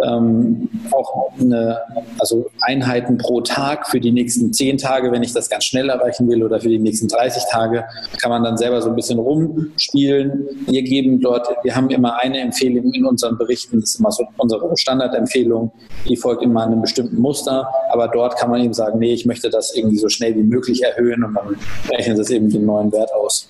ähm, 0.04 0.68
auch 0.90 1.30
eine, 1.40 1.78
also 2.18 2.46
Einheiten 2.60 3.16
pro 3.16 3.40
Tag 3.42 3.88
für 3.88 4.00
die 4.00 4.10
nächsten 4.10 4.52
zehn 4.52 4.76
Tage, 4.76 5.12
wenn 5.12 5.22
ich 5.22 5.32
das 5.32 5.48
ganz 5.48 5.64
schnell 5.64 5.88
erreichen 5.88 6.28
will, 6.28 6.42
oder 6.42 6.60
für 6.60 6.68
die 6.68 6.80
nächsten 6.80 7.06
30 7.06 7.44
Tage, 7.48 7.84
kann 8.20 8.30
man 8.30 8.42
dann 8.42 8.56
selber 8.56 8.82
so 8.82 8.88
ein 8.88 8.96
bisschen 8.96 9.20
rumspielen. 9.20 10.48
Wir 10.66 10.82
geben 10.82 11.20
dort, 11.20 11.48
wir 11.62 11.76
haben 11.76 11.90
immer 11.90 12.20
eine 12.20 12.40
Empfehlung 12.40 12.92
in 12.92 13.04
unseren 13.04 13.38
Berichten, 13.38 13.80
das 13.80 13.90
ist 13.90 14.00
immer 14.00 14.10
so 14.10 14.24
unsere 14.36 14.76
Standardempfehlung, 14.76 15.70
die 16.08 16.16
folgt 16.16 16.42
immer 16.42 16.66
einem 16.66 16.80
bestimmten 16.80 17.20
Muster, 17.20 17.68
aber 17.90 18.08
dort 18.08 18.36
kann 18.36 18.50
man 18.50 18.60
eben 18.62 18.74
sagen, 18.74 18.98
nee, 18.98 19.12
ich 19.12 19.26
möchte 19.26 19.48
das 19.48 19.74
irgendwie 19.76 19.91
so 19.96 20.08
schnell 20.08 20.34
wie 20.36 20.42
möglich 20.42 20.82
erhöhen 20.82 21.24
und 21.24 21.34
dann 21.34 21.56
rechnet 21.90 22.18
es 22.18 22.30
eben 22.30 22.50
den 22.50 22.66
neuen 22.66 22.92
Wert 22.92 23.12
aus 23.14 23.48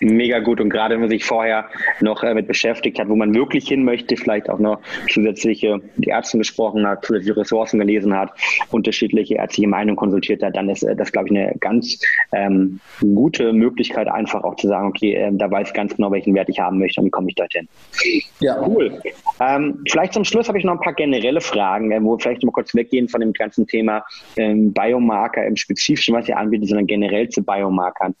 mega 0.00 0.38
gut. 0.40 0.60
Und 0.60 0.70
gerade 0.70 0.94
wenn 0.94 1.00
man 1.00 1.10
sich 1.10 1.24
vorher 1.24 1.68
noch 2.00 2.22
äh, 2.22 2.34
mit 2.34 2.46
beschäftigt 2.46 2.98
hat, 2.98 3.08
wo 3.08 3.16
man 3.16 3.34
wirklich 3.34 3.68
hin 3.68 3.84
möchte, 3.84 4.16
vielleicht 4.16 4.48
auch 4.50 4.58
noch 4.58 4.80
zusätzliche 5.08 5.80
die 5.96 6.08
Ärzte 6.08 6.38
gesprochen 6.38 6.86
hat, 6.86 7.04
zusätzliche 7.04 7.36
Ressourcen 7.36 7.78
gelesen 7.78 8.14
hat, 8.14 8.32
unterschiedliche 8.70 9.34
ärztliche 9.34 9.68
Meinungen 9.68 9.96
konsultiert 9.96 10.42
hat, 10.42 10.56
dann 10.56 10.68
ist 10.68 10.82
äh, 10.82 10.96
das, 10.96 11.12
glaube 11.12 11.28
ich, 11.28 11.36
eine 11.36 11.54
ganz 11.60 11.98
ähm, 12.32 12.80
gute 13.00 13.52
Möglichkeit, 13.52 14.08
einfach 14.08 14.44
auch 14.44 14.56
zu 14.56 14.68
sagen, 14.68 14.88
okay, 14.88 15.14
äh, 15.14 15.30
da 15.32 15.50
weiß 15.50 15.68
ich 15.68 15.74
ganz 15.74 15.96
genau, 15.96 16.10
welchen 16.12 16.34
Wert 16.34 16.48
ich 16.48 16.60
haben 16.60 16.78
möchte 16.78 17.00
und 17.00 17.06
wie 17.06 17.10
komme 17.10 17.28
ich 17.28 17.34
dorthin. 17.34 17.68
Ja, 18.40 18.60
cool. 18.66 19.00
Ähm, 19.40 19.82
vielleicht 19.88 20.12
zum 20.12 20.24
Schluss 20.24 20.48
habe 20.48 20.58
ich 20.58 20.64
noch 20.64 20.74
ein 20.74 20.80
paar 20.80 20.94
generelle 20.94 21.40
Fragen, 21.40 21.92
äh, 21.92 22.02
wo 22.02 22.14
wir 22.14 22.20
vielleicht 22.20 22.42
mal 22.44 22.52
kurz 22.52 22.74
weggehen 22.74 23.08
von 23.08 23.20
dem 23.20 23.32
ganzen 23.32 23.66
Thema 23.66 24.04
ähm, 24.36 24.72
Biomarker 24.72 25.44
im 25.44 25.56
Spezifischen, 25.56 26.14
was 26.14 26.28
ihr 26.28 26.36
anbietet, 26.36 26.68
sondern 26.68 26.86
generell 26.86 27.28
zu 27.28 27.42
Biomarkern. 27.42 28.14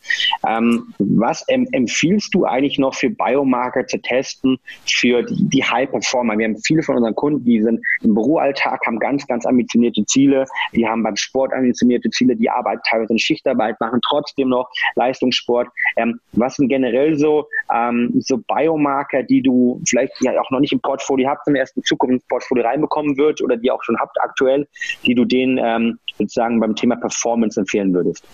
Ähm, 0.46 0.94
was 0.98 1.45
ähm, 1.48 1.66
empfiehlst 1.72 2.34
du 2.34 2.44
eigentlich 2.44 2.78
noch 2.78 2.94
für 2.94 3.10
Biomarker 3.10 3.86
zu 3.86 3.98
testen 3.98 4.58
für 4.86 5.22
die, 5.22 5.48
die 5.48 5.64
High 5.64 5.90
Performer? 5.90 6.38
Wir 6.38 6.46
haben 6.46 6.56
viele 6.64 6.82
von 6.82 6.96
unseren 6.96 7.14
Kunden, 7.14 7.44
die 7.44 7.62
sind 7.62 7.80
im 8.02 8.14
Büroalltag, 8.14 8.80
haben 8.86 8.98
ganz, 8.98 9.26
ganz 9.26 9.46
ambitionierte 9.46 10.04
Ziele, 10.06 10.46
die 10.72 10.86
haben 10.86 11.02
beim 11.02 11.16
Sport 11.16 11.52
ambitionierte 11.52 12.10
Ziele, 12.10 12.36
die 12.36 12.50
arbeiten 12.50 12.82
teilweise 12.88 13.12
in 13.12 13.18
Schichtarbeit, 13.18 13.80
machen 13.80 14.00
trotzdem 14.08 14.48
noch 14.48 14.70
Leistungssport. 14.94 15.68
Ähm, 15.96 16.20
was 16.32 16.56
sind 16.56 16.68
generell 16.68 17.18
so, 17.18 17.46
ähm, 17.72 18.12
so 18.20 18.38
Biomarker, 18.38 19.22
die 19.22 19.42
du 19.42 19.80
vielleicht 19.86 20.12
ja 20.20 20.40
auch 20.40 20.50
noch 20.50 20.60
nicht 20.60 20.72
im 20.72 20.80
Portfolio 20.80 21.28
habt, 21.28 21.46
im 21.48 21.54
ersten 21.54 21.82
Zukunft 21.82 22.14
ins 22.14 22.26
Portfolio 22.26 22.64
reinbekommen 22.64 23.16
wird 23.16 23.42
oder 23.42 23.56
die 23.56 23.70
auch 23.70 23.82
schon 23.82 23.98
habt 23.98 24.16
aktuell, 24.20 24.66
die 25.04 25.14
du 25.14 25.24
denen 25.24 25.58
ähm, 25.62 25.98
sozusagen 26.18 26.60
beim 26.60 26.74
Thema 26.74 26.96
Performance 26.96 27.58
empfehlen 27.60 27.92
würdest? 27.94 28.24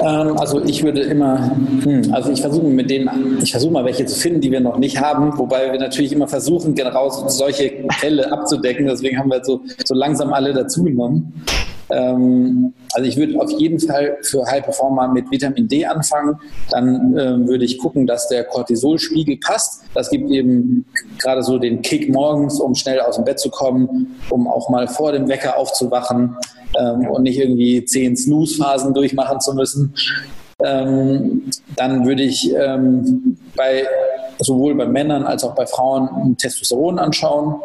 Ähm, 0.00 0.36
also 0.38 0.64
ich 0.64 0.82
würde 0.82 1.02
immer, 1.02 1.50
hm, 1.82 2.12
also 2.12 2.30
ich 2.32 2.40
versuche 2.40 2.66
mit 2.66 2.90
denen, 2.90 3.38
ich 3.42 3.50
versuche 3.50 3.72
mal 3.72 3.84
welche 3.84 4.06
zu 4.06 4.18
finden, 4.18 4.40
die 4.40 4.50
wir 4.50 4.60
noch 4.60 4.78
nicht 4.78 5.00
haben, 5.00 5.36
wobei 5.38 5.72
wir 5.72 5.78
natürlich 5.78 6.12
immer 6.12 6.28
versuchen, 6.28 6.74
genau 6.74 7.08
solche 7.28 7.84
Fälle 7.98 8.32
abzudecken. 8.32 8.86
Deswegen 8.86 9.18
haben 9.18 9.30
wir 9.30 9.44
so, 9.44 9.62
so 9.84 9.94
langsam 9.94 10.32
alle 10.32 10.52
dazugenommen. 10.52 11.32
Ähm, 11.92 12.72
also 12.94 13.08
ich 13.08 13.16
würde 13.16 13.40
auf 13.40 13.50
jeden 13.50 13.78
Fall 13.78 14.18
für 14.22 14.44
High 14.46 14.64
Performer 14.64 15.08
mit 15.08 15.30
Vitamin 15.30 15.68
D 15.68 15.84
anfangen. 15.84 16.36
Dann 16.70 17.16
äh, 17.16 17.46
würde 17.46 17.64
ich 17.64 17.78
gucken, 17.78 18.06
dass 18.06 18.28
der 18.28 18.44
Cortisolspiegel 18.44 19.38
passt. 19.38 19.84
Das 19.94 20.10
gibt 20.10 20.30
eben 20.30 20.86
gerade 21.18 21.42
so 21.42 21.58
den 21.58 21.82
Kick 21.82 22.08
morgens, 22.10 22.60
um 22.60 22.74
schnell 22.74 23.00
aus 23.00 23.16
dem 23.16 23.24
Bett 23.24 23.38
zu 23.38 23.50
kommen, 23.50 24.16
um 24.30 24.48
auch 24.48 24.68
mal 24.68 24.88
vor 24.88 25.12
dem 25.12 25.28
Wecker 25.28 25.56
aufzuwachen 25.56 26.36
ähm, 26.78 27.06
und 27.08 27.22
nicht 27.22 27.38
irgendwie 27.38 27.84
zehn 27.84 28.16
Snooze-Phasen 28.16 28.94
durchmachen 28.94 29.40
zu 29.40 29.54
müssen. 29.54 29.94
Ähm, 30.64 31.42
dann 31.76 32.06
würde 32.06 32.22
ich 32.22 32.52
ähm, 32.54 33.36
bei 33.56 33.84
sowohl 34.38 34.74
bei 34.74 34.86
Männern 34.86 35.24
als 35.24 35.44
auch 35.44 35.54
bei 35.54 35.66
Frauen 35.66 36.36
Testosteron 36.36 36.98
anschauen 36.98 37.56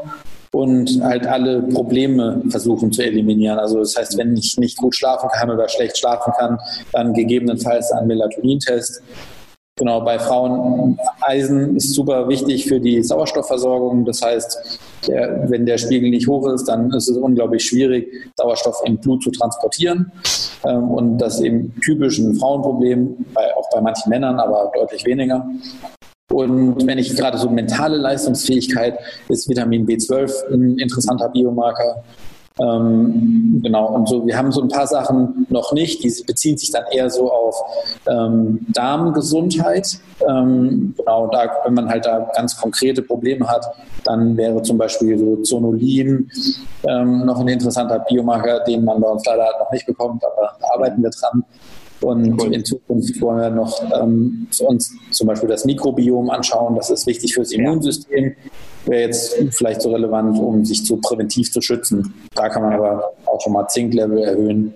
und 0.51 1.01
halt 1.03 1.27
alle 1.27 1.61
Probleme 1.61 2.41
versuchen 2.49 2.91
zu 2.91 3.03
eliminieren. 3.03 3.59
Also 3.59 3.79
das 3.79 3.95
heißt, 3.95 4.17
wenn 4.17 4.35
ich 4.35 4.57
nicht 4.57 4.77
gut 4.77 4.95
schlafen 4.95 5.29
kann 5.31 5.49
oder 5.49 5.67
schlecht 5.69 5.97
schlafen 5.97 6.33
kann, 6.37 6.59
dann 6.93 7.13
gegebenenfalls 7.13 7.91
ein 7.91 8.07
Melatonin-Test. 8.07 9.01
Genau, 9.77 10.01
bei 10.01 10.17
Frauen 10.17 10.97
Eisen 11.21 11.75
ist 11.75 11.93
super 11.93 12.27
wichtig 12.27 12.65
für 12.67 12.79
die 12.79 13.03
Sauerstoffversorgung. 13.03 14.05
Das 14.05 14.23
heißt, 14.23 14.79
der, 15.07 15.47
wenn 15.51 15.67
der 15.67 15.77
Spiegel 15.77 16.09
nicht 16.09 16.27
hoch 16.27 16.47
ist, 16.51 16.65
dann 16.65 16.91
ist 16.93 17.07
es 17.07 17.15
unglaublich 17.15 17.63
schwierig, 17.63 18.07
Sauerstoff 18.37 18.81
im 18.85 18.97
Blut 18.97 19.21
zu 19.21 19.29
transportieren. 19.29 20.11
Ähm, 20.65 20.89
und 20.89 21.19
das 21.19 21.35
ist 21.35 21.41
eben 21.41 21.75
typisch 21.83 22.17
ein 22.17 22.33
Frauenproblem, 22.35 23.23
bei, 23.35 23.55
auch 23.55 23.69
bei 23.69 23.79
manchen 23.79 24.09
Männern, 24.09 24.39
aber 24.39 24.71
deutlich 24.73 25.05
weniger. 25.05 25.47
Und 26.29 26.85
wenn 26.85 26.97
ich 26.97 27.15
gerade 27.15 27.37
so 27.37 27.49
mentale 27.49 27.97
Leistungsfähigkeit 27.97 28.99
ist 29.29 29.47
Vitamin 29.47 29.87
B12 29.87 30.53
ein 30.53 30.77
interessanter 30.77 31.29
Biomarker. 31.29 32.03
Ähm, 32.59 33.61
genau, 33.63 33.93
und 33.93 34.09
so, 34.09 34.25
wir 34.25 34.35
haben 34.35 34.51
so 34.51 34.61
ein 34.61 34.67
paar 34.67 34.87
Sachen 34.87 35.45
noch 35.49 35.73
nicht, 35.73 36.03
die 36.03 36.23
beziehen 36.25 36.57
sich 36.57 36.71
dann 36.71 36.83
eher 36.91 37.09
so 37.09 37.31
auf 37.31 37.55
ähm, 38.07 38.65
Darmgesundheit. 38.73 39.99
Ähm, 40.27 40.95
genau, 40.97 41.27
da, 41.27 41.49
wenn 41.63 41.75
man 41.75 41.87
halt 41.87 42.05
da 42.05 42.29
ganz 42.35 42.57
konkrete 42.57 43.03
Probleme 43.03 43.47
hat, 43.47 43.65
dann 44.03 44.35
wäre 44.35 44.61
zum 44.63 44.77
Beispiel 44.77 45.17
so 45.17 45.37
Zonulin 45.43 46.29
ähm, 46.87 47.25
noch 47.25 47.39
ein 47.39 47.47
interessanter 47.47 47.99
Biomarker, 47.99 48.61
den 48.61 48.83
man 48.83 48.99
bei 48.99 49.07
uns 49.07 49.23
leider 49.25 49.47
noch 49.59 49.71
nicht 49.71 49.85
bekommt, 49.85 50.23
aber 50.25 50.57
da 50.59 50.67
arbeiten 50.73 51.01
wir 51.01 51.11
dran. 51.11 51.43
Und 52.01 52.39
cool. 52.39 52.53
in 52.53 52.63
Zukunft 52.63 53.19
wollen 53.21 53.39
wir 53.39 53.49
noch 53.49 53.81
ähm, 53.99 54.47
uns 54.59 54.93
zum 55.11 55.27
Beispiel 55.27 55.49
das 55.49 55.65
Mikrobiom 55.65 56.29
anschauen. 56.29 56.75
Das 56.75 56.89
ist 56.89 57.07
wichtig 57.07 57.33
fürs 57.33 57.51
Immunsystem. 57.51 58.35
Wäre 58.85 59.01
jetzt 59.01 59.35
vielleicht 59.51 59.81
so 59.81 59.91
relevant, 59.91 60.37
um 60.37 60.63
sich 60.63 60.85
zu 60.85 60.97
präventiv 60.97 61.51
zu 61.51 61.59
schützen. 61.59 62.13
Da 62.35 62.49
kann 62.49 62.61
man 62.61 62.73
aber 62.73 63.13
auch 63.25 63.41
schon 63.41 63.53
mal 63.53 63.67
Zinklevel 63.67 64.19
erhöhen, 64.19 64.73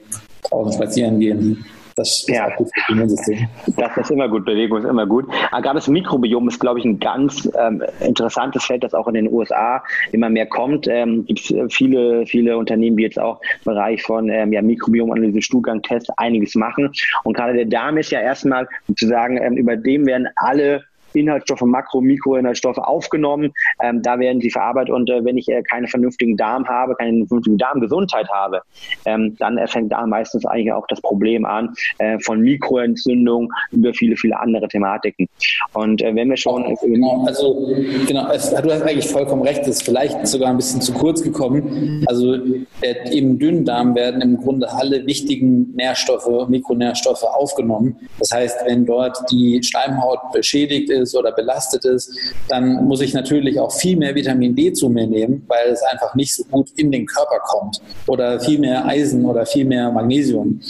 draußen 0.49 0.73
spazieren 0.73 1.19
gehen. 1.19 1.65
Das 1.95 2.25
ja. 2.27 2.47
ist 2.47 2.55
gut 2.57 2.69
für 2.73 2.91
Immunsystem. 2.91 3.47
Das 3.77 3.97
ist 3.97 4.11
immer 4.11 4.27
gut, 4.27 4.45
Bewegung 4.45 4.79
ist 4.79 4.85
immer 4.85 5.05
gut. 5.05 5.25
Aber 5.51 5.61
gerade 5.61 5.75
das 5.75 5.87
Mikrobiom 5.87 6.47
ist, 6.47 6.59
glaube 6.59 6.79
ich, 6.79 6.85
ein 6.85 6.99
ganz 6.99 7.49
ähm, 7.59 7.83
interessantes 7.99 8.65
Feld, 8.65 8.83
das 8.83 8.93
auch 8.93 9.07
in 9.07 9.15
den 9.15 9.31
USA 9.31 9.83
immer 10.11 10.29
mehr 10.29 10.45
kommt. 10.45 10.87
Ähm, 10.87 11.25
Gibt 11.25 11.39
es 11.39 11.73
viele, 11.73 12.25
viele 12.25 12.57
Unternehmen, 12.57 12.97
die 12.97 13.03
jetzt 13.03 13.19
auch 13.19 13.41
im 13.41 13.73
Bereich 13.73 14.03
von 14.03 14.29
ähm, 14.29 14.53
ja, 14.53 14.61
Mikrobiomanalyse, 14.61 15.41
Stuhlgang, 15.41 15.81
Test 15.81 16.11
einiges 16.17 16.55
machen. 16.55 16.91
Und 17.23 17.35
gerade 17.35 17.53
der 17.53 17.65
Darm 17.65 17.97
ist 17.97 18.11
ja 18.11 18.21
erstmal 18.21 18.67
sozusagen, 18.87 19.37
ähm, 19.37 19.57
über 19.57 19.75
dem 19.75 20.05
werden 20.05 20.27
alle 20.35 20.83
Inhaltsstoffe, 21.13 21.61
Makro-, 21.61 22.01
Mikroinhaltsstoffe 22.01 22.77
aufgenommen. 22.77 23.51
Ähm, 23.81 24.01
da 24.01 24.19
werden 24.19 24.41
sie 24.41 24.49
verarbeitet 24.49 24.93
und 24.93 25.09
äh, 25.09 25.23
wenn 25.23 25.37
ich 25.37 25.47
äh, 25.49 25.61
keinen 25.63 25.87
vernünftigen 25.87 26.37
Darm 26.37 26.67
habe, 26.67 26.95
keine 26.95 27.25
vernünftige 27.25 27.57
Darmgesundheit 27.57 28.29
habe, 28.29 28.61
ähm, 29.05 29.35
dann 29.39 29.59
fängt 29.67 29.91
da 29.91 30.05
meistens 30.05 30.45
eigentlich 30.45 30.73
auch 30.73 30.87
das 30.87 31.01
Problem 31.01 31.45
an 31.45 31.73
äh, 31.97 32.19
von 32.19 32.41
Mikroentzündung 32.41 33.51
über 33.71 33.93
viele, 33.93 34.15
viele 34.15 34.39
andere 34.39 34.67
Thematiken. 34.67 35.27
Und 35.73 36.01
äh, 36.01 36.15
wenn 36.15 36.29
wir 36.29 36.37
schon... 36.37 36.75
Genau, 36.81 37.25
also 37.25 37.69
genau, 38.07 38.31
es, 38.31 38.49
du 38.49 38.71
hast 38.71 38.81
eigentlich 38.81 39.09
vollkommen 39.09 39.41
recht, 39.43 39.61
das 39.61 39.67
ist 39.67 39.83
vielleicht 39.83 40.27
sogar 40.27 40.49
ein 40.49 40.57
bisschen 40.57 40.81
zu 40.81 40.93
kurz 40.93 41.21
gekommen. 41.23 42.05
Also 42.07 42.35
äh, 42.81 43.17
im 43.17 43.39
Dünndarm 43.39 43.95
werden 43.95 44.21
im 44.21 44.37
Grunde 44.37 44.71
alle 44.71 45.05
wichtigen 45.05 45.71
Nährstoffe, 45.75 46.47
Mikronährstoffe 46.49 47.23
aufgenommen. 47.23 47.95
Das 48.19 48.31
heißt, 48.31 48.65
wenn 48.65 48.85
dort 48.85 49.17
die 49.31 49.61
Schleimhaut 49.63 50.19
beschädigt 50.33 50.89
ist, 50.89 51.00
ist 51.01 51.15
oder 51.15 51.31
belastet 51.31 51.85
ist, 51.85 52.11
dann 52.49 52.85
muss 52.85 53.01
ich 53.01 53.13
natürlich 53.13 53.59
auch 53.59 53.71
viel 53.71 53.97
mehr 53.97 54.15
Vitamin 54.15 54.55
D 54.55 54.73
zu 54.73 54.89
mir 54.89 55.07
nehmen, 55.07 55.43
weil 55.47 55.69
es 55.71 55.81
einfach 55.83 56.15
nicht 56.15 56.33
so 56.33 56.43
gut 56.45 56.69
in 56.75 56.91
den 56.91 57.05
Körper 57.05 57.39
kommt. 57.43 57.81
Oder 58.07 58.39
viel 58.39 58.59
mehr 58.59 58.85
Eisen 58.85 59.25
oder 59.25 59.45
viel 59.45 59.65
mehr 59.65 59.91
Magnesium. 59.91 60.61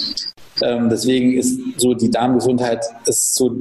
Ähm, 0.63 0.89
deswegen 0.89 1.37
ist 1.37 1.59
so 1.77 1.93
die 1.93 2.09
Darmgesundheit 2.09 2.83
ist 3.05 3.35
so 3.35 3.51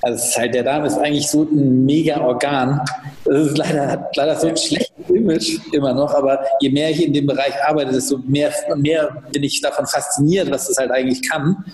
also 0.00 0.38
halt, 0.38 0.54
der 0.54 0.62
Darm 0.62 0.84
ist 0.84 0.96
eigentlich 0.96 1.28
so 1.28 1.42
ein 1.42 1.84
mega 1.84 2.20
Organ. 2.20 2.80
Das 3.24 3.48
ist 3.48 3.58
leider, 3.58 3.88
hat 3.88 4.16
leider 4.16 4.36
so 4.36 4.46
ein 4.46 4.56
schlechtes 4.56 5.08
Image 5.08 5.58
immer 5.72 5.92
noch, 5.92 6.14
aber 6.14 6.44
je 6.60 6.70
mehr 6.70 6.90
ich 6.90 7.04
in 7.04 7.12
dem 7.12 7.26
Bereich 7.26 7.54
arbeite, 7.66 7.92
desto 7.92 8.18
mehr, 8.18 8.52
mehr 8.76 9.22
bin 9.32 9.42
ich 9.42 9.60
davon 9.60 9.86
fasziniert, 9.86 10.50
was 10.50 10.68
das 10.68 10.76
halt 10.76 10.92
eigentlich 10.92 11.28
kann. 11.28 11.64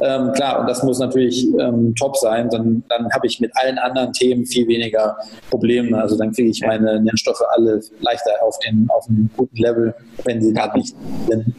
Ähm, 0.00 0.32
klar, 0.32 0.60
und 0.60 0.68
das 0.68 0.82
muss 0.82 0.98
natürlich 0.98 1.46
ähm, 1.58 1.94
top 1.94 2.16
sein. 2.16 2.48
Dann, 2.50 2.82
dann 2.88 3.10
habe 3.12 3.26
ich 3.26 3.40
mit 3.40 3.50
allen 3.56 3.78
anderen 3.78 4.12
Themen 4.12 4.46
viel 4.46 4.66
weniger 4.68 5.16
Probleme. 5.50 6.00
Also 6.00 6.16
dann 6.16 6.32
kriege 6.32 6.50
ich 6.50 6.60
meine 6.60 7.00
Nährstoffe 7.00 7.42
alle 7.50 7.80
leichter 8.00 8.32
auf 8.42 8.58
den 8.60 8.88
auf 8.90 9.08
einen 9.08 9.30
guten 9.36 9.56
Level, 9.56 9.94
wenn 10.24 10.42
sie 10.42 10.52
da 10.52 10.72
nicht 10.74 10.94
sind. 11.28 11.54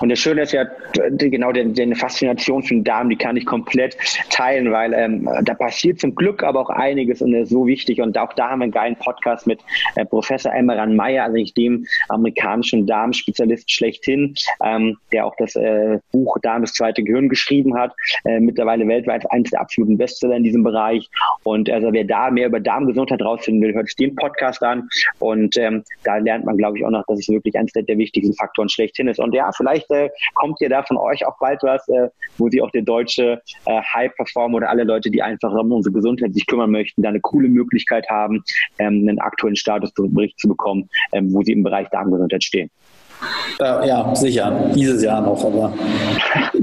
Und 0.00 0.10
das 0.10 0.18
Schöne 0.18 0.42
ist 0.42 0.52
ja, 0.52 0.66
genau, 1.16 1.52
die, 1.52 1.94
Faszination 1.94 2.62
für 2.62 2.74
den 2.74 2.84
Darm, 2.84 3.08
die 3.08 3.16
kann 3.16 3.36
ich 3.36 3.46
komplett 3.46 3.96
teilen, 4.30 4.70
weil 4.70 4.92
ähm, 4.92 5.28
da 5.42 5.54
passiert 5.54 6.00
zum 6.00 6.14
Glück 6.14 6.42
aber 6.42 6.60
auch 6.60 6.70
einiges 6.70 7.22
und 7.22 7.32
das 7.32 7.44
ist 7.44 7.50
so 7.50 7.66
wichtig. 7.66 8.00
Und 8.00 8.18
auch 8.18 8.32
da 8.34 8.50
haben 8.50 8.60
wir 8.60 8.64
einen 8.64 8.72
geilen 8.72 8.96
Podcast 8.96 9.46
mit 9.46 9.60
äh, 9.96 10.04
Professor 10.04 10.52
Emmeran 10.52 10.94
Meyer, 10.94 11.24
also 11.24 11.36
nicht 11.36 11.56
dem 11.56 11.86
amerikanischen 12.08 12.86
Darmspezialist 12.86 13.70
schlechthin, 13.70 14.34
ähm, 14.62 14.98
der 15.10 15.26
auch 15.26 15.34
das 15.38 15.56
äh, 15.56 15.98
Buch 16.12 16.36
Darm 16.42 16.62
das 16.62 16.74
zweite 16.74 17.02
Gehirn 17.02 17.28
geschrieben 17.28 17.76
hat, 17.76 17.94
äh, 18.24 18.40
mittlerweile 18.40 18.86
weltweit 18.86 19.30
eines 19.30 19.50
der 19.50 19.60
absoluten 19.60 19.96
Bestseller 19.96 20.36
in 20.36 20.44
diesem 20.44 20.62
Bereich. 20.62 21.08
Und 21.44 21.70
also 21.70 21.92
wer 21.92 22.04
da 22.04 22.30
mehr 22.30 22.48
über 22.48 22.60
Darmgesundheit 22.60 23.22
rausfinden 23.22 23.62
will, 23.62 23.74
hört 23.74 23.86
sich 23.86 23.96
den 23.96 24.14
Podcast 24.16 24.62
an. 24.62 24.88
Und 25.18 25.56
ähm, 25.56 25.82
da 26.04 26.18
lernt 26.18 26.44
man, 26.44 26.56
glaube 26.56 26.78
ich, 26.78 26.84
auch 26.84 26.90
noch, 26.90 27.04
dass 27.06 27.20
es 27.20 27.28
wirklich 27.28 27.56
eines 27.56 27.72
der, 27.72 27.82
der 27.84 27.96
wichtigsten 27.96 28.34
Faktoren 28.34 28.68
schlechthin 28.68 29.08
ist. 29.08 29.18
Und 29.18 29.34
ja, 29.34 29.50
vielleicht 29.62 29.90
äh, 29.90 30.10
kommt 30.34 30.60
ihr 30.60 30.68
da 30.68 30.82
von 30.82 30.96
euch 30.96 31.24
auch 31.26 31.38
bald 31.38 31.62
was, 31.62 31.86
äh, 31.88 32.08
wo 32.38 32.48
sie 32.48 32.60
auch 32.60 32.70
der 32.70 32.82
deutsche 32.82 33.40
äh, 33.66 33.80
High-Performer 33.94 34.56
oder 34.56 34.70
alle 34.70 34.84
Leute, 34.84 35.10
die 35.10 35.22
einfach 35.22 35.52
um 35.52 35.72
unsere 35.72 35.92
Gesundheit 35.94 36.34
sich 36.34 36.46
kümmern 36.46 36.70
möchten, 36.70 37.02
da 37.02 37.08
eine 37.08 37.20
coole 37.20 37.48
Möglichkeit 37.48 38.08
haben, 38.08 38.42
ähm, 38.78 39.06
einen 39.08 39.18
aktuellen 39.20 39.56
Statusbericht 39.56 40.38
zu 40.38 40.48
bekommen, 40.48 40.88
ähm, 41.12 41.32
wo 41.32 41.42
sie 41.42 41.52
im 41.52 41.62
Bereich 41.62 41.88
Darmgesundheit 41.90 42.42
stehen. 42.42 42.70
Äh, 43.60 43.88
ja, 43.88 44.14
sicher. 44.14 44.70
Dieses 44.74 45.02
Jahr 45.02 45.20
noch, 45.20 45.44
aber 45.44 45.72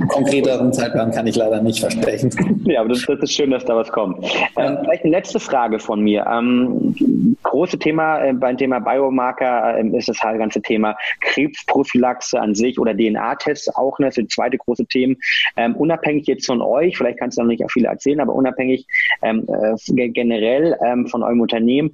konkreteren 0.10 0.74
Zeitplan 0.74 1.12
kann 1.12 1.28
ich 1.28 1.36
leider 1.36 1.62
nicht 1.62 1.80
versprechen. 1.80 2.32
Ja, 2.66 2.82
aber 2.82 2.90
das, 2.90 3.06
das 3.06 3.20
ist 3.20 3.34
schön, 3.34 3.52
dass 3.52 3.66
da 3.66 3.76
was 3.76 3.90
kommt. 3.90 4.26
Ähm, 4.58 4.78
vielleicht 4.84 5.04
eine 5.04 5.12
letzte 5.12 5.40
Frage 5.40 5.80
von 5.80 6.02
mir. 6.02 6.26
Ähm, 6.30 7.38
große 7.44 7.80
Thema 7.80 8.24
äh, 8.24 8.34
beim 8.34 8.58
Thema 8.58 8.80
Biomarker 8.80 9.78
äh, 9.78 9.98
ist 9.98 10.10
das 10.10 10.22
halt 10.22 10.40
ganze 10.40 10.62
Thema 10.62 10.96
Krebsprophylaxe 11.22 12.40
an 12.40 12.56
sich 12.56 12.80
oder 12.80 12.96
DNA-Tests 12.96 13.74
auch. 13.76 13.98
Ne? 14.00 14.08
Das 14.08 14.16
sind 14.16 14.32
zweite 14.32 14.58
große 14.58 14.86
Themen. 14.86 15.18
Ähm, 15.56 15.76
unabhängig 15.76 16.28
jetzt 16.28 16.46
von 16.46 16.62
euch, 16.62 16.98
vielleicht 16.98 17.20
kannst 17.20 17.38
du 17.38 17.42
noch 17.42 17.48
nicht 17.48 17.64
auch 17.64 17.72
viel 17.72 17.86
erzählen, 17.86 18.20
aber 18.20 18.34
unabhängig 18.34 18.86
ähm, 19.22 19.48
äh, 19.48 20.10
generell 20.10 20.78
ähm, 20.86 21.08
von 21.08 21.24
eurem 21.24 21.42
Unternehmen, 21.42 21.94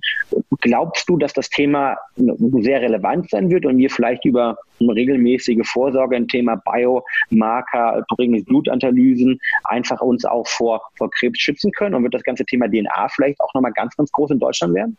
glaubst 0.62 1.08
du, 1.10 1.18
dass 1.18 1.34
das 1.34 1.50
Thema 1.50 1.98
sehr 2.16 2.82
relevant 2.82 3.30
sein 3.30 3.50
wird 3.50 3.66
und 3.66 3.78
wir 3.78 3.90
vielleicht 3.90 4.26
über 4.26 4.55
eine 4.80 4.94
regelmäßige 4.94 5.68
Vorsorge 5.68 6.16
im 6.16 6.28
Thema 6.28 6.62
Biomarker, 6.66 8.04
übrigens 8.12 8.46
Blutanalysen, 8.46 9.40
einfach 9.64 10.02
uns 10.02 10.26
auch 10.26 10.48
vor, 10.48 10.82
vor 10.98 11.10
Krebs 11.12 11.40
schützen 11.40 11.72
können? 11.72 11.96
Und 11.96 12.04
wird 12.04 12.14
das 12.14 12.24
ganze 12.24 12.46
Thema 12.46 12.68
DNA 12.68 13.08
vielleicht 13.10 13.40
auch 13.40 13.54
nochmal 13.54 13.74
ganz, 13.74 13.96
ganz 13.96 14.12
groß 14.12 14.32
in 14.32 14.40
Deutschland 14.40 14.74
werden? 14.74 14.98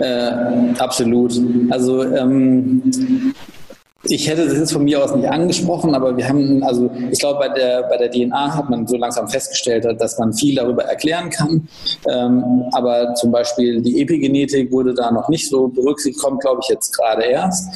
Äh, 0.00 0.74
absolut. 0.78 1.40
Also 1.70 2.02
ähm, 2.02 3.34
ich 4.06 4.28
hätte 4.28 4.46
das 4.46 4.58
jetzt 4.58 4.72
von 4.72 4.84
mir 4.84 5.02
aus 5.02 5.14
nicht 5.14 5.28
angesprochen, 5.28 5.94
aber 5.94 6.16
wir 6.16 6.28
haben, 6.28 6.62
also 6.62 6.90
ich 7.10 7.18
glaube, 7.18 7.38
bei 7.40 7.48
der, 7.48 7.84
bei 7.84 7.96
der 7.96 8.10
DNA 8.10 8.54
hat 8.54 8.68
man 8.68 8.86
so 8.86 8.96
langsam 8.96 9.28
festgestellt, 9.28 9.86
dass 9.98 10.18
man 10.18 10.32
viel 10.32 10.54
darüber 10.54 10.84
erklären 10.84 11.30
kann. 11.30 11.68
Ähm, 12.08 12.64
aber 12.72 13.14
zum 13.14 13.32
Beispiel 13.32 13.80
die 13.82 14.00
Epigenetik 14.02 14.70
wurde 14.70 14.94
da 14.94 15.10
noch 15.10 15.28
nicht 15.28 15.48
so 15.48 15.68
berücksichtigt, 15.68 16.22
kommt, 16.22 16.40
glaube 16.40 16.60
ich, 16.62 16.68
jetzt 16.68 16.96
gerade 16.96 17.24
erst. 17.24 17.68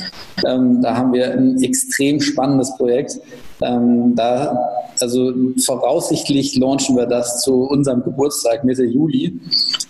Ähm, 0.47 0.83
da 0.83 0.97
haben 0.97 1.12
wir 1.12 1.33
ein 1.33 1.62
extrem 1.62 2.20
spannendes 2.20 2.76
Projekt. 2.76 3.18
Ähm, 3.61 4.14
da, 4.14 4.57
also 5.01 5.33
voraussichtlich 5.64 6.57
launchen 6.57 6.97
wir 6.97 7.07
das 7.07 7.41
zu 7.41 7.64
unserem 7.64 8.05
Geburtstag 8.05 8.64
Mitte 8.64 8.85
Juli. 8.85 9.41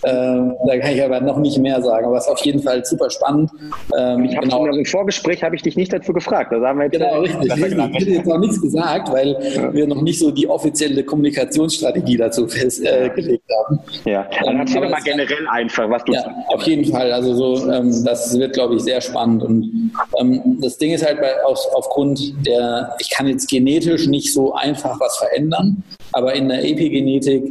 Ähm, 0.04 0.54
da 0.66 0.78
kann 0.78 0.92
ich 0.92 1.02
aber 1.02 1.20
noch 1.20 1.38
nicht 1.38 1.58
mehr 1.58 1.82
sagen, 1.82 2.06
aber 2.06 2.16
es 2.16 2.24
ist 2.24 2.30
auf 2.30 2.40
jeden 2.40 2.62
Fall 2.62 2.84
super 2.84 3.10
spannend. 3.10 3.50
Ähm, 3.98 4.24
ich 4.24 4.36
habe 4.36 4.48
genau. 4.48 4.66
im 4.66 4.84
Vorgespräch 4.86 5.42
habe 5.42 5.56
ich 5.56 5.62
dich 5.62 5.76
nicht 5.76 5.92
dazu 5.92 6.12
gefragt 6.12 6.27
gefragt. 6.28 6.52
Das 6.52 6.62
haben 6.62 6.78
wir 6.78 6.84
jetzt 6.84 6.92
genau, 6.92 7.20
richtig. 7.20 7.52
richtig. 7.52 7.78
Ich 7.78 8.00
hätte 8.00 8.10
jetzt 8.10 8.26
noch 8.26 8.38
nichts 8.38 8.60
gesagt, 8.60 9.12
weil 9.12 9.36
ja. 9.54 9.72
wir 9.72 9.86
noch 9.86 10.02
nicht 10.02 10.18
so 10.18 10.30
die 10.30 10.48
offizielle 10.48 11.02
Kommunikationsstrategie 11.04 12.16
dazu 12.16 12.46
festgelegt 12.46 13.42
äh, 13.48 13.54
haben. 13.54 13.80
Ja, 14.04 14.26
dann 14.44 14.54
ähm, 14.54 14.60
erzähl 14.60 14.82
doch 14.82 14.90
mal 14.90 15.00
generell 15.02 15.48
einfach, 15.48 15.90
was 15.90 16.04
du. 16.04 16.12
Ja, 16.12 16.34
auf 16.48 16.62
jeden 16.62 16.84
Fall. 16.84 17.12
Also 17.12 17.34
so, 17.34 17.70
ähm, 17.70 18.04
das 18.04 18.38
wird, 18.38 18.54
glaube 18.54 18.76
ich, 18.76 18.82
sehr 18.82 19.00
spannend. 19.00 19.42
Und 19.42 19.92
ähm, 20.20 20.58
das 20.60 20.78
Ding 20.78 20.92
ist 20.92 21.04
halt 21.04 21.20
bei, 21.20 21.44
auf, 21.44 21.58
aufgrund 21.74 22.46
der, 22.46 22.94
ich 22.98 23.10
kann 23.10 23.26
jetzt 23.26 23.48
genetisch 23.48 24.06
nicht 24.06 24.32
so 24.32 24.54
einfach 24.54 24.98
was 25.00 25.16
verändern, 25.18 25.82
aber 26.12 26.34
in 26.34 26.48
der 26.48 26.64
Epigenetik 26.64 27.42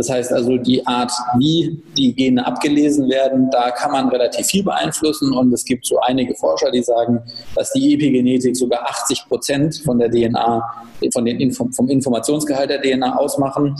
das 0.00 0.08
heißt 0.08 0.32
also, 0.32 0.56
die 0.56 0.86
Art, 0.86 1.12
wie 1.36 1.78
die 1.94 2.14
Gene 2.14 2.46
abgelesen 2.46 3.10
werden, 3.10 3.50
da 3.50 3.70
kann 3.70 3.92
man 3.92 4.08
relativ 4.08 4.46
viel 4.46 4.64
beeinflussen. 4.64 5.34
Und 5.34 5.52
es 5.52 5.62
gibt 5.62 5.84
so 5.84 6.00
einige 6.00 6.34
Forscher, 6.36 6.70
die 6.70 6.82
sagen, 6.82 7.20
dass 7.54 7.70
die 7.72 7.92
Epigenetik 7.92 8.56
sogar 8.56 8.80
80 8.88 9.28
Prozent 9.28 9.76
von 9.84 9.98
der 9.98 10.10
DNA, 10.10 10.86
von 11.12 11.24
den 11.26 11.52
vom 11.52 11.70
Informationsgehalt 11.90 12.70
der 12.70 12.80
DNA 12.80 13.14
ausmachen. 13.14 13.76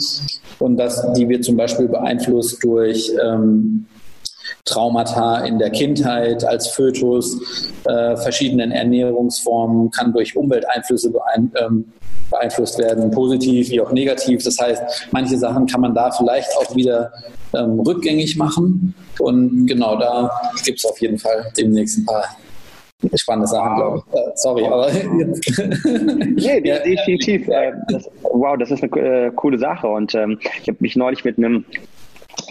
Und 0.59 0.77
dass 0.77 1.11
die 1.13 1.27
wird 1.27 1.43
zum 1.43 1.57
Beispiel 1.57 1.87
beeinflusst 1.87 2.63
durch 2.63 3.11
ähm, 3.19 3.87
Traumata 4.65 5.39
in 5.39 5.57
der 5.57 5.71
Kindheit 5.71 6.43
als 6.43 6.67
Fötus, 6.67 7.71
äh, 7.85 8.15
verschiedenen 8.17 8.71
Ernährungsformen, 8.71 9.89
kann 9.89 10.13
durch 10.13 10.37
Umwelteinflüsse 10.37 11.09
beein 11.09 11.51
ähm, 11.59 11.85
beeinflusst 12.31 12.79
werden, 12.79 13.11
positiv 13.11 13.69
wie 13.69 13.81
auch 13.81 13.91
negativ. 13.91 14.43
Das 14.43 14.57
heißt, 14.59 15.09
manche 15.11 15.37
Sachen 15.37 15.67
kann 15.67 15.81
man 15.81 15.93
da 15.93 16.09
vielleicht 16.11 16.49
auch 16.57 16.75
wieder 16.75 17.11
ähm, 17.53 17.79
rückgängig 17.79 18.37
machen. 18.37 18.95
Und 19.19 19.67
genau 19.67 19.97
da 19.97 20.31
gibt 20.63 20.79
es 20.79 20.85
auf 20.85 20.99
jeden 20.99 21.19
Fall 21.19 21.51
demnächst 21.57 21.99
ein 21.99 22.05
paar 22.05 22.23
spannende 23.15 23.47
Sachen, 23.47 23.75
glaube 23.75 24.03
ich. 24.07 24.13
Äh, 24.13 24.31
sorry, 24.35 24.65
aber. 24.65 24.91
nee, 26.35 26.61
definitiv. 26.61 27.47
Äh, 27.47 27.73
das, 27.89 28.09
wow, 28.23 28.57
das 28.57 28.71
ist 28.71 28.83
eine 28.83 29.27
äh, 29.27 29.31
coole 29.35 29.59
Sache. 29.59 29.87
Und 29.87 30.15
ähm, 30.15 30.39
ich 30.61 30.67
habe 30.67 30.77
mich 30.79 30.95
neulich 30.95 31.23
mit 31.23 31.37
einem 31.37 31.65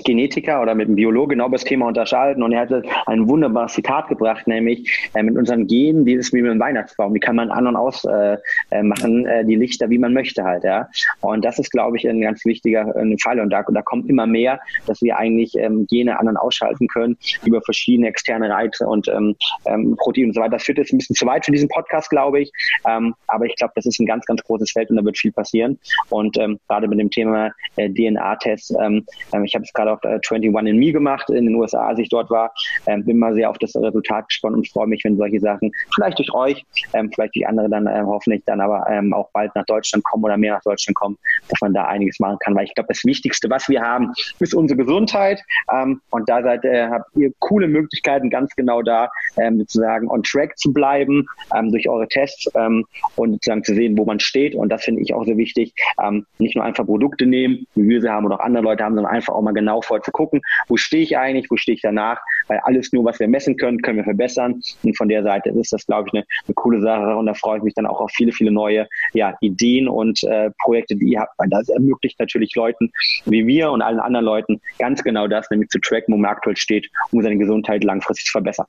Genetiker 0.05 0.63
oder 0.63 0.75
mit 0.75 0.89
einem 0.89 0.97
Biologen 0.97 1.31
genau 1.31 1.49
das 1.49 1.65
Thema 1.65 1.87
unterscheiden 1.87 2.43
und 2.43 2.53
er 2.53 2.61
hatte 2.61 2.83
ein 3.07 3.29
wunderbares 3.29 3.75
Zitat 3.75 4.09
gebracht, 4.09 4.47
nämlich 4.47 5.11
äh, 5.15 5.23
mit 5.23 5.37
unseren 5.37 5.67
Genen, 5.67 6.05
dieses 6.05 6.33
wie 6.33 6.43
mit 6.43 6.51
dem 6.51 6.61
Weihnachtsbaum, 6.61 7.15
wie 7.15 7.21
kann 7.21 7.37
man 7.37 7.51
an 7.51 7.67
und 7.67 7.77
aus 7.77 8.05
äh, 8.05 8.37
äh, 8.71 8.83
machen, 8.83 9.27
äh, 9.27 9.45
die 9.45 9.57
Lichter, 9.57 9.91
wie 9.91 9.99
man 9.99 10.13
möchte 10.13 10.45
halt, 10.45 10.65
ja. 10.65 10.89
Und 11.21 11.45
das 11.45 11.59
ist, 11.59 11.71
glaube 11.71 11.97
ich, 11.97 12.09
ein 12.09 12.21
ganz 12.21 12.45
wichtiger 12.45 12.95
äh, 12.97 13.17
Fall. 13.23 13.41
Und 13.41 13.51
da, 13.51 13.63
da 13.63 13.83
kommt 13.83 14.09
immer 14.09 14.27
mehr, 14.27 14.61
dass 14.87 15.03
wir 15.03 15.17
eigentlich 15.17 15.55
ähm, 15.57 15.87
Gene 15.89 16.19
an 16.19 16.29
und 16.29 16.37
ausschalten 16.37 16.89
können 16.89 17.17
über 17.45 17.61
verschiedene 17.63 18.09
externe 18.09 18.51
Reize 18.51 18.87
und 18.87 19.09
ähm, 19.09 19.37
ähm, 19.67 19.97
Proteine 19.97 20.29
und 20.29 20.35
so 20.35 20.41
weiter. 20.41 20.53
Das 20.53 20.65
führt 20.65 20.79
jetzt 20.79 20.93
ein 20.93 20.99
bisschen 20.99 21.17
zu 21.17 21.27
weit 21.27 21.45
für 21.45 21.53
diesen 21.53 21.69
Podcast, 21.69 22.11
glaube 22.11 22.41
ich, 22.41 22.53
ähm, 22.89 23.15
aber 23.27 23.47
ich 23.47 23.57
glaube, 23.57 23.73
das 23.77 23.87
ist 23.87 24.01
ein 24.01 24.07
ganz, 24.07 24.25
ganz 24.27 24.43
großes 24.43 24.73
Feld 24.73 24.91
und 24.91 24.97
da 24.97 25.05
wird 25.05 25.19
viel 25.19 25.33
passieren. 25.33 25.79
Und 26.09 26.39
ähm, 26.39 26.59
gerade 26.69 26.89
mit 26.89 26.99
dem 26.99 27.11
Thema 27.11 27.53
äh, 27.77 27.89
DNA-Tests, 27.89 28.75
ähm, 28.81 29.05
ähm, 29.33 29.45
ich 29.45 29.55
habe 29.55 29.65
es 29.71 29.75
gerade 29.75 29.93
auf 29.93 30.03
äh, 30.05 30.21
21 30.21 30.71
in 30.71 30.79
Me 30.79 30.93
gemacht 30.93 31.31
in 31.31 31.47
den 31.47 31.55
USA, 31.55 31.89
als 31.89 31.99
ich 31.99 32.09
dort 32.09 32.31
war. 32.31 32.53
Ähm, 32.87 33.05
bin 33.05 33.19
mal 33.19 33.35
sehr 33.35 33.51
auf 33.51 33.59
das 33.59 33.75
Resultat 33.75 34.29
gespannt 34.29 34.57
und 34.57 34.69
freue 34.69 34.87
mich, 34.87 35.05
wenn 35.05 35.17
solche 35.17 35.41
Sachen 35.41 35.73
vielleicht 35.95 36.19
durch 36.19 36.33
euch, 36.35 36.65
ähm, 36.93 37.11
vielleicht 37.13 37.35
durch 37.35 37.47
andere 37.47 37.69
dann 37.69 37.87
äh, 37.87 38.03
hoffentlich 38.05 38.43
dann 38.47 38.61
aber 38.61 38.87
ähm, 38.89 39.13
auch 39.13 39.31
bald 39.33 39.55
nach 39.55 39.65
Deutschland 39.65 40.05
kommen 40.05 40.25
oder 40.25 40.37
mehr 40.37 40.55
nach 40.55 40.63
Deutschland 40.63 40.95
kommen, 40.97 41.19
dass 41.49 41.61
man 41.61 41.73
da 41.73 41.87
einiges 41.87 42.21
machen 42.21 42.39
kann. 42.41 42.55
Weil 42.55 42.65
ich 42.65 42.75
glaube, 42.75 42.89
das 42.89 43.05
Wichtigste, 43.05 43.49
was 43.51 43.69
wir 43.69 43.83
haben, 43.83 44.13
ist 44.39 44.55
unsere 44.55 44.79
Gesundheit. 44.79 45.43
Ähm, 45.73 46.01
und 46.11 46.29
da 46.29 46.43
seid, 46.43 46.65
äh, 46.65 46.89
habt 46.89 47.17
ihr 47.17 47.33
coole 47.39 47.69
Möglichkeiten, 47.69 48.31
ganz 48.31 48.55
genau 48.57 48.83
da 48.83 49.11
ähm, 49.37 49.59
sozusagen 49.59 50.09
on 50.09 50.23
track 50.23 50.59
zu 50.59 50.73
bleiben 50.73 51.27
ähm, 51.55 51.71
durch 51.71 51.89
eure 51.89 52.09
Tests 52.09 52.51
ähm, 52.55 52.85
und 53.17 53.33
sozusagen 53.33 53.65
zu 53.65 53.75
sehen, 53.75 53.97
wo 53.97 54.05
man 54.05 54.21
steht. 54.21 54.55
Und 54.55 54.71
das 54.71 54.85
finde 54.85 55.03
ich 55.03 55.15
auch 55.15 55.25
so 55.25 55.37
wichtig. 55.37 55.75
Ähm, 56.03 56.27
nicht 56.39 56.57
nur 56.57 56.65
einfach 56.65 56.85
Produkte 56.87 57.27
nehmen, 57.27 57.67
wie 57.75 57.89
wir 57.89 58.01
sie 58.01 58.09
haben 58.09 58.27
oder 58.27 58.37
auch 58.37 58.45
andere 58.45 58.65
Leute 58.65 58.85
haben, 58.85 58.95
sondern 58.95 59.13
einfach 59.13 59.35
auch 59.35 59.43
mal 59.43 59.53
genau 59.61 59.81
vor 59.83 60.03
zu 60.03 60.11
gucken, 60.11 60.41
wo 60.69 60.77
stehe 60.77 61.03
ich 61.03 61.17
eigentlich, 61.17 61.51
wo 61.51 61.57
stehe 61.57 61.77
ich 61.77 61.83
danach, 61.83 62.21
weil 62.49 62.59
alles 62.65 62.93
nur, 62.93 63.05
was 63.05 63.21
wir 63.21 63.29
messen 63.29 63.57
können, 63.57 63.81
können 63.83 63.99
wir 63.99 64.05
verbessern. 64.05 64.61
Und 64.83 64.97
von 64.97 65.09
der 65.09 65.23
Seite 65.23 65.51
ist 65.51 65.73
das, 65.73 65.87
glaube 65.87 66.09
ich, 66.09 66.15
eine, 66.15 66.25
eine 66.47 66.55
coole 66.55 66.81
Sache 66.81 67.17
und 67.17 67.27
da 67.27 67.35
freue 67.35 67.59
ich 67.59 67.63
mich 67.65 67.75
dann 67.75 67.87
auch 67.87 68.01
auf 68.01 68.11
viele, 68.11 68.33
viele 68.33 68.51
neue 68.51 68.89
ja, 69.13 69.35
Ideen 69.41 69.89
und 69.89 70.23
äh, 70.25 70.51
Projekte, 70.63 70.97
die 70.97 71.13
ihr 71.13 71.21
habt, 71.21 71.39
weil 71.39 71.49
das 71.49 71.69
ermöglicht 71.69 72.19
natürlich 72.19 72.55
Leuten 72.55 72.91
wie 73.27 73.47
wir 73.47 73.71
und 73.71 73.83
allen 73.83 74.01
anderen 74.01 74.25
Leuten 74.25 74.61
ganz 74.79 75.03
genau 75.03 75.27
das, 75.29 75.51
nämlich 75.51 75.69
zu 75.69 75.79
tracken, 75.79 76.15
wo 76.15 76.19
man 76.19 76.31
aktuell 76.31 76.57
steht, 76.57 76.89
um 77.13 77.23
seine 77.23 77.39
Gesundheit 77.39 77.85
langfristig 77.85 78.27
zu 78.27 78.33
verbessern. 78.33 78.67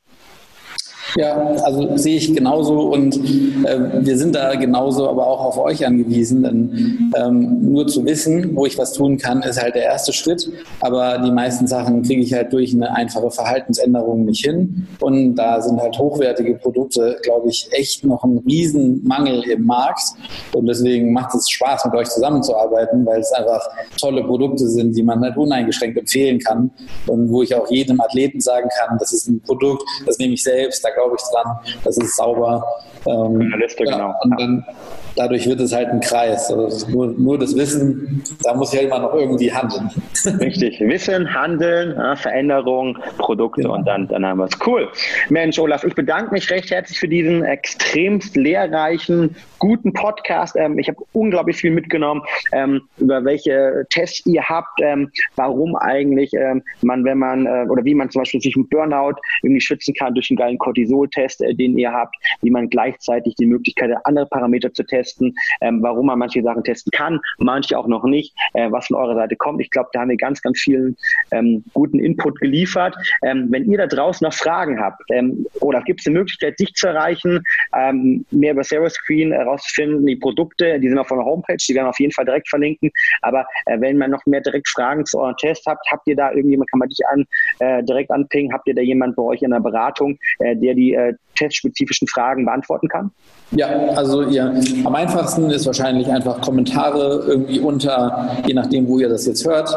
Ja, 1.16 1.36
also 1.64 1.98
sehe 1.98 2.18
ich 2.18 2.34
genauso 2.34 2.92
und 2.92 3.16
äh, 3.16 4.06
wir 4.06 4.18
sind 4.18 4.36
da 4.36 4.56
genauso 4.56 5.10
aber 5.10 5.28
auch 5.28 5.42
auf 5.42 5.58
euch 5.58 5.86
angewiesen, 5.86 6.44
denn 6.44 7.12
ähm, 7.16 7.72
nur 7.72 7.88
zu 7.88 8.06
wissen, 8.06 8.56
wo 8.56 8.66
ich 8.66 8.78
was 8.78 8.94
tun 8.94 9.18
kann, 9.18 9.42
ist 9.44 9.62
halt 9.62 9.76
der 9.76 9.84
erste 9.84 10.14
Schritt, 10.14 10.50
aber 10.80 11.18
die 11.20 11.32
meisten 11.32 11.68
Sachen 11.68 12.04
kriege 12.04 12.22
ich 12.22 12.34
halt 12.34 12.54
durch 12.54 12.74
eine 12.74 12.96
einfache 12.96 13.30
Verhaltensänderung 13.32 14.26
nicht 14.26 14.46
hin. 14.46 14.88
Und 15.00 15.36
da 15.36 15.62
sind 15.62 15.80
halt 15.80 15.98
hochwertige 15.98 16.56
Produkte, 16.56 17.18
glaube 17.24 17.50
ich, 17.50 17.68
echt 17.72 18.06
noch 18.06 18.24
ein 18.24 18.40
Riesenmangel 18.40 19.44
im 19.50 19.66
Markt. 19.66 20.02
Und 20.54 20.68
deswegen 20.68 21.14
macht 21.14 21.36
es 21.36 21.50
Spaß, 21.50 21.86
mit 21.86 21.96
euch 21.96 22.10
zusammenzuarbeiten, 22.10 23.06
weil 23.06 23.20
es 23.20 23.32
einfach 23.32 23.62
tolle 24.00 24.24
Produkte 24.24 24.68
sind, 24.68 24.96
die 24.96 25.04
man 25.04 25.22
halt 25.22 25.38
uneingeschränkt 25.38 25.98
empfehlen 25.98 26.40
kann. 26.40 26.72
Und 27.08 27.32
wo 27.32 27.42
ich 27.42 27.54
auch 27.56 27.70
jedem 27.70 28.00
Athleten 28.02 28.40
sagen 28.40 28.70
kann, 28.80 28.98
das 28.98 29.14
ist 29.14 29.28
ein 29.28 29.42
Produkt, 29.42 29.84
das 30.06 30.18
nehme 30.18 30.34
ich 30.34 30.44
selbst, 30.44 30.84
glaube 30.94 31.16
ich 31.18 31.24
dran, 31.32 31.58
das 31.84 31.98
ist 31.98 32.16
sauber. 32.16 32.64
Ähm, 33.06 33.54
Liste, 33.58 33.84
ja, 33.86 33.92
genau. 33.92 34.14
Und 34.24 34.40
dann 34.40 34.66
dadurch 35.16 35.48
wird 35.48 35.60
es 35.60 35.74
halt 35.74 35.90
ein 35.90 36.00
Kreis. 36.00 36.52
Also 36.52 36.90
nur, 36.90 37.08
nur 37.08 37.38
das 37.38 37.56
Wissen, 37.56 38.24
da 38.44 38.54
muss 38.54 38.74
ich 38.74 38.80
halt 38.80 38.90
immer 38.90 39.00
noch 39.00 39.14
irgendwie 39.14 39.52
handeln. 39.52 39.90
Richtig. 40.40 40.80
Wissen, 40.80 41.34
Handeln, 41.34 41.96
ja, 41.98 42.16
Veränderung, 42.16 42.98
Produkte 43.18 43.62
genau. 43.62 43.76
und 43.76 43.88
dann, 43.88 44.08
dann 44.08 44.26
haben 44.26 44.40
wir 44.40 44.46
es. 44.46 44.58
Cool. 44.66 44.90
Mensch, 45.30 45.60
Olaf, 45.60 45.84
ich 45.84 45.96
bedanke 45.96 46.32
mich 46.32 46.50
recht 46.50 46.72
herzlich 46.72 47.00
für 47.00 47.08
diesen 47.08 47.44
extremst 47.44 48.36
lehrreichen, 48.36 49.36
guten 49.60 49.94
Podcast. 49.94 50.56
Ähm, 50.58 50.80
ich 50.80 50.88
habe 50.88 50.98
unglaublich 51.14 51.58
viel 51.58 51.72
mitgenommen, 51.72 52.22
ähm, 52.52 52.82
über 52.98 53.24
welche 53.24 53.86
Tests 53.90 54.26
ihr 54.26 54.44
habt, 54.44 54.80
ähm, 54.82 55.12
warum 55.36 55.76
eigentlich 55.76 56.34
ähm, 56.34 56.64
man, 56.82 57.04
wenn 57.06 57.18
man, 57.18 57.46
äh, 57.46 57.66
oder 57.70 57.84
wie 57.86 57.96
man 57.96 58.10
zum 58.10 58.22
Beispiel 58.22 58.42
sich 58.42 58.56
mit 58.56 58.70
Burnout 58.70 59.16
irgendwie 59.44 59.62
schützen 59.62 59.94
kann 59.94 60.14
durch 60.14 60.30
einen 60.30 60.38
geilen 60.38 60.58
Cortisol-Test, 60.82 61.42
äh, 61.42 61.54
den 61.54 61.78
ihr 61.78 61.92
habt, 61.92 62.16
wie 62.42 62.52
man 62.52 62.70
gleichzeitig 62.70 63.36
die 63.36 63.46
Möglichkeit 63.46 63.92
hat, 63.92 64.06
andere 64.06 64.26
Parameter 64.26 64.74
zu 64.74 64.84
testen 64.84 65.34
ähm, 65.62 65.82
warum 65.82 66.08
man 66.08 66.20
manche 66.20 66.42
Sachen 66.42 66.64
testen 66.64 66.92
kann, 66.92 67.20
manche 67.38 67.78
auch 67.78 67.88
noch 67.88 68.04
nicht, 68.04 68.36
äh, 68.54 68.72
was 68.72 68.88
von 68.88 68.98
eurer 68.98 69.16
Seite 69.16 69.36
kommt. 69.36 69.62
Ich 69.62 69.70
glaube, 69.70 69.90
da 69.94 70.02
haben 70.02 70.10
wir 70.10 70.18
ganz, 70.18 70.42
ganz 70.42 70.60
vielen 70.60 70.96
ähm, 71.32 71.64
guten 71.74 72.00
Input 72.00 72.40
geliefert. 72.40 72.96
Ähm, 73.24 73.48
wenn 73.50 73.70
ihr 73.70 73.78
da 73.78 73.88
draußen 73.88 74.26
noch 74.26 74.34
Fragen 74.34 74.80
habt 74.80 75.02
ähm, 75.10 75.46
oder 75.60 75.82
gibt 75.82 76.02
es 76.02 76.08
eine 76.08 76.20
Möglichkeit, 76.20 76.60
dich 76.60 76.74
zu 76.74 76.88
erreichen, 76.88 77.44
ähm, 77.78 78.26
mehr 78.32 78.54
über 78.54 78.64
Zero 78.64 78.90
Screen 78.90 79.32
herauszufinden, 79.32 80.06
die 80.06 80.16
Produkte, 80.16 80.80
die 80.80 80.90
sind 80.90 80.98
auf 80.98 81.12
eurer 81.12 81.26
Homepage, 81.26 81.58
die 81.58 81.76
werden 81.76 81.86
wir 81.86 81.90
auf 81.90 82.00
jeden 82.00 82.14
Fall 82.14 82.26
direkt 82.26 82.50
verlinken. 82.50 82.92
Aber 83.22 83.46
äh, 83.66 83.80
wenn 83.80 83.98
man 83.98 84.12
noch 84.12 84.26
mehr 84.26 84.42
direkt 84.42 84.68
Fragen 84.70 85.06
zu 85.06 85.20
eurem 85.20 85.38
Test 85.38 85.66
habt, 85.66 85.86
habt 85.92 86.08
ihr 86.08 86.16
da 86.16 86.32
irgendjemand, 86.32 86.70
kann 86.72 86.80
man 86.80 86.90
dich 86.90 87.00
an, 87.08 87.26
äh, 87.60 87.84
direkt 87.84 88.12
anpingen, 88.12 88.54
habt 88.54 88.68
ihr 88.68 88.76
da 88.76 88.82
jemand 88.82 89.16
bei 89.16 89.24
euch 89.24 89.42
in 89.42 89.52
der 89.52 89.60
Beratung, 89.60 90.18
äh, 90.40 90.56
der 90.72 90.76
die 90.76 90.94
äh, 90.94 91.14
testspezifischen 91.36 92.08
Fragen 92.08 92.46
beantworten 92.46 92.88
kann? 92.88 93.12
Ja, 93.54 93.68
also 93.96 94.24
ihr, 94.24 94.54
am 94.86 94.96
einfachsten 94.96 95.50
ist 95.50 95.66
wahrscheinlich 95.66 96.08
einfach 96.08 96.40
Kommentare 96.40 97.26
irgendwie 97.28 97.60
unter, 97.60 98.30
je 98.48 98.54
nachdem, 98.54 98.88
wo 98.88 98.98
ihr 99.00 99.10
das 99.10 99.26
jetzt 99.26 99.46
hört, 99.46 99.76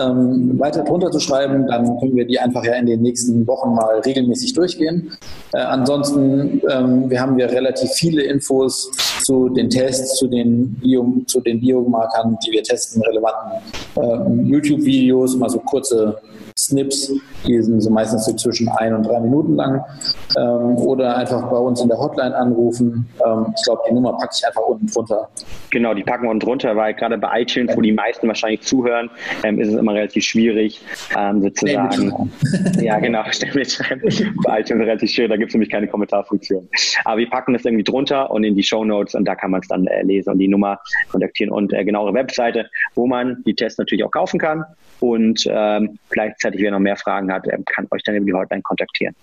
ähm, 0.00 0.58
weiter 0.58 0.82
drunter 0.82 1.12
zu 1.12 1.20
schreiben. 1.20 1.66
Dann 1.68 1.98
können 2.00 2.16
wir 2.16 2.26
die 2.26 2.40
einfach 2.40 2.64
ja 2.64 2.74
in 2.74 2.86
den 2.86 3.02
nächsten 3.02 3.46
Wochen 3.46 3.72
mal 3.72 4.00
regelmäßig 4.00 4.54
durchgehen. 4.54 5.12
Äh, 5.52 5.58
ansonsten 5.58 6.60
ähm, 6.68 7.08
wir 7.08 7.20
haben 7.20 7.36
wir 7.36 7.48
relativ 7.50 7.90
viele 7.92 8.22
Infos 8.22 8.90
zu 9.24 9.48
den 9.48 9.70
Tests, 9.70 10.16
zu 10.18 10.26
den, 10.26 10.74
Bio, 10.74 11.22
zu 11.26 11.40
den 11.40 11.60
Biomarkern, 11.60 12.36
die 12.44 12.50
wir 12.50 12.64
testen, 12.64 13.00
relevanten 13.02 13.62
äh, 13.96 14.50
YouTube-Videos, 14.50 15.36
mal 15.36 15.48
so 15.48 15.60
kurze 15.60 16.18
Snips, 16.58 17.12
die 17.46 17.60
sind 17.62 17.80
so 17.80 17.90
meistens 17.90 18.26
so 18.26 18.32
zwischen 18.34 18.68
ein 18.68 18.94
und 18.94 19.04
drei 19.04 19.20
Minuten 19.20 19.56
lang. 19.56 19.84
Ähm, 20.36 20.76
oder 20.76 21.16
einfach 21.16 21.50
bei 21.50 21.56
uns 21.56 21.80
in 21.80 21.88
der 21.88 21.98
Hotline 21.98 22.34
anrufen. 22.36 23.03
Ähm, 23.24 23.54
ich 23.56 23.64
glaube, 23.64 23.82
die 23.88 23.94
Nummer 23.94 24.12
packe 24.16 24.34
ich 24.36 24.46
einfach 24.46 24.62
unten 24.62 24.86
drunter. 24.86 25.28
Genau, 25.70 25.94
die 25.94 26.02
packen 26.02 26.24
wir 26.24 26.30
unten 26.30 26.44
drunter, 26.44 26.76
weil 26.76 26.94
gerade 26.94 27.18
bei 27.18 27.42
iTunes, 27.42 27.76
wo 27.76 27.80
die 27.80 27.92
meisten 27.92 28.28
wahrscheinlich 28.28 28.62
zuhören, 28.62 29.10
ähm, 29.42 29.60
ist 29.60 29.68
es 29.68 29.74
immer 29.74 29.94
relativ 29.94 30.24
schwierig, 30.24 30.80
ähm, 31.16 31.42
sozusagen. 31.42 32.32
ja, 32.80 32.98
genau, 32.98 33.22
stell 33.30 33.52
mitschreiben. 33.54 34.02
bei 34.44 34.60
iTunes 34.60 34.82
ist 34.82 34.88
relativ 34.88 35.10
schwierig, 35.10 35.30
da 35.30 35.36
gibt 35.36 35.50
es 35.50 35.54
nämlich 35.54 35.70
keine 35.70 35.88
Kommentarfunktion. 35.88 36.68
Aber 37.04 37.18
wir 37.18 37.30
packen 37.30 37.52
das 37.52 37.64
irgendwie 37.64 37.84
drunter 37.84 38.30
und 38.30 38.44
in 38.44 38.54
die 38.54 38.62
Show 38.62 38.84
Notes 38.84 39.14
und 39.14 39.24
da 39.24 39.34
kann 39.34 39.50
man 39.50 39.60
es 39.60 39.68
dann 39.68 39.86
äh, 39.86 40.02
lesen 40.02 40.30
und 40.30 40.38
die 40.38 40.48
Nummer 40.48 40.80
kontaktieren 41.10 41.52
und 41.52 41.72
äh, 41.72 41.84
genauere 41.84 42.14
Webseite, 42.14 42.68
wo 42.94 43.06
man 43.06 43.42
die 43.46 43.54
Tests 43.54 43.78
natürlich 43.78 44.04
auch 44.04 44.10
kaufen 44.10 44.38
kann 44.38 44.64
und 45.00 45.44
ähm, 45.48 45.98
gleichzeitig, 46.10 46.60
wer 46.62 46.70
noch 46.70 46.78
mehr 46.78 46.96
Fragen 46.96 47.32
hat, 47.32 47.46
ähm, 47.50 47.64
kann 47.64 47.86
euch 47.90 48.02
dann 48.04 48.14
über 48.16 48.26
die 48.26 48.32
Hotline 48.32 48.62
kontaktieren. 48.62 49.14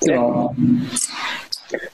Genau. 0.00 0.54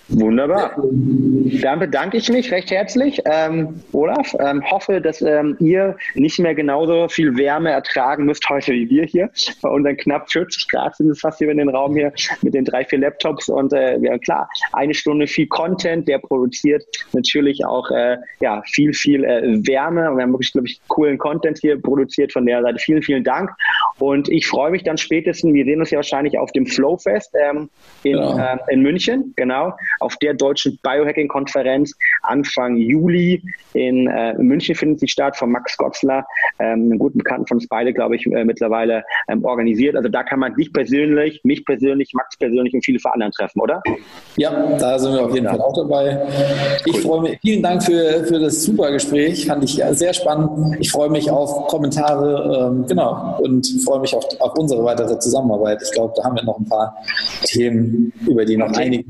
Wunderbar. 0.09 0.77
Dann 0.77 1.79
bedanke 1.81 2.17
ich 2.17 2.29
mich 2.29 2.51
recht 2.53 2.71
herzlich, 2.71 3.21
ähm, 3.25 3.81
Olaf. 3.93 4.35
Ähm, 4.39 4.63
hoffe, 4.71 5.01
dass 5.01 5.21
ähm, 5.21 5.57
ihr 5.59 5.97
nicht 6.15 6.39
mehr 6.39 6.55
genauso 6.55 7.09
viel 7.09 7.37
Wärme 7.37 7.71
ertragen 7.71 8.25
müsst 8.25 8.49
heute 8.49 8.73
wie 8.73 8.89
wir 8.89 9.05
hier. 9.05 9.31
Bei 9.63 9.69
unseren 9.69 9.97
knapp 9.97 10.31
40 10.31 10.69
Grad 10.69 10.97
sind 10.97 11.11
es 11.11 11.21
fast 11.21 11.39
hier 11.39 11.51
in 11.51 11.59
den 11.59 11.69
Raum 11.69 11.95
hier 11.97 12.13
mit 12.43 12.55
den 12.55 12.65
drei, 12.65 12.85
vier 12.85 13.01
Laptops 13.01 13.49
und 13.49 13.73
äh, 13.73 13.99
ja 13.99 14.19
klar, 14.19 14.49
eine 14.73 14.95
Stunde 14.95 15.27
viel 15.27 15.47
Content, 15.49 16.07
der 16.09 16.19
produziert 16.19 16.85
natürlich 17.13 17.65
auch 17.65 17.91
äh, 17.91 18.17
ja, 18.41 18.63
viel, 18.67 18.93
viel 18.93 19.25
äh, 19.25 19.67
Wärme. 19.67 20.11
Und 20.11 20.19
wir 20.19 20.23
haben 20.23 20.33
wirklich, 20.33 20.53
glaube 20.53 20.69
ich, 20.69 20.81
coolen 20.89 21.19
Content 21.19 21.59
hier 21.59 21.81
produziert 21.81 22.33
von 22.33 22.47
der 22.47 22.63
Seite. 22.63 22.79
Vielen, 22.79 23.03
vielen 23.03 23.25
Dank. 23.25 23.51
Und 23.99 24.29
ich 24.29 24.47
freue 24.47 24.71
mich 24.71 24.85
dann 24.85 24.99
spätestens, 24.99 25.53
wir 25.53 25.65
sehen 25.65 25.81
uns 25.81 25.91
ja 25.91 25.97
wahrscheinlich 25.97 26.39
auf 26.39 26.53
dem 26.53 26.67
Flowfest 26.67 27.35
ähm, 27.35 27.69
in, 28.03 28.17
ja. 28.17 28.55
äh, 28.55 28.59
in 28.69 28.83
München, 28.83 29.33
genau 29.37 29.66
auf 30.01 30.17
der 30.17 30.35
deutschen 30.35 30.79
Biohacking-Konferenz 30.83 31.95
Anfang 32.23 32.77
Juli 32.77 33.43
in 33.73 34.07
äh, 34.07 34.35
München 34.35 34.75
findet 34.75 35.01
sie 35.01 35.09
statt 35.09 35.37
von 35.37 35.51
Max 35.51 35.77
Gotzler, 35.77 36.25
ähm, 36.59 36.85
einem 36.85 36.99
guten 36.99 37.19
Bekannten 37.19 37.47
von 37.47 37.59
uns 37.59 37.69
beide, 37.69 37.93
glaube 37.93 38.17
ich, 38.17 38.27
äh, 38.27 38.45
mittlerweile 38.45 39.05
ähm, 39.29 39.45
organisiert. 39.45 39.97
Also 39.97 40.09
da 40.09 40.23
kann 40.23 40.41
man 40.41 40.55
dich 40.55 40.73
persönlich, 40.73 41.41
mich 41.45 41.65
persönlich, 41.65 42.13
Max 42.15 42.37
persönlich 42.39 42.75
und 42.75 42.85
viele 42.85 42.99
anderen 43.05 43.33
treffen, 43.33 43.61
oder? 43.61 43.83
Ja, 44.37 44.77
da 44.79 44.99
sind 44.99 45.13
wir 45.13 45.25
auf 45.25 45.35
jeden 45.35 45.45
ja. 45.45 45.53
Fall 45.53 45.61
auch 45.61 45.75
dabei. 45.75 46.27
Ich 46.85 46.95
cool. 46.95 47.01
freue 47.03 47.23
mich, 47.23 47.39
vielen 47.41 47.63
Dank 47.63 47.83
für, 47.83 48.25
für 48.25 48.41
das 48.41 48.63
super 48.63 48.91
Gespräch, 48.91 49.47
fand 49.47 49.63
ich 49.65 49.83
sehr 49.91 50.13
spannend. 50.13 50.77
Ich 50.81 50.91
freue 50.91 51.11
mich 51.11 51.31
auf 51.31 51.69
Kommentare, 51.69 52.71
ähm, 52.73 52.87
genau, 52.87 53.39
und 53.41 53.67
freue 53.85 54.01
mich 54.01 54.15
auf, 54.15 54.25
auf 54.41 54.59
unsere 54.59 54.85
weitere 54.85 55.19
Zusammenarbeit. 55.19 55.81
Ich 55.83 55.93
glaube, 55.93 56.15
da 56.17 56.25
haben 56.25 56.37
wir 56.37 56.45
noch 56.45 56.59
ein 56.59 56.69
paar 56.69 56.97
Themen, 57.45 58.13
über 58.27 58.45
die 58.45 58.57
noch 58.57 58.69
okay. 58.69 58.85
einige 58.85 59.05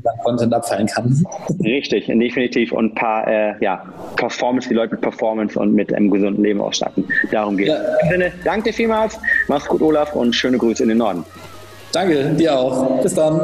Content 0.47 0.53
abfallen 0.53 0.87
kann. 0.87 1.25
Richtig, 1.63 2.07
definitiv. 2.07 2.71
Und 2.71 2.85
ein 2.85 2.95
paar 2.95 3.27
äh, 3.27 3.53
ja, 3.61 3.83
Performance, 4.15 4.69
die 4.69 4.75
Leute 4.75 4.93
mit 4.93 5.01
Performance 5.01 5.59
und 5.59 5.73
mit 5.73 5.93
einem 5.93 6.09
gesunden 6.09 6.43
Leben 6.43 6.61
ausstatten. 6.61 7.05
Darum 7.31 7.57
geht 7.57 7.67
es. 7.69 7.73
Ja. 7.73 7.97
In 8.03 8.09
Sinne, 8.09 8.31
danke 8.43 8.69
dir 8.69 8.73
vielmals. 8.73 9.19
Mach's 9.47 9.67
gut, 9.67 9.81
Olaf, 9.81 10.13
und 10.13 10.33
schöne 10.33 10.57
Grüße 10.57 10.83
in 10.83 10.89
den 10.89 10.97
Norden. 10.99 11.25
Danke, 11.91 12.33
dir 12.35 12.57
auch. 12.57 13.01
Bis 13.01 13.13
dann. 13.13 13.39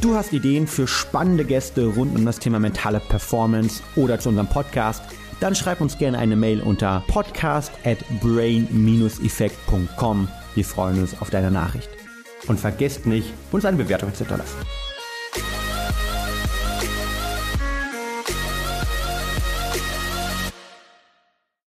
Du 0.00 0.14
hast 0.14 0.32
Ideen 0.32 0.66
für 0.66 0.88
spannende 0.88 1.44
Gäste 1.44 1.86
rund 1.86 2.16
um 2.16 2.26
das 2.26 2.40
Thema 2.40 2.58
mentale 2.58 3.00
Performance 3.08 3.82
oder 3.94 4.18
zu 4.18 4.30
unserem 4.30 4.48
Podcast? 4.48 5.04
Dann 5.38 5.54
schreib 5.54 5.80
uns 5.80 5.96
gerne 5.98 6.18
eine 6.18 6.34
Mail 6.36 6.60
unter 6.60 7.04
podcast 7.08 7.72
at 7.84 7.98
brain-effekt.com. 8.20 10.28
Wir 10.54 10.64
freuen 10.64 11.00
uns 11.00 11.20
auf 11.20 11.30
deine 11.30 11.50
Nachricht. 11.50 12.01
Und 12.46 12.58
vergesst 12.58 13.06
nicht, 13.06 13.32
uns 13.52 13.64
eine 13.64 13.76
Bewertung 13.76 14.12
zu 14.12 14.20
hinterlassen. 14.20 14.56